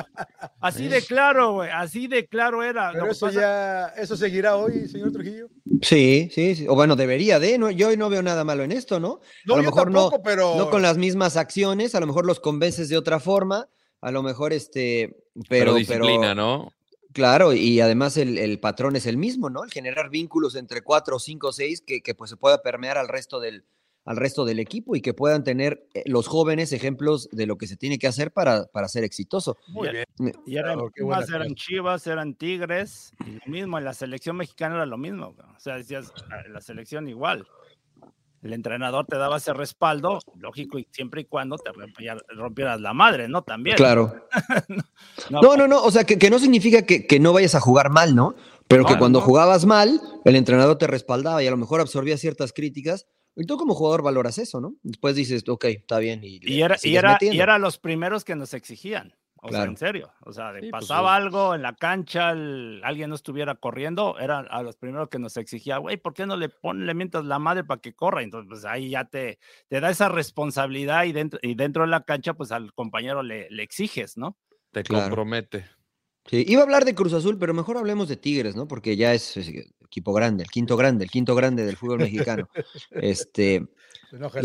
Así 0.61 0.89
de 0.89 1.03
claro, 1.03 1.53
güey, 1.53 1.69
así 1.71 2.07
de 2.07 2.27
claro 2.27 2.62
era. 2.62 2.91
Pero 2.93 3.11
eso 3.11 3.29
ya, 3.29 3.89
¿eso 3.99 4.17
seguirá 4.17 4.57
hoy, 4.57 4.89
señor 4.89 5.12
Trujillo? 5.12 5.49
Sí, 5.83 6.31
sí, 6.33 6.65
o 6.67 6.75
bueno, 6.75 6.97
debería 6.97 7.39
de, 7.39 7.59
no, 7.59 7.71
yo 7.71 7.95
no 7.99 8.09
veo 8.09 8.23
nada 8.23 8.45
malo 8.45 8.65
en 8.65 8.73
esto, 8.73 8.99
¿no? 8.99 9.21
No, 9.45 9.55
a 9.55 9.57
lo 9.59 9.62
mejor 9.62 9.91
no, 9.91 10.11
pero... 10.25 10.57
no 10.57 10.71
con 10.71 10.81
las 10.81 10.97
mismas 10.97 11.37
acciones, 11.37 11.95
a 11.95 12.01
lo 12.01 12.07
mejor 12.07 12.25
los 12.25 12.41
convences 12.41 12.89
de 12.89 12.97
otra 12.97 13.21
forma, 13.21 13.69
a 14.01 14.11
lo 14.11 14.23
mejor 14.23 14.55
este, 14.55 15.19
pero... 15.51 15.67
Pero 15.67 15.75
disciplina, 15.75 16.35
¿no? 16.35 16.73
Claro, 17.15 17.53
y 17.53 17.81
además 17.81 18.17
el, 18.17 18.59
patrón 18.59 18.97
es 18.97 19.07
el 19.07 19.17
mismo, 19.17 19.49
¿no? 19.49 19.62
El 19.62 19.71
generar 19.71 20.11
vínculos 20.11 20.57
entre 20.57 20.83
cuatro, 20.83 21.21
cinco, 21.21 21.53
seis 21.53 21.81
que, 21.81 22.03
que 22.03 22.12
pues 22.12 22.29
se 22.29 22.37
pueda 22.37 22.61
permear 22.61 22.99
al 22.99 23.07
resto 23.07 23.39
del, 23.39 23.65
al 24.05 24.17
resto 24.17 24.45
del 24.45 24.59
equipo 24.59 24.97
y 24.97 25.01
que 25.01 25.15
puedan 25.15 25.45
tener 25.45 25.87
eh, 25.95 26.03
los 26.07 26.27
jóvenes 26.27 26.73
ejemplos 26.73 27.29
de 27.31 27.47
lo 27.47 27.57
que 27.57 27.69
se 27.69 27.77
tiene 27.77 28.01
que 28.01 28.09
hacer 28.09 28.33
para, 28.33 28.67
para 28.67 28.89
ser 28.89 29.05
exitoso. 29.05 29.57
Muy 29.69 29.91
bien. 29.91 30.05
Y 30.45 30.57
eran, 30.57 30.81
eran 31.33 31.55
Chivas, 31.55 32.05
eran 32.09 32.35
Tigres, 32.35 33.12
y 33.25 33.31
lo 33.31 33.47
mismo, 33.47 33.79
en 33.79 33.85
la 33.85 33.95
selección 33.95 34.37
mexicana 34.37 34.75
era 34.75 34.87
lo 34.87 34.99
mismo. 34.99 35.37
O 35.57 35.61
sea, 35.61 35.77
decías, 35.77 36.12
la 36.49 36.61
selección 36.61 37.09
igual 37.09 37.47
el 38.45 38.53
entrenador 38.53 39.07
te 39.07 39.17
daba 39.17 39.39
ese 39.39 39.55
respaldo, 39.55 40.19
lógico, 40.39 40.79
y 40.79 40.87
siempre 40.91 41.23
y 41.23 41.25
cuando 41.25 41.57
te 41.57 41.71
rompieras 42.35 42.79
la 42.79 42.93
madre, 42.93 43.27
¿no? 43.27 43.43
También. 43.43 43.77
Claro. 43.77 44.27
no, 45.31 45.57
no, 45.57 45.67
no, 45.67 45.83
o 45.83 45.91
sea, 45.91 46.05
que, 46.05 46.29
no 46.29 46.39
significa 46.39 46.83
que, 46.83 47.19
no 47.21 47.33
vayas 47.33 47.55
a 47.55 47.61
jugar 47.61 47.89
mal, 47.89 48.15
¿no? 48.15 48.35
Pero 48.69 48.85
que 48.85 48.99
cuando 48.99 49.23
jugabas 49.23 49.65
mal, 49.65 49.99
el 50.25 50.37
entrenador 50.37 50.77
te 50.77 50.87
respaldaba 50.87 51.43
y 51.43 51.47
a 51.47 51.51
lo 51.51 51.57
mejor 51.57 51.81
absorbía 51.81 52.19
ciertas 52.19 52.53
críticas. 52.53 53.07
Y 53.35 53.47
tú 53.47 53.57
como 53.57 53.75
jugador 53.75 54.03
valoras 54.03 54.39
eso, 54.39 54.61
¿no? 54.61 54.75
Después 54.83 55.17
dices, 55.17 55.43
ok, 55.49 55.65
está 55.65 55.99
bien. 55.99 56.21
Y, 56.23 56.63
era, 56.63 56.77
y, 56.83 56.97
era, 56.97 57.19
y 57.21 57.41
era 57.41 57.59
los 57.59 57.79
primeros 57.79 58.25
que 58.25 58.37
nos 58.37 58.55
exigían. 58.55 59.15
O 59.47 59.51
sea, 59.51 59.65
en 59.65 59.77
serio. 59.77 60.11
O 60.21 60.33
sea, 60.33 60.55
pues, 60.59 60.71
pasaba 60.71 61.15
algo 61.15 61.55
en 61.55 61.61
la 61.61 61.75
cancha, 61.75 62.31
alguien 62.31 63.11
no 63.11 63.15
estuviera 63.15 63.55
corriendo, 63.55 64.19
eran 64.19 64.47
a 64.49 64.63
los 64.63 64.77
primeros 64.77 65.11
que 65.11 65.19
nos 65.19 65.37
exigía, 65.37 65.77
güey, 65.77 65.99
¿por 65.99 66.15
qué 66.15 66.25
no 66.25 66.37
le 66.37 66.49
pones, 66.49 66.87
le 66.87 66.95
mientas 66.95 67.27
la 67.27 67.39
madre 67.39 67.63
para 67.63 67.81
que 67.81 67.95
corra? 67.95 68.23
Entonces, 68.23 68.49
pues 68.49 68.65
ahí 68.65 68.89
ya 68.89 69.05
te, 69.05 69.39
te 69.69 69.81
da 69.81 69.91
esa 69.91 70.09
responsabilidad 70.09 71.05
y 71.05 71.13
dentro, 71.13 71.39
y 71.43 71.55
dentro 71.55 71.83
de 71.83 71.91
la 71.91 72.05
cancha, 72.05 72.33
pues 72.33 72.53
al 72.53 72.73
compañero 72.73 73.23
le, 73.23 73.51
le 73.51 73.63
exiges, 73.63 74.17
¿no? 74.17 74.39
Te 74.73 74.83
compromete. 74.83 75.67
Sí, 76.27 76.43
iba 76.49 76.63
a 76.63 76.65
hablar 76.65 76.87
de 76.87 76.95
Cruz 76.95 77.13
Azul, 77.13 77.39
pero 77.39 77.53
mejor 77.53 77.77
hablemos 77.77 78.09
de 78.09 78.17
Tigres, 78.17 78.57
¿no? 78.57 78.67
Porque 78.67 78.97
ya 78.97 79.13
es, 79.13 79.37
equipo 79.37 80.15
grande, 80.15 80.43
el 80.43 80.51
quinto 80.51 80.75
grande, 80.75 81.05
el 81.05 81.11
quinto 81.11 81.35
grande 81.35 81.67
del 81.67 81.77
fútbol 81.77 81.99
mexicano. 81.99 82.49
este, 82.93 83.69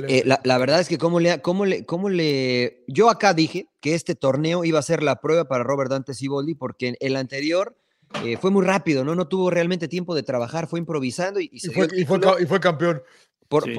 eh, 0.07 0.23
la, 0.25 0.57
verdad 0.57 0.79
es 0.79 0.87
que 0.87 0.97
cómo 0.97 1.19
le, 1.19 1.41
cómo 1.41 1.65
le, 1.65 1.85
cómo 1.85 2.09
le, 2.09 2.83
yo 2.87 3.09
acá 3.09 3.33
dije 3.33 3.67
que 3.79 3.93
este 3.93 4.15
torneo 4.15 4.65
iba 4.65 4.79
a 4.79 4.83
ser 4.83 5.03
la 5.03 5.21
prueba 5.21 5.45
para 5.45 5.63
Robert 5.63 5.91
Dante 5.91 6.13
Siboldi, 6.13 6.55
porque 6.55 6.95
el 6.99 7.15
anterior 7.15 7.77
eh, 8.23 8.37
fue 8.37 8.51
muy 8.51 8.65
rápido, 8.65 9.03
¿no? 9.03 9.15
No 9.15 9.27
tuvo 9.27 9.49
realmente 9.49 9.87
tiempo 9.87 10.15
de 10.15 10.23
trabajar, 10.23 10.67
fue 10.67 10.79
improvisando 10.79 11.39
y, 11.39 11.47
fue, 11.73 11.87
y, 11.95 12.05
fue, 12.05 12.59
campeón. 12.59 13.01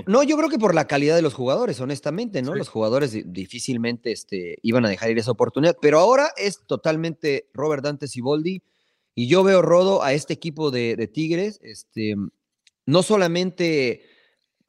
No, 0.07 0.22
yo 0.22 0.36
creo 0.36 0.49
que 0.49 0.59
por 0.59 0.74
la 0.74 0.86
calidad 0.86 1.16
de 1.16 1.22
los 1.22 1.34
jugadores, 1.34 1.80
honestamente, 1.80 2.43
¿no? 2.43 2.55
Los 2.55 2.68
jugadores 2.68 3.16
difícilmente 3.32 4.12
este, 4.12 4.59
iban 4.62 4.84
a 4.84 4.88
dejar 4.88 5.11
ir 5.11 5.18
esa 5.18 5.30
oportunidad, 5.30 5.76
pero 5.80 5.99
ahora 5.99 6.30
es 6.36 6.64
totalmente 6.66 7.49
Robert 7.53 7.84
Dante 7.84 8.09
Siboldi 8.09 8.62
y 9.14 9.28
yo 9.28 9.43
veo 9.45 9.62
Rodo 9.62 10.03
a 10.03 10.12
este 10.12 10.32
equipo 10.32 10.70
de, 10.70 11.09
Tigres, 11.12 11.61
este, 11.62 12.16
no 12.86 13.03
solamente 13.03 14.03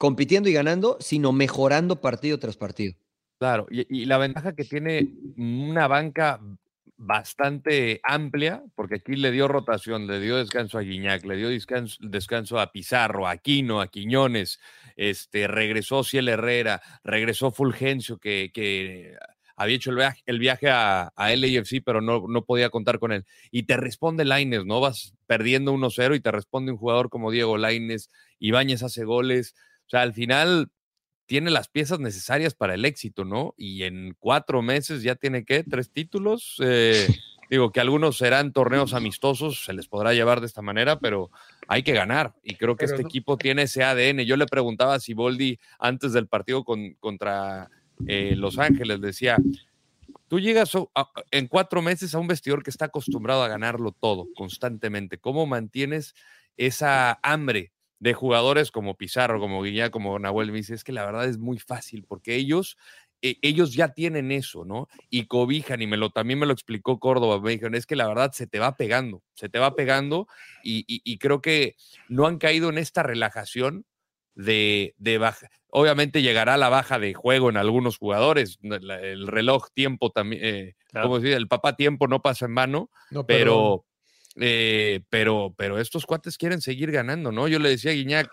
compitiendo 0.02 0.48
y 0.48 0.52
ganando, 0.52 0.96
sino 0.98 1.30
mejorando 1.30 2.00
partido 2.00 2.36
tras 2.40 2.56
partido. 2.56 2.94
Claro, 3.38 3.68
y, 3.70 4.04
la 4.04 4.18
ventaja 4.18 4.52
que 4.52 4.64
tiene 4.64 5.10
una 5.36 5.86
banca 5.86 6.40
bastante 6.96 8.00
amplia, 8.02 8.64
porque 8.74 8.96
aquí 8.96 9.14
le 9.14 9.30
dio 9.30 9.46
rotación, 9.46 10.08
le 10.08 10.18
dio 10.18 10.38
descanso 10.38 10.76
a 10.76 10.80
Guiñac, 10.80 11.24
le 11.24 11.36
dio 11.36 11.50
descanso, 12.00 12.58
a 12.58 12.72
Pizarro, 12.72 13.28
a 13.28 13.30
Aquino, 13.30 13.80
a 13.80 13.86
Quiñones, 13.86 14.58
este, 14.96 15.46
regresó 15.46 16.02
Ciel 16.02 16.28
Herrera, 16.28 16.82
regresó 17.04 17.52
Fulgencio, 17.52 18.18
que, 18.18 19.16
había 19.54 19.76
hecho 19.76 19.92
el 20.26 20.38
viaje, 20.40 20.68
a, 20.68 21.12
a, 21.14 21.36
LAFC, 21.36 21.80
pero 21.84 22.00
no, 22.00 22.26
no 22.26 22.44
podía 22.44 22.70
contar 22.70 22.98
con 22.98 23.12
él. 23.12 23.24
Y 23.52 23.64
te 23.64 23.76
responde 23.76 24.24
Laines, 24.24 24.64
¿no? 24.64 24.80
Vas 24.80 25.14
perdiendo 25.28 25.72
1-0 25.72 26.16
y 26.16 26.20
te 26.20 26.32
responde 26.32 26.72
un 26.72 26.78
jugador 26.78 27.08
como 27.08 27.30
Diego 27.30 27.56
Laines, 27.56 28.10
Ibáñez 28.40 28.82
hace 28.82 29.04
goles. 29.04 29.54
O 29.92 29.94
sea, 29.94 30.00
al 30.00 30.14
final 30.14 30.70
tiene 31.26 31.50
las 31.50 31.68
piezas 31.68 32.00
necesarias 32.00 32.54
para 32.54 32.72
el 32.72 32.86
éxito, 32.86 33.26
¿no? 33.26 33.52
Y 33.58 33.82
en 33.82 34.16
cuatro 34.18 34.62
meses 34.62 35.02
ya 35.02 35.16
tiene 35.16 35.44
que 35.44 35.64
tres 35.64 35.90
títulos. 35.92 36.56
Eh, 36.64 37.06
digo 37.50 37.72
que 37.72 37.80
algunos 37.80 38.16
serán 38.16 38.54
torneos 38.54 38.94
amistosos, 38.94 39.66
se 39.66 39.74
les 39.74 39.88
podrá 39.88 40.14
llevar 40.14 40.40
de 40.40 40.46
esta 40.46 40.62
manera, 40.62 40.98
pero 40.98 41.30
hay 41.68 41.82
que 41.82 41.92
ganar. 41.92 42.32
Y 42.42 42.54
creo 42.54 42.74
que 42.74 42.86
este 42.86 43.02
equipo 43.02 43.36
tiene 43.36 43.64
ese 43.64 43.84
ADN. 43.84 44.20
Yo 44.20 44.38
le 44.38 44.46
preguntaba 44.46 44.94
a 44.94 44.98
Siboldi 44.98 45.58
antes 45.78 46.14
del 46.14 46.26
partido 46.26 46.64
con, 46.64 46.94
contra 46.94 47.68
eh, 48.06 48.32
Los 48.34 48.58
Ángeles, 48.58 49.02
decía, 49.02 49.36
tú 50.26 50.40
llegas 50.40 50.72
en 51.30 51.48
cuatro 51.48 51.82
meses 51.82 52.14
a 52.14 52.18
un 52.18 52.28
vestidor 52.28 52.62
que 52.62 52.70
está 52.70 52.86
acostumbrado 52.86 53.42
a 53.42 53.48
ganarlo 53.48 53.92
todo 53.92 54.26
constantemente. 54.34 55.18
¿Cómo 55.18 55.44
mantienes 55.44 56.14
esa 56.56 57.20
hambre 57.22 57.72
de 58.02 58.14
jugadores 58.14 58.72
como 58.72 58.96
Pizarro, 58.96 59.38
como 59.38 59.62
Guillá, 59.62 59.90
como 59.90 60.18
Nahuel 60.18 60.50
me 60.50 60.58
dice, 60.58 60.74
es 60.74 60.82
que 60.82 60.90
la 60.90 61.06
verdad 61.06 61.28
es 61.28 61.38
muy 61.38 61.60
fácil 61.60 62.02
porque 62.02 62.34
ellos, 62.34 62.76
e, 63.22 63.38
ellos 63.42 63.74
ya 63.74 63.94
tienen 63.94 64.32
eso, 64.32 64.64
¿no? 64.64 64.88
Y 65.08 65.26
cobijan, 65.26 65.80
y 65.82 65.86
me 65.86 65.96
lo, 65.96 66.10
también 66.10 66.40
me 66.40 66.46
lo 66.46 66.52
explicó 66.52 66.98
Córdoba, 66.98 67.40
me 67.40 67.52
dijeron, 67.52 67.76
es 67.76 67.86
que 67.86 67.94
la 67.94 68.08
verdad 68.08 68.32
se 68.32 68.48
te 68.48 68.58
va 68.58 68.76
pegando, 68.76 69.22
se 69.34 69.48
te 69.48 69.60
va 69.60 69.76
pegando 69.76 70.26
y, 70.64 71.16
creo 71.18 71.40
que 71.40 71.76
no 72.08 72.26
han 72.26 72.38
caído 72.38 72.70
en 72.70 72.78
esta 72.78 73.04
relajación 73.04 73.86
de, 74.34 74.96
de 74.98 75.18
baja. 75.18 75.48
Obviamente 75.68 76.22
llegará 76.22 76.56
la 76.56 76.70
baja 76.70 76.98
de 76.98 77.14
juego 77.14 77.50
en 77.50 77.56
algunos 77.56 77.98
jugadores, 77.98 78.58
el 78.62 79.28
reloj 79.28 79.68
tiempo 79.74 80.10
también, 80.10 80.44
eh, 80.44 80.74
como 80.90 81.20
decir, 81.20 81.36
el 81.36 81.46
papá 81.46 81.76
tiempo 81.76 82.08
no 82.08 82.20
pasa 82.20 82.46
en 82.46 82.56
vano, 82.56 82.90
pero 83.28 83.84
eh, 84.36 85.00
pero, 85.10 85.54
pero 85.56 85.78
estos 85.78 86.06
cuates 86.06 86.38
quieren 86.38 86.60
seguir 86.60 86.90
ganando, 86.90 87.32
¿no? 87.32 87.48
Yo 87.48 87.58
le 87.58 87.68
decía 87.68 87.90
a 87.90 87.94
Guiñac, 87.94 88.30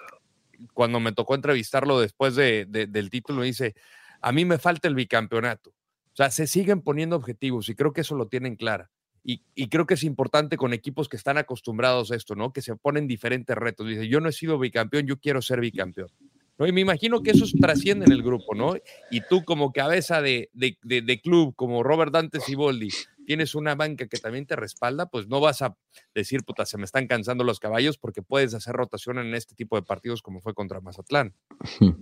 cuando 0.73 0.99
me 0.99 1.11
tocó 1.11 1.35
entrevistarlo 1.35 1.99
después 1.99 2.35
de, 2.35 2.65
del 2.65 3.09
título, 3.09 3.41
dice, 3.43 3.75
a 4.21 4.31
mí 4.31 4.45
me 4.45 4.57
falta 4.57 4.87
el 4.87 4.95
bicampeonato. 4.95 5.71
O 5.71 6.15
sea, 6.15 6.31
se 6.31 6.47
siguen 6.47 6.81
poniendo 6.81 7.15
objetivos 7.15 7.69
y 7.69 7.75
creo 7.75 7.93
que 7.93 8.01
eso 8.01 8.15
lo 8.15 8.27
tienen 8.27 8.55
clara. 8.55 8.89
Y, 9.23 9.43
y, 9.53 9.67
creo 9.67 9.85
que 9.85 9.93
es 9.95 10.03
importante 10.03 10.57
con 10.57 10.73
equipos 10.73 11.09
que 11.09 11.17
están 11.17 11.37
acostumbrados 11.37 12.11
a 12.11 12.15
esto, 12.15 12.35
¿no? 12.35 12.53
Que 12.53 12.61
se 12.61 12.75
ponen 12.77 13.05
diferentes 13.05 13.55
retos. 13.55 13.85
Dice, 13.87 14.07
yo 14.07 14.21
no 14.21 14.29
he 14.29 14.31
sido 14.31 14.57
bicampeón, 14.57 15.05
yo 15.05 15.19
quiero 15.19 15.41
ser 15.41 15.59
bicampeón. 15.59 16.09
¿No? 16.57 16.67
Y 16.67 16.71
me 16.71 16.81
imagino 16.81 17.21
que 17.21 17.31
eso 17.31 17.45
trasciende 17.59 18.05
en 18.05 18.11
el 18.11 18.23
grupo, 18.23 18.55
¿no? 18.55 18.75
Y 19.11 19.21
tú 19.21 19.43
como 19.45 19.71
cabeza 19.71 20.21
de, 20.21 20.49
de, 20.53 20.77
de, 20.83 21.01
de 21.01 21.21
club, 21.21 21.53
como 21.55 21.83
Robert 21.83 22.11
Dante 22.11 22.39
Siboldi, 22.39 22.89
tienes 23.29 23.53
una 23.53 23.75
banca 23.75 24.07
que 24.07 24.17
también 24.17 24.47
te 24.47 24.55
respalda, 24.55 25.05
pues 25.05 25.27
no 25.27 25.39
vas 25.39 25.61
a 25.61 25.77
decir, 26.15 26.43
puta, 26.43 26.65
se 26.65 26.79
me 26.79 26.85
están 26.85 27.05
cansando 27.05 27.43
los 27.43 27.59
caballos 27.59 27.99
porque 27.99 28.23
puedes 28.23 28.55
hacer 28.55 28.73
rotación 28.73 29.19
en 29.19 29.35
este 29.35 29.53
tipo 29.53 29.75
de 29.75 29.83
partidos 29.83 30.23
como 30.23 30.41
fue 30.41 30.55
contra 30.55 30.81
Mazatlán. 30.81 31.35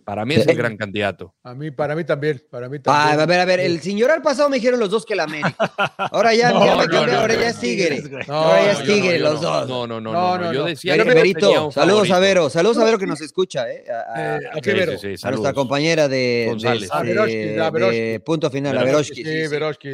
Para 0.05 0.23
mí 0.23 0.35
es 0.35 0.47
el 0.47 0.55
gran 0.55 0.77
candidato. 0.77 1.35
A 1.43 1.53
mí, 1.53 1.69
para 1.69 1.97
mí 1.97 2.05
también, 2.05 2.41
para 2.49 2.69
mí 2.69 2.79
también. 2.79 3.19
Ah, 3.19 3.21
a 3.21 3.25
ver, 3.25 3.41
a 3.41 3.45
ver, 3.45 3.59
el 3.59 3.81
señor 3.81 4.09
al 4.09 4.21
pasado 4.21 4.47
me 4.47 4.55
dijeron 4.55 4.79
los 4.79 4.89
dos 4.89 5.05
que 5.05 5.17
la 5.17 5.23
América. 5.23 5.53
Ahora 5.97 6.33
ya, 6.33 6.53
no, 6.53 6.59
ahora 6.59 7.33
ya 7.33 7.49
es 7.49 7.59
Tigre. 7.59 8.03
ahora 8.29 8.63
ya 8.63 8.71
es 8.71 8.83
Tigre 8.83 9.19
los 9.19 9.41
dos. 9.41 9.67
No, 9.67 9.85
no, 9.85 9.99
no, 9.99 10.37
no, 10.37 10.53
yo 10.53 10.63
decía 10.63 10.95
Verito, 11.03 11.71
saludos 11.71 12.09
a 12.09 12.19
Vero, 12.19 12.49
saludos 12.49 12.77
a 12.77 12.85
Vero 12.85 12.97
que 12.97 13.05
nos 13.05 13.19
escucha, 13.19 13.69
¿eh? 13.69 13.83
A, 13.91 14.39
a, 14.55 14.61
qué 14.61 14.73
Vero? 14.73 14.93
a 14.93 15.31
nuestra 15.31 15.51
compañera 15.51 16.07
de, 16.07 16.55
de, 16.57 18.21
punto 18.25 18.49
final, 18.49 18.77
a 18.77 18.83
Veroshki. 18.85 19.25
Sí, 19.25 19.47
Veroshki. 19.47 19.89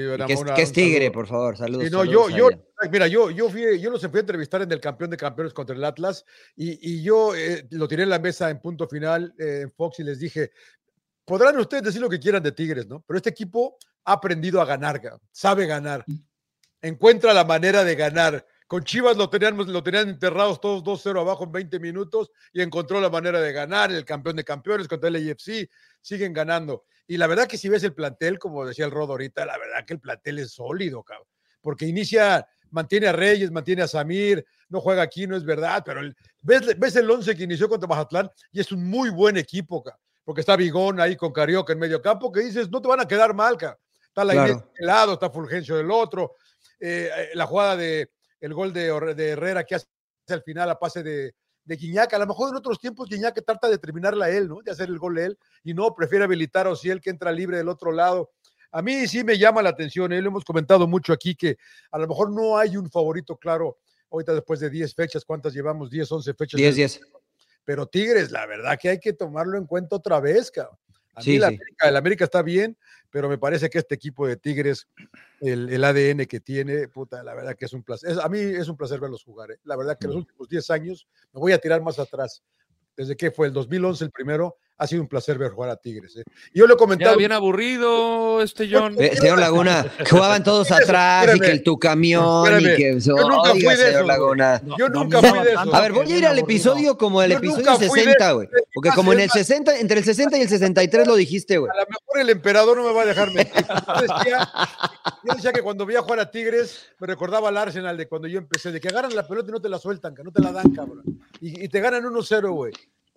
Que 0.55 0.61
es 0.61 0.71
Tigre, 0.71 1.09
por 1.09 1.22
por 1.23 1.29
favor, 1.29 1.57
saludos. 1.57 1.89
no, 1.89 2.03
yo, 2.03 2.29
yo, 2.29 2.49
mira, 2.91 3.07
yo, 3.07 3.31
yo, 3.31 3.49
fui, 3.49 3.79
yo 3.79 3.89
los 3.89 4.01
fui 4.01 4.17
a 4.17 4.19
entrevistar 4.19 4.61
en 4.61 4.69
el 4.73 4.81
campeón 4.81 5.09
de 5.09 5.15
campeones 5.15 5.53
contra 5.53 5.73
el 5.73 5.83
Atlas 5.85 6.25
y, 6.53 6.95
y 6.95 7.01
yo 7.01 7.33
eh, 7.33 7.65
lo 7.71 7.87
tiré 7.87 8.03
en 8.03 8.09
la 8.09 8.19
mesa 8.19 8.49
en 8.49 8.59
punto 8.59 8.89
final 8.89 9.33
eh, 9.39 9.61
en 9.61 9.71
Fox 9.71 9.99
y 9.99 10.03
les 10.03 10.19
dije, 10.19 10.51
podrán 11.23 11.57
ustedes 11.57 11.83
decir 11.83 12.01
lo 12.01 12.09
que 12.09 12.19
quieran 12.19 12.43
de 12.43 12.51
Tigres, 12.51 12.87
¿no? 12.87 13.05
Pero 13.07 13.15
este 13.15 13.29
equipo 13.29 13.77
ha 14.03 14.11
aprendido 14.11 14.59
a 14.59 14.65
ganar, 14.65 15.01
sabe 15.31 15.65
ganar, 15.65 16.03
encuentra 16.81 17.33
la 17.33 17.45
manera 17.45 17.85
de 17.85 17.95
ganar. 17.95 18.45
Con 18.67 18.83
Chivas 18.83 19.15
lo 19.15 19.29
tenían, 19.29 19.55
lo 19.55 19.81
tenían 19.81 20.09
enterrados 20.09 20.59
todos 20.59 20.83
2-0 20.83 21.21
abajo 21.21 21.45
en 21.45 21.53
20 21.53 21.79
minutos 21.79 22.31
y 22.51 22.61
encontró 22.61 22.99
la 22.99 23.09
manera 23.09 23.39
de 23.39 23.53
ganar. 23.53 23.93
El 23.93 24.03
campeón 24.03 24.35
de 24.35 24.43
campeones 24.43 24.89
contra 24.89 25.07
el 25.07 25.15
AFC 25.15 25.69
siguen 26.01 26.33
ganando. 26.33 26.83
Y 27.07 27.17
la 27.17 27.27
verdad 27.27 27.47
que 27.47 27.57
si 27.57 27.69
ves 27.69 27.83
el 27.83 27.93
plantel, 27.93 28.39
como 28.39 28.65
decía 28.65 28.85
el 28.85 28.91
Rodo 28.91 29.13
ahorita, 29.13 29.45
la 29.45 29.57
verdad 29.57 29.85
que 29.85 29.93
el 29.93 29.99
plantel 29.99 30.39
es 30.39 30.51
sólido, 30.51 31.03
cabrón. 31.03 31.27
Porque 31.61 31.85
inicia, 31.85 32.47
mantiene 32.71 33.07
a 33.07 33.11
Reyes, 33.11 33.51
mantiene 33.51 33.81
a 33.81 33.87
Samir, 33.87 34.45
no 34.69 34.81
juega 34.81 35.01
aquí, 35.01 35.27
no 35.27 35.35
es 35.35 35.43
verdad, 35.43 35.83
pero 35.85 36.01
ves, 36.41 36.77
ves 36.77 36.95
el 36.95 37.09
11 37.09 37.35
que 37.35 37.43
inició 37.43 37.69
contra 37.69 37.87
Mazatlán 37.87 38.29
y 38.51 38.59
es 38.59 38.71
un 38.71 38.89
muy 38.89 39.09
buen 39.09 39.37
equipo, 39.37 39.83
cabrón. 39.83 40.01
Porque 40.23 40.41
está 40.41 40.55
Bigón 40.55 41.01
ahí 41.01 41.17
con 41.17 41.33
Carioca 41.33 41.73
en 41.73 41.79
medio 41.79 42.01
campo, 42.01 42.31
que 42.31 42.39
dices, 42.39 42.69
no 42.69 42.81
te 42.81 42.87
van 42.87 43.01
a 43.01 43.07
quedar 43.07 43.33
mal, 43.33 43.57
cabrón. 43.57 43.79
Está 44.07 44.23
la 44.23 44.35
Inés 44.35 44.57
de 44.79 44.85
lado, 44.85 45.13
está 45.13 45.29
Fulgencio 45.29 45.75
del 45.75 45.91
otro. 45.91 46.35
Eh, 46.79 47.09
eh, 47.15 47.29
la 47.33 47.45
jugada 47.45 47.75
de 47.75 48.11
el 48.39 48.53
gol 48.53 48.73
de, 48.73 49.15
de 49.15 49.29
Herrera 49.29 49.63
que 49.63 49.75
hace 49.75 49.87
al 50.27 50.43
final 50.43 50.69
a 50.69 50.77
pase 50.77 51.01
de, 51.01 51.33
de 51.65 51.75
Guiñac. 51.75 52.13
A 52.13 52.19
lo 52.19 52.27
mejor 52.27 52.49
en 52.49 52.55
otros 52.55 52.79
tiempos 52.79 53.09
Guiñac 53.09 53.43
trata 53.45 53.69
de 53.69 53.77
terminarla 53.77 54.29
él, 54.29 54.47
¿no? 54.47 54.61
De 54.61 54.71
hacer 54.71 54.89
el 54.89 54.99
gol 54.99 55.17
él 55.17 55.37
y 55.63 55.73
no, 55.73 55.93
prefiere 55.93 56.25
habilitar 56.25 56.67
a 56.67 56.71
Ociel 56.71 57.01
que 57.01 57.09
entra 57.09 57.31
libre 57.31 57.57
del 57.57 57.69
otro 57.69 57.91
lado. 57.91 58.31
A 58.71 58.81
mí 58.81 59.07
sí 59.07 59.23
me 59.23 59.37
llama 59.37 59.61
la 59.61 59.69
atención, 59.69 60.11
¿eh? 60.13 60.21
lo 60.21 60.29
hemos 60.29 60.43
comentado 60.43 60.87
mucho 60.87 61.13
aquí, 61.13 61.35
que 61.35 61.57
a 61.91 61.99
lo 61.99 62.07
mejor 62.07 62.31
no 62.31 62.57
hay 62.57 62.75
un 62.75 62.89
favorito 62.89 63.37
claro 63.37 63.77
ahorita 64.09 64.33
después 64.33 64.59
de 64.59 64.69
10 64.69 64.95
fechas, 64.95 65.25
¿cuántas 65.25 65.53
llevamos? 65.53 65.89
10, 65.89 66.11
11 66.11 66.33
fechas. 66.33 66.57
10, 66.57 66.75
10. 66.75 67.01
Pero 67.65 67.87
Tigres, 67.87 68.31
la 68.31 68.45
verdad 68.45 68.77
que 68.79 68.89
hay 68.89 68.99
que 68.99 69.13
tomarlo 69.13 69.57
en 69.57 69.65
cuenta 69.65 69.95
otra 69.95 70.19
vez, 70.19 70.51
cabrón. 70.51 70.77
A 71.15 71.21
mí 71.21 71.37
la 71.37 71.47
América, 71.47 71.89
el 71.89 71.95
América 71.95 72.23
está 72.25 72.41
bien, 72.41 72.77
pero 73.09 73.29
me 73.29 73.37
parece 73.37 73.69
que 73.69 73.77
este 73.77 73.93
equipo 73.93 74.27
de 74.27 74.37
Tigres, 74.37 74.87
el, 75.39 75.83
ADN 75.83 76.25
que 76.25 76.39
tiene, 76.39 76.87
puta, 76.87 77.23
la 77.23 77.35
verdad 77.35 77.55
que 77.55 77.65
es 77.65 77.73
un 77.73 77.83
placer. 77.83 78.17
a 78.21 78.27
mí 78.29 78.39
es 78.39 78.67
un 78.67 78.75
placer 78.75 78.99
verlos 78.99 79.23
jugar. 79.23 79.51
¿eh? 79.51 79.59
La 79.65 79.75
verdad 79.75 79.97
que 79.99 80.07
los 80.07 80.15
últimos 80.15 80.49
10 80.49 80.69
años, 80.71 81.07
me 81.31 81.39
voy 81.39 81.51
a 81.51 81.59
tirar 81.59 81.81
más 81.81 81.99
atrás. 81.99 82.43
Desde 82.97 83.15
que 83.15 83.31
fue 83.31 83.47
el 83.47 83.53
2011 83.53 84.05
el 84.05 84.11
primero, 84.11 84.57
ha 84.77 84.87
sido 84.87 85.01
un 85.01 85.07
placer 85.07 85.37
ver 85.37 85.51
jugar 85.51 85.69
a 85.69 85.75
Tigres. 85.77 86.15
¿eh? 86.17 86.23
yo 86.53 86.67
lo 86.67 86.73
he 86.73 86.77
comentado. 86.77 87.15
bien 87.17 87.31
aburrido 87.31 88.41
este 88.41 88.69
John. 88.71 88.95
Eh, 88.99 89.15
señor 89.15 89.39
Laguna, 89.39 89.85
jugaban 90.09 90.43
todos 90.43 90.71
atrás 90.71 91.35
y 91.35 91.39
que 91.39 91.51
el 91.51 91.63
tu 91.63 91.77
camión 91.77 92.59
y 92.59 92.75
que. 92.75 92.99
Yo 92.99 93.15
nunca 93.15 93.51
fui 93.51 93.61
de 93.61 93.89
eso. 93.89 94.03
Laguna. 94.03 94.61
Yo 94.77 94.89
nunca 94.89 95.21
fui 95.21 95.39
de 95.39 95.51
eso. 95.51 95.75
A 95.75 95.81
ver, 95.81 95.91
voy 95.91 96.11
a 96.11 96.17
ir 96.17 96.25
al 96.25 96.39
episodio 96.39 96.97
como 96.97 97.21
el 97.21 97.33
episodio 97.33 97.75
60, 97.75 98.31
güey. 98.31 98.49
Porque 98.73 98.89
como 98.91 99.13
en 99.13 99.21
el 99.21 99.29
60, 99.29 99.79
entre 99.79 99.99
el 99.99 100.05
60 100.05 100.37
y 100.37 100.41
el 100.41 100.49
63 100.49 101.07
lo 101.07 101.15
dijiste, 101.15 101.57
güey. 101.57 101.71
A 101.71 101.81
lo 101.81 101.87
mejor 101.87 102.19
el 102.19 102.29
emperador 102.29 102.77
no 102.77 102.83
me 102.83 102.93
va 102.93 103.03
a 103.03 103.05
dejar 103.05 103.31
mentir. 103.31 103.65
Yo 105.23 105.35
decía, 105.35 105.53
que 105.53 105.61
cuando 105.61 105.85
veía 105.85 106.01
jugar 106.01 106.19
a 106.19 106.31
Tigres, 106.31 106.87
me 106.99 107.07
recordaba 107.07 107.49
al 107.49 107.57
Arsenal 107.57 107.95
de 107.95 108.07
cuando 108.07 108.27
yo 108.27 108.39
empecé, 108.39 108.71
de 108.71 108.81
que 108.81 108.87
agarran 108.87 109.15
la 109.15 109.27
pelota 109.27 109.49
y 109.49 109.51
no 109.53 109.61
te 109.61 109.69
la 109.69 109.77
sueltan, 109.77 110.15
que 110.15 110.23
no 110.23 110.31
te 110.31 110.41
la 110.41 110.51
dan, 110.51 110.71
cabrón. 110.71 111.03
Y, 111.39 111.63
y 111.63 111.69
te 111.69 111.79
ganan 111.79 112.03
1-0, 112.03 112.51
güey 112.51 112.73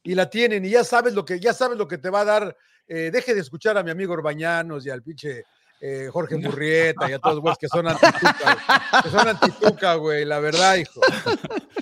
y 0.06 0.14
la 0.14 0.30
tienen 0.30 0.64
y 0.64 0.70
ya 0.70 0.84
sabes 0.84 1.14
lo 1.14 1.24
que, 1.24 1.40
ya 1.40 1.52
sabes 1.52 1.76
lo 1.76 1.88
que 1.88 1.98
te 1.98 2.10
va 2.10 2.20
a 2.20 2.24
dar. 2.24 2.56
Eh, 2.88 3.10
deje 3.12 3.34
de 3.34 3.40
escuchar 3.40 3.76
a 3.76 3.82
mi 3.82 3.90
amigo 3.90 4.12
Orbañanos 4.12 4.86
y 4.86 4.90
al 4.90 5.02
pinche 5.02 5.44
eh, 5.80 6.08
Jorge 6.12 6.36
Murrieta 6.36 7.10
y 7.10 7.14
a 7.14 7.18
todos 7.18 7.40
güeyes 7.40 7.58
que 7.58 7.66
son 7.66 7.88
antituca, 7.88 9.02
que 9.02 9.10
son 9.10 9.26
antituca, 9.26 9.94
güey, 9.96 10.24
la 10.24 10.38
verdad, 10.38 10.76
hijo. 10.76 11.00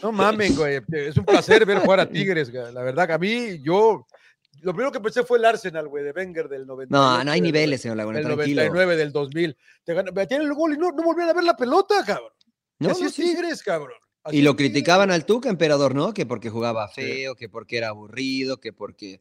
No 0.02 0.10
mamen, 0.10 0.56
güey, 0.56 0.80
es 0.92 1.16
un 1.18 1.26
placer 1.26 1.66
ver 1.66 1.80
jugar 1.80 2.00
a 2.00 2.08
Tigres, 2.08 2.50
la 2.52 2.82
verdad, 2.82 3.10
a 3.12 3.18
mí, 3.18 3.60
yo, 3.62 4.06
lo 4.62 4.72
primero 4.72 4.90
que 4.90 5.00
pensé 5.00 5.22
fue 5.24 5.36
el 5.36 5.44
Arsenal, 5.44 5.88
güey, 5.88 6.02
de 6.02 6.12
Wenger 6.12 6.48
del 6.48 6.66
99. 6.66 6.88
No, 6.88 7.22
no 7.22 7.30
hay 7.30 7.40
niveles, 7.42 7.82
señor 7.82 7.98
Laguna, 7.98 8.18
Del 8.18 8.28
99, 8.28 8.96
del 8.96 9.12
2000. 9.12 9.56
Te 9.84 10.26
tienen 10.26 10.48
el 10.48 10.54
gol 10.54 10.72
y 10.72 10.78
no, 10.78 10.90
no 10.90 11.02
volvían 11.02 11.28
a 11.28 11.34
ver 11.34 11.44
la 11.44 11.56
pelota, 11.56 12.02
cabrón. 12.04 12.32
No, 12.78 12.90
así 12.90 13.04
es 13.04 13.14
Tigres, 13.14 13.62
cabrón. 13.62 13.98
Y 14.30 14.42
lo 14.42 14.56
criticaban 14.56 15.10
al 15.10 15.26
Tuca, 15.26 15.48
emperador, 15.48 15.94
¿no? 15.94 16.14
Que 16.14 16.26
porque 16.26 16.50
jugaba 16.50 16.88
feo, 16.88 17.34
que 17.34 17.48
porque 17.48 17.78
era 17.78 17.88
aburrido, 17.88 18.58
que 18.58 18.72
porque... 18.72 19.20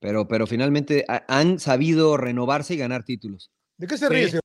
Pero, 0.00 0.28
pero 0.28 0.46
finalmente 0.46 1.04
han 1.26 1.58
sabido 1.58 2.16
renovarse 2.16 2.74
y 2.74 2.76
ganar 2.76 3.02
títulos. 3.02 3.50
¿De 3.78 3.86
qué 3.86 3.96
se 3.96 4.08
ríe 4.08 4.24
ese 4.24 4.40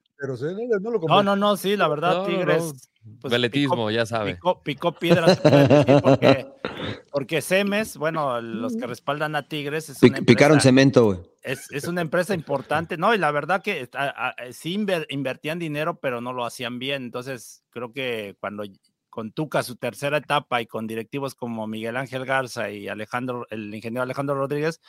no, 1.07 1.23
no, 1.23 1.35
no, 1.35 1.57
sí, 1.57 1.75
la 1.75 1.87
verdad, 1.87 2.25
Tigres. 2.25 2.89
Pues, 3.19 3.31
Veletismo, 3.31 3.89
ya 3.89 4.05
sabe. 4.05 4.37
Picó, 4.63 4.93
piedras 4.93 5.39
porque, 6.03 6.47
porque, 7.11 7.41
Semes, 7.41 7.97
bueno, 7.97 8.39
los 8.39 8.75
que 8.75 8.85
respaldan 8.85 9.35
a 9.35 9.47
Tigres. 9.47 9.89
Es 9.89 9.99
picaron 10.25 10.61
cemento, 10.61 11.05
güey. 11.05 11.19
Es, 11.41 11.71
es, 11.71 11.85
una 11.85 12.01
empresa 12.01 12.35
importante, 12.35 12.97
¿no? 12.97 13.15
Y 13.15 13.17
la 13.17 13.31
verdad 13.31 13.63
que 13.63 13.89
sí 14.51 14.85
invertían 15.09 15.57
dinero, 15.57 15.99
pero 15.99 16.21
no 16.21 16.33
lo 16.33 16.45
hacían 16.45 16.77
bien. 16.77 17.01
Entonces, 17.03 17.63
creo 17.71 17.91
que 17.91 18.35
cuando 18.39 18.63
con 19.11 19.31
Tuca 19.31 19.61
su 19.61 19.75
tercera 19.75 20.17
etapa 20.17 20.61
y 20.61 20.65
con 20.65 20.87
directivos 20.87 21.35
como 21.35 21.67
Miguel 21.67 21.97
Ángel 21.97 22.25
Garza 22.25 22.71
y 22.71 22.87
Alejandro, 22.87 23.45
el 23.51 23.75
ingeniero 23.75 24.01
Alejandro 24.01 24.35
Rodríguez, 24.35 24.81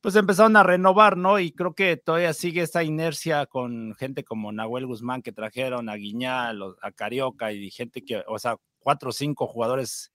pues 0.00 0.16
empezaron 0.16 0.56
a 0.56 0.62
renovar, 0.62 1.16
¿no? 1.16 1.38
Y 1.38 1.52
creo 1.52 1.74
que 1.74 1.96
todavía 1.96 2.32
sigue 2.32 2.62
esta 2.62 2.82
inercia 2.82 3.46
con 3.46 3.94
gente 3.94 4.24
como 4.24 4.50
Nahuel 4.52 4.86
Guzmán 4.86 5.22
que 5.22 5.32
trajeron 5.32 5.88
a 5.88 5.94
Guiñal, 5.94 6.62
a 6.82 6.92
Carioca 6.92 7.52
y 7.52 7.70
gente 7.70 8.04
que, 8.04 8.24
o 8.26 8.38
sea, 8.38 8.56
cuatro 8.80 9.10
o 9.10 9.12
cinco 9.12 9.46
jugadores 9.46 10.12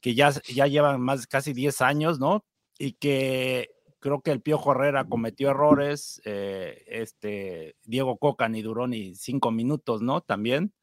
que 0.00 0.14
ya, 0.14 0.32
ya 0.54 0.66
llevan 0.66 1.00
más 1.00 1.26
casi 1.26 1.52
10 1.52 1.80
años, 1.80 2.20
¿no? 2.20 2.44
Y 2.78 2.92
que 2.92 3.70
creo 3.98 4.20
que 4.20 4.32
el 4.32 4.42
Piojo 4.42 4.72
Herrera 4.72 5.06
cometió 5.06 5.50
errores, 5.50 6.20
eh, 6.26 6.84
este, 6.86 7.76
Diego 7.84 8.18
Coca 8.18 8.50
ni 8.50 8.60
duró 8.60 8.86
ni 8.86 9.14
cinco 9.14 9.50
minutos, 9.50 10.02
¿no? 10.02 10.20
También. 10.20 10.74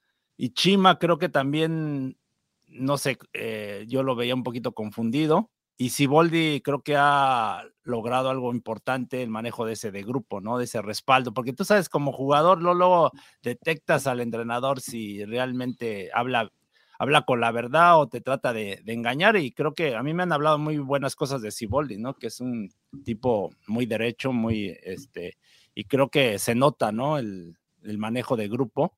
Y 0.42 0.56
Chima 0.56 0.98
creo 0.98 1.20
que 1.20 1.30
también, 1.30 2.18
no 2.68 2.98
sé, 2.98 3.20
eh, 3.32 3.86
yo 3.88 4.02
lo 4.02 4.16
veía 4.16 4.34
un 4.34 4.42
poquito 4.42 4.72
confundido. 4.72 5.52
Y 5.78 5.92
Siboldi 5.92 6.62
creo 6.62 6.82
que 6.82 6.96
ha 6.98 7.64
logrado 7.84 8.32
algo 8.32 8.52
importante 8.52 9.22
el 9.22 9.30
manejo 9.30 9.68
de 9.68 9.74
ese 9.74 9.92
de 9.92 10.02
grupo, 10.02 10.42
¿no? 10.42 10.58
De 10.58 10.64
ese 10.64 10.82
respaldo, 10.82 11.32
porque 11.32 11.54
tú 11.54 11.64
sabes, 11.64 11.89
como 11.89 12.12
jugador, 12.12 12.60
luego 12.60 13.12
detectas 13.44 14.08
al 14.08 14.20
entrenador 14.20 14.82
si 14.82 15.24
realmente 15.26 16.10
habla, 16.12 16.52
habla 16.98 17.22
con 17.22 17.39
la 17.39 17.52
verdad 17.52 18.00
o 18.00 18.10
te 18.10 18.20
trata 18.20 18.52
de, 18.52 18.82
engañar. 18.88 19.38
Y 19.38 19.52
creo 19.52 19.76
que 19.76 19.96
a 19.96 20.02
mí 20.02 20.16
me 20.16 20.24
han 20.24 20.34
hablado 20.34 20.58
muy 20.58 20.80
buenas 20.80 21.16
cosas 21.16 21.44
de 21.44 21.52
Siboldi, 21.52 22.00
¿no? 22.00 22.16
Que 22.16 22.28
es 22.28 22.42
un 22.42 22.72
tipo 23.06 23.52
muy 23.68 23.86
derecho, 23.86 24.34
muy, 24.34 24.76
este, 24.82 25.38
y 25.76 25.84
creo 25.84 26.10
que 26.10 26.39
se 26.39 26.56
nota, 26.56 26.92
¿no? 26.92 27.20
El, 27.20 27.60
el 27.84 28.00
manejo 28.00 28.36
de 28.36 28.48
grupo 28.48 28.98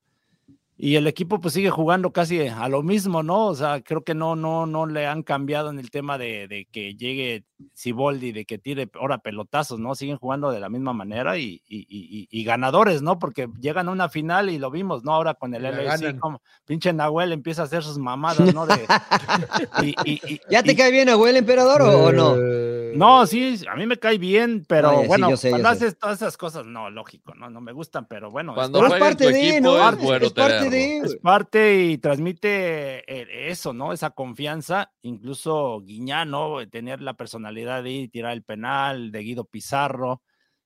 y 0.78 0.96
el 0.96 1.06
equipo 1.06 1.40
pues 1.40 1.54
sigue 1.54 1.70
jugando 1.70 2.12
casi 2.12 2.48
a 2.48 2.68
lo 2.68 2.82
mismo, 2.82 3.22
¿no? 3.22 3.46
O 3.48 3.56
sea, 3.56 3.82
creo 3.82 4.04
que 4.04 4.16
no, 4.16 4.36
no, 4.36 4.66
no 4.66 4.86
le 4.88 5.06
han 5.06 5.22
cambiado 5.22 5.70
en 5.70 5.78
el 5.78 5.92
tema 5.92 6.18
de, 6.18 6.48
de 6.48 6.66
que 6.72 6.96
llegue 6.96 7.44
Siboldi, 7.74 8.32
de 8.32 8.46
que 8.46 8.58
tire 8.58 8.90
ahora 9.00 9.20
pelotazos, 9.20 9.80
¿no? 9.80 9.96
Siguen 9.96 10.18
jugando 10.18 10.52
de 10.52 10.60
la 10.60 10.70
misma 10.70 10.92
manera 10.94 11.38
y, 11.38 11.62
y, 11.68 12.28
y, 12.30 12.44
ganadores, 12.44 13.02
¿no? 13.02 13.20
Porque 13.20 13.48
llegan 13.62 13.88
a 13.88 13.92
una 13.92 14.10
final 14.10 14.50
y 14.50 14.58
lo 14.58 14.72
vimos, 14.72 15.04
¿no? 15.04 15.14
Ahora 15.14 15.36
con 15.36 15.54
el 15.54 15.64
LFC, 15.64 16.20
como 16.20 16.42
pinche 16.66 16.92
Nahuel 16.92 17.32
empieza 17.32 17.62
a 17.62 17.66
hacer 17.66 17.84
sus 17.84 17.98
mamadas, 17.98 18.54
¿no? 18.54 18.66
De, 18.66 18.76
¿Ya 20.50 20.64
te 20.64 20.76
cae 20.76 20.92
bien 20.92 21.06
Nahuel, 21.06 21.38
emperador, 21.38 21.84
o, 21.84 22.12
no? 22.12 22.36
Eh, 22.38 22.94
no, 22.96 23.26
sí, 23.26 23.60
a 23.70 23.76
mí 23.76 23.86
me 23.86 23.98
cae 23.98 24.18
bien, 24.18 24.66
pero 24.68 25.04
bueno, 25.04 25.30
cuando 25.38 25.70
haces 25.70 25.98
todas 25.98 26.18
esas 26.18 26.38
cosas, 26.38 26.66
no, 26.66 26.90
lógico, 26.90 27.34
no, 27.36 27.50
no 27.50 27.62
me 27.62 27.72
gustan, 27.72 28.08
pero 28.08 28.32
bueno. 28.32 28.54
Cuando 28.54 28.86
es, 28.86 28.94
parte 28.94 29.32
de, 29.32 29.62
¿no? 29.62 29.76
es 29.78 30.32
parte 30.34 30.63
es 30.72 31.16
parte 31.18 31.84
y 31.84 31.98
transmite 31.98 33.00
eh, 33.08 33.50
eso, 33.50 33.74
¿no? 33.74 33.94
Esa 33.94 34.12
confianza, 34.12 34.92
incluso 35.02 35.82
Guiñá, 35.82 36.26
¿no? 36.26 36.68
Tener 36.70 37.02
la 37.02 37.16
personalidad 37.16 37.84
de 37.84 37.90
ir, 37.92 38.12
tirar 38.12 38.34
el 38.34 38.44
penal, 38.44 39.12
de 39.12 39.20
Guido 39.20 39.46
Pizarro 39.46 40.22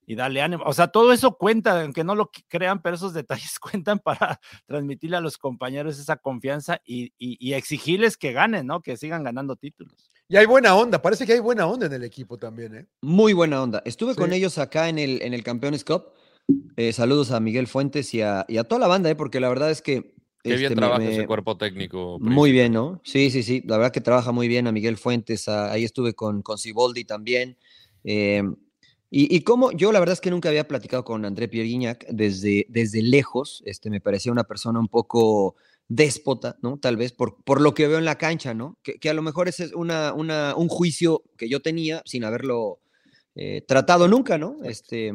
y 0.05 0.15
darle 0.15 0.41
ánimo. 0.41 0.63
O 0.65 0.73
sea, 0.73 0.87
todo 0.87 1.11
eso 1.11 1.37
cuenta, 1.37 1.81
aunque 1.81 2.03
no 2.03 2.15
lo 2.15 2.31
crean, 2.47 2.81
pero 2.81 2.95
esos 2.95 3.13
detalles 3.13 3.59
cuentan 3.59 3.99
para 3.99 4.39
transmitirle 4.65 5.17
a 5.17 5.21
los 5.21 5.37
compañeros 5.37 5.99
esa 5.99 6.15
confianza 6.15 6.81
y, 6.85 7.11
exigirles 7.53 8.17
que 8.17 8.31
ganen, 8.31 8.65
¿no? 8.65 8.81
Que 8.81 8.97
sigan 8.97 9.23
ganando 9.23 9.55
títulos. 9.55 10.09
Y 10.29 10.37
hay 10.37 10.45
buena 10.45 10.75
onda, 10.75 11.01
parece 11.01 11.25
que 11.25 11.33
hay 11.33 11.39
buena 11.39 11.67
onda 11.67 11.85
en 11.85 11.93
el 11.93 12.03
equipo 12.03 12.37
también, 12.37 12.75
¿eh? 12.75 12.87
Muy 13.01 13.33
buena 13.33 13.61
onda. 13.61 13.81
Estuve 13.85 14.15
con 14.15 14.33
ellos 14.33 14.57
acá 14.57 14.89
en 14.89 14.99
el, 14.99 15.21
en 15.21 15.33
el 15.33 15.43
Campeones 15.43 15.83
Cup 15.83 16.16
eh, 16.77 16.93
saludos 16.93 17.31
a 17.31 17.39
Miguel 17.39 17.65
Fuentes 17.65 18.13
y 18.13 18.21
a, 18.21 18.45
toda 18.69 18.77
la 18.79 18.87
banda, 18.87 19.09
eh, 19.09 19.15
porque 19.15 19.39
la 19.39 19.49
verdad 19.49 19.71
es 19.71 19.81
que... 19.81 20.13
Qué 20.43 20.55
bien 20.55 20.71
este, 20.71 20.75
trabaja 20.75 21.03
ese 21.03 21.25
cuerpo 21.25 21.57
técnico. 21.57 22.19
Muy 22.21 22.51
bien, 22.51 22.71
¿no? 22.71 23.01
Sí, 23.03 23.31
sí, 23.31 23.41
sí. 23.41 23.63
La 23.65 23.77
verdad 23.77 23.91
que 23.91 23.99
trabaja 23.99 24.31
muy 24.31 24.47
bien 24.47 24.67
a 24.67 24.71
Miguel 24.71 24.95
Fuentes. 24.95 25.47
ahí 25.47 25.83
estuve 25.83 26.13
con, 26.13 26.43
con 26.43 26.59
Ciboldi 26.59 27.03
también. 27.03 27.57
Eh, 28.03 28.43
y, 29.09 29.35
y 29.35 29.41
como 29.41 29.71
yo 29.71 29.91
la 29.91 29.99
verdad 29.99 30.13
es 30.13 30.21
que 30.21 30.29
nunca 30.29 30.49
había 30.49 30.67
platicado 30.67 31.03
con 31.03 31.25
André 31.25 31.47
Pierre 31.47 31.97
desde, 32.09 32.67
desde 32.69 33.01
lejos. 33.01 33.63
Este, 33.65 33.89
me 33.89 33.99
parecía 33.99 34.31
una 34.31 34.43
persona 34.43 34.79
un 34.79 34.87
poco 34.87 35.55
déspota, 35.87 36.57
¿no? 36.61 36.77
Tal 36.77 36.95
vez 36.95 37.11
por, 37.11 37.43
por 37.43 37.59
lo 37.59 37.73
que 37.73 37.87
veo 37.87 37.97
en 37.97 38.05
la 38.05 38.19
cancha, 38.19 38.53
¿no? 38.53 38.77
Que, 38.83 38.99
que 38.99 39.09
a 39.09 39.15
lo 39.15 39.23
mejor 39.23 39.47
ese 39.49 39.63
es 39.65 39.73
una, 39.73 40.13
una, 40.13 40.53
un 40.55 40.69
juicio 40.69 41.23
que 41.37 41.49
yo 41.49 41.59
tenía 41.59 42.03
sin 42.05 42.23
haberlo 42.23 42.79
tratado 43.67 44.07
nunca, 44.07 44.37
¿no? 44.37 44.57
Este, 44.63 45.13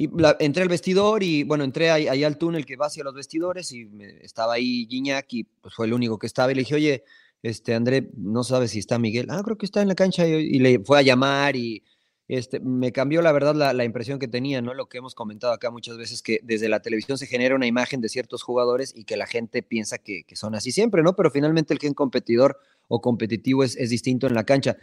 y 0.00 0.08
entré 0.38 0.62
al 0.62 0.70
vestidor 0.70 1.22
y 1.22 1.42
bueno, 1.42 1.62
entré 1.62 1.90
ahí, 1.90 2.24
al 2.24 2.38
túnel 2.38 2.64
que 2.64 2.74
va 2.74 2.86
hacia 2.86 3.04
los 3.04 3.12
vestidores 3.12 3.70
y 3.70 3.86
estaba 4.22 4.54
ahí 4.54 4.86
Guiñac 4.86 5.30
y 5.34 5.44
pues 5.44 5.74
fue 5.74 5.84
el 5.84 5.92
único 5.92 6.18
que 6.18 6.26
estaba 6.26 6.50
y 6.50 6.54
le 6.54 6.62
dije, 6.62 6.74
oye, 6.74 7.04
este 7.42 7.74
André, 7.74 8.08
no 8.16 8.42
sabes 8.42 8.70
si 8.70 8.78
está 8.78 8.98
Miguel. 8.98 9.26
Ah, 9.28 9.42
creo 9.44 9.58
que 9.58 9.66
está 9.66 9.82
en 9.82 9.88
la 9.88 9.94
cancha 9.94 10.26
y, 10.26 10.58
le 10.58 10.78
fue 10.78 10.98
a 10.98 11.02
llamar 11.02 11.54
y 11.54 11.84
este, 12.28 12.60
me 12.60 12.92
cambió 12.92 13.20
la 13.20 13.30
verdad 13.32 13.54
la, 13.54 13.84
impresión 13.84 14.18
que 14.18 14.26
tenía, 14.26 14.62
¿no? 14.62 14.72
Lo 14.72 14.88
que 14.88 14.96
hemos 14.96 15.14
comentado 15.14 15.52
acá 15.52 15.70
muchas 15.70 15.98
veces, 15.98 16.22
que 16.22 16.40
desde 16.44 16.70
la 16.70 16.80
televisión 16.80 17.18
se 17.18 17.26
genera 17.26 17.54
una 17.54 17.66
imagen 17.66 18.00
de 18.00 18.08
ciertos 18.08 18.42
jugadores 18.42 18.94
y 18.96 19.04
que 19.04 19.18
la 19.18 19.26
gente 19.26 19.62
piensa 19.62 19.98
que, 19.98 20.24
son 20.32 20.54
así 20.54 20.72
siempre, 20.72 21.02
¿no? 21.02 21.14
Pero 21.14 21.30
finalmente 21.30 21.74
el 21.74 21.78
gen 21.78 21.92
competidor 21.92 22.58
o 22.88 23.02
competitivo 23.02 23.64
es, 23.64 23.76
es 23.76 23.90
distinto 23.90 24.26
en 24.26 24.32
la 24.32 24.44
cancha. 24.44 24.78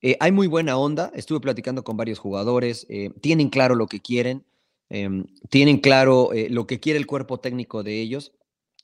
Eh, 0.00 0.16
hay 0.20 0.30
muy 0.30 0.46
buena 0.46 0.76
onda, 0.78 1.10
estuve 1.14 1.40
platicando 1.40 1.82
con 1.82 1.96
varios 1.96 2.18
jugadores, 2.18 2.86
eh, 2.88 3.10
tienen 3.20 3.50
claro 3.50 3.74
lo 3.74 3.88
que 3.88 4.00
quieren, 4.00 4.46
em, 4.90 5.26
tienen 5.50 5.78
claro 5.78 6.32
eh, 6.32 6.48
lo 6.50 6.66
que 6.66 6.78
quiere 6.80 6.98
el 6.98 7.06
cuerpo 7.06 7.40
técnico 7.40 7.82
de 7.82 8.00
ellos 8.00 8.32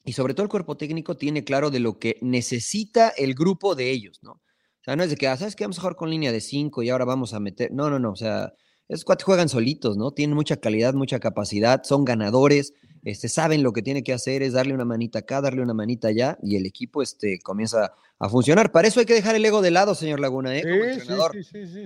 y 0.05 0.13
sobre 0.13 0.35
todo 0.35 0.43
el 0.45 0.51
cuerpo 0.51 0.77
técnico 0.77 1.17
tiene 1.17 1.45
claro 1.45 1.71
de 1.71 1.81
lo 1.81 1.99
que 1.99 2.19
necesita 2.21 3.11
el 3.11 3.35
grupo 3.35 3.75
de 3.75 3.91
ellos, 3.91 4.21
¿no? 4.23 4.33
O 4.33 4.85
sea, 4.85 4.97
no 4.97 5.03
es 5.05 5.11
de 5.11 5.17
que, 5.17 5.29
ah, 5.29 5.37
¿sabes 5.37 5.57
qué? 5.57 5.65
Vamos 5.65 5.79
a 5.79 5.81
jugar 5.83 5.97
con 5.97 6.11
línea 6.11 6.31
de 6.31 6.41
cinco 6.43 6.83
y 6.83 6.91
ahora 6.91 7.07
vamos 7.07 7.33
a 7.33 7.41
meter. 7.41 7.73
No, 7.73 7.89
no, 7.89 7.99
no. 7.99 8.13
O 8.13 8.17
sea, 8.17 8.53
esos 8.87 9.05
cuatro 9.07 9.25
juegan 9.25 9.49
solitos, 9.49 9.97
¿no? 9.97 10.11
Tienen 10.13 10.37
mucha 10.37 10.59
calidad, 10.59 10.93
mucha 10.93 11.21
capacidad, 11.21 11.83
son 11.85 12.05
ganadores, 12.05 12.75
este, 13.05 13.29
saben 13.29 13.63
lo 13.63 13.73
que 13.73 13.83
tiene 13.83 14.03
que 14.03 14.13
hacer 14.13 14.43
es 14.43 14.55
darle 14.55 14.73
una 14.73 14.85
manita 14.85 15.21
acá, 15.21 15.41
darle 15.41 15.63
una 15.63 15.75
manita 15.75 16.09
allá 16.09 16.39
y 16.43 16.57
el 16.57 16.65
equipo 16.65 17.03
este, 17.03 17.39
comienza 17.41 17.93
a 18.19 18.29
funcionar. 18.29 18.73
Para 18.73 18.89
eso 18.89 19.01
hay 19.01 19.07
que 19.07 19.15
dejar 19.15 19.35
el 19.35 19.45
ego 19.45 19.61
de 19.61 19.71
lado, 19.71 19.95
señor 19.95 20.21
Laguna, 20.21 20.57
¿eh? 20.57 20.63
Como 20.63 20.85
entrenador. 20.85 21.37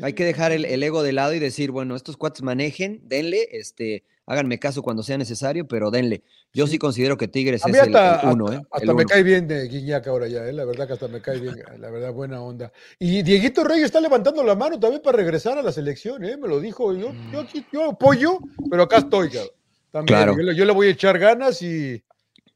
hay 0.02 0.12
que 0.12 0.24
dejar 0.24 0.52
el, 0.52 0.82
ego 0.82 1.02
de 1.02 1.12
lado 1.12 1.34
y 1.34 1.40
decir, 1.40 1.72
bueno, 1.72 1.96
estos 1.96 2.16
cuates 2.16 2.42
manejen, 2.42 3.00
denle, 3.04 3.48
este, 3.50 4.04
háganme 4.26 4.60
caso 4.60 4.82
cuando 4.82 5.02
sea 5.02 5.18
necesario, 5.18 5.66
pero 5.66 5.90
denle. 5.90 6.22
Yo 6.52 6.66
sí, 6.68 6.78
considero 6.78 7.16
que 7.16 7.26
Tigres 7.26 7.62
es 7.66 7.76
el, 7.76 7.96
uno, 8.22 8.52
¿eh? 8.52 8.62
Hasta 8.70 8.94
me 8.94 9.04
cae 9.04 9.22
bien 9.24 9.48
de 9.48 9.66
Guiñac 9.66 10.06
ahora 10.06 10.28
ya, 10.28 10.46
¿eh? 10.46 10.52
La 10.52 10.64
verdad 10.64 10.86
que 10.86 10.92
hasta 10.92 11.08
me 11.08 11.20
cae 11.20 11.40
bien, 11.40 11.56
la 11.78 11.90
verdad, 11.90 12.12
buena 12.12 12.40
onda. 12.40 12.72
Y 12.98 13.22
Dieguito 13.22 13.64
Rey 13.64 13.82
está 13.82 14.00
levantando 14.00 14.44
la 14.44 14.54
mano 14.54 14.78
también 14.78 15.02
para 15.02 15.16
regresar 15.16 15.58
a 15.58 15.62
la 15.62 15.72
selección, 15.72 16.24
¿eh? 16.24 16.36
Me 16.36 16.46
lo 16.46 16.60
dijo. 16.60 16.94
Yo, 16.94 17.12
yo, 17.32 17.40
aquí, 17.40 17.66
yo 17.72 17.90
apoyo, 17.90 18.38
pero 18.70 18.84
acá 18.84 18.98
estoy, 18.98 19.30
cabrón. 19.30 19.57
También, 19.90 20.36
yo, 20.54 20.64
le 20.64 20.72
voy 20.72 20.88
a 20.88 20.90
echar 20.90 21.18
ganas 21.18 21.62
y, 21.62 22.02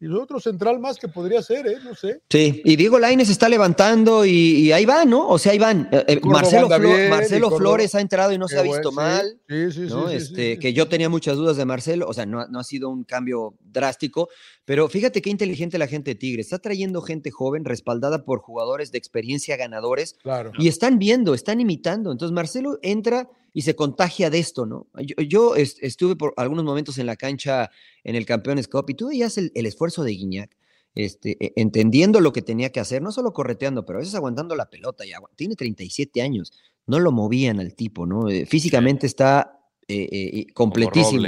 y 0.00 0.06
otro 0.09 0.40
central 0.40 0.80
más 0.80 0.98
que 0.98 1.09
podría 1.09 1.42
ser, 1.42 1.66
¿eh? 1.66 1.78
No 1.82 1.94
sé. 1.94 2.20
Sí, 2.28 2.60
y 2.64 2.76
Diego 2.76 2.98
Laines 2.98 3.30
está 3.30 3.48
levantando 3.48 4.26
y, 4.26 4.70
ahí 4.72 4.84
va, 4.84 5.04
¿no? 5.04 5.28
O 5.28 5.38
sea, 5.38 5.52
ahí 5.52 5.59
van. 5.59 5.88
Eh, 5.92 6.04
eh, 6.09 6.20
Marcelo, 6.24 6.68
Marcelo 6.68 7.50
Flores 7.50 7.94
ha 7.94 8.00
entrado 8.00 8.32
y 8.32 8.38
no 8.38 8.48
se 8.48 8.59
ha 8.59 8.62
visto 8.62 8.92
mal. 8.92 9.38
Sí, 9.48 9.72
sí, 9.72 9.88
sí, 9.88 9.96
este, 10.10 10.59
Que 10.59 10.72
yo 10.72 10.88
tenía 10.88 11.09
muchas 11.09 11.36
dudas 11.36 11.56
de 11.56 11.64
Marcelo, 11.64 12.06
o 12.09 12.12
sea, 12.12 12.26
no, 12.26 12.46
no 12.48 12.59
ha 12.59 12.64
sido 12.64 12.90
un 12.90 13.04
cambio 13.04 13.54
drástico, 13.73 14.28
pero 14.65 14.89
fíjate 14.89 15.23
qué 15.23 15.31
inteligente 15.31 15.78
la 15.78 15.86
gente 15.86 16.12
de 16.12 16.15
Tigres. 16.16 16.47
Está 16.47 16.59
trayendo 16.59 17.01
gente 17.03 17.31
joven 17.31 17.65
respaldada 17.65 18.24
por 18.24 18.40
jugadores 18.40 18.93
de 18.93 18.99
experiencia 18.99 19.57
ganadores 19.57 20.15
Claro. 20.23 20.53
y 20.59 20.69
están 20.69 20.99
viendo, 20.99 21.35
están 21.35 21.61
imitando. 21.61 22.12
Entonces 22.12 22.35
Marcelo 22.35 22.78
entra 22.82 23.28
y 23.55 23.62
se 23.62 23.74
contagia 23.74 24.31
de 24.31 24.39
esto, 24.39 24.65
¿no? 24.66 24.86
Yo, 25.01 25.23
yo 25.23 25.57
est- 25.57 25.78
estuve 25.82 26.16
por 26.16 26.32
algunos 26.36 26.65
momentos 26.65 26.99
en 26.99 27.07
la 27.07 27.16
cancha 27.16 27.70
en 28.05 28.16
el 28.16 28.24
Campeones 28.27 28.69
Cup 28.69 28.86
y 28.89 28.94
tú 28.94 29.09
veías 29.09 29.36
el, 29.39 29.53
el 29.55 29.66
esfuerzo 29.66 30.05
de 30.05 30.12
Guiñac, 30.12 30.57
este, 30.94 31.36
e- 31.44 31.53
entendiendo 31.57 32.20
lo 32.20 32.32
que 32.32 32.43
tenía 32.43 32.70
que 32.70 32.81
hacer, 32.81 33.03
no 33.03 33.12
solo 33.12 33.32
correteando, 33.32 33.85
pero 33.85 33.99
a 33.99 34.01
veces 34.01 34.15
aguantando 34.15 34.55
la 34.57 34.70
pelota. 34.70 35.05
Y 35.07 35.11
tiene 35.36 35.55
37 35.57 36.23
años, 36.23 36.53
no 36.86 36.99
lo 36.99 37.12
movían 37.12 37.61
al 37.61 37.74
tipo, 37.74 38.07
¿no? 38.07 38.28
Eh, 38.28 38.47
físicamente 38.47 39.07
está 39.07 39.59
eh, 39.89 40.09
eh, 40.11 40.47
completísimo. 40.55 41.27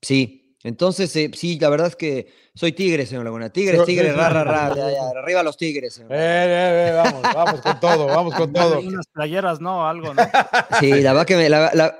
Sí, 0.00 0.41
entonces 0.64 1.14
eh, 1.16 1.30
sí, 1.34 1.58
la 1.58 1.68
verdad 1.68 1.88
es 1.88 1.96
que 1.96 2.32
soy 2.54 2.72
tigre, 2.72 3.06
señor 3.06 3.24
Laguna. 3.24 3.50
Tigres, 3.50 3.84
tigres, 3.84 4.14
ra, 4.14 4.28
ra, 4.28 4.44
ra, 4.44 4.68
ya, 4.74 4.90
ya, 4.90 5.08
arriba 5.20 5.42
los 5.42 5.56
tigres. 5.56 5.94
señor 5.94 6.12
Eh, 6.12 6.16
eh, 6.16 6.88
eh, 6.88 6.92
vamos, 6.92 7.22
vamos 7.34 7.60
con 7.60 7.80
todo, 7.80 8.06
vamos 8.06 8.34
con 8.34 8.52
todo. 8.52 8.80
Unas 8.80 9.06
playeras, 9.06 9.60
¿no? 9.60 9.88
Algo, 9.88 10.14
¿no? 10.14 10.22
Sí, 10.80 11.02
la 11.02 11.12
verdad 11.12 11.26
que 11.26 11.36
me, 11.36 11.48
la, 11.48 11.70
la- 11.74 11.98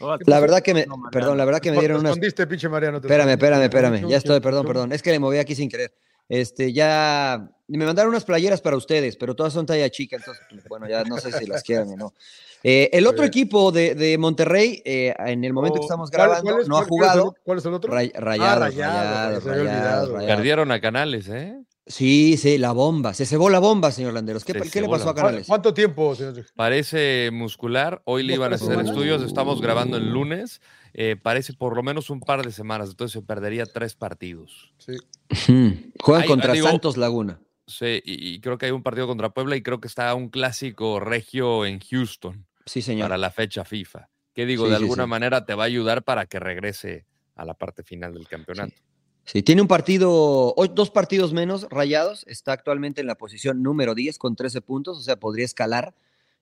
Oh, 0.00 0.16
la 0.26 0.40
verdad 0.40 0.60
que 0.60 0.74
me, 0.74 0.86
perdón, 1.12 1.38
la 1.38 1.44
verdad 1.44 1.60
que 1.60 1.70
me 1.70 1.78
dieron 1.78 2.00
unas 2.00 2.10
escondiste, 2.12 2.46
pinche 2.48 2.68
Mariano. 2.68 3.00
te 3.00 3.06
Espérame, 3.06 3.30
espérame, 3.30 3.62
espérame. 3.62 4.08
Ya 4.08 4.16
estoy, 4.16 4.40
perdón, 4.40 4.66
perdón. 4.66 4.92
Es 4.92 5.02
que 5.02 5.12
le 5.12 5.20
moví 5.20 5.38
aquí 5.38 5.54
sin 5.54 5.68
querer. 5.68 5.94
Este, 6.28 6.72
ya 6.72 7.50
me 7.68 7.84
mandaron 7.84 8.10
unas 8.10 8.24
playeras 8.24 8.60
para 8.60 8.76
ustedes, 8.76 9.16
pero 9.16 9.34
todas 9.34 9.52
son 9.52 9.66
talla 9.66 9.88
chica, 9.90 10.16
entonces, 10.16 10.42
pues, 10.50 10.64
bueno, 10.68 10.88
ya 10.88 11.04
no 11.04 11.18
sé 11.18 11.32
si 11.32 11.46
las 11.46 11.62
quieren 11.62 11.88
o 11.92 11.96
no. 11.96 12.14
Eh, 12.62 12.88
el 12.94 13.06
otro 13.06 13.24
equipo 13.24 13.72
de, 13.72 13.94
de 13.94 14.16
Monterrey, 14.16 14.80
eh, 14.86 15.14
en 15.18 15.44
el 15.44 15.52
momento 15.52 15.74
que 15.74 15.80
Oh, 15.80 15.84
estamos 15.84 16.10
¿cuál- 16.10 16.28
grabando, 16.28 16.60
es- 16.60 16.68
no 16.68 16.78
ha 16.78 16.84
jugado. 16.84 17.34
¿Cuál 17.44 17.58
es 17.58 17.64
el 17.66 17.74
otro? 17.74 17.92
Ray- 17.92 18.10
Ah, 18.14 18.20
rayados, 18.20 18.58
Rayados, 18.60 19.44
rayados, 19.44 19.44
rayados, 19.44 20.08
rayados. 20.12 20.36
Perdieron 20.36 20.72
a 20.72 20.80
Canales, 20.80 21.28
¿eh? 21.28 21.58
Sí, 21.86 22.38
sí, 22.38 22.56
la 22.56 22.72
bomba. 22.72 23.12
Se 23.12 23.26
cebó 23.26 23.50
la 23.50 23.58
bomba, 23.58 23.90
señor 23.92 24.14
Landeros. 24.14 24.42
¿Qué, 24.46 24.54
Se 24.54 24.70
¿qué 24.70 24.80
le 24.80 24.88
pasó 24.88 25.10
a. 25.10 25.14
Canales? 25.14 25.46
¿Cuánto 25.46 25.74
tiempo, 25.74 26.14
señor? 26.14 26.46
Parece 26.56 27.28
muscular. 27.30 28.00
Hoy 28.06 28.22
le 28.22 28.32
iban 28.32 28.52
a 28.52 28.56
hacer 28.56 28.80
estudios. 28.80 29.22
Estamos 29.22 29.60
grabando 29.60 29.98
el 29.98 30.08
lunes. 30.10 30.62
Eh, 30.96 31.16
parece 31.20 31.52
por 31.52 31.74
lo 31.76 31.82
menos 31.82 32.08
un 32.08 32.20
par 32.20 32.44
de 32.44 32.52
semanas. 32.52 32.90
Entonces 32.90 33.12
se 33.12 33.22
perdería 33.26 33.66
tres 33.66 33.94
partidos. 33.94 34.72
Sí. 34.78 34.96
Juegan 36.00 36.26
contra 36.26 36.52
digo- 36.52 36.68
Santos 36.68 36.96
Laguna. 36.96 37.40
Sí, 37.66 38.00
y, 38.04 38.28
y 38.34 38.40
creo 38.40 38.58
que 38.58 38.66
hay 38.66 38.72
un 38.72 38.82
partido 38.82 39.06
contra 39.06 39.30
Puebla 39.30 39.56
y 39.56 39.62
creo 39.62 39.80
que 39.80 39.88
está 39.88 40.14
un 40.14 40.28
clásico 40.28 41.00
regio 41.00 41.64
en 41.64 41.80
Houston 41.80 42.46
Sí, 42.66 42.82
señor. 42.82 43.06
para 43.06 43.16
la 43.18 43.30
fecha 43.30 43.64
FIFA. 43.64 44.08
Que 44.34 44.44
digo, 44.46 44.64
Sí, 44.66 44.70
de 44.70 44.76
sí, 44.76 44.82
alguna 44.82 45.04
sí. 45.04 45.08
manera 45.10 45.46
te 45.46 45.54
va 45.54 45.62
a 45.64 45.66
ayudar 45.66 46.04
para 46.04 46.26
que 46.26 46.38
regrese 46.38 47.06
a 47.36 47.44
la 47.44 47.54
parte 47.54 47.82
final 47.82 48.12
del 48.14 48.28
campeonato. 48.28 48.74
Sí, 49.24 49.42
tiene 49.42 49.62
un 49.62 49.68
partido, 49.68 50.54
dos 50.74 50.90
partidos 50.90 51.32
menos 51.32 51.66
rayados, 51.70 52.24
está 52.28 52.52
actualmente 52.52 53.00
en 53.00 53.06
la 53.06 53.14
posición 53.14 53.62
número 53.62 53.94
10 53.94 54.18
con 54.18 54.36
13 54.36 54.60
puntos, 54.60 54.98
o 54.98 55.02
sea, 55.02 55.16
podría 55.16 55.46
escalar, 55.46 55.94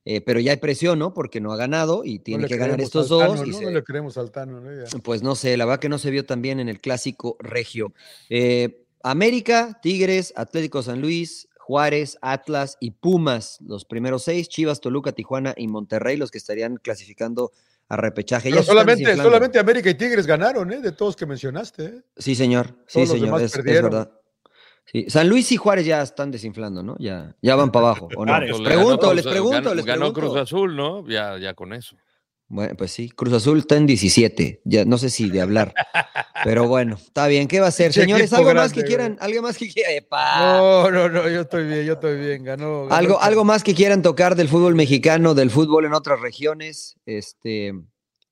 eh, 0.04 0.20
pero 0.20 0.40
ya 0.40 0.52
hay 0.52 0.56
presión, 0.58 0.98
¿no? 0.98 1.14
Porque 1.14 1.40
no 1.40 1.52
ha 1.52 1.56
ganado 1.56 2.02
y 2.04 2.18
tiene 2.18 2.42
No 2.42 2.48
que 2.48 2.56
ganar 2.56 2.80
estos 2.80 3.08
dos. 3.08 3.46
Y 3.46 3.50
¿no? 3.50 3.58
se- 3.58 3.64
No 3.64 3.70
le 3.70 3.84
creemos 3.84 4.18
al 4.18 4.30
Tano, 4.30 4.60
¿no? 4.60 4.70
Ya. 4.72 4.98
Pues 5.02 5.22
no 5.22 5.34
sé, 5.34 5.56
la 5.56 5.64
verdad 5.64 5.80
que 5.80 5.88
no 5.88 5.98
se 5.98 6.10
vio 6.10 6.24
tan 6.24 6.42
bien 6.42 6.60
en 6.60 6.68
el 6.68 6.80
clásico 6.80 7.36
regio. 7.38 7.92
Eh, 8.28 8.84
América, 9.02 9.78
Tigres, 9.82 10.32
Atlético 10.36 10.82
San 10.82 11.00
Luis, 11.00 11.48
Juárez, 11.58 12.18
Atlas 12.22 12.76
y 12.80 12.90
Pumas, 12.92 13.58
los 13.60 13.84
primeros 13.84 14.24
seis, 14.24 14.48
Chivas, 14.48 14.80
Toluca, 14.80 15.12
Tijuana 15.12 15.54
y 15.56 15.68
Monterrey, 15.68 16.16
los 16.16 16.30
que 16.30 16.38
estarían 16.38 16.76
clasificando 16.76 17.52
a 17.88 17.96
repechaje. 17.96 18.48
Ya 18.48 18.56
Pero 18.56 18.66
solamente, 18.66 19.16
solamente 19.16 19.58
América 19.58 19.90
y 19.90 19.94
Tigres 19.94 20.26
ganaron, 20.26 20.72
¿eh? 20.72 20.80
De 20.80 20.92
todos 20.92 21.14
que 21.14 21.26
mencionaste, 21.26 21.84
¿eh? 21.84 22.02
Sí, 22.16 22.34
señor. 22.34 22.68
Sí, 22.86 23.04
Todos 23.04 23.10
señor. 23.10 23.42
Es, 23.42 23.56
verdad. 23.62 24.10
Sí, 24.84 25.06
San 25.09 25.28
Luis 25.28 25.50
y 25.52 25.56
Juárez 25.56 25.86
ya 25.86 26.02
están 26.02 26.30
desinflando, 26.30 26.82
¿no? 26.82 26.96
Ya, 26.98 27.34
ya 27.40 27.54
van 27.56 27.70
para 27.72 27.86
abajo. 27.86 28.09
¿o 28.16 28.26
no? 28.26 28.32
Juárez. 28.32 28.48
Les 28.50 28.59
Pues 28.59 28.68
le 28.68 28.74
pregunto, 28.74 29.00
ganó 29.02 29.14
les 29.14 29.26
pregunto, 29.26 29.56
ganó- 29.62 29.74
les 29.74 29.84
ganó 29.84 30.12
pregunto. 30.12 30.20
Cruz 30.34 30.42
Azul, 30.42 30.76
¿no? 30.76 31.09
Ya, 31.09 31.38
ya 31.38 31.54
con 31.54 31.72
eso. 31.72 31.96
Bueno, 32.48 32.74
pues 32.76 32.90
sí, 32.90 33.09
Cruz 33.09 33.32
Azul 33.32 33.60
está 33.60 33.76
en 33.76 33.86
17. 33.86 34.60
Ya 34.64 34.84
no 34.84 34.98
sé 34.98 35.09
si 35.09 35.30
de 35.30 35.40
hablar. 35.40 35.72
Pero 36.44 36.68
bueno, 36.68 36.96
está 36.96 37.26
bien. 37.26 37.48
¿Qué 37.48 37.60
va 37.60 37.66
a 37.66 37.68
hacer? 37.70 37.86
Pinche 37.86 38.02
Señores, 38.02 38.32
algo 38.34 38.52
más 38.52 38.72
que 38.74 38.80
güey. 38.80 38.88
quieran, 38.88 39.16
algo 39.20 39.40
más 39.40 39.56
que 39.56 39.70
quieran. 39.72 39.92
¡Epa! 39.94 40.38
No, 40.59 40.90
no, 40.90 41.09
no, 41.09 41.28
yo 41.30 41.40
estoy 41.42 41.66
bien, 41.66 41.86
yo 41.86 41.94
estoy 41.94 42.18
bien. 42.20 42.44
Ganó. 42.44 42.82
ganó 42.82 42.94
algo, 42.94 43.18
el- 43.20 43.26
algo 43.26 43.44
más 43.44 43.62
que 43.62 43.74
quieran 43.74 44.02
tocar 44.02 44.34
del 44.36 44.48
fútbol 44.48 44.74
mexicano, 44.74 45.32
del 45.34 45.50
fútbol 45.50 45.86
en 45.86 45.94
otras 45.94 46.20
regiones. 46.20 46.96
Este, 47.06 47.72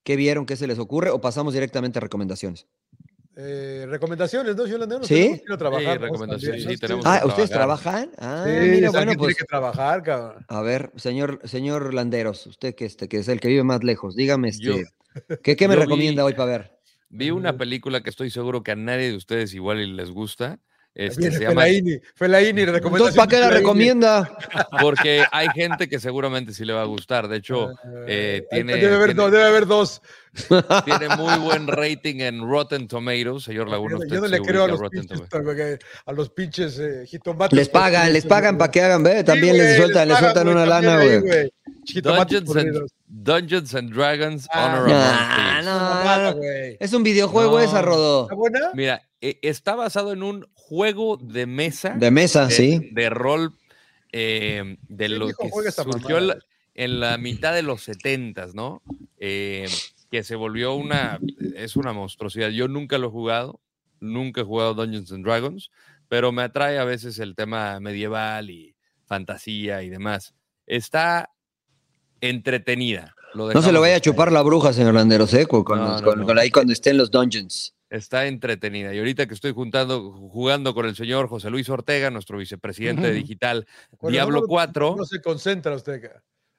¿qué 0.03 0.15
vieron? 0.15 0.45
¿Qué 0.45 0.55
se 0.55 0.67
les 0.67 0.77
ocurre? 0.77 1.09
O 1.09 1.19
pasamos 1.19 1.53
directamente 1.55 1.97
a 1.97 2.01
recomendaciones. 2.01 2.67
Eh, 3.43 3.85
recomendaciones, 3.89 4.55
¿no? 4.55 4.67
Yo 4.67 4.77
Landero, 4.77 5.03
¿Sí? 5.03 5.41
trabajar. 5.57 5.93
Sí, 5.93 5.99
¿no? 5.99 6.05
recomendaciones, 6.05 6.63
sí, 6.63 6.69
¿no? 6.69 6.77
tenemos 6.77 7.05
Ah, 7.07 7.19
que 7.21 7.27
¿ustedes 7.27 7.49
trabajar. 7.49 8.09
trabajan? 8.09 8.11
Ah, 8.19 8.43
Sí, 8.45 8.69
mira, 8.69 8.89
bueno, 8.91 9.05
tiene 9.11 9.17
pues. 9.17 9.35
que 9.37 9.45
trabajar, 9.45 10.03
cabrón. 10.03 10.45
A 10.47 10.61
ver, 10.61 10.91
señor, 10.95 11.39
señor 11.45 11.93
Landeros, 11.93 12.45
usted 12.45 12.75
que, 12.75 12.85
este, 12.85 13.07
que 13.07 13.17
es 13.17 13.27
el 13.29 13.39
que 13.39 13.47
vive 13.47 13.63
más 13.63 13.83
lejos, 13.83 14.15
dígame, 14.15 14.49
este, 14.49 14.63
Yo- 14.63 14.75
¿qué, 15.41 15.55
qué 15.55 15.67
me 15.67 15.73
yo 15.73 15.79
vi- 15.79 15.85
recomienda 15.85 16.23
hoy 16.23 16.33
para 16.33 16.51
ver? 16.51 16.77
Vi 17.09 17.31
una 17.31 17.57
película 17.57 18.01
que 18.01 18.09
estoy 18.11 18.29
seguro 18.29 18.61
que 18.63 18.71
a 18.71 18.75
nadie 18.75 19.09
de 19.09 19.17
ustedes 19.17 19.53
igual 19.55 19.95
les 19.97 20.11
gusta. 20.11 20.59
Este, 20.93 21.21
Viene 21.21 21.37
se 21.37 21.43
llama 21.43 21.61
Felaini, 21.61 21.99
Felaini, 22.15 22.49
Entonces, 22.49 22.73
recomendación 22.73 23.15
¿para 23.15 23.29
qué 23.29 23.39
la 23.39 23.49
recomienda? 23.49 24.37
Porque 24.81 25.23
hay 25.31 25.47
gente 25.55 25.87
que 25.87 25.99
seguramente 26.01 26.53
sí 26.53 26.65
le 26.65 26.73
va 26.73 26.81
a 26.81 26.85
gustar. 26.85 27.29
De 27.29 27.37
hecho, 27.37 27.69
eh, 28.07 28.41
Ahí 28.51 28.57
tiene, 28.63 28.75
debe, 28.75 28.95
haber 28.95 29.05
tiene- 29.11 29.21
dos, 29.23 29.31
debe 29.31 29.43
haber 29.45 29.65
dos. 29.67 30.01
Tiene 30.85 31.15
muy 31.17 31.37
buen 31.39 31.67
rating 31.67 32.21
en 32.21 32.41
Rotten 32.41 32.87
Tomatoes, 32.87 33.43
señor 33.43 33.69
Laguna. 33.69 33.91
Yo, 33.95 33.97
usted 33.99 34.15
yo 34.15 34.21
no 34.21 34.27
le 34.27 34.39
creo 34.39 34.63
a 34.63 34.67
los 34.67 34.79
Rotten 34.79 35.01
pinches, 35.07 35.29
Tomatoes. 35.29 35.79
a 36.05 36.13
los 36.13 36.29
pinches 36.29 36.79
eh, 36.79 37.03
jitomates. 37.05 37.57
Les 37.57 37.69
pagan, 37.69 38.13
les 38.13 38.25
pagan 38.25 38.57
para 38.57 38.71
que 38.71 38.81
hagan, 38.81 39.03
ve, 39.03 39.23
también 39.23 39.57
les 39.57 39.75
sueltan, 39.77 40.07
les 40.07 40.17
sueltan 40.17 40.47
una 40.47 40.65
lana, 40.65 41.03
güey. 41.03 41.51
Dungeons 42.01 42.55
and. 42.55 42.87
Dungeons 43.13 43.75
and 43.75 43.91
Dragons 43.93 44.47
Ah, 44.53 45.59
Honor 45.59 46.33
no, 46.33 46.33
no. 46.35 46.41
Es 46.79 46.93
un 46.93 47.03
videojuego 47.03 47.59
No. 47.59 47.65
esa, 47.65 47.81
Rodó. 47.81 48.23
¿Está 48.23 48.35
buena? 48.35 48.59
Mira, 48.73 49.01
eh, 49.19 49.37
está 49.41 49.75
basado 49.75 50.13
en 50.13 50.23
un 50.23 50.47
juego 50.53 51.17
de 51.17 51.45
mesa 51.45 51.89
De 51.97 52.09
mesa, 52.09 52.45
de, 52.47 52.53
sí. 52.55 52.89
de 52.93 53.09
rol 53.09 53.53
eh, 54.13 54.77
de 54.87 55.09
lo 55.09 55.27
que 55.27 55.49
surgió 55.73 56.17
en 56.19 56.27
mamada. 56.27 56.35
la, 56.35 56.37
en 56.75 56.99
la 57.01 57.17
mitad 57.17 57.53
de 57.53 57.63
los 57.63 57.83
setentas, 57.83 58.55
¿no? 58.55 58.81
Eh, 59.19 59.67
que 60.11 60.23
se 60.23 60.35
volvió 60.35 60.73
una, 60.75 61.19
es 61.55 61.75
una 61.77 61.93
monstruosidad. 61.93 62.49
Yo 62.49 62.67
nunca 62.67 62.97
lo 62.97 63.07
he 63.07 63.11
jugado, 63.11 63.61
nunca 64.01 64.41
he 64.41 64.43
jugado 64.43 64.73
Dungeons 64.73 65.11
and 65.13 65.23
Dragons, 65.25 65.71
pero 66.09 66.31
me 66.33 66.41
atrae 66.43 66.77
a 66.77 66.83
veces 66.83 67.17
el 67.19 67.33
tema 67.33 67.79
medieval 67.79 68.49
y 68.49 68.75
fantasía 69.05 69.81
y 69.83 69.89
demás. 69.89 70.35
Está 70.67 71.29
entretenida. 72.19 73.15
No 73.33 73.61
se 73.61 73.71
lo 73.71 73.79
vaya 73.79 73.95
a 73.95 73.99
chupar 74.01 74.31
la 74.31 74.41
bruja, 74.41 74.73
señor 74.73 74.93
Landeros, 74.93 75.33
¿eh? 75.33 75.45
Con, 75.45 75.63
con- 75.63 75.79
No, 75.79 75.97
no, 75.99 76.03
con- 76.05 76.19
no. 76.19 76.25
con 76.25 76.37
ahí 76.37 76.51
cuando 76.51 76.73
estén 76.73 76.97
los 76.97 77.09
dungeons. 77.09 77.73
Está 77.89 78.25
entretenida. 78.27 78.93
Y 78.93 78.99
ahorita 78.99 79.25
que 79.27 79.33
estoy 79.33 79.53
juntando, 79.53 80.11
jugando 80.13 80.73
con 80.73 80.85
el 80.85 80.95
señor 80.95 81.27
José 81.27 81.49
Luis 81.49 81.69
Ortega, 81.69 82.09
nuestro 82.09 82.37
vicepresidente 82.37 83.03
Ujú. 83.07 83.13
digital, 83.13 83.65
Bueno, 83.99 84.13
Diablo 84.13 84.41
no, 84.41 84.47
4. 84.47 84.95
No 84.97 85.05
se 85.05 85.21
concentra 85.21 85.75
usted. 85.75 86.03
en 86.03 86.11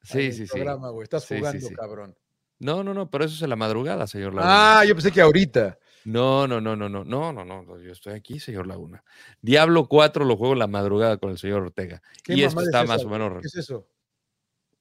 Sí, 0.02 0.18
el 0.20 0.32
sí, 0.32 0.46
sí. 0.46 0.52
programa, 0.52 0.90
güey. 0.90 1.04
Estás 1.04 1.24
Sí, 1.24 1.34
sí, 1.34 1.40
jugando, 1.40 1.68
sí. 1.68 1.74
cabrón. 1.74 2.14
No, 2.62 2.84
no, 2.84 2.94
no, 2.94 3.10
pero 3.10 3.24
eso 3.24 3.34
es 3.34 3.42
en 3.42 3.50
la 3.50 3.56
madrugada, 3.56 4.06
señor 4.06 4.34
Laguna. 4.34 4.80
Ah, 4.80 4.84
yo 4.84 4.94
pensé 4.94 5.10
que 5.10 5.20
ahorita. 5.20 5.78
No, 6.04 6.46
no, 6.46 6.60
no, 6.60 6.76
no, 6.76 6.88
no, 6.88 7.04
no, 7.04 7.32
no, 7.32 7.44
no, 7.44 7.78
yo 7.80 7.90
estoy 7.92 8.12
aquí, 8.14 8.38
señor 8.38 8.66
Laguna. 8.68 9.02
Diablo 9.40 9.86
4 9.88 10.24
lo 10.24 10.36
juego 10.36 10.52
en 10.52 10.60
la 10.60 10.66
madrugada 10.68 11.16
con 11.16 11.30
el 11.30 11.38
señor 11.38 11.62
Ortega. 11.62 12.00
¿Qué 12.22 12.34
Y 12.34 12.44
esto 12.44 12.60
está 12.60 12.82
es 12.82 12.88
más 12.88 13.04
o 13.04 13.08
menos. 13.08 13.40
¿Qué 13.40 13.48
es 13.48 13.56
eso? 13.56 13.86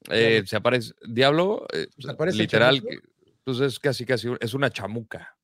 eh, 0.10 0.44
se 0.46 0.56
aparece. 0.56 0.94
Diablo, 1.08 1.66
eh, 1.74 1.88
¿Se 1.98 2.10
aparece 2.12 2.38
literal, 2.38 2.82
que- 2.82 3.00
pues 3.44 3.60
es 3.60 3.80
casi, 3.80 4.06
casi, 4.06 4.30
es 4.40 4.54
una 4.54 4.70
chamuca. 4.72 5.36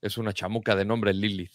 Es 0.00 0.18
una 0.18 0.32
chamuca 0.32 0.74
de 0.76 0.84
nombre 0.84 1.12
Lilith, 1.14 1.54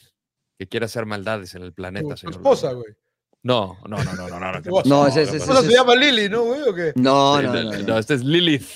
que 0.58 0.68
quiere 0.68 0.86
hacer 0.86 1.06
maldades 1.06 1.54
en 1.56 1.64
el 1.64 1.70
Tu, 1.70 1.76
planeta, 1.76 2.10
tu 2.10 2.18
señor. 2.18 2.36
esposa, 2.36 2.68
Laguna. 2.68 2.84
güey. 2.84 2.96
No, 3.44 3.78
no, 3.88 4.04
no, 4.04 4.14
no, 4.14 4.28
no, 4.28 4.40
no. 4.40 4.52
Tu 4.62 4.70
esposa. 4.70 4.90
No, 4.90 5.08
ese- 5.08 5.22
ese- 5.24 5.32
no, 5.32 5.38
ese- 5.38 5.48
¿Cómo 5.48 5.62
se 5.62 5.72
llama 5.74 5.96
Lili, 5.96 6.28
no, 6.30 6.44
güey? 6.44 6.62
¿O 6.64 6.74
qué? 6.74 6.92
No, 6.96 7.42
no, 7.42 7.54
no, 7.54 7.64
no, 7.64 7.72
no, 7.72 7.80
no. 7.80 7.98
este 7.98 8.14
es 8.16 8.24
Lilith. 8.24 8.68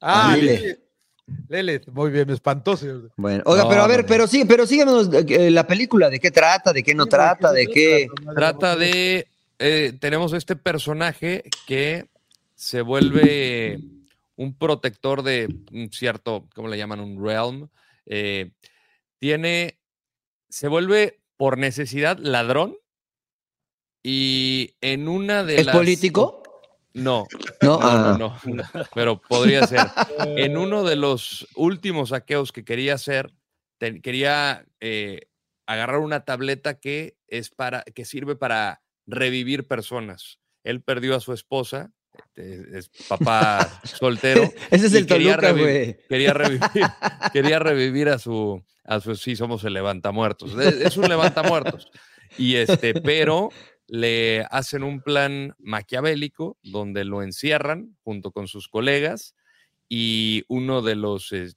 Ah, 0.00 0.34
Lili. 0.36 0.56
Lili. 0.56 0.76
Lilith, 1.48 1.88
muy 1.88 2.10
bien, 2.10 2.28
espantoso. 2.30 3.10
Bueno, 3.16 3.42
oiga, 3.46 3.64
No, 3.64 3.68
pero 3.70 3.82
a 3.82 3.86
ver, 3.86 4.04
pero 4.06 4.26
sí, 4.26 4.44
pero 4.44 4.66
síganos 4.66 5.08
eh, 5.12 5.50
la 5.50 5.66
película, 5.66 6.10
¿de 6.10 6.20
qué 6.20 6.30
trata? 6.30 6.72
¿De 6.72 6.82
qué 6.82 6.94
no 6.94 7.04
Sí, 7.04 7.10
trata? 7.10 7.52
¿De 7.52 7.66
qué? 7.68 8.08
trata? 8.34 8.76
De. 8.76 9.26
eh, 9.58 9.92
tenemos 10.00 10.32
este 10.34 10.56
personaje 10.56 11.44
que 11.66 12.08
se 12.54 12.82
vuelve 12.82 13.80
un 14.36 14.54
protector 14.56 15.22
de 15.22 15.48
un 15.72 15.90
cierto, 15.90 16.48
¿cómo 16.54 16.68
le 16.68 16.76
llaman? 16.76 17.00
Un 17.00 17.22
realm. 17.24 17.68
eh, 18.06 18.50
tiene. 19.18 19.78
Se 20.50 20.68
vuelve 20.68 21.20
por 21.36 21.58
necesidad 21.58 22.18
ladrón. 22.18 22.76
Y 24.02 24.74
en 24.80 25.08
una 25.08 25.44
de 25.44 25.56
¿Es 25.56 25.66
las. 25.66 25.76
político? 25.76 26.37
No, 26.94 27.26
No, 27.62 27.78
no, 27.78 27.80
ah. 27.82 28.16
no, 28.18 28.40
no, 28.44 28.62
pero 28.94 29.20
podría 29.20 29.66
ser. 29.66 29.80
En 30.36 30.56
uno 30.56 30.82
de 30.84 30.96
los 30.96 31.46
últimos 31.54 32.08
saqueos 32.10 32.50
que 32.52 32.64
quería 32.64 32.94
hacer, 32.94 33.32
te- 33.78 34.00
quería 34.00 34.66
eh, 34.80 35.20
agarrar 35.66 36.00
una 36.00 36.24
tableta 36.24 36.80
que 36.80 37.16
es 37.28 37.50
para, 37.50 37.82
que 37.82 38.04
sirve 38.04 38.36
para 38.36 38.82
revivir 39.06 39.68
personas. 39.68 40.40
Él 40.64 40.82
perdió 40.82 41.14
a 41.14 41.20
su 41.20 41.32
esposa, 41.32 41.92
este, 42.34 42.78
es 42.78 42.90
papá 43.08 43.80
soltero. 43.84 44.42
Ese 44.70 44.86
es 44.86 44.94
el 44.94 45.06
quería 45.06 45.36
güey. 45.52 45.98
Quería 46.08 46.32
revivir, 46.32 46.62
quería 47.32 47.58
revivir 47.58 48.08
a 48.08 48.18
su, 48.18 48.64
a 48.84 48.98
su, 49.00 49.14
sí, 49.14 49.36
somos 49.36 49.62
el 49.64 49.74
levantamuertos. 49.74 50.56
Es 50.58 50.96
un 50.96 51.08
levantamuertos. 51.08 51.90
Y 52.36 52.56
este, 52.56 52.94
pero 52.94 53.50
le 53.88 54.46
hacen 54.50 54.82
un 54.82 55.00
plan 55.00 55.54
maquiavélico 55.58 56.58
donde 56.62 57.04
lo 57.04 57.22
encierran 57.22 57.96
junto 58.04 58.30
con 58.30 58.46
sus 58.46 58.68
colegas 58.68 59.34
y 59.88 60.44
uno 60.48 60.82
de 60.82 60.94
los 60.94 61.32
es, 61.32 61.56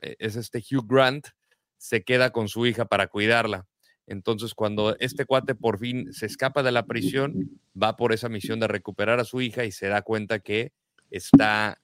es 0.00 0.36
este 0.36 0.58
Hugh 0.58 0.86
Grant 0.88 1.28
se 1.76 2.02
queda 2.02 2.30
con 2.30 2.48
su 2.48 2.66
hija 2.66 2.86
para 2.86 3.08
cuidarla. 3.08 3.66
Entonces, 4.06 4.54
cuando 4.54 4.96
este 4.98 5.26
cuate 5.26 5.54
por 5.54 5.78
fin 5.78 6.12
se 6.12 6.26
escapa 6.26 6.62
de 6.62 6.72
la 6.72 6.86
prisión, 6.86 7.60
va 7.80 7.96
por 7.96 8.12
esa 8.12 8.28
misión 8.28 8.60
de 8.60 8.68
recuperar 8.68 9.20
a 9.20 9.24
su 9.24 9.40
hija 9.40 9.64
y 9.64 9.72
se 9.72 9.88
da 9.88 10.02
cuenta 10.02 10.38
que 10.38 10.72
está 11.10 11.80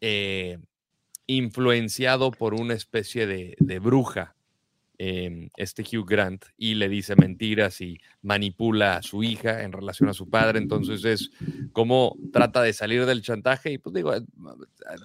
eh, 0.00 0.58
influenciado 1.26 2.30
por 2.30 2.54
una 2.54 2.74
especie 2.74 3.26
de, 3.26 3.56
de 3.58 3.78
bruja 3.80 4.33
Em, 4.96 5.50
este 5.56 5.82
Hugh 5.82 6.06
Grant 6.06 6.44
y 6.56 6.74
le 6.74 6.88
dice 6.88 7.16
mentiras 7.16 7.80
y 7.80 7.98
manipula 8.22 8.96
a 8.96 9.02
su 9.02 9.24
hija 9.24 9.62
en 9.62 9.72
relación 9.72 10.08
a 10.08 10.14
su 10.14 10.30
padre. 10.30 10.60
Entonces 10.60 11.04
es 11.04 11.30
como 11.72 12.16
trata 12.32 12.62
de 12.62 12.72
salir 12.72 13.04
del 13.04 13.20
chantaje 13.20 13.72
y 13.72 13.78
pues 13.78 13.92
digo, 13.92 14.14
eh, 14.14 14.20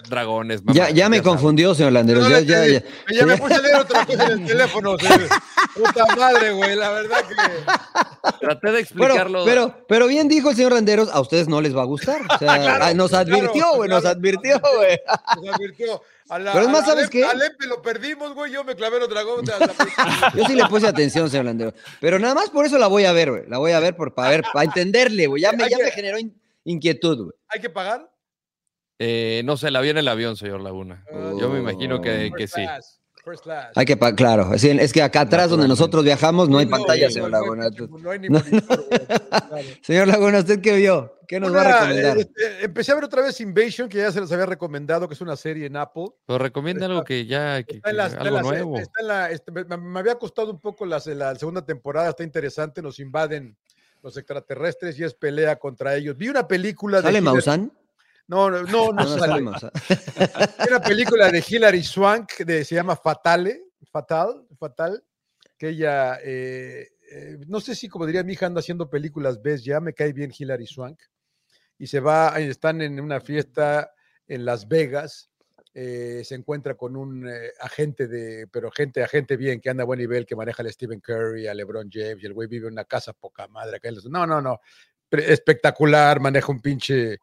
dragones. 0.08 0.62
ya, 0.74 0.92
ya 0.92 1.10
me 1.10 1.24
confundió, 1.24 1.74
señor 1.74 1.94
Landeros. 1.94 2.30
ya, 2.30 2.40
ya, 2.42 2.84
ya, 3.12 3.26
me 3.26 3.36
puse 3.38 3.56
a 3.56 3.62
leer 3.62 3.78
otra 3.78 4.06
cosa 4.06 4.26
en 4.26 4.42
el 4.42 4.46
teléfono. 4.46 4.96
Puta 4.96 6.16
madre, 6.16 6.52
güey, 6.52 6.76
la 6.76 6.92
verdad 6.92 7.24
que... 7.28 8.40
Traté 8.40 8.72
de 8.72 8.80
explicarlo. 8.82 9.44
pero, 9.44 9.86
pero 9.88 10.08
bien 10.08 10.28
dijo 10.28 10.52
el 10.52 10.56
señor 10.56 10.74
Landeros, 10.74 11.10
a 11.12 11.20
ustedes 11.20 11.48
no 11.48 11.62
les 11.62 11.76
va 11.76 11.82
a 11.82 11.86
gustar. 11.86 12.22
O 12.32 12.38
sea, 12.38 12.94
nos 12.94 13.14
advirtió, 13.14 13.74
güey, 13.76 13.90
nos 13.90 14.06
advirtió, 14.06 14.62
güey. 14.76 15.00
Nos 15.36 15.56
advirtió. 15.56 16.02
Pero 16.30 16.62
es 16.62 16.70
más, 16.70 16.86
¿sabes 16.86 17.10
qué? 17.10 17.26
Al 17.26 17.40
lo 17.68 17.82
perdimos, 17.82 18.36
güey. 18.36 18.52
Yo 18.52 18.64
me 18.64 18.76
clavé 18.76 18.98
en 18.98 19.04
otra 19.04 19.24
yo 20.36 20.46
sí 20.46 20.56
le 20.56 20.66
puse 20.68 20.88
atención, 20.88 21.30
señor 21.30 21.46
Landero. 21.46 21.74
Pero 22.00 22.20
nada 22.20 22.36
más 22.36 22.52
por 22.52 22.66
eso 22.66 22.78
la 22.78 22.88
voy 22.88 23.06
a 23.06 23.12
ver, 23.12 23.32
güey. 23.32 23.44
La 23.48 23.58
voy 23.58 23.72
a 23.72 23.80
ver 23.80 23.96
por, 23.96 24.14
para 24.14 24.30
ver, 24.30 24.44
para 24.54 24.66
entenderle, 24.66 25.26
güey. 25.26 25.42
Ya, 25.42 25.52
me, 25.52 25.68
ya 25.68 25.78
me 25.78 25.92
generó 25.92 26.18
inquietud, 26.64 27.18
güey. 27.18 27.34
¿Hay 27.48 27.60
que 27.60 27.70
pagar? 27.70 28.12
Eh, 29.00 29.42
no 29.46 29.58
sé, 29.58 29.72
la 29.72 29.82
vi 29.82 29.90
en 29.90 29.98
el 29.98 30.08
avión, 30.08 30.36
señor 30.36 30.62
Laguna. 30.62 31.04
yo 31.12 31.50
me 31.50 31.60
imagino 31.60 32.02
que, 32.02 32.32
que 32.38 32.48
sí. 32.48 32.66
Hay 33.76 33.86
que 33.86 33.98
claro, 34.16 34.54
es, 34.54 34.94
que 34.94 35.02
acá 35.02 35.22
atrás 35.22 35.50
donde 35.50 35.68
nosotros 35.68 36.04
viajamos 36.04 36.50
no 36.50 36.58
hay 36.58 36.66
pantalla, 36.66 37.10
señor 37.10 37.32
Laguna. 37.32 37.70
No, 37.70 38.12
hay 38.12 38.20
ni 38.20 38.28
Señor 39.82 40.08
Laguna, 40.08 40.40
¿usted 40.40 40.62
qué 40.62 40.76
vio? 40.76 41.16
¿Qué 41.28 41.40
nos 41.40 41.54
va 41.54 41.62
a 41.62 41.80
recomendar? 41.82 42.18
Este, 42.18 42.66
empecé 42.66 42.92
a 42.92 42.96
ver 42.96 43.04
otra 43.04 43.22
vez 43.22 43.40
Invasion, 43.40 43.88
que 43.88 44.00
ya 44.00 44.12
se 44.12 44.20
les 44.20 44.32
había 44.32 44.48
recomendado, 44.48 45.08
que 45.08 45.14
es 45.14 45.22
una 45.22 45.36
serie 45.36 45.68
en 45.68 45.78
Apple. 45.78 46.08
Pero 46.26 46.40
recomienda 46.40 46.88
algo 46.88 47.04
que 47.04 47.26
ya, 47.26 47.62
que, 47.64 47.82
algo 47.84 48.42
nuevo. 48.42 48.78
Este, 48.80 49.52
me, 49.52 50.00
había 50.00 50.16
costado 50.16 50.52
un 50.52 50.60
poco 50.60 50.86
la, 50.86 51.00
la 51.06 51.36
segunda 51.36 51.64
temporada, 51.64 52.10
está 52.10 52.24
interesante, 52.24 52.82
nos 52.82 53.00
invaden 53.00 53.56
los 54.02 54.18
extraterrestres 54.18 54.98
y 55.00 55.04
es 55.04 55.14
pelea 55.14 55.58
contra 55.58 55.96
ellos. 55.96 56.18
Vi 56.18 56.30
una 56.30 56.48
película 56.48 57.02
¿Sale 57.02 57.16
de... 57.16 57.22
Maussan? 57.22 57.72
No, 58.30 58.48
no, 58.48 58.62
no, 58.62 58.94
no, 58.94 59.08
sale. 59.08 59.42
una 60.70 60.80
película 60.84 61.32
de 61.32 61.44
Hilary 61.46 61.84
Swank, 61.84 62.38
de, 62.46 62.64
se 62.64 62.76
llama 62.76 62.96
Fatale, 62.96 63.64
Fatal, 63.92 64.46
Fatal, 64.56 65.04
que 65.58 65.70
ella, 65.70 66.20
eh, 66.24 66.90
eh, 67.12 67.40
no 67.48 67.60
sé 67.60 67.74
si 67.74 67.90
como 67.90 68.06
diría 68.06 68.24
mi 68.24 68.34
hija 68.34 68.46
anda 68.46 68.60
haciendo 68.60 68.88
películas, 68.88 69.42
ves, 69.42 69.64
ya 69.64 69.80
me 69.80 69.96
cae 69.96 70.14
bien 70.14 70.32
Hilary 70.38 70.68
Swank, 70.68 71.00
y 71.80 71.88
se 71.88 72.00
va, 72.02 72.40
están 72.40 72.84
en 72.84 73.00
una 73.00 73.20
fiesta 73.20 73.94
en 74.28 74.46
Las 74.46 74.68
Vegas, 74.68 75.32
eh, 75.74 76.22
se 76.24 76.36
encuentra 76.36 76.76
con 76.76 76.96
un 76.96 77.28
agente 77.62 78.08
de, 78.08 78.46
pero 78.52 78.70
gente, 78.70 79.02
agente 79.02 79.38
bien, 79.38 79.60
que 79.60 79.72
anda 79.72 79.82
a 79.82 79.88
buen 79.88 80.00
nivel, 80.00 80.28
que 80.28 80.36
maneja 80.36 80.62
a 80.62 80.70
Stephen 80.70 81.00
Curry, 81.00 81.48
a 81.48 81.56
LeBron 81.56 81.90
James, 81.92 82.22
y 82.22 82.28
el 82.28 82.34
güey 82.34 82.48
vive 82.48 82.68
en 82.68 82.74
una 82.74 82.86
casa 82.86 83.12
poca 83.14 83.48
madre. 83.48 83.78
Acá 83.78 83.90
no, 84.08 84.28
no, 84.28 84.40
no, 84.40 84.60
espectacular, 85.10 86.20
maneja 86.20 86.52
un 86.52 86.62
pinche 86.62 87.18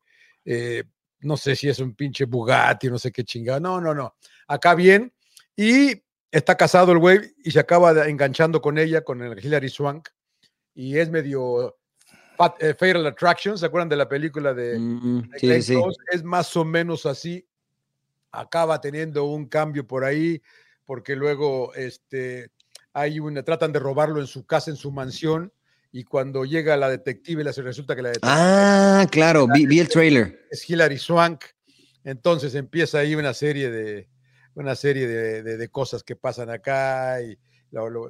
no 1.27 1.37
sé 1.37 1.57
si 1.57 1.69
es 1.69 1.79
un 1.81 1.95
pinche 1.95 2.25
Bugatti, 2.25 2.89
no 2.89 2.99
sé 2.99 3.13
qué 3.13 3.25
chingada. 3.25 3.61
No, 3.61 3.81
no, 3.81 3.95
no. 3.95 4.15
Acá 4.47 4.75
bien. 4.75 5.13
Y 5.57 6.03
está 6.31 6.57
casado 6.57 6.93
el 6.93 6.99
güey 6.99 7.35
y 7.43 7.51
se 7.51 7.59
acaba 7.59 8.09
enganchando 8.09 8.61
con 8.61 8.79
ella, 8.79 9.03
con 9.03 9.23
el 9.23 9.45
Hilary 9.45 9.69
Swank. 9.69 10.09
Y 10.75 10.99
es 10.99 11.11
medio 11.11 11.79
eh, 12.61 12.75
Fatal 12.79 13.07
Attraction. 13.07 13.59
¿Se 13.59 13.67
acuerdan 13.67 13.89
de 13.89 13.97
la 13.97 14.09
película 14.09 14.55
de, 14.55 14.79
mm, 14.79 15.31
sí, 15.37 15.63
sí. 15.63 15.77
Es 16.13 16.23
más 16.23 16.57
o 16.57 16.65
menos 16.65 17.07
así. 17.07 17.47
Acaba 18.31 18.81
teniendo 18.81 19.25
un 19.25 19.47
cambio 19.47 19.87
por 19.87 20.05
ahí, 20.05 20.43
porque 20.85 21.17
luego 21.17 21.73
este, 21.75 22.51
hay 22.93 23.19
una, 23.19 23.43
tratan 23.43 23.73
de 23.73 23.79
robarlo 23.79 24.21
en 24.21 24.27
su 24.27 24.45
casa, 24.45 24.71
en 24.71 24.77
su 24.77 24.93
mansión 24.93 25.53
y 25.97 26.05
cuando 26.05 26.45
llega 26.45 26.77
la 26.77 26.91
detective, 26.91 27.43
resulta 27.43 27.97
que 27.97 28.03
la 28.03 28.09
detective. 28.11 28.31
Ah, 28.31 29.07
claro, 29.11 29.47
vi, 29.49 29.79
el 29.79 29.89
trailer. 29.89 30.47
Es 30.51 30.69
Hilary 30.69 30.99
Swank. 30.99 31.43
Entonces 32.05 32.55
empieza 32.55 32.99
ahí 32.99 33.15
una 33.15 33.33
serie 33.33 33.71
de, 33.71 34.07
una 34.53 34.77
serie 34.77 35.07
de, 35.09 35.69
cosas 35.71 36.03
que 36.03 36.15
pasan 36.15 36.51
acá 36.51 37.23
y 37.23 37.39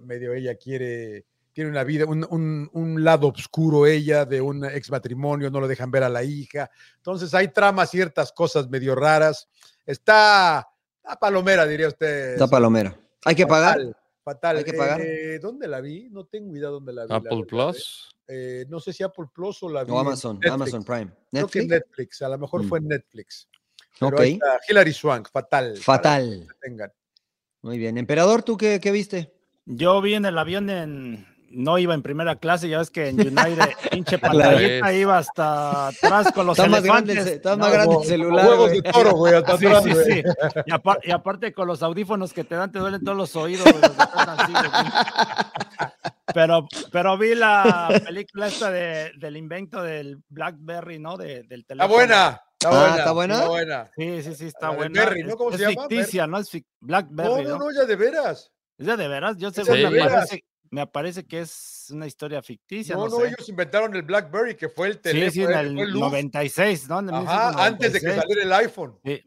medio 0.02 0.34
ella 0.34 0.56
quiere, 0.56 1.26
tiene 1.52 1.70
una 1.70 1.84
vida, 1.84 2.06
un, 2.06 3.04
lado 3.04 3.28
oscuro 3.28 3.86
ella 3.86 4.24
de 4.24 4.40
un 4.40 4.64
ex 4.64 4.90
matrimonio, 4.90 5.48
no 5.48 5.60
lo 5.60 5.68
dejan 5.68 5.92
ver 5.92 6.02
a 6.02 6.08
la 6.08 6.24
hija. 6.24 6.68
Entonces 6.96 7.34
hay 7.34 7.52
trama 7.52 7.86
ciertas 7.86 8.32
cosas 8.32 8.68
medio 8.68 8.96
raras. 8.96 9.48
Está, 9.86 10.66
está 11.04 11.20
palomera, 11.20 11.64
diría 11.64 11.86
usted. 11.86 12.32
Está 12.32 12.48
palomera. 12.48 12.98
¿Hay 13.24 13.36
que 13.36 13.46
pagar? 13.46 13.78
Fatal. 14.26 14.56
¿Hay 14.56 14.64
que 14.64 14.72
pagar? 14.72 15.00
Eh, 15.00 15.38
¿Dónde 15.38 15.68
la 15.68 15.80
vi? 15.80 16.08
No 16.10 16.24
tengo 16.26 16.56
idea 16.56 16.68
dónde 16.68 16.92
la 16.92 17.06
vi. 17.06 17.14
Apple 17.14 17.44
Plus. 17.46 18.12
Eh, 18.26 18.66
no 18.68 18.80
sé 18.80 18.92
si 18.92 19.04
Apple 19.04 19.26
Plus 19.32 19.62
o 19.62 19.68
la 19.68 19.84
vi. 19.84 19.92
O 19.92 20.00
Amazon, 20.00 20.40
Amazon 20.50 20.82
Prime. 20.82 21.12
¿Netflix? 21.30 21.68
Netflix, 21.68 22.22
a 22.22 22.30
lo 22.30 22.38
mejor 22.38 22.64
fue 22.64 22.80
en 22.80 22.86
mm. 22.86 22.88
Netflix. 22.88 23.48
ok. 24.00 24.20
Hilary 24.68 24.92
Swank, 24.92 25.28
fatal. 25.30 25.76
Fatal. 25.76 26.44
Muy 27.62 27.78
bien. 27.78 27.98
Emperador, 27.98 28.42
¿tú 28.42 28.56
qué, 28.56 28.80
qué 28.80 28.90
viste? 28.90 29.32
Yo 29.64 30.02
vi 30.02 30.14
en 30.14 30.24
el 30.24 30.36
avión 30.38 30.70
en, 30.70 31.24
no 31.51 31.78
iba 31.78 31.94
en 31.94 32.02
primera 32.02 32.36
clase, 32.36 32.68
ya 32.68 32.78
ves 32.78 32.90
que 32.90 33.09
en 33.09 33.20
United, 33.20 33.68
pinche 33.90 34.18
pantallita 34.18 34.93
iba 34.93 35.18
hasta 35.18 35.89
atrás 35.89 36.32
con 36.32 36.47
los 36.47 36.59
está 36.59 36.78
elefantes. 36.78 37.16
Más 37.16 37.27
está 37.27 37.56
más 37.56 37.73
grande 37.73 37.97
el 38.01 38.05
celular. 38.06 38.47
Juegos 38.47 38.70
de 38.70 38.82
toro, 38.82 39.12
güey, 39.12 39.35
hasta 39.35 39.59
sí, 39.59 39.66
sí, 39.85 39.94
sí. 40.05 40.23
Y, 41.05 41.10
aparte 41.10 41.52
con 41.52 41.68
los 41.68 41.82
audífonos 41.82 42.32
que 42.32 42.44
te 42.44 42.55
dan, 42.55 42.70
te 42.73 42.78
duelen 42.78 43.02
todos 43.05 43.16
los 43.16 43.35
oídos. 43.36 43.66
pero, 46.35 46.66
pero 46.93 47.18
vi 47.18 47.35
la 47.35 47.89
película 48.05 48.48
esta 48.48 48.70
de, 48.70 49.12
del 49.18 49.36
invento 49.36 49.82
del 49.82 50.23
BlackBerry, 50.28 50.98
¿no? 50.98 51.16
De, 51.16 51.44
del 51.44 51.64
teléfono. 51.64 51.85
Está 51.85 51.86
buena. 51.86 52.43
Está 52.59 52.70
buena, 52.70 52.94
ah, 52.94 52.98
¿está 52.98 53.12
buena? 53.12 53.35
Está 53.35 53.48
buena. 53.48 53.90
Sí, 53.97 54.23
sí, 54.23 54.35
sí, 54.35 54.47
está 54.47 54.70
buena. 54.70 55.05
Berry, 55.05 55.24
¿no? 55.24 55.36
¿Cómo 55.36 55.51
es 55.51 55.59
se 55.59 55.62
llama? 55.62 55.82
ficticia, 55.82 56.27
¿no? 56.27 56.39
Es 56.39 56.51
BlackBerry. 56.81 57.44
No, 57.44 57.51
no, 57.51 57.59
no, 57.59 57.73
ya 57.73 57.85
de 57.85 57.97
veras. 57.97 58.51
¿Es 58.78 58.86
ya 58.86 58.97
de 58.97 59.09
veras? 59.09 59.36
Yo 59.36 59.51
según 59.51 59.93
me 59.93 59.98
parece, 59.98 60.44
me 60.70 60.86
parece 60.86 61.26
que 61.26 61.40
es 61.40 61.88
una 61.90 62.06
historia 62.06 62.43
ficticia. 62.43 62.94
No, 62.94 63.09
no, 63.09 63.24
ellos 63.24 63.48
inventaron 63.48 63.94
el 63.94 64.02
BlackBerry, 64.02 64.55
que 64.55 64.68
fue 64.68 64.88
el 64.88 64.98
teléfono. 64.98 65.30
Sí, 65.30 65.40
sí, 65.40 65.44
en 65.44 65.78
el, 65.78 65.93
96, 65.93 66.88
¿no? 66.88 66.98
Ajá, 66.98 67.64
antes 67.64 67.93
de 67.93 68.01
que 68.01 68.14
saliera 68.14 68.43
el 68.43 68.52
iPhone. 68.52 68.98
Sí. 69.05 69.24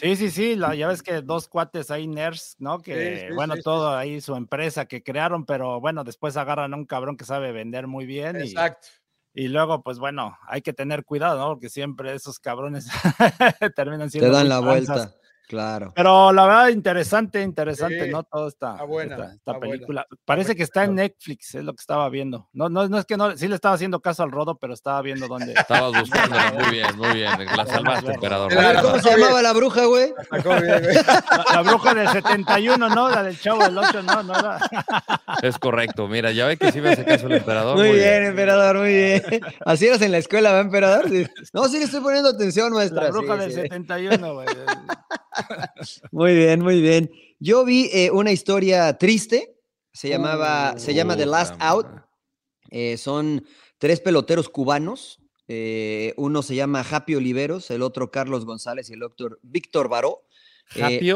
Sí, 0.00 0.14
sí, 0.14 0.30
sí, 0.30 0.56
ya 0.56 0.86
ves 0.86 1.02
que 1.02 1.22
dos 1.22 1.48
cuates 1.48 1.90
ahí, 1.90 2.06
nerds, 2.06 2.54
¿no? 2.60 2.78
Que, 2.78 3.30
bueno, 3.34 3.56
todo 3.56 3.96
ahí 3.96 4.20
su 4.20 4.36
empresa 4.36 4.86
que 4.86 5.02
crearon, 5.02 5.44
pero 5.44 5.80
bueno, 5.80 6.04
después 6.04 6.36
agarran 6.36 6.72
a 6.72 6.76
un 6.76 6.86
cabrón 6.86 7.16
que 7.16 7.24
sabe 7.24 7.50
vender 7.50 7.88
muy 7.88 8.06
bien. 8.06 8.36
Exacto. 8.36 8.86
Y, 9.34 9.48
luego, 9.48 9.82
pues 9.82 9.98
bueno, 9.98 10.38
hay 10.46 10.62
que 10.62 10.72
tener 10.72 11.04
cuidado, 11.04 11.40
¿no? 11.40 11.48
Porque 11.48 11.68
siempre 11.68 12.14
esos 12.14 12.38
cabrones 12.38 12.86
terminan 13.74 14.08
siendo. 14.08 14.30
Te 14.30 14.36
dan 14.36 14.48
la 14.48 14.60
vuelta. 14.60 15.17
Claro. 15.48 15.94
Pero 15.96 16.30
la 16.30 16.46
verdad, 16.46 16.68
interesante, 16.68 17.40
interesante, 17.40 18.06
¿no? 18.08 18.22
Todo 18.22 18.48
está, 18.48 18.84
buena, 18.84 19.32
esta, 19.32 19.58
película. 19.58 20.06
Parece 20.26 20.54
que 20.54 20.62
está 20.62 20.84
en 20.84 20.94
Netflix, 20.94 21.54
es 21.54 21.64
lo 21.64 21.72
que 21.72 21.80
estaba 21.80 22.06
viendo. 22.10 22.50
No, 22.52 22.68
no, 22.68 22.86
no 22.86 22.98
es 22.98 23.06
que 23.06 23.16
no, 23.16 23.34
sí 23.34 23.48
le 23.48 23.54
estaba 23.54 23.74
haciendo 23.74 24.00
caso 24.00 24.22
al 24.22 24.30
rodo, 24.30 24.58
pero 24.58 24.74
estaba 24.74 25.00
viendo 25.00 25.26
dónde. 25.26 25.54
Estabas 25.58 25.98
buscando, 25.98 26.36
muy 26.60 26.70
bien, 26.70 26.96
muy 26.98 27.14
bien. 27.14 27.32
La 27.56 27.64
salvaste, 27.64 28.12
emperador. 28.12 28.52
¿Cómo 28.82 28.98
se 28.98 29.10
llamaba 29.10 29.40
la 29.40 29.54
bruja, 29.54 29.86
güey? 29.86 30.12
La, 31.54 31.62
bruja 31.62 31.94
del 31.94 32.08
71, 32.08 32.88
¿no? 32.90 33.08
La 33.08 33.22
del 33.22 33.40
chavo 33.40 33.64
del 33.64 33.78
8, 33.78 34.02
no, 34.02 34.22
no 34.24 34.38
era. 34.38 34.58
Es 35.40 35.56
correcto, 35.56 36.08
mira, 36.08 36.30
ya 36.30 36.44
ve 36.44 36.58
que 36.58 36.70
sí 36.72 36.82
me 36.82 36.90
hace 36.90 37.06
caso 37.06 37.26
el 37.26 37.32
emperador. 37.32 37.74
Muy, 37.74 37.92
bien, 37.92 38.24
emperador, 38.24 38.80
muy 38.80 38.92
bien. 38.92 39.22
Así 39.64 39.86
eras 39.86 40.02
en 40.02 40.12
la 40.12 40.18
escuela, 40.18 40.52
¿va, 40.52 40.60
emperador? 40.60 41.06
No, 41.54 41.68
sí 41.68 41.78
le 41.78 41.86
estoy 41.86 42.02
poniendo 42.02 42.28
atención, 42.28 42.70
nuestra. 42.70 43.04
La 43.04 43.10
bruja 43.10 43.36
del 43.36 43.50
71, 43.50 44.34
güey. 44.34 44.46
Muy 46.12 46.34
bien, 46.34 46.60
muy 46.60 46.80
bien. 46.80 47.10
Yo 47.38 47.64
vi 47.64 47.88
eh, 47.92 48.10
una 48.10 48.32
historia 48.32 48.98
triste, 48.98 49.56
Se 49.92 50.08
llamaba, 50.08 50.78
se 50.78 50.94
llama 50.94 51.16
The 51.16 51.26
Last 51.26 51.54
Out. 51.60 51.86
Eh, 52.70 52.96
son 52.96 53.44
tres 53.78 54.00
peloteros 54.00 54.48
cubanos. 54.48 55.20
Eh, 55.46 56.14
uno 56.16 56.42
se 56.42 56.54
llama 56.54 56.84
Happy 56.88 57.14
Oliveros, 57.14 57.70
el 57.70 57.82
otro 57.82 58.10
Carlos 58.10 58.44
González 58.44 58.90
y 58.90 58.94
el 58.94 59.02
otro 59.02 59.38
Víctor 59.42 59.88
Baró. 59.88 60.26
¿Happy? 60.80 61.10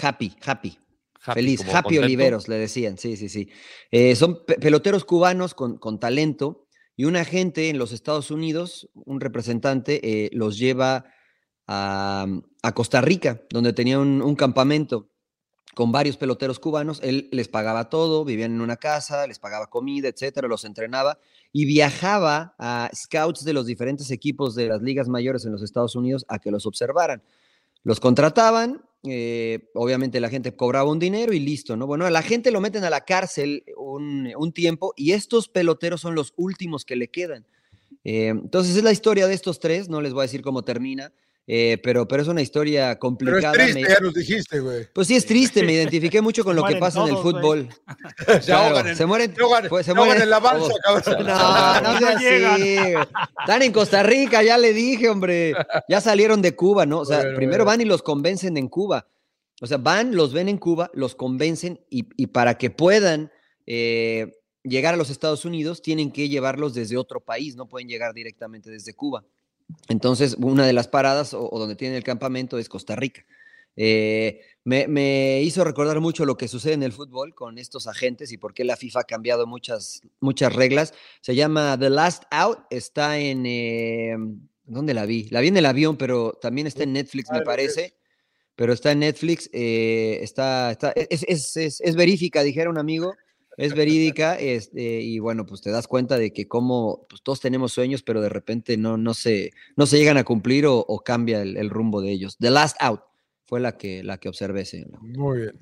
happy, 0.00 0.36
happy. 0.44 0.78
Feliz, 1.34 1.60
Happy 1.74 1.98
Oliveros, 1.98 2.46
le 2.46 2.56
decían, 2.56 2.98
sí, 2.98 3.16
sí, 3.16 3.28
sí. 3.28 3.48
son 4.14 4.44
peloteros 4.44 5.04
cubanos 5.04 5.54
con, 5.54 5.76
con, 5.76 5.98
talento 5.98 6.68
y 6.94 7.04
un 7.04 7.16
agente 7.16 7.68
en 7.68 7.78
los 7.78 7.90
Estados 7.90 8.30
Unidos, 8.30 8.88
un 8.94 9.20
representante, 9.20 10.30
los 10.32 10.56
lleva 10.56 11.06
a, 11.66 12.26
Costa 12.72 13.00
Rica, 13.00 13.42
donde 13.50 13.72
tenía 13.72 13.98
un, 13.98 14.34
campamento 14.34 15.08
con 15.74 15.92
varios 15.92 16.16
peloteros 16.16 16.58
cubanos. 16.58 17.00
Él 17.02 17.28
les 17.32 17.48
pagaba 17.48 17.90
todo, 17.90 18.24
vivían 18.24 18.52
en 18.52 18.60
una 18.60 18.76
casa, 18.76 19.26
les 19.26 19.38
pagaba 19.38 19.68
comida, 19.68 20.08
etcétera, 20.08 20.48
los 20.48 20.64
entrenaba 20.64 21.18
y 21.52 21.64
viajaba 21.64 22.54
a 22.58 22.90
scouts 22.94 23.44
de 23.44 23.52
los 23.52 23.66
diferentes 23.66 24.10
equipos 24.10 24.54
de 24.54 24.68
las 24.68 24.82
ligas 24.82 25.08
mayores 25.08 25.44
en 25.44 25.52
los 25.52 25.62
Estados 25.62 25.94
Unidos 25.94 26.24
a 26.28 26.38
que 26.38 26.50
los 26.50 26.66
observaran. 26.66 27.22
Los 27.82 28.00
contrataban, 28.00 28.82
eh, 29.04 29.70
obviamente 29.74 30.18
la 30.18 30.28
gente 30.28 30.56
cobraba 30.56 30.90
un 30.90 30.98
dinero 30.98 31.32
y 31.32 31.40
listo, 31.40 31.76
¿no? 31.76 31.86
Bueno, 31.86 32.06
a 32.06 32.10
la 32.10 32.22
gente 32.22 32.50
lo 32.50 32.60
meten 32.60 32.84
a 32.84 32.90
la 32.90 33.04
cárcel 33.04 33.64
un, 33.76 34.52
tiempo 34.52 34.92
y 34.96 35.12
estos 35.12 35.48
peloteros 35.48 36.00
son 36.00 36.14
los 36.14 36.32
últimos 36.36 36.84
que 36.84 36.96
le 36.96 37.08
quedan. 37.08 37.46
Eh, 38.02 38.28
entonces 38.28 38.76
es 38.76 38.82
la 38.82 38.92
historia 38.92 39.26
de 39.26 39.34
estos 39.34 39.60
tres, 39.60 39.88
no 39.88 40.00
les 40.00 40.12
voy 40.12 40.22
a 40.22 40.22
decir 40.22 40.42
cómo 40.42 40.64
termina, 40.64 41.12
eh, 41.48 41.78
pero, 41.82 42.08
pero 42.08 42.22
es 42.22 42.28
una 42.28 42.42
historia 42.42 42.98
complicada. 42.98 43.52
Pero 43.52 43.64
es 43.64 43.72
triste, 43.74 43.92
ya 43.92 44.00
nos 44.00 44.14
dijiste, 44.14 44.60
güey. 44.60 44.88
Pues 44.92 45.06
sí, 45.06 45.14
es 45.14 45.26
triste. 45.26 45.62
Me 45.62 45.74
identifiqué 45.74 46.20
mucho 46.20 46.44
con 46.44 46.56
lo 46.56 46.64
que 46.64 46.76
pasa 46.76 47.02
en 47.02 47.08
el 47.08 47.16
fútbol. 47.18 47.68
se, 48.40 48.52
ahogan 48.52 48.88
en, 48.88 48.96
se 48.96 49.06
mueren. 49.06 49.34
Se, 49.82 49.94
mueren, 49.94 50.22
en 50.22 50.30
la 50.30 50.40
balsa, 50.40 50.72
cabrón. 50.82 51.26
No, 51.26 51.80
no, 51.82 52.00
no 52.00 52.06
así. 52.08 52.94
Están 53.40 53.62
en 53.62 53.72
Costa 53.72 54.02
Rica, 54.02 54.42
ya 54.42 54.58
le 54.58 54.72
dije, 54.72 55.08
hombre. 55.08 55.54
Ya 55.88 56.00
salieron 56.00 56.42
de 56.42 56.56
Cuba, 56.56 56.84
¿no? 56.84 57.00
O 57.00 57.04
sea, 57.04 57.34
primero 57.34 57.64
van 57.64 57.80
y 57.80 57.84
los 57.84 58.02
convencen 58.02 58.56
en 58.56 58.68
Cuba. 58.68 59.06
O 59.60 59.66
sea, 59.66 59.78
van, 59.78 60.14
los 60.14 60.32
ven 60.32 60.48
en 60.48 60.58
Cuba, 60.58 60.90
los 60.92 61.14
convencen 61.14 61.80
y, 61.88 62.08
y 62.16 62.26
para 62.26 62.58
que 62.58 62.68
puedan 62.68 63.30
eh, 63.66 64.32
llegar 64.62 64.94
a 64.94 64.96
los 64.96 65.10
Estados 65.10 65.44
Unidos, 65.44 65.80
tienen 65.80 66.10
que 66.10 66.28
llevarlos 66.28 66.74
desde 66.74 66.96
otro 66.96 67.20
país, 67.20 67.56
no 67.56 67.68
pueden 67.68 67.88
llegar 67.88 68.12
directamente 68.14 68.70
desde 68.70 68.94
Cuba. 68.94 69.24
Entonces, 69.88 70.36
una 70.38 70.66
de 70.66 70.72
las 70.72 70.88
paradas 70.88 71.34
o, 71.34 71.50
donde 71.52 71.76
tiene 71.76 71.96
el 71.96 72.04
campamento 72.04 72.58
es 72.58 72.68
Costa 72.68 72.96
Rica. 72.96 73.24
Eh, 73.76 74.40
me, 74.64 75.42
hizo 75.42 75.62
recordar 75.64 76.00
mucho 76.00 76.24
lo 76.24 76.36
que 76.36 76.48
sucede 76.48 76.72
en 76.72 76.82
el 76.82 76.92
fútbol 76.92 77.34
con 77.34 77.58
estos 77.58 77.86
agentes 77.86 78.32
y 78.32 78.38
por 78.38 78.54
qué 78.54 78.64
la 78.64 78.76
FIFA 78.76 79.00
ha 79.00 79.04
cambiado 79.04 79.46
muchas, 79.46 80.00
muchas 80.20 80.54
reglas. 80.54 80.94
Se 81.20 81.34
llama 81.34 81.76
The 81.78 81.90
Last 81.90 82.24
Out, 82.30 82.60
está 82.70 83.18
en... 83.18 83.44
Eh, 83.46 84.16
¿Dónde 84.64 84.94
la 84.94 85.06
vi? 85.06 85.28
La 85.30 85.40
vi 85.40 85.48
en 85.48 85.56
el 85.56 85.66
avión, 85.66 85.96
pero 85.96 86.32
también 86.32 86.66
está 86.66 86.82
en 86.82 86.92
Netflix, 86.92 87.30
me 87.30 87.42
parece. 87.42 87.96
Pero 88.56 88.72
está 88.72 88.90
en 88.90 89.00
Netflix, 89.00 89.48
eh, 89.52 90.18
está, 90.22 90.72
está 90.72 90.90
es, 90.96 91.24
es, 91.28 91.56
es, 91.56 91.80
es, 91.80 91.94
verífica, 91.94 92.42
dijera 92.42 92.70
un 92.70 92.78
amigo 92.78 93.14
es 93.56 93.74
verídica 93.74 94.38
este, 94.38 95.00
y 95.00 95.18
bueno, 95.18 95.46
pues 95.46 95.62
te 95.62 95.70
das 95.70 95.88
cuenta 95.88 96.18
de 96.18 96.32
que 96.32 96.46
como 96.46 97.06
pues, 97.08 97.22
todos 97.22 97.40
tenemos 97.40 97.72
sueños, 97.72 98.02
pero 98.02 98.20
de 98.20 98.28
repente 98.28 98.76
no, 98.76 98.96
no, 98.96 99.14
se, 99.14 99.52
no 99.76 99.86
se 99.86 99.98
llegan 99.98 100.18
a 100.18 100.24
cumplir 100.24 100.66
o, 100.68 100.84
cambia 101.04 101.42
el, 101.42 101.70
rumbo 101.70 102.00
de 102.00 102.12
ellos. 102.12 102.36
The 102.38 102.50
Last 102.50 102.76
Out 102.80 103.00
fue 103.46 103.60
la 103.60 103.78
que, 103.78 104.02
la 104.02 104.18
que 104.18 104.28
observé, 104.28 104.64
señor. 104.64 105.00
Muy 105.00 105.38
bien. 105.38 105.60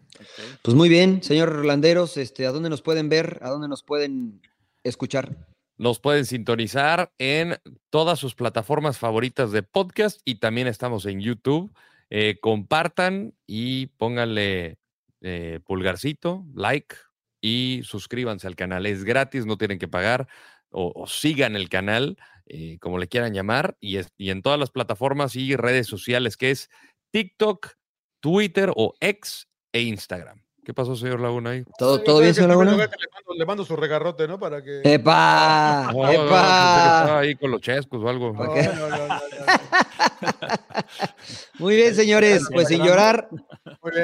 Pues 0.63 0.77
muy 0.77 0.89
bien, 0.89 1.23
señor 1.23 1.51
Rolanderos, 1.51 2.17
este, 2.17 2.47
¿a 2.47 2.53
dónde 2.53 2.71
nos 2.71 2.83
pueden 2.83 3.09
ver? 3.09 3.39
¿A 3.43 3.51
dónde 3.51 3.69
nos 3.69 3.83
pueden 3.83 4.41
escuchar? 4.83 5.49
Nos 5.77 5.99
pueden 5.99 6.25
sintonizar 6.25 7.13
en 7.19 7.57
todas 7.91 8.19
sus 8.19 8.35
plataformas 8.35 8.99
favoritas 8.99 9.51
de 9.51 9.63
podcast 9.63 10.21
y 10.25 10.37
también 10.37 10.67
estamos 10.67 11.05
en 11.07 11.21
YouTube. 11.21 11.73
Eh, 12.11 12.39
compartan 12.41 13.35
y 13.47 13.87
pónganle 13.87 14.79
eh, 15.21 15.61
pulgarcito, 15.65 16.45
like, 16.55 16.95
y 17.45 17.83
suscríbanse 17.85 18.47
al 18.47 18.57
canal. 18.57 18.87
Es 18.87 19.05
gratis, 19.05 19.45
no 19.45 19.59
tienen 19.59 19.79
que 19.79 19.87
pagar 19.87 20.29
o, 20.71 21.07
sigan 21.07 21.57
el 21.57 21.69
canal, 21.69 22.17
eh, 22.47 22.79
como 22.81 22.97
le 22.97 23.07
quieran 23.07 23.35
llamar, 23.35 23.77
y, 23.81 23.99
y 24.17 24.31
en 24.31 24.41
todas 24.41 24.59
las 24.59 24.71
plataformas 24.71 25.37
y 25.37 25.55
redes 25.55 25.87
sociales 25.87 26.39
que 26.39 26.51
es 26.51 26.71
TikTok, 27.13 27.75
Twitter 28.21 28.73
o 28.75 28.95
X 28.99 29.47
e 29.73 29.83
Instagram. 29.83 30.44
¿Qué 30.65 30.73
pasó, 30.73 30.97
señor 30.97 31.21
Laguna 31.21 31.51
ahí? 31.51 31.65
¿Todo, 31.79 32.01
¿todo 32.01 32.21
bien, 32.21 32.35
señor 32.35 32.51
Laguna? 32.51 32.89
Le 33.37 33.45
mando, 33.45 33.65
su 33.65 33.77
regarrote, 33.77 34.27
¿no? 34.29 34.39
Para 34.39 34.63
que... 34.63 34.81
¡Epa! 34.85 35.91
¡Epa! 36.13 37.19
ahí 37.19 37.35
con 37.35 37.51
los 37.51 37.61
chescos 37.61 38.03
o 38.03 38.09
algo. 38.09 38.33
Muy 41.59 41.77
bien, 41.77 41.95
señores. 41.95 42.45
Pues 42.53 42.69
sin 42.69 42.83
llorar, 42.83 43.29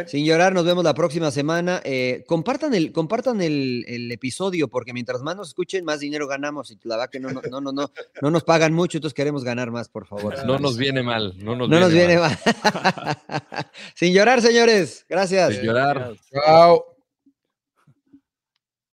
sin 0.07 0.24
llorar, 0.24 0.53
nos 0.53 0.65
vemos 0.65 0.85
la 0.85 0.95
próxima 0.95 1.31
semana. 1.31 1.81
Eh, 1.85 2.24
compartan 2.27 2.74
el, 2.74 2.93
compartan 2.93 3.41
el, 3.41 3.85
el, 3.89 4.11
episodio, 4.12 4.69
porque 4.69 4.93
mientras 4.93 5.23
más 5.23 5.37
nos 5.37 5.49
escuchen, 5.49 5.85
más 5.85 6.01
dinero 6.01 6.27
ganamos. 6.27 6.70
Y 6.70 6.78
la 6.85 6.97
verdad 6.97 7.11
que 7.11 7.20
no, 7.20 7.31
no, 7.31 7.41
no, 7.61 7.73
no, 7.73 7.91
no 8.20 8.31
nos 8.31 8.45
pagan 8.45 8.73
mucho, 8.73 8.99
entonces 8.99 9.15
queremos 9.15 9.45
ganar 9.45 9.70
más, 9.70 9.89
por 9.89 10.07
favor. 10.07 10.35
No 10.47 10.59
nos 10.59 10.77
viene 10.77 11.03
mal. 11.03 11.35
No 11.39 11.57
nos, 11.57 11.93
viene, 11.93 12.19
mal. 12.19 12.39
sin 13.95 14.15
llorar, 14.15 14.41
señores. 14.43 15.05
Gracias. 15.09 15.55
Sin 15.55 15.65
llorar. 15.65 16.12
out. 16.51 16.82